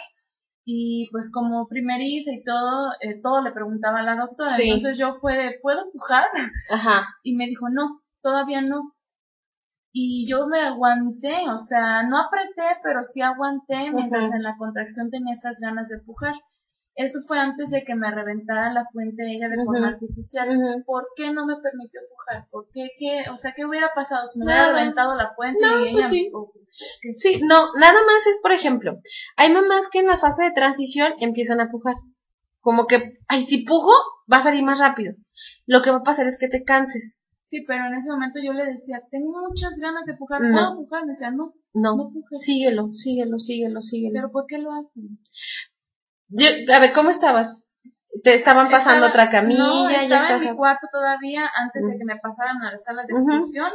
y 0.65 1.07
pues 1.11 1.31
como 1.31 1.69
primeriza 1.69 2.31
y 2.33 2.43
todo, 2.43 2.91
eh, 2.99 3.21
todo 3.23 3.41
le 3.41 3.53
preguntaba 3.53 3.99
a 3.99 4.03
la 4.03 4.17
doctora. 4.17 4.51
Entonces 4.59 4.97
yo 4.97 5.15
fue 5.21 5.59
¿puedo 5.61 5.89
pujar? 5.93 6.25
Ajá. 6.69 7.07
Y 7.23 7.37
me 7.37 7.45
dijo, 7.45 7.69
no, 7.69 8.01
todavía 8.21 8.61
no 8.61 8.96
y 9.99 10.27
yo 10.29 10.45
me 10.45 10.61
aguanté, 10.61 11.49
o 11.49 11.57
sea, 11.57 12.03
no 12.03 12.19
apreté, 12.19 12.79
pero 12.83 13.01
sí 13.01 13.21
aguanté 13.21 13.91
mientras 13.91 14.31
en 14.31 14.43
la 14.43 14.55
contracción 14.55 15.09
tenía 15.09 15.33
estas 15.33 15.59
ganas 15.59 15.89
de 15.89 15.97
pujar. 15.97 16.35
Eso 16.93 17.19
fue 17.27 17.39
antes 17.39 17.71
de 17.71 17.83
que 17.83 17.95
me 17.95 18.11
reventara 18.11 18.71
la 18.71 18.85
fuente 18.93 19.23
ella 19.27 19.49
de 19.49 19.63
forma 19.65 19.87
artificial. 19.87 20.49
¿Por 20.85 21.07
qué 21.15 21.31
no 21.31 21.47
me 21.47 21.55
permitió 21.55 22.01
pujar? 22.11 22.47
¿Por 22.51 22.67
qué? 22.71 22.89
qué? 22.99 23.29
O 23.31 23.37
sea, 23.37 23.53
¿qué 23.55 23.65
hubiera 23.65 23.91
pasado 23.95 24.27
si 24.27 24.37
me 24.37 24.45
hubiera 24.45 24.71
reventado 24.71 25.15
la 25.15 25.33
fuente 25.35 25.65
no, 25.65 25.83
y 25.83 25.93
pues 25.93 26.05
sí. 26.09 26.31
sí, 27.17 27.41
no, 27.41 27.73
nada 27.79 27.99
más 28.05 28.27
es, 28.27 28.39
por 28.43 28.51
ejemplo, 28.51 28.99
hay 29.35 29.51
mamás 29.51 29.87
que 29.91 29.99
en 29.99 30.07
la 30.07 30.19
fase 30.19 30.43
de 30.43 30.51
transición 30.51 31.13
empiezan 31.19 31.59
a 31.59 31.71
pujar. 31.71 31.95
Como 32.61 32.85
que, 32.85 33.17
ay, 33.27 33.45
si 33.47 33.63
pujo, 33.63 33.93
va 34.31 34.37
a 34.37 34.43
salir 34.43 34.63
más 34.63 34.77
rápido. 34.77 35.15
Lo 35.65 35.81
que 35.81 35.89
va 35.89 35.97
a 35.97 36.03
pasar 36.03 36.27
es 36.27 36.37
que 36.39 36.49
te 36.49 36.63
canses 36.63 37.16
Sí, 37.47 37.63
pero 37.65 37.85
en 37.85 37.95
ese 37.95 38.09
momento 38.09 38.39
yo 38.43 38.51
le 38.51 38.65
decía, 38.65 38.99
tengo 39.09 39.31
muchas 39.47 39.79
ganas 39.79 40.05
de 40.05 40.15
pujar, 40.17 40.41
¿puedo 40.41 40.75
pujar? 40.75 41.05
Me 41.05 41.13
decía, 41.13 41.31
no, 41.31 41.53
no, 41.73 41.95
no 41.95 42.11
Síguelo, 42.37 42.93
síguelo, 42.93 43.39
síguelo, 43.39 43.81
síguelo. 43.81 44.13
¿Pero 44.13 44.31
por 44.31 44.45
qué 44.47 44.57
lo 44.57 44.71
hacen? 44.73 45.19
Yo, 46.27 46.47
a 46.75 46.79
ver, 46.79 46.91
¿cómo 46.91 47.09
estabas? 47.09 47.63
¿Te 48.21 48.33
estaban 48.35 48.69
pasando 48.69 49.07
otra 49.07 49.29
camilla? 49.29 49.59
No, 49.59 49.89
estaba 49.89 50.35
en 50.35 50.41
mi 50.41 50.55
cuarto 50.57 50.87
todavía 50.91 51.49
antes 51.55 51.87
de 51.87 51.97
que 51.97 52.05
me 52.05 52.17
pasaran 52.17 52.61
a 52.63 52.71
la 52.73 52.79
sala 52.79 53.03
de 53.05 53.13
expulsión 53.13 53.71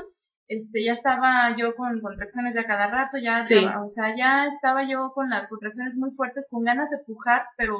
este, 0.48 0.84
ya 0.84 0.92
estaba 0.92 1.56
yo 1.56 1.74
con 1.74 2.00
contracciones 2.00 2.54
ya 2.54 2.66
cada 2.66 2.86
rato, 2.86 3.16
ya, 3.16 3.40
Sí. 3.40 3.64
o 3.64 3.88
sea, 3.88 4.14
ya 4.14 4.46
estaba 4.46 4.82
yo 4.86 5.12
con 5.14 5.30
las 5.30 5.48
contracciones 5.48 5.96
muy 5.96 6.10
fuertes, 6.10 6.48
con 6.50 6.62
ganas 6.62 6.90
de 6.90 6.98
pujar, 6.98 7.46
pero 7.56 7.78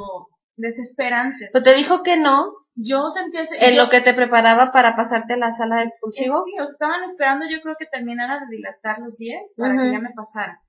desesperantes. 0.57 1.51
Pero 1.53 1.63
te 1.65 1.75
dijo 1.75 2.03
que 2.03 2.17
no, 2.17 2.53
Yo 2.75 3.11
sentía 3.11 3.43
ese, 3.43 3.57
en 3.69 3.77
yo- 3.77 3.85
lo 3.85 3.91
que 3.91 4.01
te 4.01 4.15
preparaba 4.15 4.73
para 4.73 4.97
pasarte 4.97 5.35
a 5.35 5.37
la 5.37 5.53
sala 5.53 5.77
de 5.79 5.85
expulsivo. 5.85 6.43
Sí, 6.45 6.53
o 6.61 6.67
sea, 6.67 6.73
estaban 6.73 7.05
esperando 7.05 7.45
yo 7.51 7.61
creo 7.63 7.77
que 7.79 7.87
terminara 7.87 8.41
de 8.41 8.47
dilatar 8.57 8.99
los 9.01 9.19
10 9.19 9.55
para 9.57 9.77
que 9.77 9.93
ya 9.93 9.99
me 10.01 10.11
pasara. 10.15 10.61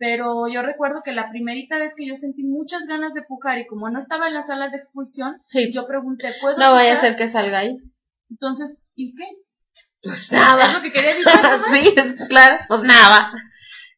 Pero 0.00 0.46
yo 0.46 0.62
recuerdo 0.62 1.02
que 1.04 1.10
la 1.10 1.28
primerita 1.28 1.76
vez 1.78 1.94
que 1.96 2.06
yo 2.06 2.14
sentí 2.14 2.44
muchas 2.44 2.86
ganas 2.86 3.14
de 3.14 3.22
pujar 3.22 3.58
y 3.58 3.66
como 3.66 3.90
no 3.90 3.98
estaba 3.98 4.28
en 4.28 4.34
la 4.34 4.44
sala 4.44 4.68
de 4.68 4.76
expulsión, 4.76 5.42
Sí. 5.48 5.72
yo 5.72 5.86
pregunté, 5.88 6.32
¿puedo 6.40 6.56
No 6.56 6.70
vaya 6.72 6.96
a 6.98 7.00
ser 7.00 7.16
que 7.16 7.26
salga 7.28 7.58
ahí. 7.58 7.76
Entonces, 8.30 8.92
¿y 8.94 9.14
qué? 9.16 9.24
Pues 10.00 10.26
Es 10.26 10.32
nada. 10.32 10.72
lo 10.74 10.82
que 10.82 10.92
quería 10.92 11.10
evitar, 11.16 11.32
sí, 11.72 11.94
es 11.96 12.28
claro, 12.28 12.58
pues 12.68 12.82
nada. 12.82 13.32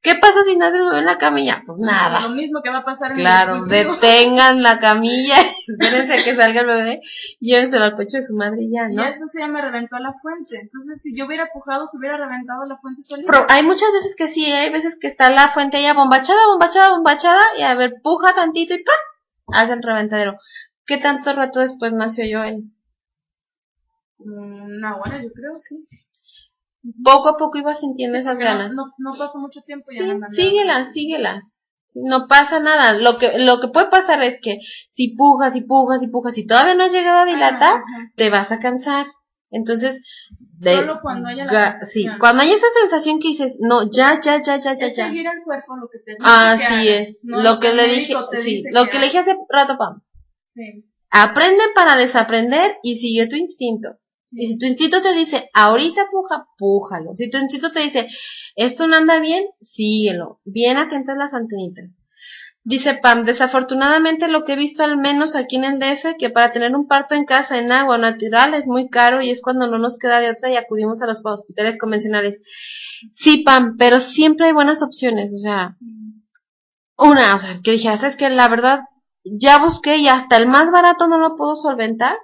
¿Qué 0.02 0.14
pasa 0.14 0.42
si 0.44 0.56
nace 0.56 0.78
el 0.78 0.84
bebé 0.86 1.00
en 1.00 1.04
la 1.04 1.18
camilla? 1.18 1.62
Pues 1.66 1.78
Lo 1.78 1.86
nada. 1.86 2.26
mismo 2.30 2.62
que 2.62 2.70
va 2.70 2.78
a 2.78 2.84
pasar 2.86 3.10
en 3.10 3.18
Claro, 3.18 3.56
el 3.56 3.68
detengan 3.68 4.62
la 4.62 4.78
camilla, 4.80 5.36
espérense 5.68 6.14
a 6.20 6.24
que 6.24 6.34
salga 6.34 6.62
el 6.62 6.66
bebé, 6.66 7.00
llévenselo 7.38 7.84
al 7.84 7.96
pecho 7.96 8.16
de 8.16 8.22
su 8.22 8.34
madre 8.34 8.62
y 8.62 8.72
ya, 8.72 8.88
Y 8.90 8.94
¿no? 8.94 9.02
ya 9.02 9.08
después 9.08 9.34
ella 9.36 9.48
me 9.48 9.60
reventó 9.60 9.98
la 9.98 10.14
fuente. 10.22 10.58
Entonces, 10.58 11.02
si 11.02 11.14
yo 11.14 11.26
hubiera 11.26 11.48
pujado, 11.52 11.86
se 11.86 11.98
hubiera 11.98 12.16
reventado 12.16 12.64
la 12.64 12.78
fuente 12.78 13.02
solita. 13.02 13.30
Pero 13.30 13.46
hay 13.50 13.62
muchas 13.62 13.92
veces 13.92 14.16
que 14.16 14.28
sí, 14.28 14.44
hay 14.46 14.72
veces 14.72 14.96
que 14.98 15.06
está 15.06 15.28
la 15.30 15.48
fuente 15.48 15.82
ya 15.82 15.92
bombachada, 15.92 16.46
bombachada, 16.46 16.90
bombachada, 16.92 17.42
y 17.58 17.62
a 17.62 17.74
ver, 17.74 17.96
puja 18.02 18.34
tantito 18.34 18.72
y 18.74 18.82
¡pam! 18.82 19.54
hace 19.62 19.74
el 19.74 19.82
reventadero. 19.82 20.38
¿Qué 20.86 20.96
tanto 20.96 21.32
rato 21.34 21.60
después 21.60 21.92
nació 21.92 22.24
Joel? 22.38 22.64
Una 24.18 24.96
hora, 24.96 25.22
yo 25.22 25.30
creo, 25.32 25.54
sí. 25.54 25.86
Poco 27.04 27.28
a 27.30 27.36
poco 27.36 27.58
iba 27.58 27.74
sintiendo 27.74 28.16
Sí, 28.16 28.22
esas 28.22 28.38
ganas. 28.38 28.72
No, 28.72 28.86
no, 28.98 29.10
pasó 29.10 29.38
mucho 29.38 29.60
tiempo 29.62 29.90
y 29.90 29.96
ya 29.96 30.02
Sí, 30.30 30.42
síguelas, 30.42 30.92
síguelas. 30.92 31.56
Sí, 31.88 32.00
No 32.02 32.26
pasa 32.28 32.60
nada. 32.60 32.94
Lo 32.94 33.18
que, 33.18 33.38
lo 33.38 33.60
que 33.60 33.68
puede 33.68 33.88
pasar 33.88 34.22
es 34.22 34.40
que 34.40 34.58
si 34.90 35.14
pujas 35.16 35.56
y 35.56 35.62
pujas 35.62 36.02
y 36.02 36.08
pujas 36.08 36.38
y 36.38 36.46
todavía 36.46 36.74
no 36.74 36.84
has 36.84 36.92
llegado 36.92 37.18
a 37.18 37.24
dilatar, 37.26 37.74
Ajá, 37.74 37.84
ajá. 37.96 38.12
te 38.16 38.30
vas 38.30 38.52
a 38.52 38.58
cansar. 38.58 39.06
Entonces, 39.52 40.00
de, 40.38 40.76
Solo 40.76 41.00
cuando 41.02 41.28
haya 41.28 41.44
la 41.44 41.84
sí, 41.84 42.06
cuando 42.20 42.42
hay 42.42 42.52
esa 42.52 42.66
sensación 42.80 43.18
que 43.18 43.28
dices, 43.28 43.56
no, 43.58 43.90
ya, 43.90 44.20
ya, 44.20 44.40
ya, 44.40 44.58
ya, 44.58 44.76
ya, 44.76 44.86
Es 44.86 44.96
ya. 44.96 45.08
seguir 45.08 45.26
al 45.26 45.42
cuerpo 45.44 45.76
lo 45.76 45.88
que 45.88 45.98
te 45.98 46.12
dice 46.12 46.22
Así 46.22 46.58
que 46.60 46.66
hagas, 46.94 47.08
es. 47.08 47.20
no 47.24 47.42
lo 47.42 47.58
que 47.58 47.72
le 47.72 47.86
dije, 47.88 48.14
sí, 48.40 48.62
lo 48.70 48.84
que 48.84 48.92
le 48.92 48.98
hagas. 48.98 49.02
dije 49.06 49.18
hace 49.18 49.36
rato, 49.48 49.76
Pam. 49.76 50.02
Sí, 50.46 50.84
Aprende 51.10 51.64
para 51.74 51.96
desaprender 51.96 52.76
y 52.84 52.98
sigue 52.98 53.26
tu 53.26 53.34
instinto. 53.34 53.96
Sí. 54.30 54.36
Y 54.40 54.46
si 54.48 54.58
tu 54.58 54.66
instinto 54.66 55.02
te 55.02 55.12
dice, 55.12 55.50
ahorita 55.54 56.06
puja, 56.10 56.46
pújalo. 56.58 57.14
Si 57.14 57.30
tu 57.30 57.38
instinto 57.38 57.72
te 57.72 57.80
dice, 57.80 58.08
esto 58.56 58.86
no 58.86 58.96
anda 58.96 59.18
bien, 59.20 59.46
síguelo. 59.60 60.40
Bien 60.44 60.76
atentas 60.76 61.16
las 61.16 61.34
antenitas. 61.34 61.90
Dice 62.62 62.94
Pam, 63.02 63.24
desafortunadamente 63.24 64.28
lo 64.28 64.44
que 64.44 64.52
he 64.52 64.56
visto 64.56 64.84
al 64.84 64.98
menos 64.98 65.34
aquí 65.34 65.56
en 65.56 65.64
el 65.64 65.78
DF, 65.78 66.16
que 66.18 66.28
para 66.28 66.52
tener 66.52 66.76
un 66.76 66.86
parto 66.86 67.14
en 67.14 67.24
casa 67.24 67.58
en 67.58 67.72
agua 67.72 67.96
natural 67.96 68.52
es 68.52 68.66
muy 68.66 68.90
caro 68.90 69.22
y 69.22 69.30
es 69.30 69.40
cuando 69.40 69.66
no 69.66 69.78
nos 69.78 69.96
queda 69.96 70.20
de 70.20 70.30
otra 70.30 70.50
y 70.50 70.56
acudimos 70.56 71.00
a 71.00 71.06
los 71.06 71.22
hospitales 71.24 71.78
convencionales. 71.78 72.38
Sí, 73.14 73.42
Pam, 73.44 73.76
pero 73.78 73.98
siempre 73.98 74.46
hay 74.46 74.52
buenas 74.52 74.82
opciones, 74.82 75.32
o 75.34 75.38
sea, 75.38 75.68
una, 76.98 77.34
o 77.34 77.38
sea, 77.38 77.58
que 77.64 77.72
dije, 77.72 77.96
¿sabes 77.96 78.16
que 78.16 78.28
La 78.28 78.48
verdad, 78.48 78.80
ya 79.24 79.58
busqué 79.58 79.96
y 79.96 80.08
hasta 80.08 80.36
el 80.36 80.46
más 80.46 80.70
barato 80.70 81.08
no 81.08 81.18
lo 81.18 81.36
puedo 81.36 81.56
solventar. 81.56 82.16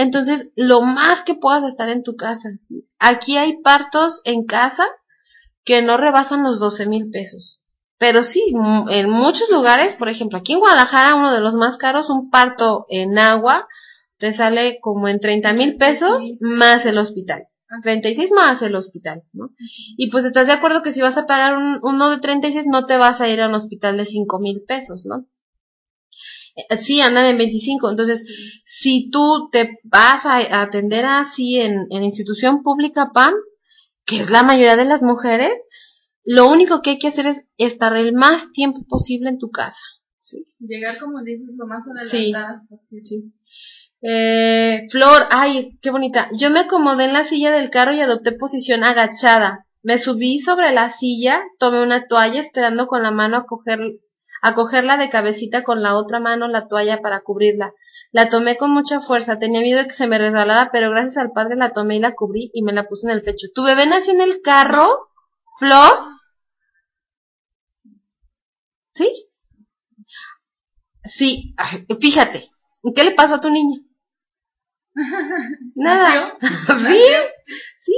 Entonces, 0.00 0.48
lo 0.54 0.80
más 0.82 1.22
que 1.22 1.34
puedas 1.34 1.64
estar 1.64 1.88
en 1.88 2.02
tu 2.04 2.14
casa. 2.14 2.50
¿sí? 2.60 2.88
Aquí 3.00 3.36
hay 3.36 3.60
partos 3.62 4.20
en 4.24 4.44
casa 4.44 4.84
que 5.64 5.82
no 5.82 5.96
rebasan 5.96 6.44
los 6.44 6.60
12 6.60 6.86
mil 6.86 7.10
pesos. 7.10 7.60
Pero 7.98 8.22
sí, 8.22 8.42
m- 8.54 8.84
en 8.96 9.10
muchos 9.10 9.50
lugares, 9.50 9.94
por 9.94 10.08
ejemplo, 10.08 10.38
aquí 10.38 10.52
en 10.52 10.60
Guadalajara, 10.60 11.16
uno 11.16 11.32
de 11.32 11.40
los 11.40 11.56
más 11.56 11.76
caros, 11.78 12.10
un 12.10 12.30
parto 12.30 12.86
en 12.88 13.18
agua, 13.18 13.66
te 14.18 14.32
sale 14.32 14.78
como 14.80 15.08
en 15.08 15.18
30 15.18 15.52
mil 15.52 15.72
Sí, 15.72 15.78
pesos 15.78 16.22
sí. 16.24 16.38
más 16.40 16.86
el 16.86 16.96
hospital. 16.98 17.48
36 17.82 18.30
más 18.32 18.62
el 18.62 18.74
hospital, 18.76 19.24
¿no? 19.32 19.50
Y 19.98 20.10
pues 20.10 20.24
estás 20.24 20.46
de 20.46 20.54
acuerdo 20.54 20.80
que 20.82 20.92
si 20.92 21.02
vas 21.02 21.16
a 21.18 21.26
pagar 21.26 21.54
un, 21.56 21.78
uno 21.82 22.08
de 22.08 22.18
36 22.18 22.66
no 22.66 22.86
te 22.86 22.96
vas 22.96 23.20
a 23.20 23.28
ir 23.28 23.42
a 23.42 23.48
un 23.48 23.54
hospital 23.54 23.96
de 23.98 24.06
5 24.06 24.38
mil 24.38 24.62
pesos, 24.66 25.04
¿no? 25.04 25.26
Sí, 26.80 27.00
andan 27.00 27.26
en 27.26 27.38
25. 27.38 27.90
Entonces, 27.90 28.62
si 28.64 29.10
tú 29.10 29.48
te 29.52 29.78
vas 29.84 30.24
a, 30.26 30.62
atender 30.62 31.04
así 31.04 31.60
en, 31.60 31.86
en 31.90 32.04
institución 32.04 32.62
pública 32.62 33.10
PAM, 33.14 33.34
que 34.04 34.16
es 34.20 34.30
la 34.30 34.42
mayoría 34.42 34.76
de 34.76 34.84
las 34.84 35.02
mujeres, 35.02 35.52
lo 36.24 36.48
único 36.48 36.82
que 36.82 36.90
hay 36.90 36.98
que 36.98 37.08
hacer 37.08 37.26
es 37.26 37.42
estar 37.56 37.96
el 37.96 38.12
más 38.12 38.52
tiempo 38.52 38.84
posible 38.88 39.30
en 39.30 39.38
tu 39.38 39.50
casa. 39.50 39.80
¿sí? 40.22 40.46
Llegar, 40.58 40.98
como 40.98 41.22
dices, 41.22 41.54
lo 41.56 41.66
más 41.66 41.84
Sí. 42.02 42.32
adelantadas 42.32 42.66
posible. 42.68 43.32
Eh, 44.00 44.86
Flor, 44.90 45.26
ay, 45.30 45.78
qué 45.80 45.90
bonita. 45.90 46.28
Yo 46.32 46.50
me 46.50 46.60
acomodé 46.60 47.04
en 47.06 47.12
la 47.14 47.24
silla 47.24 47.50
del 47.50 47.70
carro 47.70 47.94
y 47.94 48.00
adopté 48.00 48.32
posición 48.32 48.84
agachada. 48.84 49.66
Me 49.82 49.98
subí 49.98 50.38
sobre 50.38 50.72
la 50.72 50.90
silla, 50.90 51.42
tomé 51.58 51.82
una 51.82 52.06
toalla 52.06 52.40
esperando 52.40 52.86
con 52.86 53.02
la 53.02 53.10
mano 53.10 53.38
a 53.38 53.46
coger, 53.46 53.80
a 54.42 54.54
cogerla 54.54 54.96
de 54.96 55.10
cabecita 55.10 55.62
con 55.62 55.82
la 55.82 55.96
otra 55.96 56.20
mano 56.20 56.48
la 56.48 56.68
toalla 56.68 57.00
para 57.00 57.22
cubrirla. 57.22 57.72
La 58.12 58.28
tomé 58.28 58.56
con 58.56 58.70
mucha 58.70 59.00
fuerza, 59.00 59.38
tenía 59.38 59.60
miedo 59.60 59.80
de 59.80 59.86
que 59.86 59.92
se 59.94 60.06
me 60.06 60.18
resbalara, 60.18 60.70
pero 60.72 60.90
gracias 60.90 61.18
al 61.18 61.32
padre 61.32 61.56
la 61.56 61.72
tomé 61.72 61.96
y 61.96 62.00
la 62.00 62.14
cubrí 62.14 62.50
y 62.54 62.62
me 62.62 62.72
la 62.72 62.88
puse 62.88 63.06
en 63.06 63.12
el 63.12 63.22
pecho. 63.22 63.48
¿Tu 63.54 63.62
bebé 63.62 63.86
nació 63.86 64.12
en 64.14 64.22
el 64.22 64.40
carro, 64.42 65.08
Flor? 65.58 65.92
¿Sí? 68.92 69.28
Sí, 71.04 71.54
ay, 71.56 71.86
fíjate, 72.00 72.50
¿qué 72.94 73.04
le 73.04 73.12
pasó 73.12 73.36
a 73.36 73.40
tu 73.40 73.50
niña? 73.50 73.80
Nada. 75.74 76.36
sí, 76.40 77.00
sí. 77.78 77.94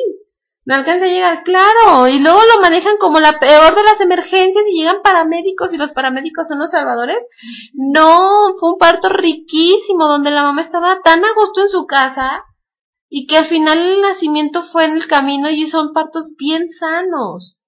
No 0.70 0.76
alcanza 0.76 1.06
a 1.06 1.08
llegar, 1.08 1.42
claro. 1.42 2.06
Y 2.06 2.20
luego 2.20 2.38
lo 2.44 2.60
manejan 2.60 2.96
como 2.98 3.18
la 3.18 3.40
peor 3.40 3.74
de 3.74 3.82
las 3.82 4.00
emergencias 4.00 4.64
y 4.68 4.78
llegan 4.78 5.02
paramédicos 5.02 5.72
y 5.72 5.76
los 5.76 5.90
paramédicos 5.90 6.46
son 6.46 6.60
los 6.60 6.70
salvadores. 6.70 7.26
No, 7.72 8.54
fue 8.56 8.74
un 8.74 8.78
parto 8.78 9.08
riquísimo 9.08 10.06
donde 10.06 10.30
la 10.30 10.44
mamá 10.44 10.60
estaba 10.60 11.00
tan 11.02 11.24
a 11.24 11.34
gusto 11.34 11.62
en 11.62 11.70
su 11.70 11.86
casa 11.86 12.44
y 13.08 13.26
que 13.26 13.38
al 13.38 13.46
final 13.46 13.78
el 13.78 14.00
nacimiento 14.00 14.62
fue 14.62 14.84
en 14.84 14.92
el 14.92 15.08
camino 15.08 15.50
y 15.50 15.66
son 15.66 15.92
partos 15.92 16.28
bien 16.38 16.70
sanos. 16.70 17.59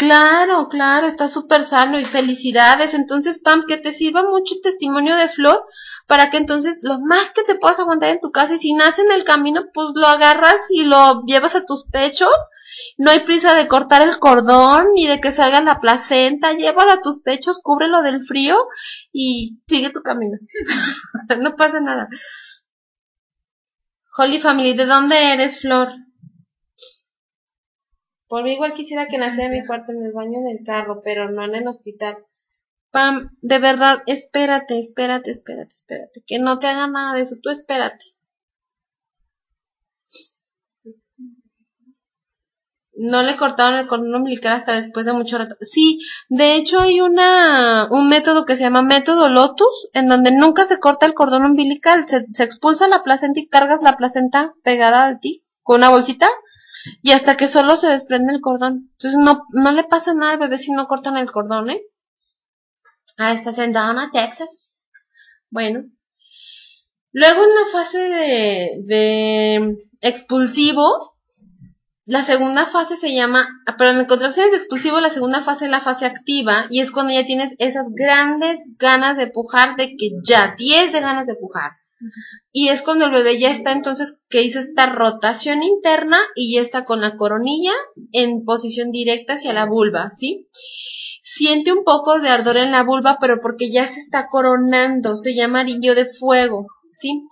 Claro, 0.00 0.68
claro, 0.68 1.06
está 1.06 1.28
súper 1.28 1.62
sano 1.62 1.98
y 1.98 2.06
felicidades. 2.06 2.94
Entonces, 2.94 3.38
Pam, 3.38 3.64
que 3.68 3.76
te 3.76 3.92
sirva 3.92 4.22
mucho 4.22 4.54
el 4.54 4.62
testimonio 4.62 5.14
de 5.14 5.28
Flor 5.28 5.62
para 6.06 6.30
que 6.30 6.38
entonces 6.38 6.80
lo 6.82 6.98
más 7.00 7.32
que 7.32 7.42
te 7.42 7.56
puedas 7.56 7.80
aguantar 7.80 8.08
en 8.08 8.20
tu 8.20 8.30
casa 8.30 8.54
y 8.54 8.58
si 8.58 8.72
nace 8.72 9.02
en 9.02 9.12
el 9.12 9.24
camino, 9.24 9.66
pues 9.74 9.88
lo 9.94 10.06
agarras 10.06 10.56
y 10.70 10.84
lo 10.84 11.22
llevas 11.26 11.54
a 11.54 11.66
tus 11.66 11.84
pechos. 11.92 12.32
No 12.96 13.10
hay 13.10 13.20
prisa 13.20 13.52
de 13.54 13.68
cortar 13.68 14.00
el 14.00 14.18
cordón 14.18 14.86
ni 14.94 15.06
de 15.06 15.20
que 15.20 15.32
salga 15.32 15.60
la 15.60 15.80
placenta. 15.80 16.54
Llévalo 16.54 16.92
a 16.92 17.02
tus 17.02 17.20
pechos, 17.20 17.60
cúbrelo 17.62 18.00
del 18.00 18.24
frío 18.24 18.56
y 19.12 19.60
sigue 19.66 19.90
tu 19.90 20.00
camino. 20.00 20.38
no 21.40 21.56
pasa 21.56 21.78
nada. 21.78 22.08
Holy 24.16 24.38
Family, 24.38 24.72
¿de 24.74 24.86
dónde 24.86 25.34
eres, 25.34 25.60
Flor? 25.60 25.88
Por 28.30 28.44
mí 28.44 28.52
igual 28.52 28.74
quisiera 28.74 29.08
que 29.08 29.18
naciera 29.18 29.46
en 29.46 29.60
mi 29.60 29.66
cuarto, 29.66 29.90
en 29.90 30.04
el 30.04 30.12
baño, 30.12 30.38
en 30.38 30.56
el 30.56 30.64
carro, 30.64 31.02
pero 31.04 31.32
no 31.32 31.44
en 31.44 31.56
el 31.56 31.66
hospital. 31.66 32.16
Pam, 32.92 33.36
de 33.40 33.58
verdad, 33.58 34.04
espérate, 34.06 34.78
espérate, 34.78 35.32
espérate, 35.32 35.72
espérate. 35.74 36.22
Que 36.24 36.38
no 36.38 36.60
te 36.60 36.68
haga 36.68 36.86
nada 36.86 37.14
de 37.14 37.22
eso, 37.22 37.34
tú 37.42 37.50
espérate. 37.50 38.04
No 42.94 43.24
le 43.24 43.36
cortaron 43.36 43.80
el 43.80 43.88
cordón 43.88 44.14
umbilical 44.14 44.52
hasta 44.52 44.74
después 44.74 45.06
de 45.06 45.12
mucho 45.12 45.36
rato. 45.36 45.56
Sí, 45.60 45.98
de 46.28 46.54
hecho 46.54 46.78
hay 46.78 47.00
una, 47.00 47.88
un 47.90 48.08
método 48.08 48.44
que 48.44 48.54
se 48.54 48.62
llama 48.62 48.82
método 48.82 49.28
Lotus, 49.28 49.88
en 49.92 50.08
donde 50.08 50.30
nunca 50.30 50.64
se 50.66 50.78
corta 50.78 51.04
el 51.04 51.14
cordón 51.14 51.46
umbilical, 51.46 52.08
se, 52.08 52.26
se 52.30 52.44
expulsa 52.44 52.86
la 52.86 53.02
placenta 53.02 53.40
y 53.40 53.48
cargas 53.48 53.82
la 53.82 53.96
placenta 53.96 54.54
pegada 54.62 55.08
a 55.08 55.18
ti 55.18 55.42
con 55.64 55.78
una 55.78 55.90
bolsita 55.90 56.28
y 57.02 57.12
hasta 57.12 57.36
que 57.36 57.46
solo 57.46 57.76
se 57.76 57.88
desprende 57.88 58.32
el 58.32 58.40
cordón. 58.40 58.90
Entonces 58.92 59.18
no, 59.18 59.42
no 59.52 59.72
le 59.72 59.84
pasa 59.84 60.14
nada 60.14 60.32
al 60.32 60.38
bebé 60.38 60.58
si 60.58 60.72
no 60.72 60.86
cortan 60.86 61.16
el 61.16 61.30
cordón, 61.30 61.70
¿eh? 61.70 61.82
Ah, 63.18 63.32
estás 63.32 63.58
en 63.58 63.72
Texas. 64.12 64.80
Bueno. 65.50 65.84
Luego 67.12 67.42
en 67.42 67.48
la 67.48 67.72
fase 67.72 67.98
de, 67.98 68.76
de 68.84 69.76
expulsivo, 70.00 71.16
la 72.06 72.22
segunda 72.22 72.66
fase 72.66 72.96
se 72.96 73.14
llama, 73.14 73.48
ah, 73.66 73.76
pero 73.76 73.90
en 73.90 74.04
contracciones 74.04 74.52
de 74.52 74.58
expulsivo 74.58 75.00
la 75.00 75.10
segunda 75.10 75.42
fase 75.42 75.66
es 75.66 75.70
la 75.70 75.80
fase 75.80 76.06
activa 76.06 76.66
y 76.70 76.80
es 76.80 76.92
cuando 76.92 77.12
ya 77.12 77.24
tienes 77.24 77.54
esas 77.58 77.86
grandes 77.90 78.58
ganas 78.78 79.16
de 79.16 79.26
pujar 79.26 79.76
de 79.76 79.96
que 79.96 80.10
ya, 80.22 80.54
10 80.56 80.92
de 80.92 81.00
ganas 81.00 81.26
de 81.26 81.34
pujar. 81.34 81.72
Y 82.52 82.68
es 82.68 82.82
cuando 82.82 83.06
el 83.06 83.12
bebé 83.12 83.38
ya 83.38 83.50
está 83.50 83.72
entonces 83.72 84.20
que 84.28 84.42
hizo 84.42 84.58
esta 84.58 84.86
rotación 84.86 85.62
interna 85.62 86.18
y 86.34 86.54
ya 86.54 86.62
está 86.62 86.84
con 86.84 87.00
la 87.00 87.16
coronilla 87.16 87.72
en 88.12 88.44
posición 88.44 88.90
directa 88.90 89.34
hacia 89.34 89.52
la 89.52 89.66
vulva, 89.66 90.10
¿sí? 90.10 90.48
Siente 91.22 91.72
un 91.72 91.84
poco 91.84 92.18
de 92.18 92.28
ardor 92.28 92.56
en 92.56 92.72
la 92.72 92.82
vulva, 92.82 93.18
pero 93.20 93.40
porque 93.40 93.70
ya 93.70 93.86
se 93.92 94.00
está 94.00 94.28
coronando, 94.28 95.16
se 95.16 95.34
llama 95.34 95.60
anillo 95.60 95.94
de 95.94 96.06
fuego, 96.06 96.66
¿sí? 96.92 97.22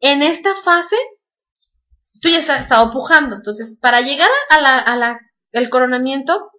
En 0.00 0.22
esta 0.22 0.54
fase, 0.54 0.96
tú 2.20 2.28
ya 2.28 2.38
has 2.38 2.62
estado 2.62 2.90
pujando, 2.92 3.36
entonces 3.36 3.78
para 3.80 4.00
llegar 4.00 4.30
a 4.50 4.60
la, 4.60 4.78
a 4.78 4.96
la, 4.96 5.18
el 5.52 5.70
coronamiento, 5.70 6.50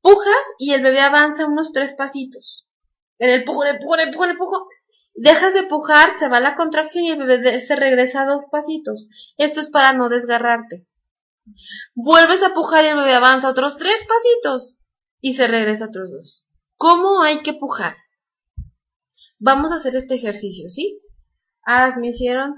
pujas 0.00 0.44
y 0.58 0.72
el 0.72 0.82
bebé 0.82 1.00
avanza 1.00 1.46
unos 1.46 1.72
tres 1.72 1.94
pasitos. 1.94 2.66
En 3.18 3.30
el 3.30 3.44
pujo, 3.44 3.64
el 3.64 3.78
pujo, 3.78 3.94
el 3.94 4.10
pujo, 4.10 4.26
pujo, 4.36 4.66
Dejas 5.14 5.52
de 5.54 5.64
pujar, 5.64 6.14
se 6.14 6.28
va 6.28 6.40
la 6.40 6.54
contracción 6.54 7.04
y 7.04 7.10
el 7.10 7.18
bebé 7.18 7.60
se 7.60 7.76
regresa 7.76 8.24
dos 8.24 8.46
pasitos. 8.50 9.08
Esto 9.36 9.60
es 9.60 9.70
para 9.70 9.92
no 9.92 10.08
desgarrarte. 10.08 10.86
Vuelves 11.94 12.42
a 12.42 12.54
pujar 12.54 12.84
y 12.84 12.88
el 12.88 12.96
bebé 12.96 13.14
avanza 13.14 13.50
otros 13.50 13.76
tres 13.76 14.06
pasitos 14.08 14.78
y 15.20 15.34
se 15.34 15.46
regresa 15.46 15.86
otros 15.86 16.10
dos. 16.10 16.46
¿Cómo 16.76 17.22
hay 17.22 17.42
que 17.42 17.54
pujar? 17.54 17.96
Vamos 19.38 19.72
a 19.72 19.76
hacer 19.76 19.94
este 19.96 20.14
ejercicio, 20.14 20.70
¿sí? 20.70 21.00
Ah, 21.64 21.94
me 21.98 22.08
hicieron... 22.08 22.54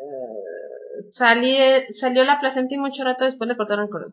Eh, 0.00 1.86
salió 1.92 2.24
la 2.24 2.40
placenta 2.40 2.74
y 2.74 2.78
mucho 2.78 3.04
rato 3.04 3.24
después 3.24 3.48
le 3.48 3.56
cortaron 3.56 3.84
el 3.84 3.90
cordón. 3.90 4.10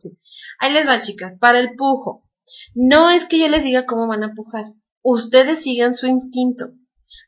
Ahí 0.59 0.73
les 0.73 0.87
va, 0.87 1.01
chicas, 1.01 1.37
para 1.37 1.59
el 1.59 1.75
pujo. 1.75 2.27
No 2.73 3.09
es 3.09 3.25
que 3.25 3.39
yo 3.39 3.47
les 3.47 3.63
diga 3.63 3.85
cómo 3.85 4.07
van 4.07 4.23
a 4.23 4.33
pujar. 4.33 4.65
Ustedes 5.01 5.63
sigan 5.63 5.95
su 5.95 6.07
instinto. 6.07 6.71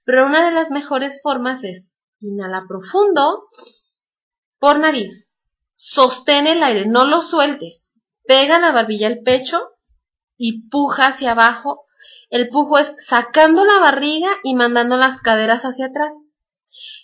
Pero 0.05 0.26
una 0.26 0.45
de 0.45 0.51
las 0.51 0.72
mejores 0.72 1.22
formas 1.22 1.64
es 1.64 1.89
inhala 2.19 2.65
profundo 2.68 3.47
por 4.59 4.80
nariz. 4.80 5.30
Sostén 5.76 6.47
el 6.47 6.64
aire, 6.64 6.85
no 6.85 7.05
lo 7.05 7.22
sueltes. 7.22 7.91
Pega 8.26 8.59
la 8.59 8.72
barbilla 8.72 9.07
al 9.07 9.19
pecho 9.19 9.61
y 10.38 10.68
puja 10.69 11.07
hacia 11.07 11.31
abajo. 11.31 11.85
El 12.30 12.49
pujo 12.49 12.77
es 12.80 12.93
sacando 12.99 13.64
la 13.64 13.80
barriga 13.80 14.30
y 14.43 14.55
mandando 14.55 14.97
las 14.97 15.22
caderas 15.22 15.64
hacia 15.64 15.88
atrás. 15.88 16.15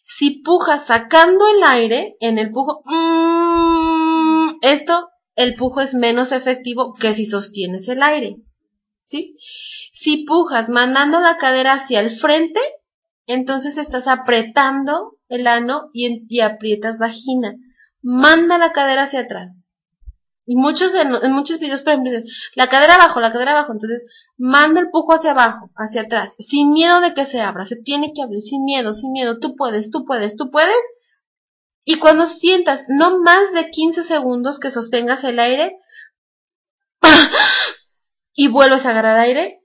Si 0.05 0.41
pujas 0.41 0.85
sacando 0.85 1.47
el 1.47 1.63
aire 1.63 2.17
en 2.19 2.37
el 2.37 2.51
pujo, 2.51 2.83
mmm, 2.85 4.57
esto, 4.61 5.09
el 5.35 5.55
pujo 5.55 5.81
es 5.81 5.93
menos 5.93 6.31
efectivo 6.31 6.91
que 6.99 7.15
si 7.15 7.25
sostienes 7.25 7.87
el 7.87 8.03
aire. 8.03 8.35
Si 9.91 10.25
pujas 10.25 10.69
mandando 10.69 11.19
la 11.19 11.37
cadera 11.37 11.73
hacia 11.73 11.99
el 11.99 12.11
frente, 12.11 12.59
entonces 13.25 13.77
estás 13.77 14.07
apretando 14.07 15.17
el 15.29 15.47
ano 15.47 15.89
y, 15.93 16.39
aprietas 16.41 16.99
vagina. 16.99 17.55
Manda 18.01 18.57
la 18.57 18.71
cadera 18.71 19.03
hacia 19.03 19.21
atrás. 19.21 19.67
Y 20.45 20.57
muchos 20.57 20.93
en, 20.93 21.31
muchos 21.31 21.59
videos, 21.59 21.81
por 21.81 21.93
ejemplo, 21.93 22.11
dicen, 22.11 22.27
la 22.55 22.67
cadera 22.67 22.95
abajo, 22.95 23.21
la 23.21 23.31
cadera 23.31 23.51
abajo. 23.51 23.71
Entonces, 23.71 24.05
manda 24.37 24.81
el 24.81 24.89
pujo 24.89 25.13
hacia 25.13 25.31
abajo, 25.31 25.69
hacia 25.75 26.01
atrás, 26.01 26.35
sin 26.37 26.73
miedo 26.73 26.99
de 26.99 27.13
que 27.13 27.25
se 27.25 27.39
abra. 27.39 27.63
Se 27.63 27.77
tiene 27.77 28.11
que 28.13 28.21
abrir, 28.21 28.41
sin 28.41 28.63
miedo, 28.63 28.93
sin 28.93 29.13
miedo. 29.13 29.39
Tú 29.39 29.55
puedes, 29.55 29.89
tú 29.89 30.05
puedes, 30.05 30.35
tú 30.35 30.51
puedes. 30.51 30.75
Y 31.85 31.95
cuando 31.95 32.25
sientas 32.25 32.85
no 32.89 33.19
más 33.19 33.53
de 33.53 33.69
15 33.69 34.03
segundos 34.03 34.59
que 34.59 34.69
sostengas 34.69 35.23
el 35.23 35.39
aire, 35.39 35.77
y 38.33 38.47
vuelves 38.47 38.85
a 38.85 38.91
agarrar 38.91 39.17
aire, 39.19 39.63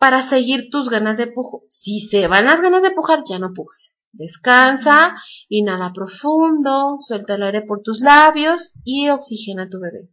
para 0.00 0.26
seguir 0.26 0.70
tus 0.70 0.88
ganas 0.88 1.18
de 1.18 1.26
pujo. 1.26 1.64
Si 1.68 2.00
se 2.00 2.26
van 2.26 2.46
las 2.46 2.62
ganas 2.62 2.82
de 2.82 2.90
pujar, 2.90 3.22
ya 3.28 3.38
no 3.38 3.52
pujes. 3.52 4.02
Descansa, 4.12 5.14
inhala 5.50 5.92
profundo, 5.92 6.96
suelta 7.00 7.34
el 7.34 7.42
aire 7.42 7.62
por 7.62 7.82
tus 7.82 8.00
labios 8.00 8.72
y 8.82 9.10
oxigena 9.10 9.64
a 9.64 9.68
tu 9.68 9.78
bebé. 9.78 10.08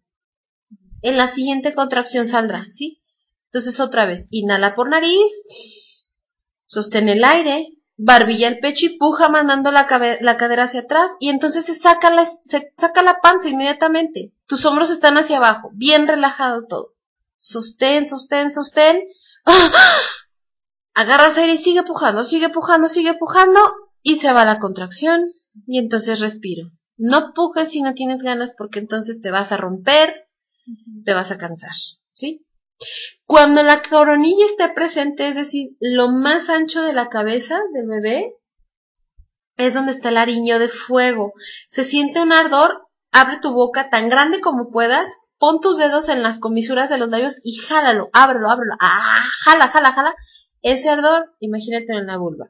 En 1.01 1.15
la 1.15 1.29
siguiente 1.29 1.73
contracción 1.73 2.27
saldrá, 2.27 2.67
¿sí? 2.69 3.01
Entonces 3.45 3.79
otra 3.79 4.05
vez, 4.05 4.27
inhala 4.29 4.75
por 4.75 4.89
nariz, 4.89 5.31
sostén 6.65 7.07
el 7.07 7.23
aire, 7.23 7.69
barbilla 7.95 8.49
el 8.49 8.59
pecho 8.59 8.88
y 8.88 8.97
puja 8.97 9.29
mandando 9.29 9.71
la, 9.71 9.88
la 10.19 10.35
cadera 10.35 10.65
hacia 10.65 10.81
atrás 10.81 11.11
y 11.21 11.29
entonces 11.29 11.65
se 11.65 11.75
saca, 11.75 12.11
la, 12.11 12.25
se 12.25 12.73
saca 12.77 13.03
la 13.03 13.21
panza 13.21 13.47
inmediatamente. 13.47 14.34
Tus 14.47 14.65
hombros 14.65 14.89
están 14.89 15.17
hacia 15.17 15.38
abajo, 15.38 15.71
bien 15.73 16.07
relajado 16.07 16.67
todo. 16.67 16.97
Sostén, 17.48 18.06
sostén, 18.06 18.52
sostén 18.52 18.95
Agarras 20.94 21.38
aire 21.38 21.53
y 21.53 21.57
sigue 21.57 21.84
pujando, 21.84 22.24
sigue 22.24 22.49
pujando, 22.49 22.90
sigue 22.90 23.14
pujando 23.14 23.60
y 24.02 24.18
se 24.18 24.34
va 24.34 24.45
la 24.45 24.60
contracción 24.60 25.28
y 25.65 25.80
entonces 25.80 26.19
respiro. 26.19 26.72
No 26.98 27.34
pujes 27.34 27.69
si 27.69 27.82
no 27.82 27.94
tienes 27.94 28.22
ganas 28.24 28.53
porque 28.57 28.80
entonces 28.80 29.22
te 29.22 29.32
vas 29.32 29.52
a 29.52 29.57
romper, 29.57 30.28
te 31.06 31.14
vas 31.14 31.32
a 31.32 31.38
cansar, 31.38 31.72
¿sí? 32.14 32.45
Cuando 33.26 33.64
la 33.64 33.84
coronilla 33.84 34.45
esté 34.45 34.69
presente, 34.69 35.30
es 35.30 35.36
decir, 35.36 35.69
lo 35.80 36.10
más 36.10 36.49
ancho 36.49 36.82
de 36.82 36.94
la 36.94 37.10
cabeza 37.10 37.60
del 37.74 37.88
bebé, 37.88 38.34
es 39.56 39.74
donde 39.74 39.91
está 39.91 40.10
el 40.10 40.18
ariño 40.18 40.60
de 40.60 40.69
fuego. 40.69 41.34
Se 41.69 41.84
siente 41.84 42.22
un 42.22 42.32
ardor, 42.32 42.88
abre 43.11 43.38
tu 43.41 43.53
boca 43.53 43.90
tan 43.90 44.10
grande 44.10 44.41
como 44.41 44.72
puedas 44.72 45.07
pon 45.39 45.59
tus 45.61 45.77
dedos 45.77 46.09
en 46.09 46.23
las 46.23 46.39
comisuras 46.39 46.89
de 46.89 46.97
los 46.97 47.09
labios 47.09 47.38
y 47.43 47.57
jálalo, 47.57 48.09
ábrelo, 48.14 48.49
ábrelo, 48.49 48.73
ah, 48.80 49.23
jala, 49.43 49.68
jala, 49.69 49.91
jala. 49.91 50.15
Ese 50.61 50.89
ardor, 50.89 51.35
imagínate 51.39 51.93
en 51.93 52.07
la 52.07 52.18
vulva. 52.18 52.49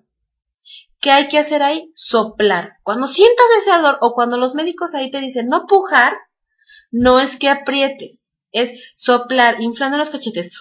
¿Qué 1.00 1.12
hay 1.12 1.28
que 1.28 1.40
hacer 1.40 1.62
ahí? 1.62 1.92
Soplar. 1.94 2.78
Cuando 2.84 3.08
sientas 3.08 3.46
ese 3.60 3.72
ardor 3.72 3.98
o 4.02 4.14
cuando 4.14 4.38
los 4.38 4.56
médicos 4.56 4.96
ahí 4.96 5.12
te 5.12 5.20
dicen 5.20 5.48
no 5.48 5.66
pujar, 5.68 6.14
no 6.92 7.20
es 7.20 7.38
que 7.38 7.50
aprietes, 7.50 8.30
es 8.52 8.94
soplar, 8.96 9.62
inflando 9.62 9.98
los 9.98 10.10
cachetes. 10.10 10.52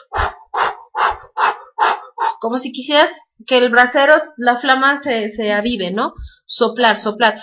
Como 2.41 2.59
si 2.59 2.73
quisieras 2.73 3.11
que 3.47 3.59
el 3.59 3.71
brasero, 3.71 4.15
la 4.37 4.59
flama 4.59 5.01
se, 5.03 5.31
se 5.31 5.53
avive, 5.53 5.91
¿no? 5.91 6.13
Soplar, 6.45 6.99
soplar. 6.99 7.41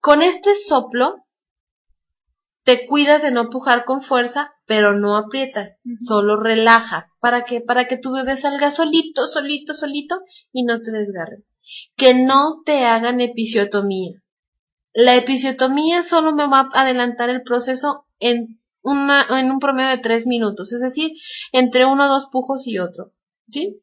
Con 0.00 0.22
este 0.22 0.54
soplo 0.54 1.25
te 2.66 2.84
cuidas 2.84 3.22
de 3.22 3.30
no 3.30 3.48
pujar 3.48 3.84
con 3.84 4.02
fuerza, 4.02 4.50
pero 4.66 4.98
no 4.98 5.14
aprietas, 5.14 5.80
solo 6.04 6.36
relaja. 6.36 7.12
¿Para 7.20 7.44
qué? 7.44 7.60
Para 7.60 7.86
que 7.86 7.96
tu 7.96 8.12
bebé 8.12 8.36
salga 8.36 8.72
solito, 8.72 9.28
solito, 9.28 9.72
solito 9.72 10.18
y 10.52 10.64
no 10.64 10.82
te 10.82 10.90
desgarre. 10.90 11.44
Que 11.96 12.14
no 12.14 12.62
te 12.64 12.84
hagan 12.84 13.20
episiotomía. 13.20 14.20
La 14.92 15.14
episiotomía 15.14 16.02
solo 16.02 16.34
me 16.34 16.48
va 16.48 16.68
a 16.72 16.80
adelantar 16.82 17.30
el 17.30 17.44
proceso 17.44 18.04
en, 18.18 18.60
una, 18.82 19.24
en 19.38 19.52
un 19.52 19.60
promedio 19.60 19.90
de 19.90 19.98
tres 19.98 20.26
minutos, 20.26 20.72
es 20.72 20.80
decir, 20.80 21.12
entre 21.52 21.84
uno 21.84 22.06
o 22.06 22.08
dos 22.08 22.26
pujos 22.32 22.66
y 22.66 22.80
otro. 22.80 23.12
¿Sí? 23.48 23.80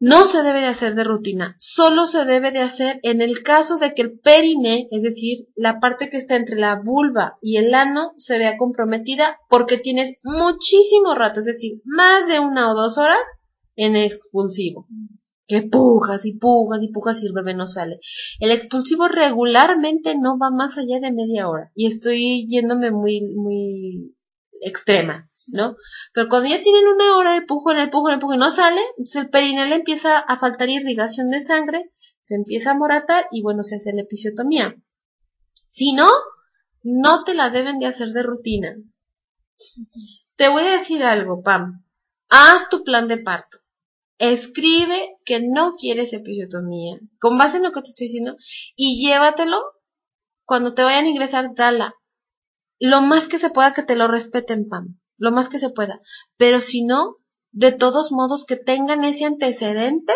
No 0.00 0.26
se 0.26 0.44
debe 0.44 0.60
de 0.60 0.66
hacer 0.66 0.94
de 0.94 1.02
rutina, 1.02 1.56
solo 1.58 2.06
se 2.06 2.24
debe 2.24 2.52
de 2.52 2.60
hacer 2.60 3.00
en 3.02 3.20
el 3.20 3.42
caso 3.42 3.78
de 3.78 3.94
que 3.94 4.02
el 4.02 4.20
perine, 4.20 4.86
es 4.92 5.02
decir, 5.02 5.48
la 5.56 5.80
parte 5.80 6.08
que 6.08 6.18
está 6.18 6.36
entre 6.36 6.56
la 6.56 6.76
vulva 6.76 7.36
y 7.42 7.56
el 7.56 7.74
ano, 7.74 8.12
se 8.16 8.38
vea 8.38 8.56
comprometida 8.56 9.38
porque 9.48 9.76
tienes 9.76 10.14
muchísimo 10.22 11.16
rato, 11.16 11.40
es 11.40 11.46
decir, 11.46 11.80
más 11.84 12.28
de 12.28 12.38
una 12.38 12.70
o 12.70 12.76
dos 12.76 12.96
horas 12.96 13.26
en 13.74 13.96
expulsivo. 13.96 14.86
Que 15.48 15.62
pujas 15.62 16.26
y 16.26 16.34
pujas 16.34 16.82
y 16.82 16.92
pujas 16.92 17.22
y 17.22 17.26
el 17.26 17.32
bebé 17.32 17.54
no 17.54 17.66
sale. 17.66 18.00
El 18.38 18.52
expulsivo 18.52 19.08
regularmente 19.08 20.14
no 20.16 20.38
va 20.38 20.50
más 20.50 20.76
allá 20.76 21.00
de 21.00 21.10
media 21.10 21.48
hora. 21.48 21.72
Y 21.74 21.86
estoy 21.86 22.46
yéndome 22.48 22.90
muy, 22.90 23.22
muy 23.34 24.14
extrema, 24.60 25.30
¿no? 25.52 25.76
Pero 26.12 26.28
cuando 26.28 26.48
ya 26.48 26.62
tienen 26.62 26.86
una 26.86 27.16
hora 27.16 27.36
el 27.36 27.46
pujo, 27.46 27.70
en 27.72 27.78
el 27.78 27.90
pujo, 27.90 28.08
el 28.10 28.18
pujo 28.18 28.34
y 28.34 28.38
no 28.38 28.50
sale, 28.50 28.80
entonces 28.96 29.22
el 29.22 29.30
perinel 29.30 29.72
empieza 29.72 30.18
a 30.18 30.38
faltar 30.38 30.68
irrigación 30.68 31.30
de 31.30 31.40
sangre, 31.40 31.90
se 32.20 32.34
empieza 32.34 32.72
a 32.72 32.74
moratar 32.74 33.26
y 33.30 33.42
bueno, 33.42 33.62
se 33.62 33.76
hace 33.76 33.92
la 33.92 34.02
episiotomía. 34.02 34.76
Si 35.68 35.92
no, 35.92 36.08
no 36.82 37.24
te 37.24 37.34
la 37.34 37.50
deben 37.50 37.78
de 37.78 37.86
hacer 37.86 38.08
de 38.10 38.22
rutina. 38.22 38.76
Te 40.36 40.48
voy 40.48 40.62
a 40.62 40.78
decir 40.78 41.02
algo, 41.02 41.42
Pam. 41.42 41.84
Haz 42.28 42.68
tu 42.68 42.84
plan 42.84 43.08
de 43.08 43.18
parto. 43.18 43.58
Escribe 44.18 45.16
que 45.24 45.40
no 45.40 45.76
quieres 45.76 46.12
episiotomía, 46.12 46.98
con 47.20 47.38
base 47.38 47.58
en 47.58 47.62
lo 47.62 47.72
que 47.72 47.82
te 47.82 47.90
estoy 47.90 48.08
diciendo, 48.08 48.36
y 48.74 49.06
llévatelo 49.06 49.58
cuando 50.44 50.74
te 50.74 50.82
vayan 50.82 51.04
a 51.04 51.08
ingresar, 51.08 51.54
dala 51.54 51.94
lo 52.78 53.00
más 53.02 53.26
que 53.26 53.38
se 53.38 53.50
pueda 53.50 53.72
que 53.72 53.82
te 53.82 53.96
lo 53.96 54.08
respeten, 54.08 54.68
Pam, 54.68 54.98
lo 55.18 55.32
más 55.32 55.48
que 55.48 55.58
se 55.58 55.70
pueda. 55.70 56.00
Pero 56.36 56.60
si 56.60 56.84
no, 56.84 57.16
de 57.52 57.72
todos 57.72 58.12
modos 58.12 58.44
que 58.46 58.56
tengan 58.56 59.04
ese 59.04 59.24
antecedente 59.24 60.12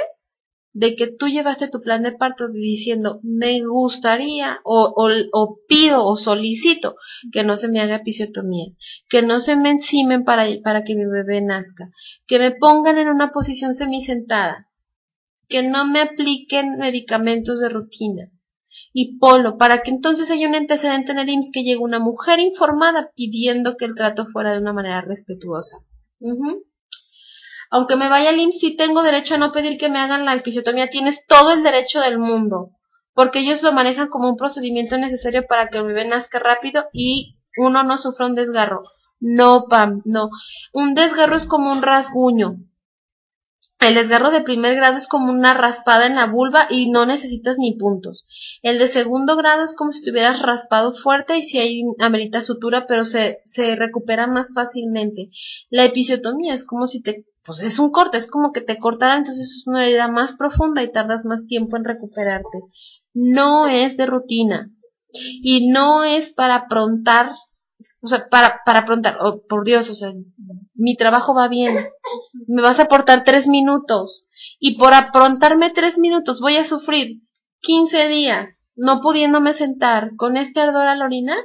de 0.74 0.96
que 0.96 1.06
tú 1.06 1.28
llevaste 1.28 1.68
tu 1.68 1.80
plan 1.80 2.02
de 2.02 2.12
parto 2.12 2.48
diciendo 2.48 3.20
me 3.22 3.62
gustaría 3.64 4.60
o, 4.64 4.94
o, 4.96 5.58
pido 5.68 6.06
o 6.06 6.16
solicito 6.16 6.96
que 7.30 7.44
no 7.44 7.56
se 7.56 7.68
me 7.68 7.80
haga 7.80 7.96
episiotomía, 7.96 8.66
que 9.08 9.22
no 9.22 9.40
se 9.40 9.56
me 9.56 9.70
encimen 9.70 10.24
para, 10.24 10.46
para 10.64 10.82
que 10.82 10.94
mi 10.94 11.04
bebé 11.04 11.42
nazca, 11.42 11.90
que 12.26 12.38
me 12.38 12.52
pongan 12.52 12.96
en 12.98 13.08
una 13.08 13.32
posición 13.32 13.74
semisentada, 13.74 14.70
que 15.48 15.62
no 15.62 15.86
me 15.86 16.00
apliquen 16.00 16.78
medicamentos 16.78 17.60
de 17.60 17.68
rutina. 17.68 18.31
Y 18.92 19.18
polo, 19.18 19.58
para 19.58 19.82
que 19.82 19.90
entonces 19.90 20.30
haya 20.30 20.48
un 20.48 20.54
antecedente 20.54 21.12
en 21.12 21.18
el 21.18 21.28
IMSS 21.28 21.50
que 21.52 21.62
llegue 21.62 21.78
una 21.78 21.98
mujer 21.98 22.40
informada 22.40 23.10
pidiendo 23.14 23.76
que 23.76 23.84
el 23.84 23.94
trato 23.94 24.26
fuera 24.32 24.52
de 24.52 24.58
una 24.58 24.72
manera 24.72 25.00
respetuosa. 25.00 25.78
Aunque 27.70 27.96
me 27.96 28.08
vaya 28.08 28.30
al 28.30 28.40
IMSS, 28.40 28.60
sí 28.60 28.76
tengo 28.76 29.02
derecho 29.02 29.34
a 29.34 29.38
no 29.38 29.52
pedir 29.52 29.78
que 29.78 29.88
me 29.88 29.98
hagan 29.98 30.24
la 30.24 30.34
episiotomía. 30.34 30.90
Tienes 30.90 31.26
todo 31.26 31.52
el 31.52 31.62
derecho 31.62 32.00
del 32.00 32.18
mundo. 32.18 32.70
Porque 33.14 33.40
ellos 33.40 33.62
lo 33.62 33.72
manejan 33.72 34.08
como 34.08 34.28
un 34.28 34.36
procedimiento 34.36 34.96
necesario 34.98 35.46
para 35.46 35.68
que 35.68 35.78
el 35.78 35.84
bebé 35.84 36.06
nazca 36.06 36.38
rápido 36.38 36.86
y 36.92 37.38
uno 37.56 37.82
no 37.82 37.98
sufra 37.98 38.26
un 38.26 38.34
desgarro. 38.34 38.84
No, 39.20 39.66
Pam, 39.68 40.02
no. 40.04 40.30
Un 40.72 40.94
desgarro 40.94 41.36
es 41.36 41.46
como 41.46 41.70
un 41.70 41.82
rasguño. 41.82 42.56
El 43.82 43.94
desgarro 43.94 44.30
de 44.30 44.42
primer 44.42 44.76
grado 44.76 44.96
es 44.96 45.08
como 45.08 45.32
una 45.32 45.54
raspada 45.54 46.06
en 46.06 46.14
la 46.14 46.26
vulva 46.26 46.68
y 46.70 46.90
no 46.90 47.04
necesitas 47.04 47.58
ni 47.58 47.76
puntos. 47.76 48.24
El 48.62 48.78
de 48.78 48.86
segundo 48.86 49.36
grado 49.36 49.64
es 49.64 49.74
como 49.74 49.92
si 49.92 50.04
tuvieras 50.04 50.40
raspado 50.40 50.92
fuerte 50.92 51.36
y 51.36 51.42
si 51.42 51.58
hay 51.58 51.82
amerita 51.98 52.40
sutura, 52.40 52.86
pero 52.86 53.04
se, 53.04 53.40
se 53.44 53.74
recupera 53.74 54.28
más 54.28 54.52
fácilmente. 54.54 55.30
La 55.68 55.84
episiotomía 55.84 56.54
es 56.54 56.64
como 56.64 56.86
si 56.86 57.02
te, 57.02 57.26
pues 57.44 57.60
es 57.62 57.80
un 57.80 57.90
corte, 57.90 58.18
es 58.18 58.28
como 58.28 58.52
que 58.52 58.60
te 58.60 58.78
cortaran, 58.78 59.18
entonces 59.18 59.50
es 59.50 59.66
una 59.66 59.84
herida 59.84 60.06
más 60.06 60.34
profunda 60.34 60.84
y 60.84 60.92
tardas 60.92 61.24
más 61.24 61.46
tiempo 61.48 61.76
en 61.76 61.84
recuperarte. 61.84 62.60
No 63.14 63.66
es 63.66 63.96
de 63.96 64.06
rutina 64.06 64.70
y 65.12 65.70
no 65.70 66.04
es 66.04 66.30
para 66.30 66.54
aprontar 66.54 67.32
o 68.02 68.08
sea, 68.08 68.28
para, 68.28 68.60
para 68.66 68.84
preguntar, 68.84 69.18
oh, 69.20 69.42
por 69.48 69.64
Dios, 69.64 69.88
o 69.88 69.94
sea, 69.94 70.12
mi 70.74 70.96
trabajo 70.96 71.34
va 71.34 71.46
bien, 71.46 71.74
me 72.48 72.60
vas 72.60 72.80
a 72.80 72.84
aportar 72.84 73.22
tres 73.22 73.46
minutos, 73.46 74.26
y 74.58 74.76
por 74.76 74.92
aprontarme 74.92 75.70
tres 75.70 75.98
minutos 75.98 76.40
voy 76.40 76.56
a 76.56 76.64
sufrir 76.64 77.22
quince 77.60 78.08
días 78.08 78.58
no 78.74 79.00
pudiéndome 79.00 79.54
sentar 79.54 80.16
con 80.16 80.36
este 80.36 80.60
ardor 80.60 80.88
al 80.88 81.02
orinar, 81.02 81.38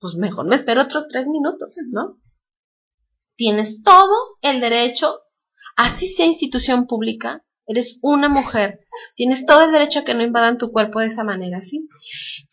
pues 0.00 0.16
mejor 0.16 0.46
me 0.48 0.56
espero 0.56 0.82
otros 0.82 1.06
tres 1.08 1.28
minutos, 1.28 1.74
¿no? 1.90 2.18
Tienes 3.36 3.82
todo 3.82 4.16
el 4.42 4.60
derecho, 4.60 5.20
así 5.76 6.08
sea 6.08 6.26
institución 6.26 6.86
pública, 6.86 7.44
Eres 7.68 7.98
una 8.00 8.28
mujer. 8.28 8.80
Tienes 9.16 9.44
todo 9.44 9.64
el 9.64 9.72
derecho 9.72 10.00
a 10.00 10.04
que 10.04 10.14
no 10.14 10.22
invadan 10.22 10.56
tu 10.56 10.70
cuerpo 10.70 11.00
de 11.00 11.06
esa 11.06 11.24
manera, 11.24 11.60
¿sí? 11.62 11.88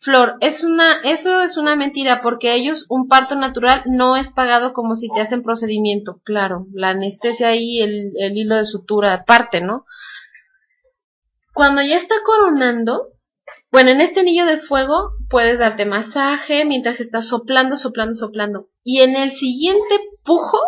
Flor, 0.00 0.36
es 0.40 0.64
una, 0.64 1.00
eso 1.04 1.42
es 1.42 1.56
una 1.56 1.76
mentira 1.76 2.20
porque 2.20 2.54
ellos, 2.54 2.86
un 2.88 3.06
parto 3.06 3.36
natural 3.36 3.84
no 3.86 4.16
es 4.16 4.32
pagado 4.32 4.72
como 4.72 4.96
si 4.96 5.08
te 5.08 5.20
hacen 5.20 5.44
procedimiento. 5.44 6.20
Claro, 6.24 6.66
la 6.72 6.88
anestesia 6.88 7.54
y 7.54 7.80
el, 7.80 8.12
el 8.18 8.36
hilo 8.36 8.56
de 8.56 8.66
sutura 8.66 9.14
aparte, 9.14 9.60
¿no? 9.60 9.86
Cuando 11.52 11.80
ya 11.82 11.96
está 11.96 12.16
coronando, 12.24 13.10
bueno, 13.70 13.90
en 13.90 14.00
este 14.00 14.20
anillo 14.20 14.46
de 14.46 14.58
fuego 14.58 15.12
puedes 15.30 15.60
darte 15.60 15.84
masaje 15.84 16.64
mientras 16.64 16.98
estás 16.98 17.28
soplando, 17.28 17.76
soplando, 17.76 18.14
soplando. 18.14 18.68
Y 18.82 19.02
en 19.02 19.14
el 19.14 19.30
siguiente 19.30 20.00
pujo 20.24 20.58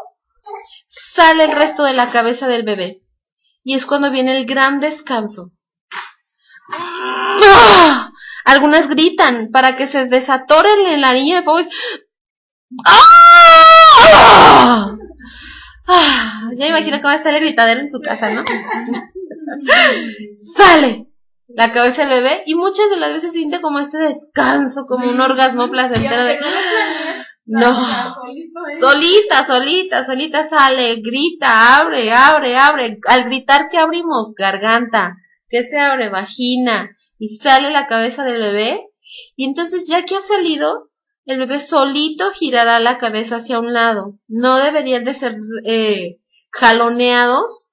sale 0.86 1.44
el 1.44 1.52
resto 1.52 1.82
de 1.82 1.94
la 1.94 2.12
cabeza 2.12 2.47
del 2.47 2.62
bebé 2.62 3.02
y 3.66 3.74
es 3.74 3.84
cuando 3.84 4.12
viene 4.12 4.38
el 4.38 4.47
gran 4.47 4.78
descanso. 4.78 5.51
¡Ah! 6.72 8.12
Algunas 8.44 8.88
gritan 8.88 9.51
para 9.51 9.74
que 9.74 9.88
se 9.88 10.05
desatoren 10.05 10.86
en 10.86 11.01
la 11.01 11.12
niña 11.12 11.38
de 11.38 11.43
fuego. 11.43 11.68
¡Ah! 12.86 13.02
¡Ah! 15.88 16.43
Ya 16.56 16.68
imagino 16.68 17.02
cómo 17.02 17.12
está 17.12 17.30
el 17.30 17.40
gritadero 17.40 17.80
en 17.80 17.90
su 17.90 18.01
casa, 18.01 18.30
¿no? 18.30 18.44
Sale 20.55 21.09
la 21.48 21.72
cabeza 21.72 22.02
del 22.02 22.22
bebé 22.22 22.44
y 22.47 22.55
muchas 22.55 22.88
de 22.88 22.98
las 22.98 23.14
veces 23.14 23.32
siente 23.32 23.60
como 23.60 23.80
este 23.80 23.98
descanso, 23.98 24.86
como 24.86 25.10
un 25.10 25.20
orgasmo 25.20 25.68
placentero 25.72 26.24
de... 26.24 26.38
No, 27.47 27.73
solita, 28.81 29.44
solita, 29.47 30.05
solita 30.05 30.44
sale, 30.44 30.97
grita, 30.97 31.78
abre, 31.78 32.12
abre, 32.12 32.56
abre. 32.56 32.98
Al 33.06 33.24
gritar 33.24 33.68
que 33.68 33.78
abrimos 33.78 34.35
garganta, 34.35 35.16
que 35.48 35.62
se 35.62 35.78
abre 35.78 36.09
vagina 36.09 36.90
y 37.20 37.36
sale 37.36 37.70
la 37.70 37.86
cabeza 37.86 38.24
del 38.24 38.40
bebé. 38.40 38.85
Y 39.36 39.44
entonces 39.44 39.86
ya 39.86 40.05
que 40.05 40.16
ha 40.16 40.20
salido, 40.20 40.90
el 41.24 41.39
bebé 41.39 41.60
solito 41.60 42.32
girará 42.32 42.81
la 42.81 42.98
cabeza 42.98 43.36
hacia 43.36 43.60
un 43.60 43.73
lado. 43.73 44.18
No 44.27 44.56
deberían 44.56 45.05
de 45.05 45.14
ser 45.14 45.36
eh, 45.64 46.18
jaloneados, 46.51 47.68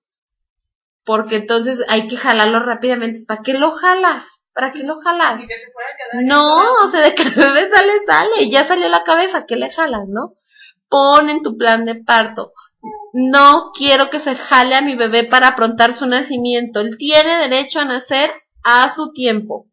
porque 1.04 1.38
entonces 1.38 1.80
hay 1.90 2.08
que 2.08 2.18
jalarlo 2.18 2.60
rápidamente. 2.60 3.22
¿Para 3.28 3.42
qué 3.42 3.54
lo 3.56 3.72
jalas? 3.72 4.24
¿Para 4.54 4.72
qué 4.72 4.84
lo 4.84 5.00
jalas? 5.00 5.42
No, 6.24 6.62
o 6.84 6.88
sea, 6.90 7.02
de 7.02 7.16
que 7.16 7.24
el 7.24 7.32
bebé 7.32 7.70
sale, 7.70 7.92
sale, 8.06 8.50
ya 8.50 8.64
salió 8.64 8.88
la 8.88 9.04
cabeza, 9.04 9.46
¿qué 9.48 9.56
le 9.56 9.72
jalas, 9.72 10.08
no? 10.08 10.36
Pon 10.90 11.30
en 11.30 11.42
tu 11.42 11.58
plan 11.58 11.86
de 11.86 11.96
parto. 11.96 12.54
No 13.14 13.72
quiero 13.74 14.10
que 14.10 14.20
se 14.20 14.36
jale 14.36 14.76
a 14.76 14.82
mi 14.82 14.96
bebé 14.96 15.24
para 15.24 15.50
aprontar 15.50 15.94
su 15.94 16.06
nacimiento. 16.06 16.82
Él 16.82 16.98
tiene 16.98 17.38
derecho 17.48 17.80
a 17.80 17.86
nacer 17.86 18.30
a 18.64 18.90
su 18.90 19.12
tiempo. 19.12 19.68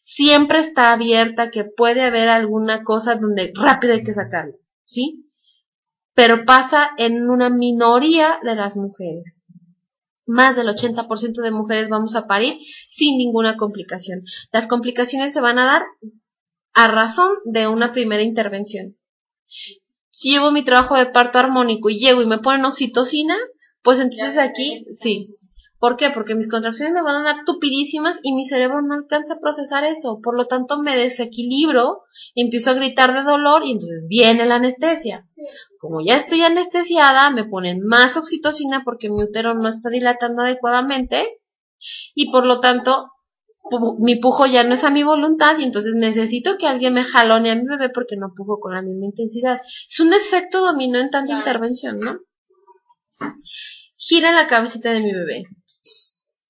Siempre 0.00 0.58
está 0.58 0.92
abierta 0.92 1.50
que 1.50 1.64
puede 1.64 2.02
haber 2.02 2.28
alguna 2.28 2.82
cosa 2.82 3.14
donde 3.14 3.52
rápido 3.54 3.94
hay 3.94 4.02
que 4.02 4.12
sacarlo, 4.12 4.54
¿sí? 4.84 5.30
Pero 6.14 6.44
pasa 6.44 6.90
en 6.98 7.30
una 7.30 7.48
minoría 7.48 8.38
de 8.42 8.54
las 8.54 8.76
mujeres 8.76 9.37
más 10.28 10.54
del 10.54 10.68
80% 10.68 11.42
de 11.42 11.50
mujeres 11.50 11.88
vamos 11.88 12.14
a 12.14 12.26
parir 12.26 12.58
sin 12.88 13.18
ninguna 13.18 13.56
complicación. 13.56 14.22
Las 14.52 14.66
complicaciones 14.66 15.32
se 15.32 15.40
van 15.40 15.58
a 15.58 15.64
dar 15.64 15.86
a 16.74 16.86
razón 16.86 17.30
de 17.44 17.66
una 17.66 17.92
primera 17.92 18.22
intervención. 18.22 18.96
Si 20.10 20.30
llevo 20.30 20.52
mi 20.52 20.64
trabajo 20.64 20.96
de 20.96 21.06
parto 21.06 21.38
armónico 21.38 21.90
y 21.90 21.98
llego 21.98 22.22
y 22.22 22.26
me 22.26 22.38
ponen 22.38 22.66
oxitocina, 22.66 23.36
pues 23.82 24.00
entonces 24.00 24.36
aquí 24.36 24.84
sí, 24.92 25.37
¿Por 25.78 25.96
qué? 25.96 26.10
Porque 26.10 26.34
mis 26.34 26.48
contracciones 26.48 26.92
me 26.92 27.02
van 27.02 27.22
a 27.22 27.24
dar 27.24 27.44
tupidísimas 27.44 28.18
y 28.22 28.34
mi 28.34 28.44
cerebro 28.44 28.82
no 28.82 28.94
alcanza 28.94 29.34
a 29.34 29.38
procesar 29.38 29.84
eso. 29.84 30.20
Por 30.22 30.36
lo 30.36 30.46
tanto, 30.46 30.80
me 30.82 30.96
desequilibro, 30.96 32.02
empiezo 32.34 32.70
a 32.70 32.74
gritar 32.74 33.14
de 33.14 33.22
dolor 33.22 33.64
y 33.64 33.72
entonces 33.72 34.06
viene 34.08 34.46
la 34.46 34.56
anestesia. 34.56 35.24
Como 35.80 36.00
ya 36.04 36.16
estoy 36.16 36.42
anestesiada, 36.42 37.30
me 37.30 37.44
ponen 37.44 37.86
más 37.86 38.16
oxitocina 38.16 38.82
porque 38.84 39.08
mi 39.08 39.22
útero 39.22 39.54
no 39.54 39.68
está 39.68 39.88
dilatando 39.88 40.42
adecuadamente 40.42 41.40
y 42.14 42.30
por 42.32 42.44
lo 42.44 42.60
tanto 42.60 43.12
mi 43.98 44.16
pujo 44.16 44.46
ya 44.46 44.64
no 44.64 44.74
es 44.74 44.82
a 44.82 44.90
mi 44.90 45.02
voluntad 45.02 45.58
y 45.58 45.64
entonces 45.64 45.94
necesito 45.94 46.56
que 46.56 46.66
alguien 46.66 46.94
me 46.94 47.04
jalone 47.04 47.50
a 47.50 47.54
mi 47.54 47.66
bebé 47.66 47.90
porque 47.90 48.16
no 48.16 48.32
pujo 48.34 48.58
con 48.58 48.74
la 48.74 48.82
misma 48.82 49.06
intensidad. 49.06 49.60
Es 49.62 50.00
un 50.00 50.12
efecto 50.12 50.60
dominó 50.60 50.98
en 50.98 51.10
tanta 51.10 51.34
intervención, 51.34 52.00
¿no? 52.00 52.18
Gira 53.96 54.32
la 54.32 54.46
cabecita 54.46 54.92
de 54.92 55.00
mi 55.00 55.12
bebé. 55.12 55.44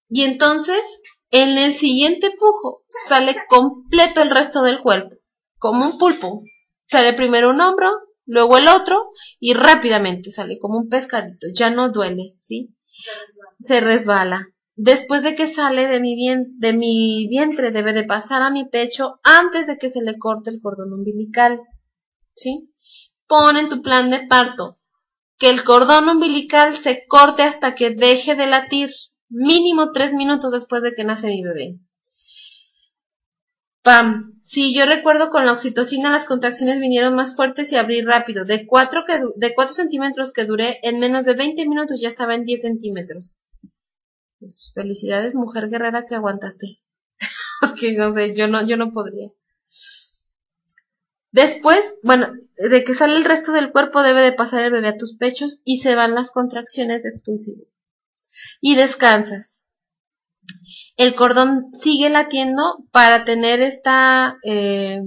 Y 0.09 0.23
entonces, 0.23 0.85
en 1.31 1.59
el 1.59 1.73
siguiente 1.73 2.31
pujo, 2.31 2.85
sale 2.89 3.37
completo 3.49 4.23
el 4.23 4.31
resto 4.31 4.63
del 4.63 4.81
cuerpo, 4.81 5.17
como 5.59 5.85
un 5.85 5.99
pulpo. 5.99 6.43
Sale 6.87 7.13
primero 7.13 7.51
un 7.51 7.61
hombro, 7.61 7.91
luego 8.25 8.57
el 8.57 8.69
otro, 8.69 9.11
y 9.39 9.53
rápidamente 9.53 10.31
sale 10.31 10.59
como 10.59 10.79
un 10.79 10.89
pescadito. 10.89 11.49
Ya 11.55 11.71
no 11.71 11.91
duele, 11.91 12.37
¿sí? 12.41 12.75
Se 13.65 13.81
resbala. 13.81 14.49
Después 14.75 15.23
de 15.23 15.35
que 15.35 15.47
sale 15.47 15.89
de 15.89 16.01
mi, 16.01 16.17
de 16.57 16.73
mi 16.73 17.27
vientre, 17.29 17.73
debe 17.73 17.93
de 17.93 18.05
pasar 18.05 18.43
a 18.43 18.51
mi 18.51 18.69
pecho 18.69 19.19
antes 19.25 19.67
de 19.67 19.77
que 19.77 19.89
se 19.89 20.03
le 20.03 20.17
corte 20.19 20.51
el 20.51 20.61
cordón 20.63 20.93
umbilical. 20.93 21.61
¿Sí? 22.35 22.73
Pon 23.27 23.57
en 23.57 23.69
tu 23.69 23.83
plan 23.83 24.11
de 24.11 24.27
parto 24.27 24.79
que 25.39 25.51
el 25.51 25.65
cordón 25.65 26.09
umbilical 26.09 26.77
se 26.77 27.07
corte 27.07 27.43
hasta 27.43 27.75
que 27.75 27.91
deje 27.91 28.35
de 28.35 28.47
latir 28.47 28.91
mínimo 29.29 29.93
tres 29.93 30.15
minutos 30.15 30.53
después 30.53 30.83
de 30.83 30.95
que 30.95 31.05
nace 31.05 31.29
mi 31.29 31.43
bebé. 31.43 31.79
Pam. 33.83 34.41
Sí, 34.43 34.75
yo 34.75 34.87
recuerdo 34.87 35.31
con 35.31 35.45
la 35.45 35.53
oxitocina 35.53 36.11
las 36.11 36.25
contracciones 36.25 36.81
vinieron 36.81 37.15
más 37.15 37.37
fuertes 37.37 37.71
y 37.71 37.77
abrí 37.77 38.01
rápido. 38.03 38.45
De 38.45 38.67
cuatro 38.67 39.05
centímetros 39.75 40.33
que 40.33 40.47
duré, 40.47 40.79
en 40.83 41.01
menos 41.01 41.25
de 41.25 41.35
20 41.35 41.67
minutos 41.69 42.01
ya 42.01 42.09
estaba 42.09 42.35
en 42.35 42.45
10 42.45 42.63
centímetros. 42.63 43.37
Pues, 44.41 44.73
felicidades, 44.75 45.35
mujer 45.35 45.69
guerrera 45.69 46.07
que 46.07 46.15
aguantaste. 46.15 46.67
Porque 47.61 47.93
no 47.93 48.15
sé, 48.15 48.35
yo 48.35 48.49
no, 48.49 48.67
yo 48.67 48.77
no 48.77 48.93
podría. 48.93 49.31
Después, 51.31 51.97
bueno, 52.03 52.33
de 52.57 52.85
que 52.85 52.95
sale 52.95 53.17
el 53.17 53.25
resto 53.25 53.53
del 53.53 53.71
cuerpo 53.71 54.03
debe 54.03 54.23
de 54.23 54.33
pasar 54.33 54.65
el 54.65 54.73
bebé 54.73 54.89
a 54.89 54.97
tus 54.97 55.17
pechos 55.17 55.61
y 55.65 55.81
se 55.81 55.95
van 55.95 56.15
las 56.15 56.31
contracciones 56.31 57.05
expulsivas 57.05 57.69
y 58.61 58.75
descansas. 58.77 59.65
El 60.97 61.15
cordón 61.15 61.71
sigue 61.75 62.11
latiendo 62.11 62.63
para 62.91 63.25
tener 63.25 63.61
esta... 63.61 64.37
Eh, 64.45 65.01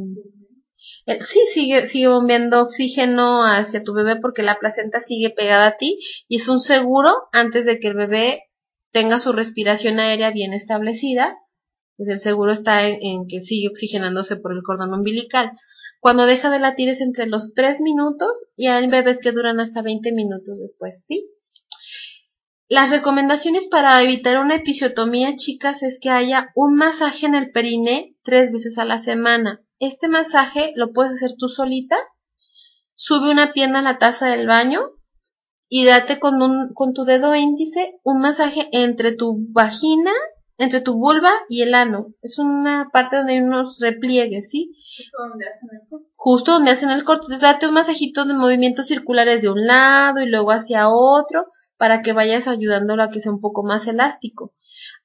sí, 1.19 1.39
sigue, 1.51 1.85
sigue 1.87 2.07
bombeando 2.07 2.61
oxígeno 2.61 3.43
hacia 3.43 3.83
tu 3.83 3.93
bebé 3.93 4.17
porque 4.17 4.43
la 4.43 4.59
placenta 4.59 4.99
sigue 4.99 5.29
pegada 5.29 5.67
a 5.67 5.77
ti 5.77 5.99
y 6.27 6.37
es 6.37 6.47
un 6.47 6.59
seguro 6.59 7.11
antes 7.31 7.65
de 7.65 7.79
que 7.79 7.89
el 7.89 7.95
bebé 7.95 8.43
tenga 8.91 9.19
su 9.19 9.31
respiración 9.31 9.99
aérea 9.99 10.31
bien 10.31 10.53
establecida, 10.53 11.35
pues 11.97 12.09
el 12.09 12.19
seguro 12.19 12.51
está 12.51 12.87
en, 12.87 13.27
que 13.27 13.41
sigue 13.41 13.69
oxigenándose 13.69 14.35
por 14.35 14.53
el 14.53 14.63
cordón 14.63 14.93
umbilical. 14.93 15.51
Cuando 15.99 16.25
deja 16.25 16.49
de 16.49 16.59
latir 16.59 16.89
es 16.89 16.99
entre 17.01 17.27
los 17.27 17.53
3 17.53 17.81
minutos 17.81 18.29
y 18.55 18.67
hay 18.67 18.87
bebés 18.87 19.19
que 19.19 19.31
duran 19.31 19.59
hasta 19.59 19.81
20 19.81 20.11
minutos 20.13 20.59
después, 20.59 21.03
¿sí? 21.05 21.29
Las 22.71 22.89
recomendaciones 22.89 23.67
para 23.67 24.01
evitar 24.01 24.39
una 24.39 24.55
episiotomía, 24.55 25.35
chicas, 25.35 25.83
es 25.83 25.99
que 25.99 26.09
haya 26.09 26.51
un 26.55 26.75
masaje 26.75 27.25
en 27.25 27.35
el 27.35 27.51
perine 27.51 28.15
tres 28.23 28.49
veces 28.49 28.77
a 28.77 28.85
la 28.85 28.97
semana. 28.97 29.59
Este 29.79 30.07
masaje 30.07 30.71
lo 30.77 30.93
puedes 30.93 31.15
hacer 31.15 31.31
tú 31.37 31.49
solita. 31.49 31.97
Sube 32.95 33.29
una 33.29 33.51
pierna 33.51 33.79
a 33.79 33.81
la 33.81 33.97
taza 33.97 34.27
del 34.27 34.47
baño 34.47 34.79
y 35.67 35.83
date 35.83 36.21
con, 36.21 36.41
un, 36.41 36.73
con 36.73 36.93
tu 36.93 37.03
dedo 37.03 37.35
índice 37.35 37.99
un 38.03 38.21
masaje 38.21 38.69
entre 38.71 39.17
tu 39.17 39.35
vagina 39.49 40.13
entre 40.61 40.81
tu 40.81 40.93
vulva 40.93 41.31
y 41.49 41.63
el 41.63 41.73
ano. 41.73 42.13
Es 42.21 42.37
una 42.37 42.89
parte 42.93 43.17
donde 43.17 43.33
hay 43.33 43.39
unos 43.39 43.79
repliegues, 43.81 44.49
¿sí? 44.51 44.71
Justo 44.95 45.17
donde 45.27 45.45
hacen 45.47 45.69
el 45.73 45.89
corte. 45.89 46.07
Justo 46.15 46.51
donde 46.51 46.71
hacen 46.71 46.89
el 46.91 47.03
corte. 47.03 47.25
Entonces 47.25 47.41
date 47.41 47.67
un 47.67 47.73
masajito 47.73 48.25
de 48.25 48.35
movimientos 48.35 48.85
circulares 48.85 49.41
de 49.41 49.49
un 49.49 49.65
lado 49.65 50.21
y 50.21 50.29
luego 50.29 50.51
hacia 50.51 50.89
otro 50.89 51.47
para 51.81 52.03
que 52.03 52.13
vayas 52.13 52.47
ayudándolo 52.47 53.01
a 53.01 53.09
que 53.09 53.21
sea 53.21 53.31
un 53.31 53.41
poco 53.41 53.63
más 53.63 53.87
elástico. 53.87 54.53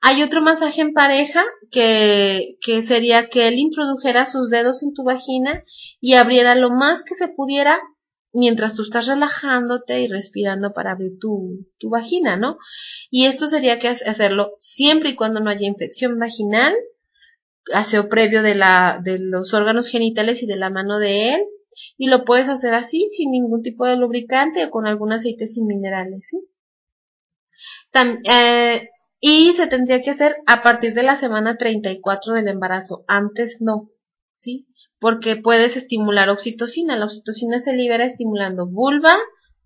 Hay 0.03 0.23
otro 0.23 0.43
masaje 0.43 0.83
en 0.83 0.93
pareja 0.93 1.43
que, 1.71 2.59
sería 2.87 3.31
que 3.31 3.49
él 3.49 3.55
introdujera 3.55 4.27
sus 4.27 4.51
dedos 4.51 4.83
en 4.83 4.93
tu 4.93 5.03
vagina 5.03 5.65
y 6.03 6.17
abriera 6.17 6.55
lo 6.55 6.69
más 6.69 7.03
que 7.03 7.15
se 7.15 7.29
pudiera 7.29 7.81
mientras 8.35 8.75
tú 8.75 8.83
estás 8.83 9.07
relajándote 9.07 10.03
y 10.03 10.09
respirando 10.09 10.75
para 10.75 10.93
abrir 10.93 11.13
tu, 11.19 11.67
vagina, 11.85 12.37
¿no? 12.37 12.59
Y 13.11 13.25
esto 13.25 13.49
sería 13.49 13.79
que 13.79 13.89
hacerlo 13.89 14.53
siempre 14.59 15.09
y 15.09 15.15
cuando 15.15 15.41
no 15.41 15.49
haya 15.49 15.67
infección 15.67 16.19
vaginal, 16.19 16.75
aseo 17.73 18.11
previo 18.11 18.43
de, 18.43 18.53
de 19.03 19.19
los 19.19 19.55
órganos 19.55 19.89
genitales 19.89 20.43
y 20.43 20.47
de 20.47 20.57
la 20.57 20.69
mano 20.69 20.99
de 20.99 21.37
él, 21.37 21.41
y 21.97 22.09
lo 22.09 22.27
puedes 22.27 22.51
hacer 22.51 22.75
así, 22.75 23.09
sin 23.09 23.31
ningún 23.31 23.63
tipo 23.63 23.87
de 23.87 23.97
lubricante 23.97 24.67
o 24.67 24.71
con 24.71 24.87
algún 24.87 25.15
aceite 25.15 25.47
sin 25.47 25.67
minerales, 25.67 26.27
¿sí? 26.29 26.39
Eh, 27.95 28.89
y 29.21 29.53
se 29.53 29.67
tendría 29.67 30.03
que 30.03 30.11
hacer 30.11 30.37
a 30.47 30.63
partir 30.63 30.95
de 30.95 31.03
la 31.03 31.17
semana 31.17 31.57
34 31.57 32.35
del 32.35 32.49
embarazo, 32.49 33.05
antes 33.09 33.59
no, 33.61 33.91
¿sí? 34.35 34.67
porque 34.99 35.37
puedes 35.37 35.77
estimular 35.77 36.29
oxitocina. 36.29 36.97
La 36.97 37.07
oxitocina 37.07 37.61
se 37.61 37.75
libera 37.75 38.05
estimulando 38.05 38.67
vulva, 38.67 39.15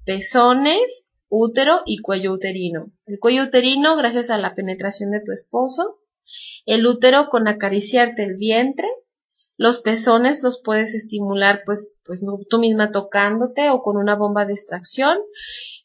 pezones, 0.04 1.08
útero 1.28 1.82
y 1.86 1.98
cuello 1.98 2.32
uterino. 2.32 2.92
El 3.06 3.18
cuello 3.18 3.44
uterino 3.44 3.96
gracias 3.96 4.30
a 4.30 4.38
la 4.38 4.54
penetración 4.54 5.10
de 5.10 5.20
tu 5.20 5.32
esposo, 5.32 6.00
el 6.66 6.86
útero 6.86 7.28
con 7.28 7.48
acariciarte 7.48 8.24
el 8.24 8.36
vientre, 8.36 8.88
los 9.60 9.76
pezones 9.82 10.42
los 10.42 10.62
puedes 10.62 10.94
estimular 10.94 11.64
pues, 11.66 11.92
pues 12.06 12.24
tú 12.48 12.58
misma 12.58 12.92
tocándote 12.92 13.68
o 13.68 13.82
con 13.82 13.98
una 13.98 14.16
bomba 14.16 14.46
de 14.46 14.54
extracción, 14.54 15.18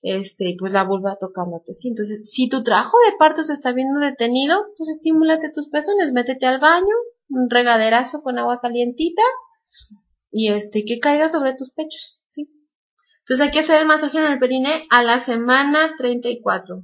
este, 0.01 0.55
pues 0.57 0.71
la 0.71 0.85
vulva 0.85 1.17
tocándote. 1.19 1.73
¿sí? 1.73 1.89
Entonces, 1.89 2.31
si 2.31 2.47
tu 2.47 2.63
trabajo 2.63 2.95
de 3.05 3.17
parto 3.17 3.43
se 3.43 3.51
está 3.51 3.73
viendo 3.73 3.99
detenido, 3.99 4.65
pues 4.77 4.91
estimúlate 4.91 5.51
tus 5.53 5.67
pezones, 5.67 6.13
métete 6.13 6.45
al 6.45 6.61
baño, 6.61 6.95
un 7.27 7.49
regaderazo 7.49 8.21
con 8.21 8.39
agua 8.39 8.61
calientita 8.61 9.23
y 10.31 10.53
este 10.53 10.85
que 10.85 10.99
caiga 10.99 11.27
sobre 11.27 11.53
tus 11.53 11.73
pechos, 11.73 12.21
¿sí? 12.29 12.49
Entonces 13.19 13.45
hay 13.45 13.51
que 13.51 13.59
hacer 13.59 13.81
el 13.81 13.87
masaje 13.87 14.19
en 14.19 14.31
el 14.31 14.39
perine 14.39 14.87
a 14.89 15.03
la 15.03 15.19
semana 15.19 15.95
34. 15.97 16.81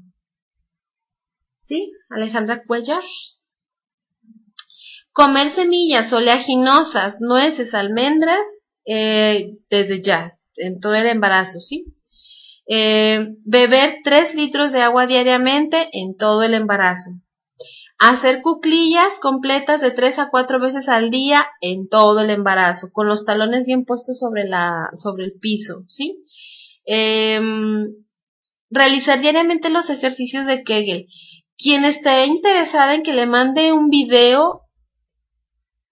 ¿Sí? 1.63 1.93
Alejandra 2.09 2.65
Cuellar. 2.67 3.03
Comer 5.13 5.51
semillas 5.51 6.11
oleaginosas, 6.13 7.19
nueces, 7.19 7.73
almendras, 7.73 8.39
eh, 8.85 9.57
desde 9.69 10.01
ya, 10.01 10.39
en 10.55 10.79
todo 10.79 10.95
el 10.95 11.07
embarazo, 11.07 11.59
¿sí? 11.59 11.85
Eh, 12.67 13.35
beber 13.43 13.97
3 14.03 14.35
litros 14.35 14.71
de 14.71 14.81
agua 14.81 15.07
diariamente 15.07 15.89
en 15.91 16.15
todo 16.15 16.43
el 16.43 16.53
embarazo. 16.53 17.11
Hacer 17.97 18.41
cuclillas 18.41 19.11
completas 19.21 19.79
de 19.79 19.91
tres 19.91 20.17
a 20.17 20.29
cuatro 20.31 20.59
veces 20.59 20.89
al 20.89 21.11
día 21.11 21.47
en 21.61 21.87
todo 21.87 22.21
el 22.21 22.31
embarazo, 22.31 22.89
con 22.91 23.07
los 23.07 23.25
talones 23.25 23.65
bien 23.65 23.85
puestos 23.85 24.17
sobre 24.17 24.47
la, 24.47 24.89
sobre 24.95 25.25
el 25.25 25.33
piso, 25.33 25.83
¿sí? 25.87 26.19
Em, 26.85 27.93
realizar 28.71 29.21
diariamente 29.21 29.69
los 29.69 29.91
ejercicios 29.91 30.47
de 30.47 30.63
Kegel. 30.63 31.07
Quien 31.57 31.85
esté 31.85 32.25
interesada 32.25 32.95
en 32.95 33.03
que 33.03 33.13
le 33.13 33.27
mande 33.27 33.71
un 33.71 33.89
video 33.89 34.63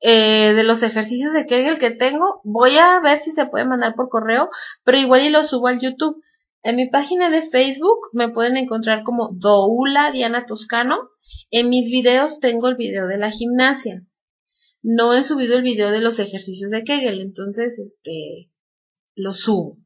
eh, 0.02 0.54
de 0.54 0.64
los 0.64 0.84
ejercicios 0.84 1.34
de 1.34 1.46
Kegel 1.46 1.78
que 1.78 1.92
tengo, 1.92 2.42
voy 2.44 2.78
a 2.78 3.00
ver 3.00 3.20
si 3.20 3.32
se 3.32 3.46
puede 3.46 3.66
mandar 3.66 3.96
por 3.96 4.10
correo, 4.10 4.50
pero 4.84 4.98
igual 4.98 5.24
y 5.24 5.30
lo 5.30 5.44
subo 5.44 5.68
al 5.68 5.80
YouTube. 5.80 6.22
En 6.62 6.76
mi 6.76 6.90
página 6.90 7.30
de 7.30 7.42
Facebook 7.42 8.10
me 8.14 8.30
pueden 8.30 8.58
encontrar 8.58 9.04
como 9.04 9.30
Doula 9.34 10.12
Diana 10.12 10.46
Toscano 10.46 11.10
en 11.52 11.70
mis 11.70 11.90
videos 11.90 12.40
tengo 12.40 12.68
el 12.68 12.76
video 12.76 13.08
de 13.08 13.18
la 13.18 13.32
gimnasia. 13.32 14.06
No 14.82 15.14
he 15.14 15.24
subido 15.24 15.58
el 15.58 15.64
video 15.64 15.92
de 15.92 16.00
los 16.00 16.20
ejercicios 16.20 16.72
de 16.72 16.84
Kegel, 16.84 17.20
entonces 17.20 17.80
este 17.80 18.50
lo 19.16 19.34
subo 19.34 19.78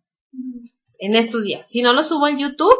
en 1.06 1.16
estos 1.16 1.44
días. 1.44 1.68
Si 1.70 1.82
no 1.82 1.94
lo 1.94 2.04
subo 2.04 2.28
en 2.28 2.40
YouTube, 2.40 2.78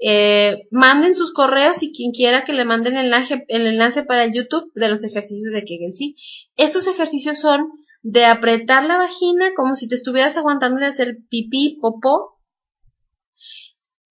eh, 0.00 0.66
manden 0.70 1.14
sus 1.14 1.32
correos 1.32 1.82
y 1.82 1.92
quien 1.92 2.12
quiera 2.12 2.44
que 2.44 2.52
le 2.52 2.64
manden 2.64 2.96
el 2.96 3.06
enlace, 3.06 3.44
el 3.48 3.66
enlace 3.66 4.02
para 4.02 4.24
el 4.24 4.32
YouTube 4.32 4.70
de 4.74 4.88
los 4.88 5.04
ejercicios 5.04 5.52
de 5.52 5.64
Kegel. 5.64 5.94
Sí, 5.94 6.16
estos 6.56 6.86
ejercicios 6.86 7.40
son 7.40 7.70
de 8.02 8.24
apretar 8.24 8.84
la 8.84 8.98
vagina 8.98 9.52
como 9.54 9.76
si 9.76 9.88
te 9.88 9.94
estuvieras 9.94 10.36
aguantando 10.36 10.80
de 10.80 10.86
hacer 10.86 11.18
pipí, 11.28 11.78
popó 11.80 12.40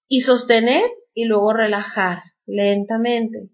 y 0.07 0.22
sostener 0.22 0.84
y 1.14 1.26
luego 1.26 1.53
relajar 1.53 2.24
lentamente 2.45 3.49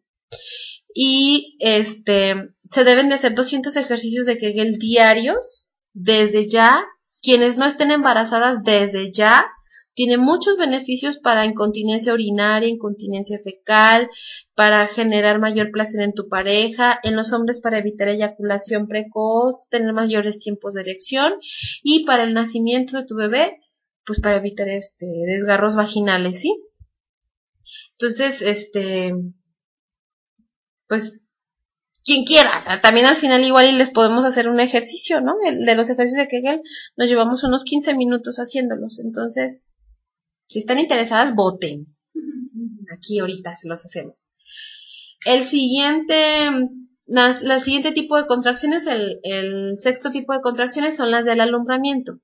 y 0.98 1.58
este 1.60 2.36
se 2.72 2.84
deben 2.86 3.10
de 3.10 3.16
hacer 3.16 3.36
200 3.36 3.76
ejercicios 3.76 4.26
de 4.26 4.38
Kegel 4.38 4.80
diarios 4.80 5.70
desde 5.94 6.48
ya. 6.48 6.84
Quienes 7.22 7.58
no 7.58 7.66
estén 7.66 7.92
embarazadas 7.92 8.64
desde 8.64 9.12
ya 9.12 9.46
tiene 9.96 10.18
muchos 10.18 10.58
beneficios 10.58 11.18
para 11.18 11.46
incontinencia 11.46 12.14
urinaria, 12.14 12.70
incontinencia 12.70 13.40
fecal, 13.44 14.10
para 14.54 14.88
generar 14.88 15.40
mayor 15.40 15.72
placer 15.72 16.02
en 16.02 16.14
tu 16.14 16.28
pareja, 16.28 17.00
en 17.02 17.16
los 17.16 17.34
hombres 17.34 17.60
para 17.62 17.80
evitar 17.80 18.10
eyaculación 18.10 18.88
precoz, 18.88 19.68
tener 19.70 19.94
mayores 19.94 20.38
tiempos 20.38 20.76
de 20.76 20.82
erección 20.82 21.36
y 21.82 22.06
para 22.06 22.24
el 22.24 22.34
nacimiento 22.34 22.98
de 22.98 23.06
tu 23.06 23.16
bebé, 23.16 23.58
pues 24.06 24.20
para 24.20 24.38
evitar 24.38 24.68
este 24.70 25.08
desgarros 25.26 25.76
vaginales, 25.76 26.42
¿sí? 26.42 26.56
Entonces, 27.98 28.42
este 28.42 29.14
pues 30.88 31.18
quien 32.04 32.24
quiera. 32.24 32.82
También 32.82 33.08
al 33.08 33.16
final 33.16 33.44
igual 33.44 33.66
y 33.66 33.72
les 33.72 33.92
podemos 33.92 34.26
hacer 34.26 34.48
un 34.48 34.60
ejercicio, 34.60 35.22
¿no? 35.22 35.34
El 35.44 35.66
de 35.66 35.76
los 35.76 35.90
ejercicios 35.90 36.24
de 36.24 36.30
Kegel 36.30 36.62
nos 36.98 37.10
llevamos 37.10 37.44
unos 37.44 37.64
15 37.64 37.96
minutos 37.96 38.38
haciéndolos. 38.38 39.00
Entonces, 39.00 39.74
si 40.48 40.60
están 40.60 40.80
interesadas, 40.80 41.36
voten. 41.36 41.96
Aquí 42.96 43.20
ahorita 43.20 43.56
se 43.56 43.68
los 43.68 43.84
hacemos. 43.84 44.32
El 45.26 45.44
siguiente, 45.44 46.50
la, 47.06 47.60
siguiente 47.60 47.92
tipo 47.92 48.16
de 48.18 48.26
contracciones, 48.26 48.86
el, 48.88 49.20
el 49.24 49.78
sexto 49.80 50.12
tipo 50.12 50.34
de 50.34 50.42
contracciones 50.42 50.96
son 50.96 51.12
las 51.12 51.26
del 51.26 51.42
alumbramiento. 51.42 52.20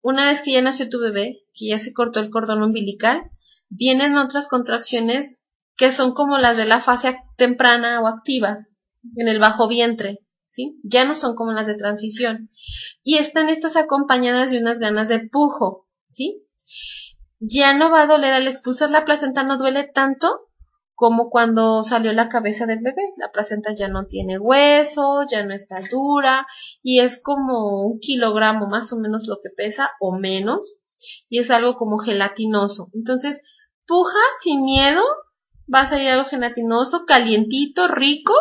Una 0.00 0.26
vez 0.26 0.40
que 0.42 0.52
ya 0.52 0.62
nació 0.62 0.88
tu 0.88 0.98
bebé, 0.98 1.42
que 1.54 1.68
ya 1.68 1.78
se 1.78 1.92
cortó 1.92 2.20
el 2.20 2.30
cordón 2.30 2.62
umbilical, 2.62 3.30
vienen 3.68 4.16
otras 4.16 4.48
contracciones 4.48 5.36
que 5.76 5.90
son 5.90 6.12
como 6.12 6.38
las 6.38 6.56
de 6.56 6.66
la 6.66 6.80
fase 6.80 7.18
temprana 7.36 8.00
o 8.00 8.06
activa 8.06 8.66
en 9.16 9.28
el 9.28 9.38
bajo 9.38 9.68
vientre, 9.68 10.18
¿sí? 10.44 10.78
Ya 10.82 11.04
no 11.04 11.14
son 11.14 11.34
como 11.34 11.52
las 11.52 11.66
de 11.66 11.74
transición. 11.74 12.50
Y 13.02 13.16
están 13.16 13.48
estas 13.48 13.76
acompañadas 13.76 14.50
de 14.50 14.58
unas 14.58 14.78
ganas 14.78 15.08
de 15.08 15.28
pujo, 15.28 15.86
¿sí? 16.10 16.44
Ya 17.40 17.74
no 17.74 17.90
va 17.90 18.02
a 18.02 18.06
doler 18.06 18.32
al 18.32 18.48
expulsar 18.48 18.90
la 18.90 19.04
placenta, 19.04 19.44
no 19.44 19.58
duele 19.58 19.84
tanto 19.84 20.48
como 20.94 21.30
cuando 21.30 21.84
salió 21.84 22.12
la 22.12 22.28
cabeza 22.28 22.66
del 22.66 22.80
bebé. 22.80 23.02
La 23.18 23.30
placenta 23.30 23.72
ya 23.72 23.86
no 23.86 24.06
tiene 24.06 24.38
hueso, 24.38 25.24
ya 25.30 25.44
no 25.44 25.54
está 25.54 25.80
dura 25.88 26.46
y 26.82 27.00
es 27.00 27.22
como 27.22 27.84
un 27.84 28.00
kilogramo 28.00 28.66
más 28.66 28.92
o 28.92 28.98
menos 28.98 29.28
lo 29.28 29.38
que 29.40 29.50
pesa 29.50 29.92
o 30.00 30.18
menos 30.18 30.74
y 31.28 31.38
es 31.38 31.50
algo 31.50 31.76
como 31.76 31.98
gelatinoso. 31.98 32.90
Entonces, 32.94 33.42
puja 33.86 34.18
sin 34.40 34.64
miedo 34.64 35.02
vas 35.68 35.92
a 35.92 36.02
ir 36.02 36.08
algo 36.08 36.28
gelatinoso, 36.28 37.04
calientito, 37.06 37.86
rico 37.86 38.34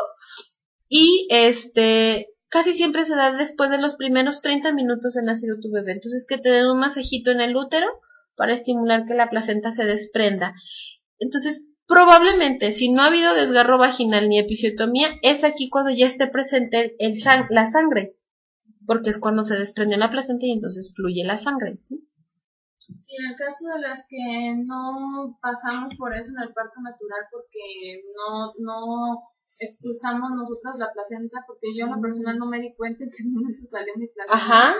y 0.89 1.27
este 1.29 2.29
casi 2.49 2.73
siempre 2.73 3.03
se 3.03 3.15
da 3.15 3.33
después 3.33 3.69
de 3.69 3.77
los 3.77 3.95
primeros 3.95 4.41
30 4.41 4.71
minutos 4.73 5.13
de 5.13 5.21
nacido 5.21 5.57
tu 5.61 5.69
bebé. 5.71 5.91
Entonces 5.91 6.25
que 6.27 6.39
te 6.39 6.49
den 6.49 6.67
un 6.67 6.79
masajito 6.79 7.29
en 7.29 7.41
el 7.41 7.55
útero 7.55 7.87
para 8.37 8.53
estimular 8.53 9.05
que 9.05 9.15
la 9.15 9.29
placenta 9.29 9.71
se 9.71 9.83
desprenda. 9.83 10.53
Entonces, 11.19 11.67
Probablemente, 11.87 12.73
si 12.73 12.91
no 12.91 13.01
ha 13.01 13.07
habido 13.07 13.33
desgarro 13.33 13.77
vaginal 13.77 14.27
ni 14.27 14.39
episiotomía, 14.39 15.07
es 15.21 15.45
aquí 15.45 15.69
cuando 15.69 15.89
ya 15.89 16.05
esté 16.05 16.27
presente 16.27 16.97
el 16.99 17.17
la 17.49 17.65
sangre, 17.65 18.17
porque 18.85 19.09
es 19.09 19.17
cuando 19.17 19.41
se 19.43 19.57
desprende 19.57 19.95
la 19.95 20.09
placenta 20.09 20.45
y 20.45 20.51
entonces 20.51 20.93
fluye 20.93 21.23
la 21.23 21.37
sangre. 21.37 21.79
¿sí? 21.81 22.05
Y 22.89 23.23
en 23.23 23.31
el 23.31 23.37
caso 23.37 23.69
de 23.73 23.79
las 23.79 24.05
que 24.09 24.53
no 24.65 25.39
pasamos 25.41 25.95
por 25.95 26.13
eso 26.13 26.33
en 26.35 26.43
el 26.43 26.53
parto 26.53 26.81
natural, 26.81 27.21
porque 27.31 28.03
no, 28.13 28.51
no 28.59 29.23
expulsamos 29.57 30.31
nosotras 30.31 30.77
la 30.79 30.91
placenta, 30.91 31.45
porque 31.47 31.67
yo 31.73 31.85
en 31.85 31.91
lo 31.95 32.01
personal 32.01 32.37
no 32.37 32.47
me 32.47 32.59
di 32.59 32.75
cuenta 32.75 33.05
en 33.05 33.11
qué 33.11 33.23
momento 33.23 33.65
salió 33.71 33.93
mi 33.95 34.07
placenta. 34.07 34.35
Ajá. 34.35 34.75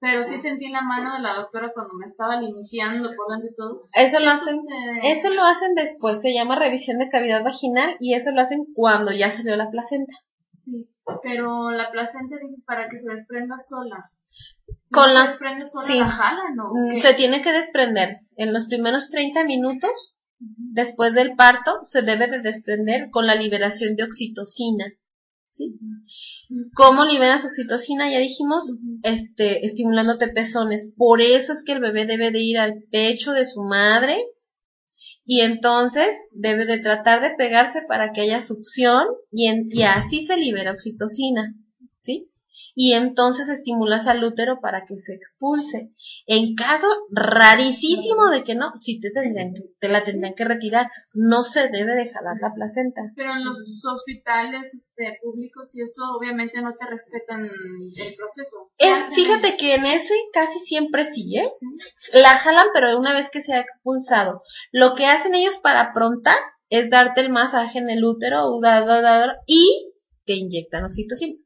Pero 0.00 0.24
sí 0.24 0.38
sentí 0.38 0.68
la 0.68 0.80
mano 0.80 1.14
de 1.14 1.20
la 1.20 1.34
doctora 1.34 1.72
cuando 1.74 1.92
me 1.94 2.06
estaba 2.06 2.40
limpiando 2.40 3.10
por 3.14 3.32
dentro 3.32 3.50
y 3.50 3.54
todo. 3.54 3.88
Eso 3.92 4.18
lo 4.18 4.30
hacen, 4.30 4.56
eso 5.02 5.28
lo 5.30 5.42
hacen 5.42 5.74
después, 5.74 6.22
se 6.22 6.32
llama 6.32 6.58
revisión 6.58 6.98
de 6.98 7.10
cavidad 7.10 7.44
vaginal 7.44 7.96
y 8.00 8.14
eso 8.14 8.30
lo 8.30 8.40
hacen 8.40 8.64
cuando 8.74 9.12
ya 9.12 9.28
salió 9.30 9.56
la 9.56 9.70
placenta. 9.70 10.14
Sí, 10.54 10.88
pero 11.22 11.70
la 11.70 11.90
placenta 11.90 12.36
dices 12.40 12.64
para 12.64 12.88
que 12.88 12.98
se 12.98 13.14
desprenda 13.14 13.58
sola. 13.58 14.10
con 14.90 15.12
la, 15.12 15.22
se 15.22 15.28
desprende 15.28 15.66
sola 15.66 15.94
la 15.94 16.08
jala, 16.08 16.42
¿no? 16.54 16.70
Mm, 16.72 16.98
se 16.98 17.14
tiene 17.14 17.42
que 17.42 17.52
desprender 17.52 18.20
en 18.36 18.54
los 18.54 18.66
primeros 18.66 19.10
30 19.10 19.44
minutos 19.44 20.16
después 20.40 21.14
del 21.14 21.36
parto 21.36 21.84
se 21.84 22.02
debe 22.02 22.26
de 22.26 22.40
desprender 22.40 23.10
con 23.10 23.26
la 23.26 23.34
liberación 23.34 23.94
de 23.96 24.04
oxitocina. 24.04 24.86
¿Sí? 25.50 25.76
¿Cómo 26.74 27.04
liberas 27.04 27.44
oxitocina? 27.44 28.08
Ya 28.08 28.20
dijimos, 28.20 28.70
este, 29.02 29.66
estimulándote 29.66 30.28
pezones. 30.28 30.92
Por 30.96 31.20
eso 31.20 31.52
es 31.52 31.64
que 31.64 31.72
el 31.72 31.80
bebé 31.80 32.06
debe 32.06 32.30
de 32.30 32.38
ir 32.38 32.58
al 32.58 32.84
pecho 32.92 33.32
de 33.32 33.44
su 33.44 33.60
madre 33.62 34.16
y 35.24 35.40
entonces 35.40 36.08
debe 36.30 36.66
de 36.66 36.78
tratar 36.78 37.20
de 37.20 37.34
pegarse 37.34 37.82
para 37.82 38.12
que 38.12 38.20
haya 38.20 38.42
succión 38.42 39.06
y, 39.32 39.50
y 39.76 39.82
así 39.82 40.24
se 40.24 40.36
libera 40.36 40.70
oxitocina, 40.70 41.52
¿sí? 41.96 42.30
Y 42.74 42.94
entonces 42.94 43.48
estimulas 43.48 44.06
al 44.06 44.22
útero 44.24 44.60
para 44.60 44.84
que 44.86 44.96
se 44.96 45.14
expulse. 45.14 45.90
En 46.26 46.54
caso 46.54 46.86
rarísimo 47.10 48.28
de 48.30 48.44
que 48.44 48.54
no, 48.54 48.72
si 48.76 49.00
te 49.00 49.10
tendrían 49.10 49.52
te 49.78 49.88
la 49.88 50.04
tendrían 50.04 50.34
que 50.34 50.44
retirar, 50.44 50.90
no 51.12 51.42
se 51.42 51.68
debe 51.68 51.94
de 51.94 52.10
jalar 52.10 52.36
la 52.40 52.52
placenta. 52.54 53.02
Pero 53.16 53.32
en 53.32 53.44
los 53.44 53.82
hospitales 53.84 54.74
este, 54.74 55.18
públicos 55.22 55.74
y 55.74 55.82
eso 55.82 56.02
obviamente 56.18 56.60
no 56.62 56.74
te 56.78 56.86
respetan 56.86 57.44
el 57.44 58.14
proceso. 58.16 58.70
fíjate 59.14 59.56
que 59.56 59.74
en 59.74 59.86
ese 59.86 60.14
casi 60.32 60.58
siempre 60.60 61.12
sí, 61.12 61.36
¿eh? 61.36 61.50
La 62.12 62.36
jalan, 62.36 62.66
pero 62.74 62.98
una 62.98 63.14
vez 63.14 63.30
que 63.30 63.40
se 63.40 63.54
ha 63.54 63.60
expulsado. 63.60 64.42
Lo 64.72 64.94
que 64.94 65.06
hacen 65.06 65.34
ellos 65.34 65.56
para 65.62 65.92
prontar 65.92 66.38
es 66.68 66.88
darte 66.88 67.20
el 67.20 67.30
masaje 67.30 67.78
en 67.78 67.90
el 67.90 68.04
útero 68.04 68.44
y 69.46 69.92
te 70.24 70.34
inyectan 70.34 70.84
oxitocina. 70.84 71.36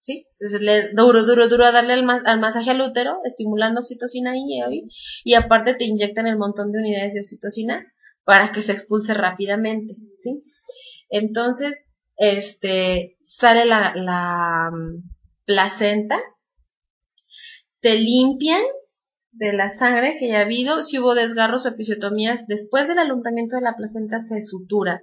¿Sí? 0.00 0.26
Entonces 0.32 0.60
le 0.60 0.92
duro, 0.92 1.24
duro, 1.24 1.48
duro 1.48 1.64
a 1.64 1.72
darle 1.72 1.94
al, 1.94 2.04
masaje 2.40 2.70
al 2.70 2.80
útero, 2.80 3.20
estimulando 3.24 3.80
oxitocina 3.80 4.32
ahí, 4.32 4.60
¿eh? 4.60 4.88
y 5.24 5.34
aparte 5.34 5.74
te 5.74 5.84
inyectan 5.84 6.26
el 6.26 6.36
montón 6.36 6.72
de 6.72 6.78
unidades 6.78 7.14
de 7.14 7.20
oxitocina 7.20 7.84
para 8.24 8.52
que 8.52 8.62
se 8.62 8.72
expulse 8.72 9.14
rápidamente, 9.14 9.96
¿sí? 10.16 10.40
Entonces, 11.10 11.72
este, 12.16 13.16
sale 13.22 13.66
la, 13.66 13.94
la 13.94 14.70
mm, 14.72 15.10
placenta, 15.44 16.18
te 17.80 17.96
limpian 17.96 18.62
de 19.32 19.52
la 19.52 19.68
sangre 19.68 20.16
que 20.18 20.28
ya 20.28 20.38
ha 20.38 20.42
habido, 20.42 20.84
si 20.84 20.98
hubo 20.98 21.14
desgarros 21.14 21.66
o 21.66 21.68
episiotomías, 21.68 22.46
después 22.46 22.88
del 22.88 22.98
alumbramiento 22.98 23.56
de 23.56 23.62
la 23.62 23.76
placenta 23.76 24.20
se 24.20 24.40
sutura. 24.40 25.02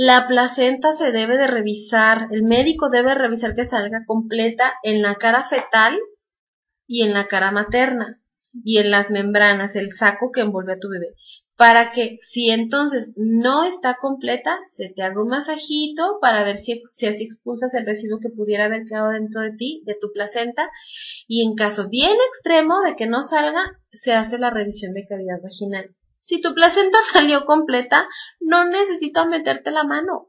La 0.00 0.28
placenta 0.28 0.92
se 0.92 1.10
debe 1.10 1.36
de 1.36 1.48
revisar, 1.48 2.28
el 2.30 2.44
médico 2.44 2.88
debe 2.88 3.16
revisar 3.16 3.56
que 3.56 3.64
salga 3.64 4.04
completa 4.06 4.74
en 4.84 5.02
la 5.02 5.16
cara 5.16 5.42
fetal 5.42 5.98
y 6.86 7.02
en 7.02 7.12
la 7.14 7.26
cara 7.26 7.50
materna 7.50 8.22
y 8.52 8.78
en 8.78 8.92
las 8.92 9.10
membranas, 9.10 9.74
el 9.74 9.90
saco 9.90 10.30
que 10.30 10.42
envuelve 10.42 10.74
a 10.74 10.78
tu 10.78 10.88
bebé, 10.88 11.16
para 11.56 11.90
que 11.90 12.20
si 12.22 12.50
entonces 12.50 13.12
no 13.16 13.64
está 13.64 13.96
completa, 14.00 14.60
se 14.70 14.88
te 14.88 15.02
haga 15.02 15.20
un 15.20 15.30
masajito 15.30 16.18
para 16.20 16.44
ver 16.44 16.58
si, 16.58 16.80
si 16.94 17.06
así 17.06 17.24
expulsas 17.24 17.74
el 17.74 17.84
residuo 17.84 18.20
que 18.20 18.30
pudiera 18.30 18.66
haber 18.66 18.84
quedado 18.88 19.10
dentro 19.10 19.42
de 19.42 19.50
ti, 19.56 19.82
de 19.84 19.96
tu 20.00 20.12
placenta, 20.12 20.70
y 21.26 21.44
en 21.44 21.56
caso 21.56 21.88
bien 21.88 22.14
extremo 22.30 22.82
de 22.82 22.94
que 22.94 23.08
no 23.08 23.24
salga, 23.24 23.80
se 23.90 24.12
hace 24.12 24.38
la 24.38 24.50
revisión 24.50 24.94
de 24.94 25.08
cavidad 25.08 25.42
vaginal. 25.42 25.96
Si 26.28 26.42
tu 26.42 26.52
placenta 26.52 26.98
salió 27.12 27.46
completa, 27.46 28.06
no 28.38 28.66
necesitas 28.66 29.26
meterte 29.26 29.70
la 29.70 29.84
mano. 29.84 30.28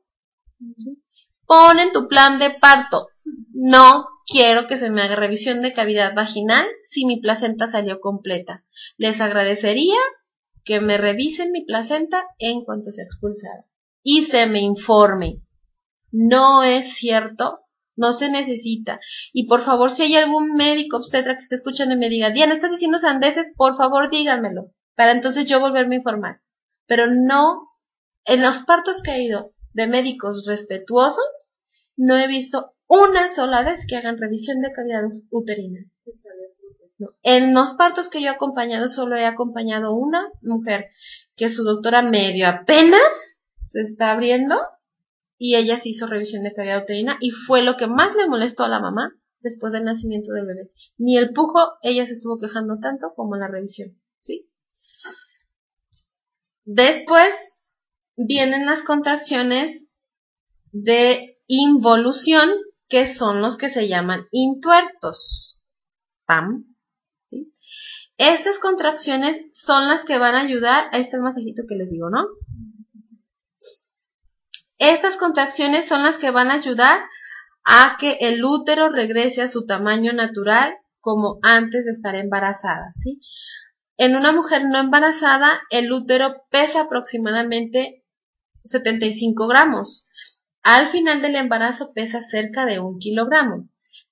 Pon 1.46 1.78
en 1.78 1.92
tu 1.92 2.08
plan 2.08 2.40
de 2.40 2.52
parto. 2.52 3.10
No 3.52 4.08
quiero 4.26 4.68
que 4.68 4.78
se 4.78 4.92
me 4.92 5.02
haga 5.02 5.18
revisión 5.18 5.62
de 5.62 5.74
cavidad 5.74 6.16
vaginal 6.16 6.66
si 6.86 7.06
mi 7.06 7.20
placenta 7.20 7.68
salió 7.68 8.00
completa. 8.00 8.64
Les 8.96 9.20
agradecería 9.20 10.00
que 10.64 10.80
me 10.80 10.98
revisen 10.98 11.52
mi 11.52 11.66
placenta 11.66 12.24
en 12.38 12.64
cuanto 12.64 12.92
se 12.92 13.02
expulsara 13.02 13.66
y 14.02 14.24
se 14.24 14.46
me 14.46 14.62
informe. 14.62 15.42
No 16.14 16.64
es 16.64 16.94
cierto, 16.94 17.60
no 17.98 18.14
se 18.14 18.30
necesita. 18.30 19.02
Y 19.34 19.48
por 19.48 19.64
favor, 19.64 19.92
si 19.92 20.04
hay 20.04 20.16
algún 20.16 20.54
médico 20.54 20.96
obstetra 20.96 21.36
que 21.36 21.42
esté 21.42 21.56
escuchando 21.56 21.96
y 21.96 21.98
me 21.98 22.08
diga, 22.08 22.30
Diana, 22.30 22.54
estás 22.54 22.72
diciendo 22.72 23.00
sandeces, 23.00 23.52
por 23.58 23.76
favor 23.76 24.10
díganmelo 24.10 24.72
para 25.00 25.14
entonces 25.14 25.46
yo 25.46 25.62
volverme 25.62 25.96
a 25.96 26.00
informar. 26.00 26.42
Pero 26.86 27.08
no, 27.08 27.70
en 28.26 28.42
los 28.42 28.60
partos 28.60 29.02
que 29.02 29.12
he 29.12 29.24
ido 29.24 29.54
de 29.72 29.88
médicos 29.88 30.44
respetuosos, 30.46 31.48
no 31.96 32.18
he 32.18 32.28
visto 32.28 32.74
una 32.86 33.30
sola 33.30 33.64
vez 33.64 33.88
que 33.88 33.96
hagan 33.96 34.18
revisión 34.18 34.60
de 34.60 34.74
calidad 34.74 35.04
uterina. 35.30 35.80
En 37.24 37.54
los 37.54 37.76
partos 37.76 38.10
que 38.10 38.20
yo 38.20 38.28
he 38.28 38.32
acompañado, 38.32 38.90
solo 38.90 39.16
he 39.16 39.24
acompañado 39.24 39.94
una 39.94 40.34
mujer 40.42 40.90
que 41.38 41.48
su 41.48 41.64
doctora 41.64 42.02
medio 42.02 42.50
apenas 42.50 43.00
se 43.72 43.84
está 43.84 44.12
abriendo 44.12 44.60
y 45.38 45.56
ella 45.56 45.80
se 45.80 45.88
hizo 45.88 46.08
revisión 46.08 46.44
de 46.44 46.54
calidad 46.54 46.84
uterina 46.84 47.18
y 47.22 47.32
fue 47.32 47.64
lo 47.64 47.78
que 47.78 47.88
más 47.88 48.18
le 48.18 48.28
molestó 48.28 48.66
a 48.66 48.68
la 48.68 48.82
mamá 48.82 49.16
después 49.40 49.72
del 49.72 49.86
nacimiento 49.86 50.34
del 50.34 50.46
bebé. 50.46 50.72
Ni 50.98 51.18
el 51.18 51.32
pujo 51.32 51.78
ella 51.84 52.06
se 52.06 52.12
estuvo 52.12 52.38
quejando 52.38 52.80
tanto 52.80 53.14
como 53.16 53.38
la 53.38 53.48
revisión, 53.48 53.98
¿sí? 54.20 54.49
Después 56.72 57.34
vienen 58.16 58.68
las 58.68 58.84
contracciones 58.84 59.88
de 60.72 61.40
involución, 61.48 62.48
que 62.88 63.08
son 63.08 63.42
los 63.42 63.58
que 63.58 63.70
se 63.70 63.88
llaman 63.88 64.28
intuertos. 64.30 65.64
Estas 68.18 68.60
contracciones 68.60 69.42
son 69.52 69.88
las 69.88 70.06
que 70.06 70.20
van 70.20 70.36
a 70.36 70.42
ayudar, 70.42 70.90
a 70.92 71.00
este 71.00 71.18
masajito 71.18 71.64
que 71.68 71.74
les 71.74 71.90
digo, 71.90 72.12
¿no? 72.12 72.28
Estas 74.78 75.16
contracciones 75.18 75.88
son 75.88 76.04
las 76.04 76.20
que 76.20 76.30
van 76.30 76.52
a 76.52 76.56
ayudar 76.56 77.02
a 77.66 77.98
que 78.00 78.20
el 78.22 78.46
útero 78.46 78.90
regrese 78.90 79.42
a 79.42 79.48
su 79.48 79.66
tamaño 79.66 80.14
natural 80.14 80.76
como 81.00 81.40
antes 81.42 81.86
de 81.86 81.92
estar 81.92 82.14
embarazada, 82.14 82.92
¿sí? 82.92 83.20
En 84.00 84.16
una 84.16 84.32
mujer 84.32 84.64
no 84.64 84.80
embarazada, 84.80 85.60
el 85.70 85.92
útero 85.92 86.46
pesa 86.50 86.84
aproximadamente 86.84 88.06
75 88.64 89.46
gramos. 89.50 90.06
Al 90.64 90.88
final 90.88 91.22
del 91.22 91.36
embarazo 91.36 91.92
pesa 91.92 92.22
cerca 92.22 92.66
de 92.66 92.80
un 92.80 93.00
kilogramo. 93.00 93.68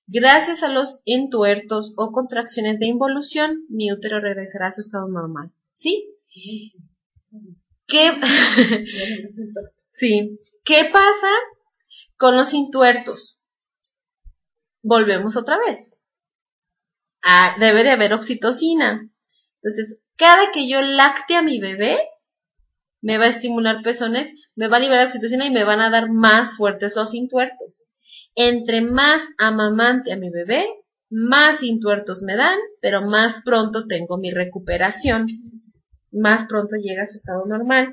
Gracias 0.06 0.62
a 0.62 0.68
los 0.68 1.00
entuertos 1.06 1.94
o 1.96 2.12
contracciones 2.12 2.78
de 2.78 2.86
involución, 2.86 3.64
mi 3.70 3.90
útero 3.90 4.20
regresará 4.20 4.66
a 4.66 4.72
su 4.72 4.82
estado 4.82 5.08
normal. 5.08 5.52
¿Sí? 5.72 6.14
¿Qué, 7.86 8.10
sí. 9.88 10.38
¿Qué 10.64 10.90
pasa 10.92 11.30
con 12.18 12.36
los 12.36 12.52
intuertos? 12.52 13.40
Volvemos 14.82 15.34
otra 15.34 15.56
vez. 15.56 15.96
Ah, 17.22 17.56
debe 17.58 17.84
de 17.84 17.90
haber 17.90 18.12
oxitocina. 18.12 19.10
Entonces, 19.68 19.98
cada 20.16 20.50
que 20.50 20.68
yo 20.68 20.80
lacte 20.80 21.36
a 21.36 21.42
mi 21.42 21.60
bebé, 21.60 21.98
me 23.00 23.18
va 23.18 23.26
a 23.26 23.28
estimular 23.28 23.82
pezones, 23.82 24.32
me 24.54 24.68
va 24.68 24.78
a 24.78 24.80
liberar 24.80 25.06
oxitocina 25.06 25.46
y 25.46 25.50
me 25.50 25.64
van 25.64 25.80
a 25.80 25.90
dar 25.90 26.10
más 26.10 26.56
fuertes 26.56 26.96
los 26.96 27.14
intuertos. 27.14 27.84
Entre 28.34 28.80
más 28.80 29.22
amamante 29.36 30.12
a 30.12 30.16
mi 30.16 30.30
bebé, 30.30 30.66
más 31.10 31.62
intuertos 31.62 32.22
me 32.22 32.34
dan, 32.34 32.58
pero 32.80 33.02
más 33.02 33.42
pronto 33.44 33.86
tengo 33.86 34.16
mi 34.16 34.30
recuperación. 34.30 35.26
Más 36.10 36.46
pronto 36.48 36.76
llega 36.76 37.02
a 37.02 37.06
su 37.06 37.16
estado 37.16 37.44
normal. 37.46 37.92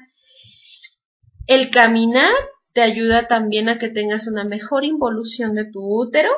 El 1.47 1.69
caminar 1.71 2.31
te 2.73 2.81
ayuda 2.81 3.27
también 3.27 3.69
a 3.69 3.77
que 3.77 3.89
tengas 3.89 4.27
una 4.27 4.45
mejor 4.45 4.85
involución 4.85 5.55
de 5.55 5.69
tu 5.69 5.81
útero 5.81 6.31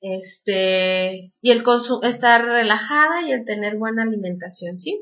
este, 0.00 1.32
y 1.40 1.50
el 1.50 1.62
estar 2.02 2.44
relajada 2.44 3.22
y 3.22 3.32
el 3.32 3.44
tener 3.44 3.76
buena 3.76 4.02
alimentación, 4.02 4.78
¿sí? 4.78 5.00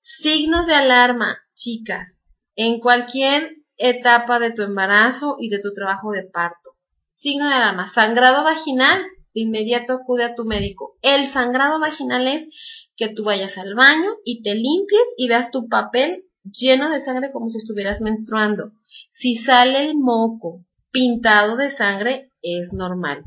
Signos 0.00 0.66
de 0.66 0.74
alarma, 0.74 1.38
chicas, 1.54 2.18
en 2.54 2.80
cualquier 2.80 3.56
etapa 3.76 4.38
de 4.38 4.52
tu 4.52 4.62
embarazo 4.62 5.36
y 5.40 5.48
de 5.48 5.58
tu 5.58 5.72
trabajo 5.74 6.12
de 6.12 6.22
parto. 6.22 6.76
Signo 7.08 7.48
de 7.48 7.54
alarma, 7.54 7.86
sangrado 7.86 8.44
vaginal, 8.44 9.02
de 9.34 9.40
inmediato 9.40 9.94
acude 9.94 10.24
a 10.24 10.34
tu 10.34 10.44
médico. 10.44 10.98
El 11.02 11.24
sangrado 11.24 11.80
vaginal 11.80 12.26
es 12.26 12.48
que 12.96 13.08
tú 13.08 13.24
vayas 13.24 13.58
al 13.58 13.74
baño 13.74 14.10
y 14.24 14.42
te 14.42 14.54
limpies 14.54 15.14
y 15.16 15.28
veas 15.28 15.50
tu 15.50 15.68
papel 15.68 16.24
lleno 16.44 16.90
de 16.90 17.00
sangre 17.00 17.32
como 17.32 17.50
si 17.50 17.58
estuvieras 17.58 18.00
menstruando. 18.00 18.72
Si 19.10 19.36
sale 19.36 19.82
el 19.82 19.96
moco 19.96 20.64
pintado 20.90 21.56
de 21.56 21.70
sangre, 21.70 22.30
es 22.42 22.72
normal. 22.72 23.24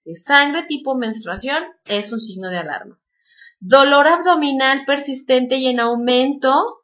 Si 0.00 0.12
es 0.12 0.24
sangre 0.24 0.64
tipo 0.64 0.96
menstruación, 0.96 1.62
es 1.84 2.10
un 2.10 2.20
signo 2.20 2.48
de 2.48 2.56
alarma. 2.56 2.98
Dolor 3.60 4.08
abdominal 4.08 4.86
persistente 4.86 5.58
y 5.58 5.66
en 5.66 5.78
aumento 5.78 6.80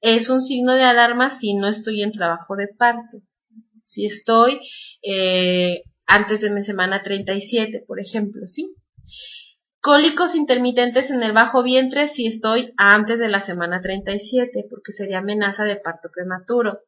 es 0.00 0.28
un 0.28 0.40
signo 0.40 0.74
de 0.74 0.84
alarma 0.84 1.30
si 1.30 1.54
no 1.54 1.66
estoy 1.66 2.02
en 2.02 2.12
trabajo 2.12 2.54
de 2.54 2.68
parto. 2.68 3.20
Si 3.84 4.06
estoy 4.06 4.60
eh, 5.02 5.82
antes 6.06 6.40
de 6.40 6.50
mi 6.50 6.62
semana 6.62 7.02
37, 7.02 7.84
por 7.84 8.00
ejemplo, 8.00 8.46
¿sí? 8.46 8.72
Cólicos 9.80 10.36
intermitentes 10.36 11.10
en 11.10 11.22
el 11.24 11.32
bajo 11.32 11.64
vientre 11.64 12.06
si 12.06 12.28
estoy 12.28 12.72
antes 12.76 13.18
de 13.18 13.28
la 13.28 13.40
semana 13.40 13.80
37, 13.80 14.66
porque 14.70 14.92
sería 14.92 15.18
amenaza 15.18 15.64
de 15.64 15.76
parto 15.76 16.10
prematuro. 16.14 16.80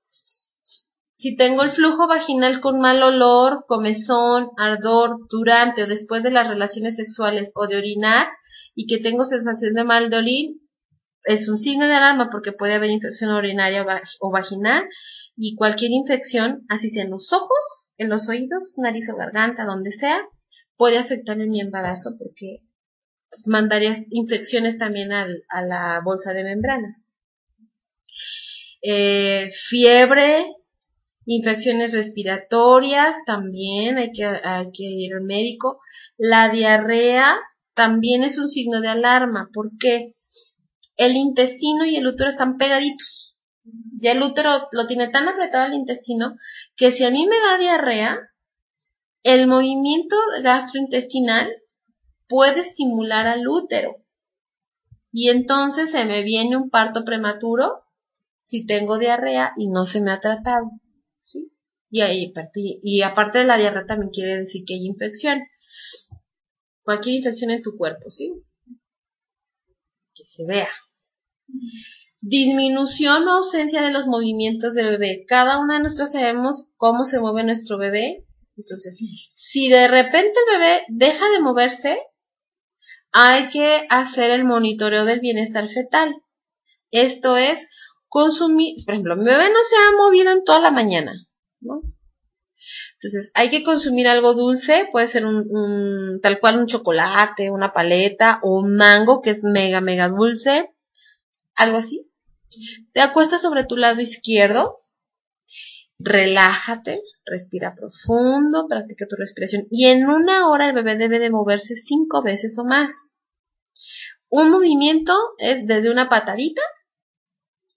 Si 1.27 1.35
tengo 1.35 1.65
el 1.65 1.73
flujo 1.73 2.07
vaginal 2.07 2.61
con 2.61 2.79
mal 2.79 3.03
olor, 3.03 3.65
comezón, 3.67 4.51
ardor, 4.57 5.27
durante 5.29 5.83
o 5.83 5.89
después 5.89 6.23
de 6.23 6.31
las 6.31 6.47
relaciones 6.47 6.95
sexuales 6.95 7.51
o 7.57 7.67
de 7.67 7.77
orinar 7.77 8.29
y 8.77 8.87
que 8.87 9.03
tengo 9.03 9.25
sensación 9.25 9.75
de 9.75 9.83
mal 9.83 10.09
de 10.09 10.55
es 11.25 11.49
un 11.49 11.59
signo 11.59 11.89
de 11.89 11.95
alarma 11.95 12.29
porque 12.31 12.53
puede 12.53 12.75
haber 12.75 12.91
infección 12.91 13.33
urinaria 13.33 13.85
o 14.21 14.31
vaginal 14.31 14.85
y 15.35 15.57
cualquier 15.57 15.91
infección, 15.91 16.65
así 16.69 16.91
sea 16.91 17.03
en 17.03 17.11
los 17.11 17.33
ojos, 17.33 17.91
en 17.99 18.09
los 18.09 18.29
oídos, 18.29 18.75
nariz 18.77 19.11
o 19.11 19.17
garganta, 19.17 19.65
donde 19.65 19.91
sea, 19.91 20.21
puede 20.77 20.97
afectar 20.97 21.41
en 21.41 21.51
mi 21.51 21.61
embarazo 21.61 22.15
porque 22.17 22.61
mandaría 23.47 24.05
infecciones 24.11 24.79
también 24.79 25.11
a 25.13 25.27
la 25.61 26.01
bolsa 26.05 26.33
de 26.35 26.45
membranas. 26.45 27.11
Eh, 28.81 29.51
fiebre, 29.53 30.47
infecciones 31.27 31.93
respiratorias, 31.93 33.17
también 33.27 33.99
hay 33.99 34.13
que, 34.13 34.25
hay 34.25 34.71
que 34.73 34.85
ir 34.85 35.15
al 35.15 35.23
médico. 35.23 35.81
La 36.17 36.49
diarrea 36.49 37.37
también 37.75 38.23
es 38.25 38.39
un 38.39 38.49
signo 38.49 38.81
de 38.81 38.89
alarma 38.89 39.51
porque 39.53 40.15
el 40.97 41.17
intestino 41.17 41.85
y 41.85 41.97
el 41.97 42.07
útero 42.07 42.31
están 42.31 42.57
pegaditos. 42.57 43.37
Ya 44.01 44.13
el 44.13 44.23
útero 44.23 44.69
lo 44.71 44.87
tiene 44.87 45.09
tan 45.09 45.29
apretado 45.29 45.67
el 45.67 45.75
intestino 45.75 46.37
que 46.77 46.93
si 46.93 47.05
a 47.05 47.11
mí 47.11 47.27
me 47.27 47.39
da 47.41 47.59
diarrea, 47.59 48.19
el 49.25 49.49
movimiento 49.49 50.17
gastrointestinal 50.43 51.53
puede 52.29 52.61
estimular 52.61 53.27
al 53.27 53.49
útero. 53.49 53.97
Y 55.11 55.31
entonces 55.31 55.91
se 55.91 56.05
me 56.05 56.23
viene 56.23 56.57
un 56.57 56.71
parto 56.71 57.05
prematuro 57.05 57.83
si 58.41 58.65
tengo 58.65 58.99
diarrea 58.99 59.53
y 59.57 59.67
no 59.69 59.85
se 59.85 60.01
me 60.01 60.13
ha 60.13 60.21
tratado. 60.21 60.71
Y, 61.91 62.01
ahí, 62.01 62.33
y 62.83 63.03
aparte 63.03 63.39
de 63.39 63.45
la 63.45 63.57
diarrea 63.57 63.87
también 63.87 64.11
quiere 64.11 64.39
decir 64.39 64.65
que 64.67 64.75
hay 64.75 64.87
infección. 64.87 65.41
Cualquier 66.83 67.17
infección 67.17 67.51
en 67.51 67.63
tu 67.63 67.77
cuerpo, 67.77 68.11
¿sí? 68.11 68.33
Que 70.15 70.25
se 70.27 70.45
vea. 70.45 70.71
Disminución 72.21 73.27
o 73.29 73.33
ausencia 73.33 73.83
de 73.83 73.93
los 73.93 74.07
movimientos 74.07 74.75
del 74.75 74.91
bebé. 74.91 75.25
Cada 75.29 75.59
una 75.59 75.75
de 75.75 75.85
nosotros 75.85 76.13
sabemos 76.13 76.67
cómo 76.77 77.05
se 77.05 77.21
mueve 77.21 77.45
nuestro 77.45 77.79
bebé. 77.79 78.27
Entonces, 78.57 78.99
si 79.35 79.69
de 79.69 79.87
repente 79.89 80.39
el 80.47 80.59
bebé 80.59 80.85
deja 80.89 81.29
de 81.31 81.41
moverse, 81.41 81.99
hay 83.13 83.49
que 83.51 83.87
hacer 83.91 84.31
el 84.31 84.45
monitoreo 84.45 85.05
del 85.05 85.21
bienestar 85.21 85.69
fetal. 85.69 86.15
Esto 86.91 87.37
es 87.37 87.67
consumir, 88.09 88.85
por 88.85 88.95
ejemplo, 88.95 89.17
mi 89.17 89.25
bebé 89.25 89.49
no 89.51 89.63
se 89.63 89.77
ha 89.77 89.97
movido 89.97 90.33
en 90.33 90.45
toda 90.45 90.61
la 90.61 90.71
mañana, 90.71 91.26
Entonces, 92.95 93.31
hay 93.35 93.51
que 93.51 93.63
consumir 93.63 94.09
algo 94.09 94.35
dulce, 94.35 94.89
puede 94.91 95.07
ser 95.07 95.25
un, 95.25 96.21
tal 96.23 96.41
cual 96.41 96.59
un 96.59 96.67
chocolate, 96.67 97.51
una 97.51 97.73
paleta 97.73 98.41
o 98.43 98.59
un 98.59 98.77
mango 98.77 99.21
que 99.21 99.31
es 99.31 99.45
mega, 99.45 99.81
mega 99.81 100.09
dulce, 100.09 100.71
algo 101.55 101.79
así. 101.79 102.11
Te 102.93 103.01
acuestas 103.01 103.43
sobre 103.43 103.65
tu 103.65 103.77
lado 103.77 104.01
izquierdo, 104.01 104.81
relájate, 105.99 107.03
respira 107.25 107.75
profundo, 107.75 108.67
practica 108.69 109.07
tu 109.07 109.17
respiración 109.17 109.67
y 109.71 109.87
en 109.87 110.09
una 110.09 110.49
hora 110.49 110.69
el 110.69 110.75
bebé 110.75 110.97
debe 110.97 111.19
de 111.19 111.31
moverse 111.31 111.77
cinco 111.77 112.23
veces 112.23 112.59
o 112.59 112.65
más. 112.65 113.13
Un 114.29 114.51
movimiento 114.51 115.15
es 115.39 115.67
desde 115.67 115.91
una 115.91 116.09
patadita 116.09 116.63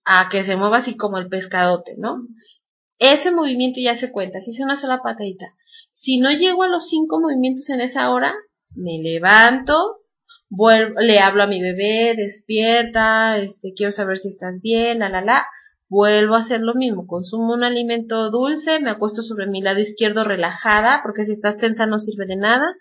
a 0.05 0.27
que 0.29 0.43
se 0.43 0.55
mueva 0.55 0.77
así 0.77 0.97
como 0.97 1.17
el 1.17 1.29
pescadote, 1.29 1.95
¿no? 1.97 2.27
Ese 2.99 3.31
movimiento 3.31 3.79
ya 3.79 3.95
se 3.95 4.11
cuenta, 4.11 4.39
si 4.41 4.51
es 4.51 4.59
una 4.59 4.75
sola 4.75 5.01
patadita. 5.01 5.55
Si 5.91 6.19
no 6.19 6.31
llego 6.31 6.63
a 6.63 6.67
los 6.67 6.87
cinco 6.87 7.19
movimientos 7.19 7.69
en 7.69 7.81
esa 7.81 8.11
hora, 8.11 8.33
me 8.75 8.99
levanto, 9.01 10.01
vuelvo, 10.49 10.99
le 10.99 11.19
hablo 11.19 11.43
a 11.43 11.47
mi 11.47 11.61
bebé, 11.61 12.13
despierta, 12.15 13.37
este, 13.37 13.73
quiero 13.75 13.91
saber 13.91 14.17
si 14.17 14.27
estás 14.27 14.61
bien, 14.61 14.99
la, 14.99 15.09
la, 15.09 15.21
la 15.21 15.47
Vuelvo 15.91 16.35
a 16.35 16.39
hacer 16.39 16.61
lo 16.61 16.75
mismo, 16.75 17.07
consumo 17.07 17.51
un 17.51 17.63
alimento 17.63 18.29
dulce, 18.29 18.79
me 18.79 18.91
acuesto 18.91 19.23
sobre 19.23 19.47
mi 19.47 19.63
lado 19.63 19.79
izquierdo 19.79 20.23
relajada, 20.23 21.01
porque 21.01 21.25
si 21.25 21.31
estás 21.31 21.57
tensa 21.57 21.87
no 21.87 21.97
sirve 21.97 22.27
de 22.27 22.35
nada, 22.35 22.75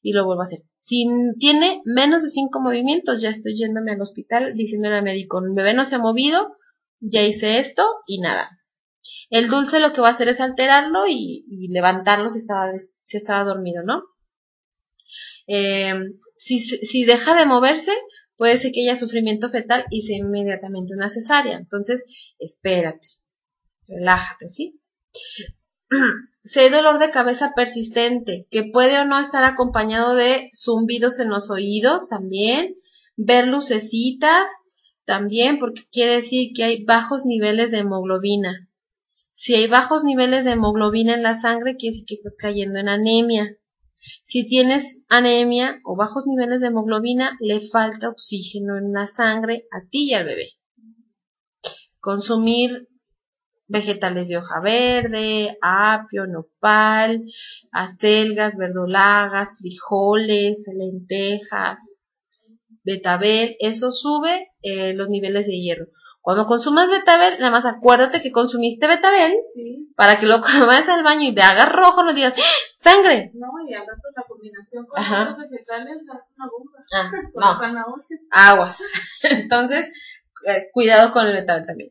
y 0.00 0.12
lo 0.12 0.24
vuelvo 0.24 0.42
a 0.42 0.44
hacer. 0.44 0.60
Si 0.70 1.04
tiene 1.40 1.82
menos 1.84 2.22
de 2.22 2.28
cinco 2.28 2.60
movimientos, 2.60 3.20
ya 3.20 3.30
estoy 3.30 3.56
yéndome 3.56 3.90
al 3.90 4.00
hospital 4.00 4.54
diciéndole 4.54 4.94
al 4.94 5.02
médico, 5.02 5.40
mi 5.40 5.56
bebé 5.56 5.74
no 5.74 5.84
se 5.84 5.96
ha 5.96 5.98
movido, 5.98 6.56
ya 7.00 7.22
hice 7.22 7.58
esto 7.58 7.82
y 8.06 8.20
nada. 8.20 8.48
El 9.32 9.48
dulce 9.48 9.80
lo 9.80 9.94
que 9.94 10.02
va 10.02 10.08
a 10.08 10.10
hacer 10.10 10.28
es 10.28 10.40
alterarlo 10.40 11.06
y, 11.08 11.46
levantarlo 11.70 12.28
si 12.28 12.40
estaba, 12.40 12.70
si 13.02 13.16
estaba 13.16 13.44
dormido, 13.46 13.82
¿no? 13.82 14.02
Eh, 15.46 15.94
si, 16.36 16.60
si 16.60 17.04
deja 17.04 17.34
de 17.34 17.46
moverse, 17.46 17.92
puede 18.36 18.58
ser 18.58 18.72
que 18.72 18.82
haya 18.82 18.94
sufrimiento 18.94 19.48
fetal 19.48 19.86
y 19.88 20.02
sea 20.02 20.18
inmediatamente 20.18 20.92
una 20.94 21.08
cesárea. 21.08 21.56
Entonces, 21.56 22.34
espérate, 22.38 23.08
relájate, 23.88 24.50
¿sí? 24.50 24.78
si 26.44 26.60
hay 26.60 26.68
dolor 26.68 26.98
de 26.98 27.10
cabeza 27.10 27.52
persistente, 27.56 28.46
que 28.50 28.64
puede 28.70 28.98
o 28.98 29.06
no 29.06 29.18
estar 29.18 29.44
acompañado 29.44 30.14
de 30.14 30.50
zumbidos 30.54 31.20
en 31.20 31.30
los 31.30 31.50
oídos 31.50 32.06
también, 32.06 32.76
ver 33.16 33.48
lucecitas 33.48 34.44
también, 35.06 35.58
porque 35.58 35.84
quiere 35.90 36.16
decir 36.16 36.50
que 36.54 36.64
hay 36.64 36.84
bajos 36.84 37.24
niveles 37.24 37.70
de 37.70 37.78
hemoglobina. 37.78 38.68
Si 39.44 39.56
hay 39.56 39.66
bajos 39.66 40.04
niveles 40.04 40.44
de 40.44 40.52
hemoglobina 40.52 41.14
en 41.14 41.24
la 41.24 41.34
sangre, 41.34 41.74
quiere 41.76 41.94
decir 41.94 42.06
que 42.06 42.14
estás 42.14 42.36
cayendo 42.36 42.78
en 42.78 42.88
anemia. 42.88 43.58
Si 44.22 44.46
tienes 44.46 45.00
anemia 45.08 45.80
o 45.84 45.96
bajos 45.96 46.28
niveles 46.28 46.60
de 46.60 46.68
hemoglobina, 46.68 47.36
le 47.40 47.58
falta 47.58 48.08
oxígeno 48.08 48.78
en 48.78 48.92
la 48.92 49.08
sangre 49.08 49.66
a 49.72 49.80
ti 49.90 50.10
y 50.10 50.14
al 50.14 50.26
bebé. 50.26 50.50
Consumir 51.98 52.88
vegetales 53.66 54.28
de 54.28 54.36
hoja 54.36 54.60
verde, 54.60 55.58
apio, 55.60 56.28
nopal, 56.28 57.24
acelgas, 57.72 58.56
verdolagas, 58.56 59.58
frijoles, 59.58 60.68
lentejas, 60.72 61.80
betabel, 62.84 63.56
eso 63.58 63.90
sube 63.90 64.52
eh, 64.62 64.94
los 64.94 65.08
niveles 65.08 65.48
de 65.48 65.60
hierro. 65.60 65.86
Cuando 66.22 66.46
consumas 66.46 66.88
betabel, 66.88 67.40
nada 67.40 67.50
más 67.50 67.66
acuérdate 67.66 68.22
que 68.22 68.30
consumiste 68.30 68.86
betabel 68.86 69.34
para 69.96 70.20
que 70.20 70.26
lo 70.26 70.40
vayas 70.66 70.88
al 70.88 71.02
baño 71.02 71.28
y 71.28 71.34
te 71.34 71.42
hagas 71.42 71.70
rojo, 71.72 72.04
no 72.04 72.14
digas 72.14 72.34
¡Ah! 72.38 72.42
¡sangre! 72.74 73.32
No, 73.34 73.48
y 73.68 73.74
al 73.74 73.84
rato 73.84 74.08
la 74.14 74.22
combinación 74.28 74.86
con 74.86 75.02
los 75.02 75.36
vegetales 75.36 76.06
hace 76.08 76.34
una 76.36 76.48
bomba. 76.48 76.78
Ah, 77.40 77.72
no. 77.72 78.04
Aguas. 78.30 78.80
Entonces, 79.22 79.88
eh, 80.46 80.68
cuidado 80.72 81.12
con 81.12 81.26
el 81.26 81.32
betabel 81.32 81.66
también. 81.66 81.90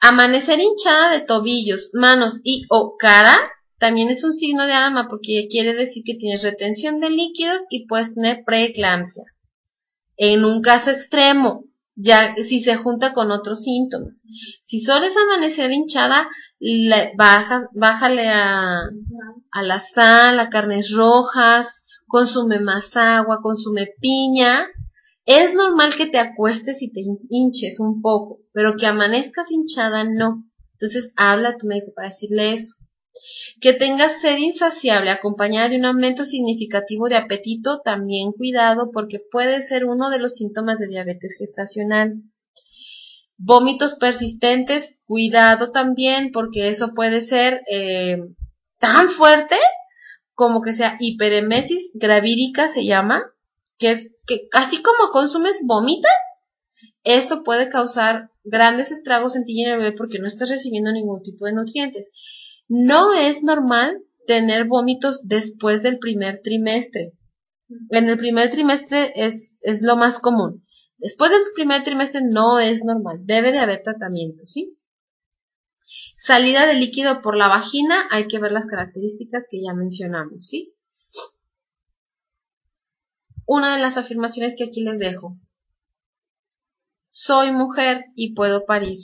Amanecer 0.00 0.58
hinchada 0.58 1.10
de 1.10 1.20
tobillos, 1.20 1.90
manos 1.92 2.40
y 2.44 2.64
o 2.70 2.96
cara 2.96 3.38
también 3.78 4.08
es 4.08 4.24
un 4.24 4.32
signo 4.32 4.64
de 4.64 4.72
alarma 4.72 5.06
porque 5.06 5.48
quiere 5.50 5.74
decir 5.74 6.02
que 6.02 6.14
tienes 6.14 6.42
retención 6.42 6.98
de 7.00 7.10
líquidos 7.10 7.66
y 7.68 7.86
puedes 7.86 8.14
tener 8.14 8.42
preeclampsia. 8.46 9.24
En 10.16 10.46
un 10.46 10.62
caso 10.62 10.90
extremo, 10.90 11.64
ya 11.96 12.34
si 12.36 12.62
se 12.62 12.76
junta 12.76 13.12
con 13.12 13.30
otros 13.30 13.62
síntomas. 13.62 14.22
Si 14.66 14.80
solo 14.80 15.06
es 15.06 15.16
amanecer 15.16 15.72
hinchada, 15.72 16.28
baja, 17.16 17.68
bájale 17.74 18.28
a 18.28 18.90
la 19.62 19.80
sal, 19.80 20.38
a 20.38 20.50
carnes 20.50 20.92
rojas, 20.94 21.82
consume 22.06 22.60
más 22.60 22.96
agua, 22.96 23.40
consume 23.42 23.88
piña, 24.00 24.68
Es 25.24 25.54
normal 25.54 25.96
que 25.96 26.06
te 26.06 26.18
acuestes 26.18 26.82
y 26.82 26.92
te 26.92 27.00
hinches 27.30 27.80
un 27.80 28.00
poco, 28.00 28.42
pero 28.52 28.76
que 28.76 28.86
amanezcas 28.86 29.50
hinchada 29.50 30.04
no. 30.04 30.44
Entonces 30.74 31.12
habla 31.16 31.50
a 31.50 31.56
tu 31.56 31.66
médico 31.66 31.92
para 31.96 32.08
decirle 32.08 32.52
eso. 32.52 32.76
Que 33.60 33.72
tengas 33.72 34.20
sed 34.20 34.38
insaciable 34.38 35.10
acompañada 35.10 35.68
de 35.68 35.78
un 35.78 35.86
aumento 35.86 36.24
significativo 36.24 37.08
de 37.08 37.16
apetito, 37.16 37.80
también 37.80 38.32
cuidado 38.32 38.90
porque 38.92 39.18
puede 39.18 39.62
ser 39.62 39.86
uno 39.86 40.10
de 40.10 40.18
los 40.18 40.34
síntomas 40.34 40.78
de 40.78 40.88
diabetes 40.88 41.36
gestacional. 41.38 42.22
Vómitos 43.38 43.94
persistentes, 43.94 44.94
cuidado 45.06 45.70
también 45.70 46.32
porque 46.32 46.68
eso 46.68 46.94
puede 46.94 47.20
ser 47.20 47.62
eh, 47.70 48.18
tan 48.78 49.08
fuerte 49.08 49.56
como 50.34 50.60
que 50.60 50.74
sea 50.74 50.96
hiperemesis 51.00 51.90
gravídica 51.94 52.68
se 52.68 52.84
llama, 52.84 53.24
que 53.78 53.90
es 53.92 54.10
que 54.26 54.48
así 54.52 54.82
como 54.82 55.10
consumes 55.10 55.60
vomitas, 55.64 56.12
esto 57.04 57.42
puede 57.42 57.68
causar 57.70 58.30
grandes 58.44 58.90
estragos 58.90 59.34
en 59.34 59.44
ti 59.44 59.54
y 59.56 59.64
en 59.64 59.72
el 59.72 59.78
bebé 59.78 59.92
porque 59.92 60.18
no 60.18 60.26
estás 60.26 60.50
recibiendo 60.50 60.92
ningún 60.92 61.22
tipo 61.22 61.46
de 61.46 61.52
nutrientes. 61.52 62.10
No 62.68 63.14
es 63.14 63.42
normal 63.42 64.02
tener 64.26 64.64
vómitos 64.64 65.20
después 65.24 65.82
del 65.82 65.98
primer 65.98 66.40
trimestre. 66.42 67.12
En 67.90 68.08
el 68.08 68.16
primer 68.16 68.50
trimestre 68.50 69.12
es, 69.14 69.56
es 69.60 69.82
lo 69.82 69.96
más 69.96 70.18
común. 70.18 70.64
Después 70.98 71.30
del 71.30 71.42
primer 71.54 71.82
trimestre 71.84 72.22
no 72.24 72.58
es 72.58 72.84
normal. 72.84 73.18
Debe 73.24 73.52
de 73.52 73.58
haber 73.58 73.82
tratamiento, 73.82 74.42
¿sí? 74.46 74.76
Salida 76.18 76.66
de 76.66 76.74
líquido 76.74 77.20
por 77.20 77.36
la 77.36 77.48
vagina, 77.48 78.08
hay 78.10 78.26
que 78.26 78.40
ver 78.40 78.50
las 78.50 78.66
características 78.66 79.46
que 79.48 79.62
ya 79.62 79.72
mencionamos, 79.72 80.46
¿sí? 80.46 80.74
Una 83.46 83.76
de 83.76 83.82
las 83.82 83.96
afirmaciones 83.96 84.56
que 84.56 84.64
aquí 84.64 84.82
les 84.82 84.98
dejo. 84.98 85.38
Soy 87.08 87.52
mujer 87.52 88.06
y 88.16 88.34
puedo 88.34 88.66
parir. 88.66 88.98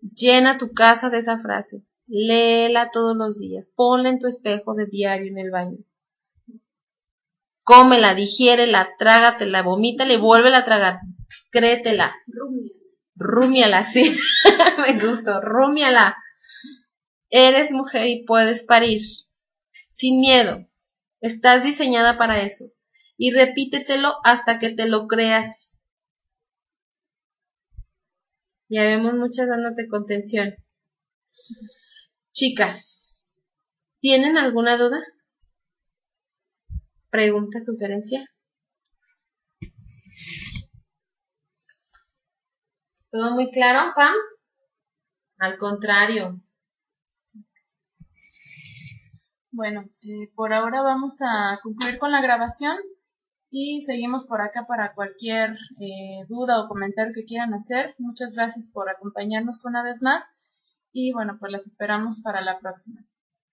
Llena 0.00 0.58
tu 0.58 0.72
casa 0.72 1.10
de 1.10 1.18
esa 1.18 1.38
frase. 1.38 1.84
Léela 2.08 2.90
todos 2.90 3.14
los 3.16 3.38
días. 3.38 3.70
Ponla 3.76 4.08
en 4.08 4.18
tu 4.18 4.26
espejo 4.26 4.74
de 4.74 4.86
diario 4.86 5.30
en 5.30 5.38
el 5.38 5.50
baño. 5.50 5.78
Cómela, 7.62 8.14
digiérela, 8.14 8.94
trágatela, 8.98 9.62
vomítala 9.62 10.14
y 10.14 10.16
vuélvela 10.16 10.58
a 10.58 10.64
tragar. 10.64 11.00
Créetela. 11.50 12.14
Rúmiala, 13.14 13.84
sí. 13.84 14.16
Me 14.78 14.98
gustó. 14.98 15.42
Rúmiala. 15.42 16.16
Eres 17.28 17.72
mujer 17.72 18.06
y 18.06 18.24
puedes 18.24 18.64
parir. 18.64 19.02
Sin 19.90 20.20
miedo. 20.20 20.66
Estás 21.20 21.62
diseñada 21.62 22.16
para 22.16 22.40
eso. 22.40 22.66
Y 23.18 23.32
repítetelo 23.32 24.14
hasta 24.24 24.58
que 24.58 24.70
te 24.70 24.88
lo 24.88 25.06
creas. 25.08 25.78
Ya 28.70 28.84
vemos 28.84 29.12
muchas 29.14 29.46
dándote 29.46 29.88
contención. 29.88 30.54
Chicas, 32.32 33.18
¿tienen 34.00 34.36
alguna 34.36 34.76
duda? 34.76 35.02
¿Pregunta, 37.10 37.60
sugerencia? 37.60 38.28
¿Todo 43.10 43.34
muy 43.34 43.50
claro, 43.50 43.92
Pam? 43.96 44.14
Al 45.38 45.56
contrario. 45.58 46.40
Bueno, 49.50 49.88
eh, 50.02 50.30
por 50.34 50.52
ahora 50.52 50.82
vamos 50.82 51.20
a 51.22 51.58
concluir 51.62 51.98
con 51.98 52.12
la 52.12 52.20
grabación 52.20 52.76
y 53.50 53.80
seguimos 53.80 54.26
por 54.26 54.42
acá 54.42 54.66
para 54.66 54.94
cualquier 54.94 55.56
eh, 55.80 56.26
duda 56.28 56.62
o 56.62 56.68
comentario 56.68 57.14
que 57.14 57.24
quieran 57.24 57.54
hacer. 57.54 57.94
Muchas 57.98 58.34
gracias 58.34 58.70
por 58.72 58.90
acompañarnos 58.90 59.64
una 59.64 59.82
vez 59.82 60.02
más 60.02 60.37
y 60.98 61.12
bueno, 61.12 61.36
pues 61.38 61.52
las 61.52 61.66
esperamos 61.66 62.20
para 62.22 62.40
la 62.40 62.58
próxima. 62.58 63.04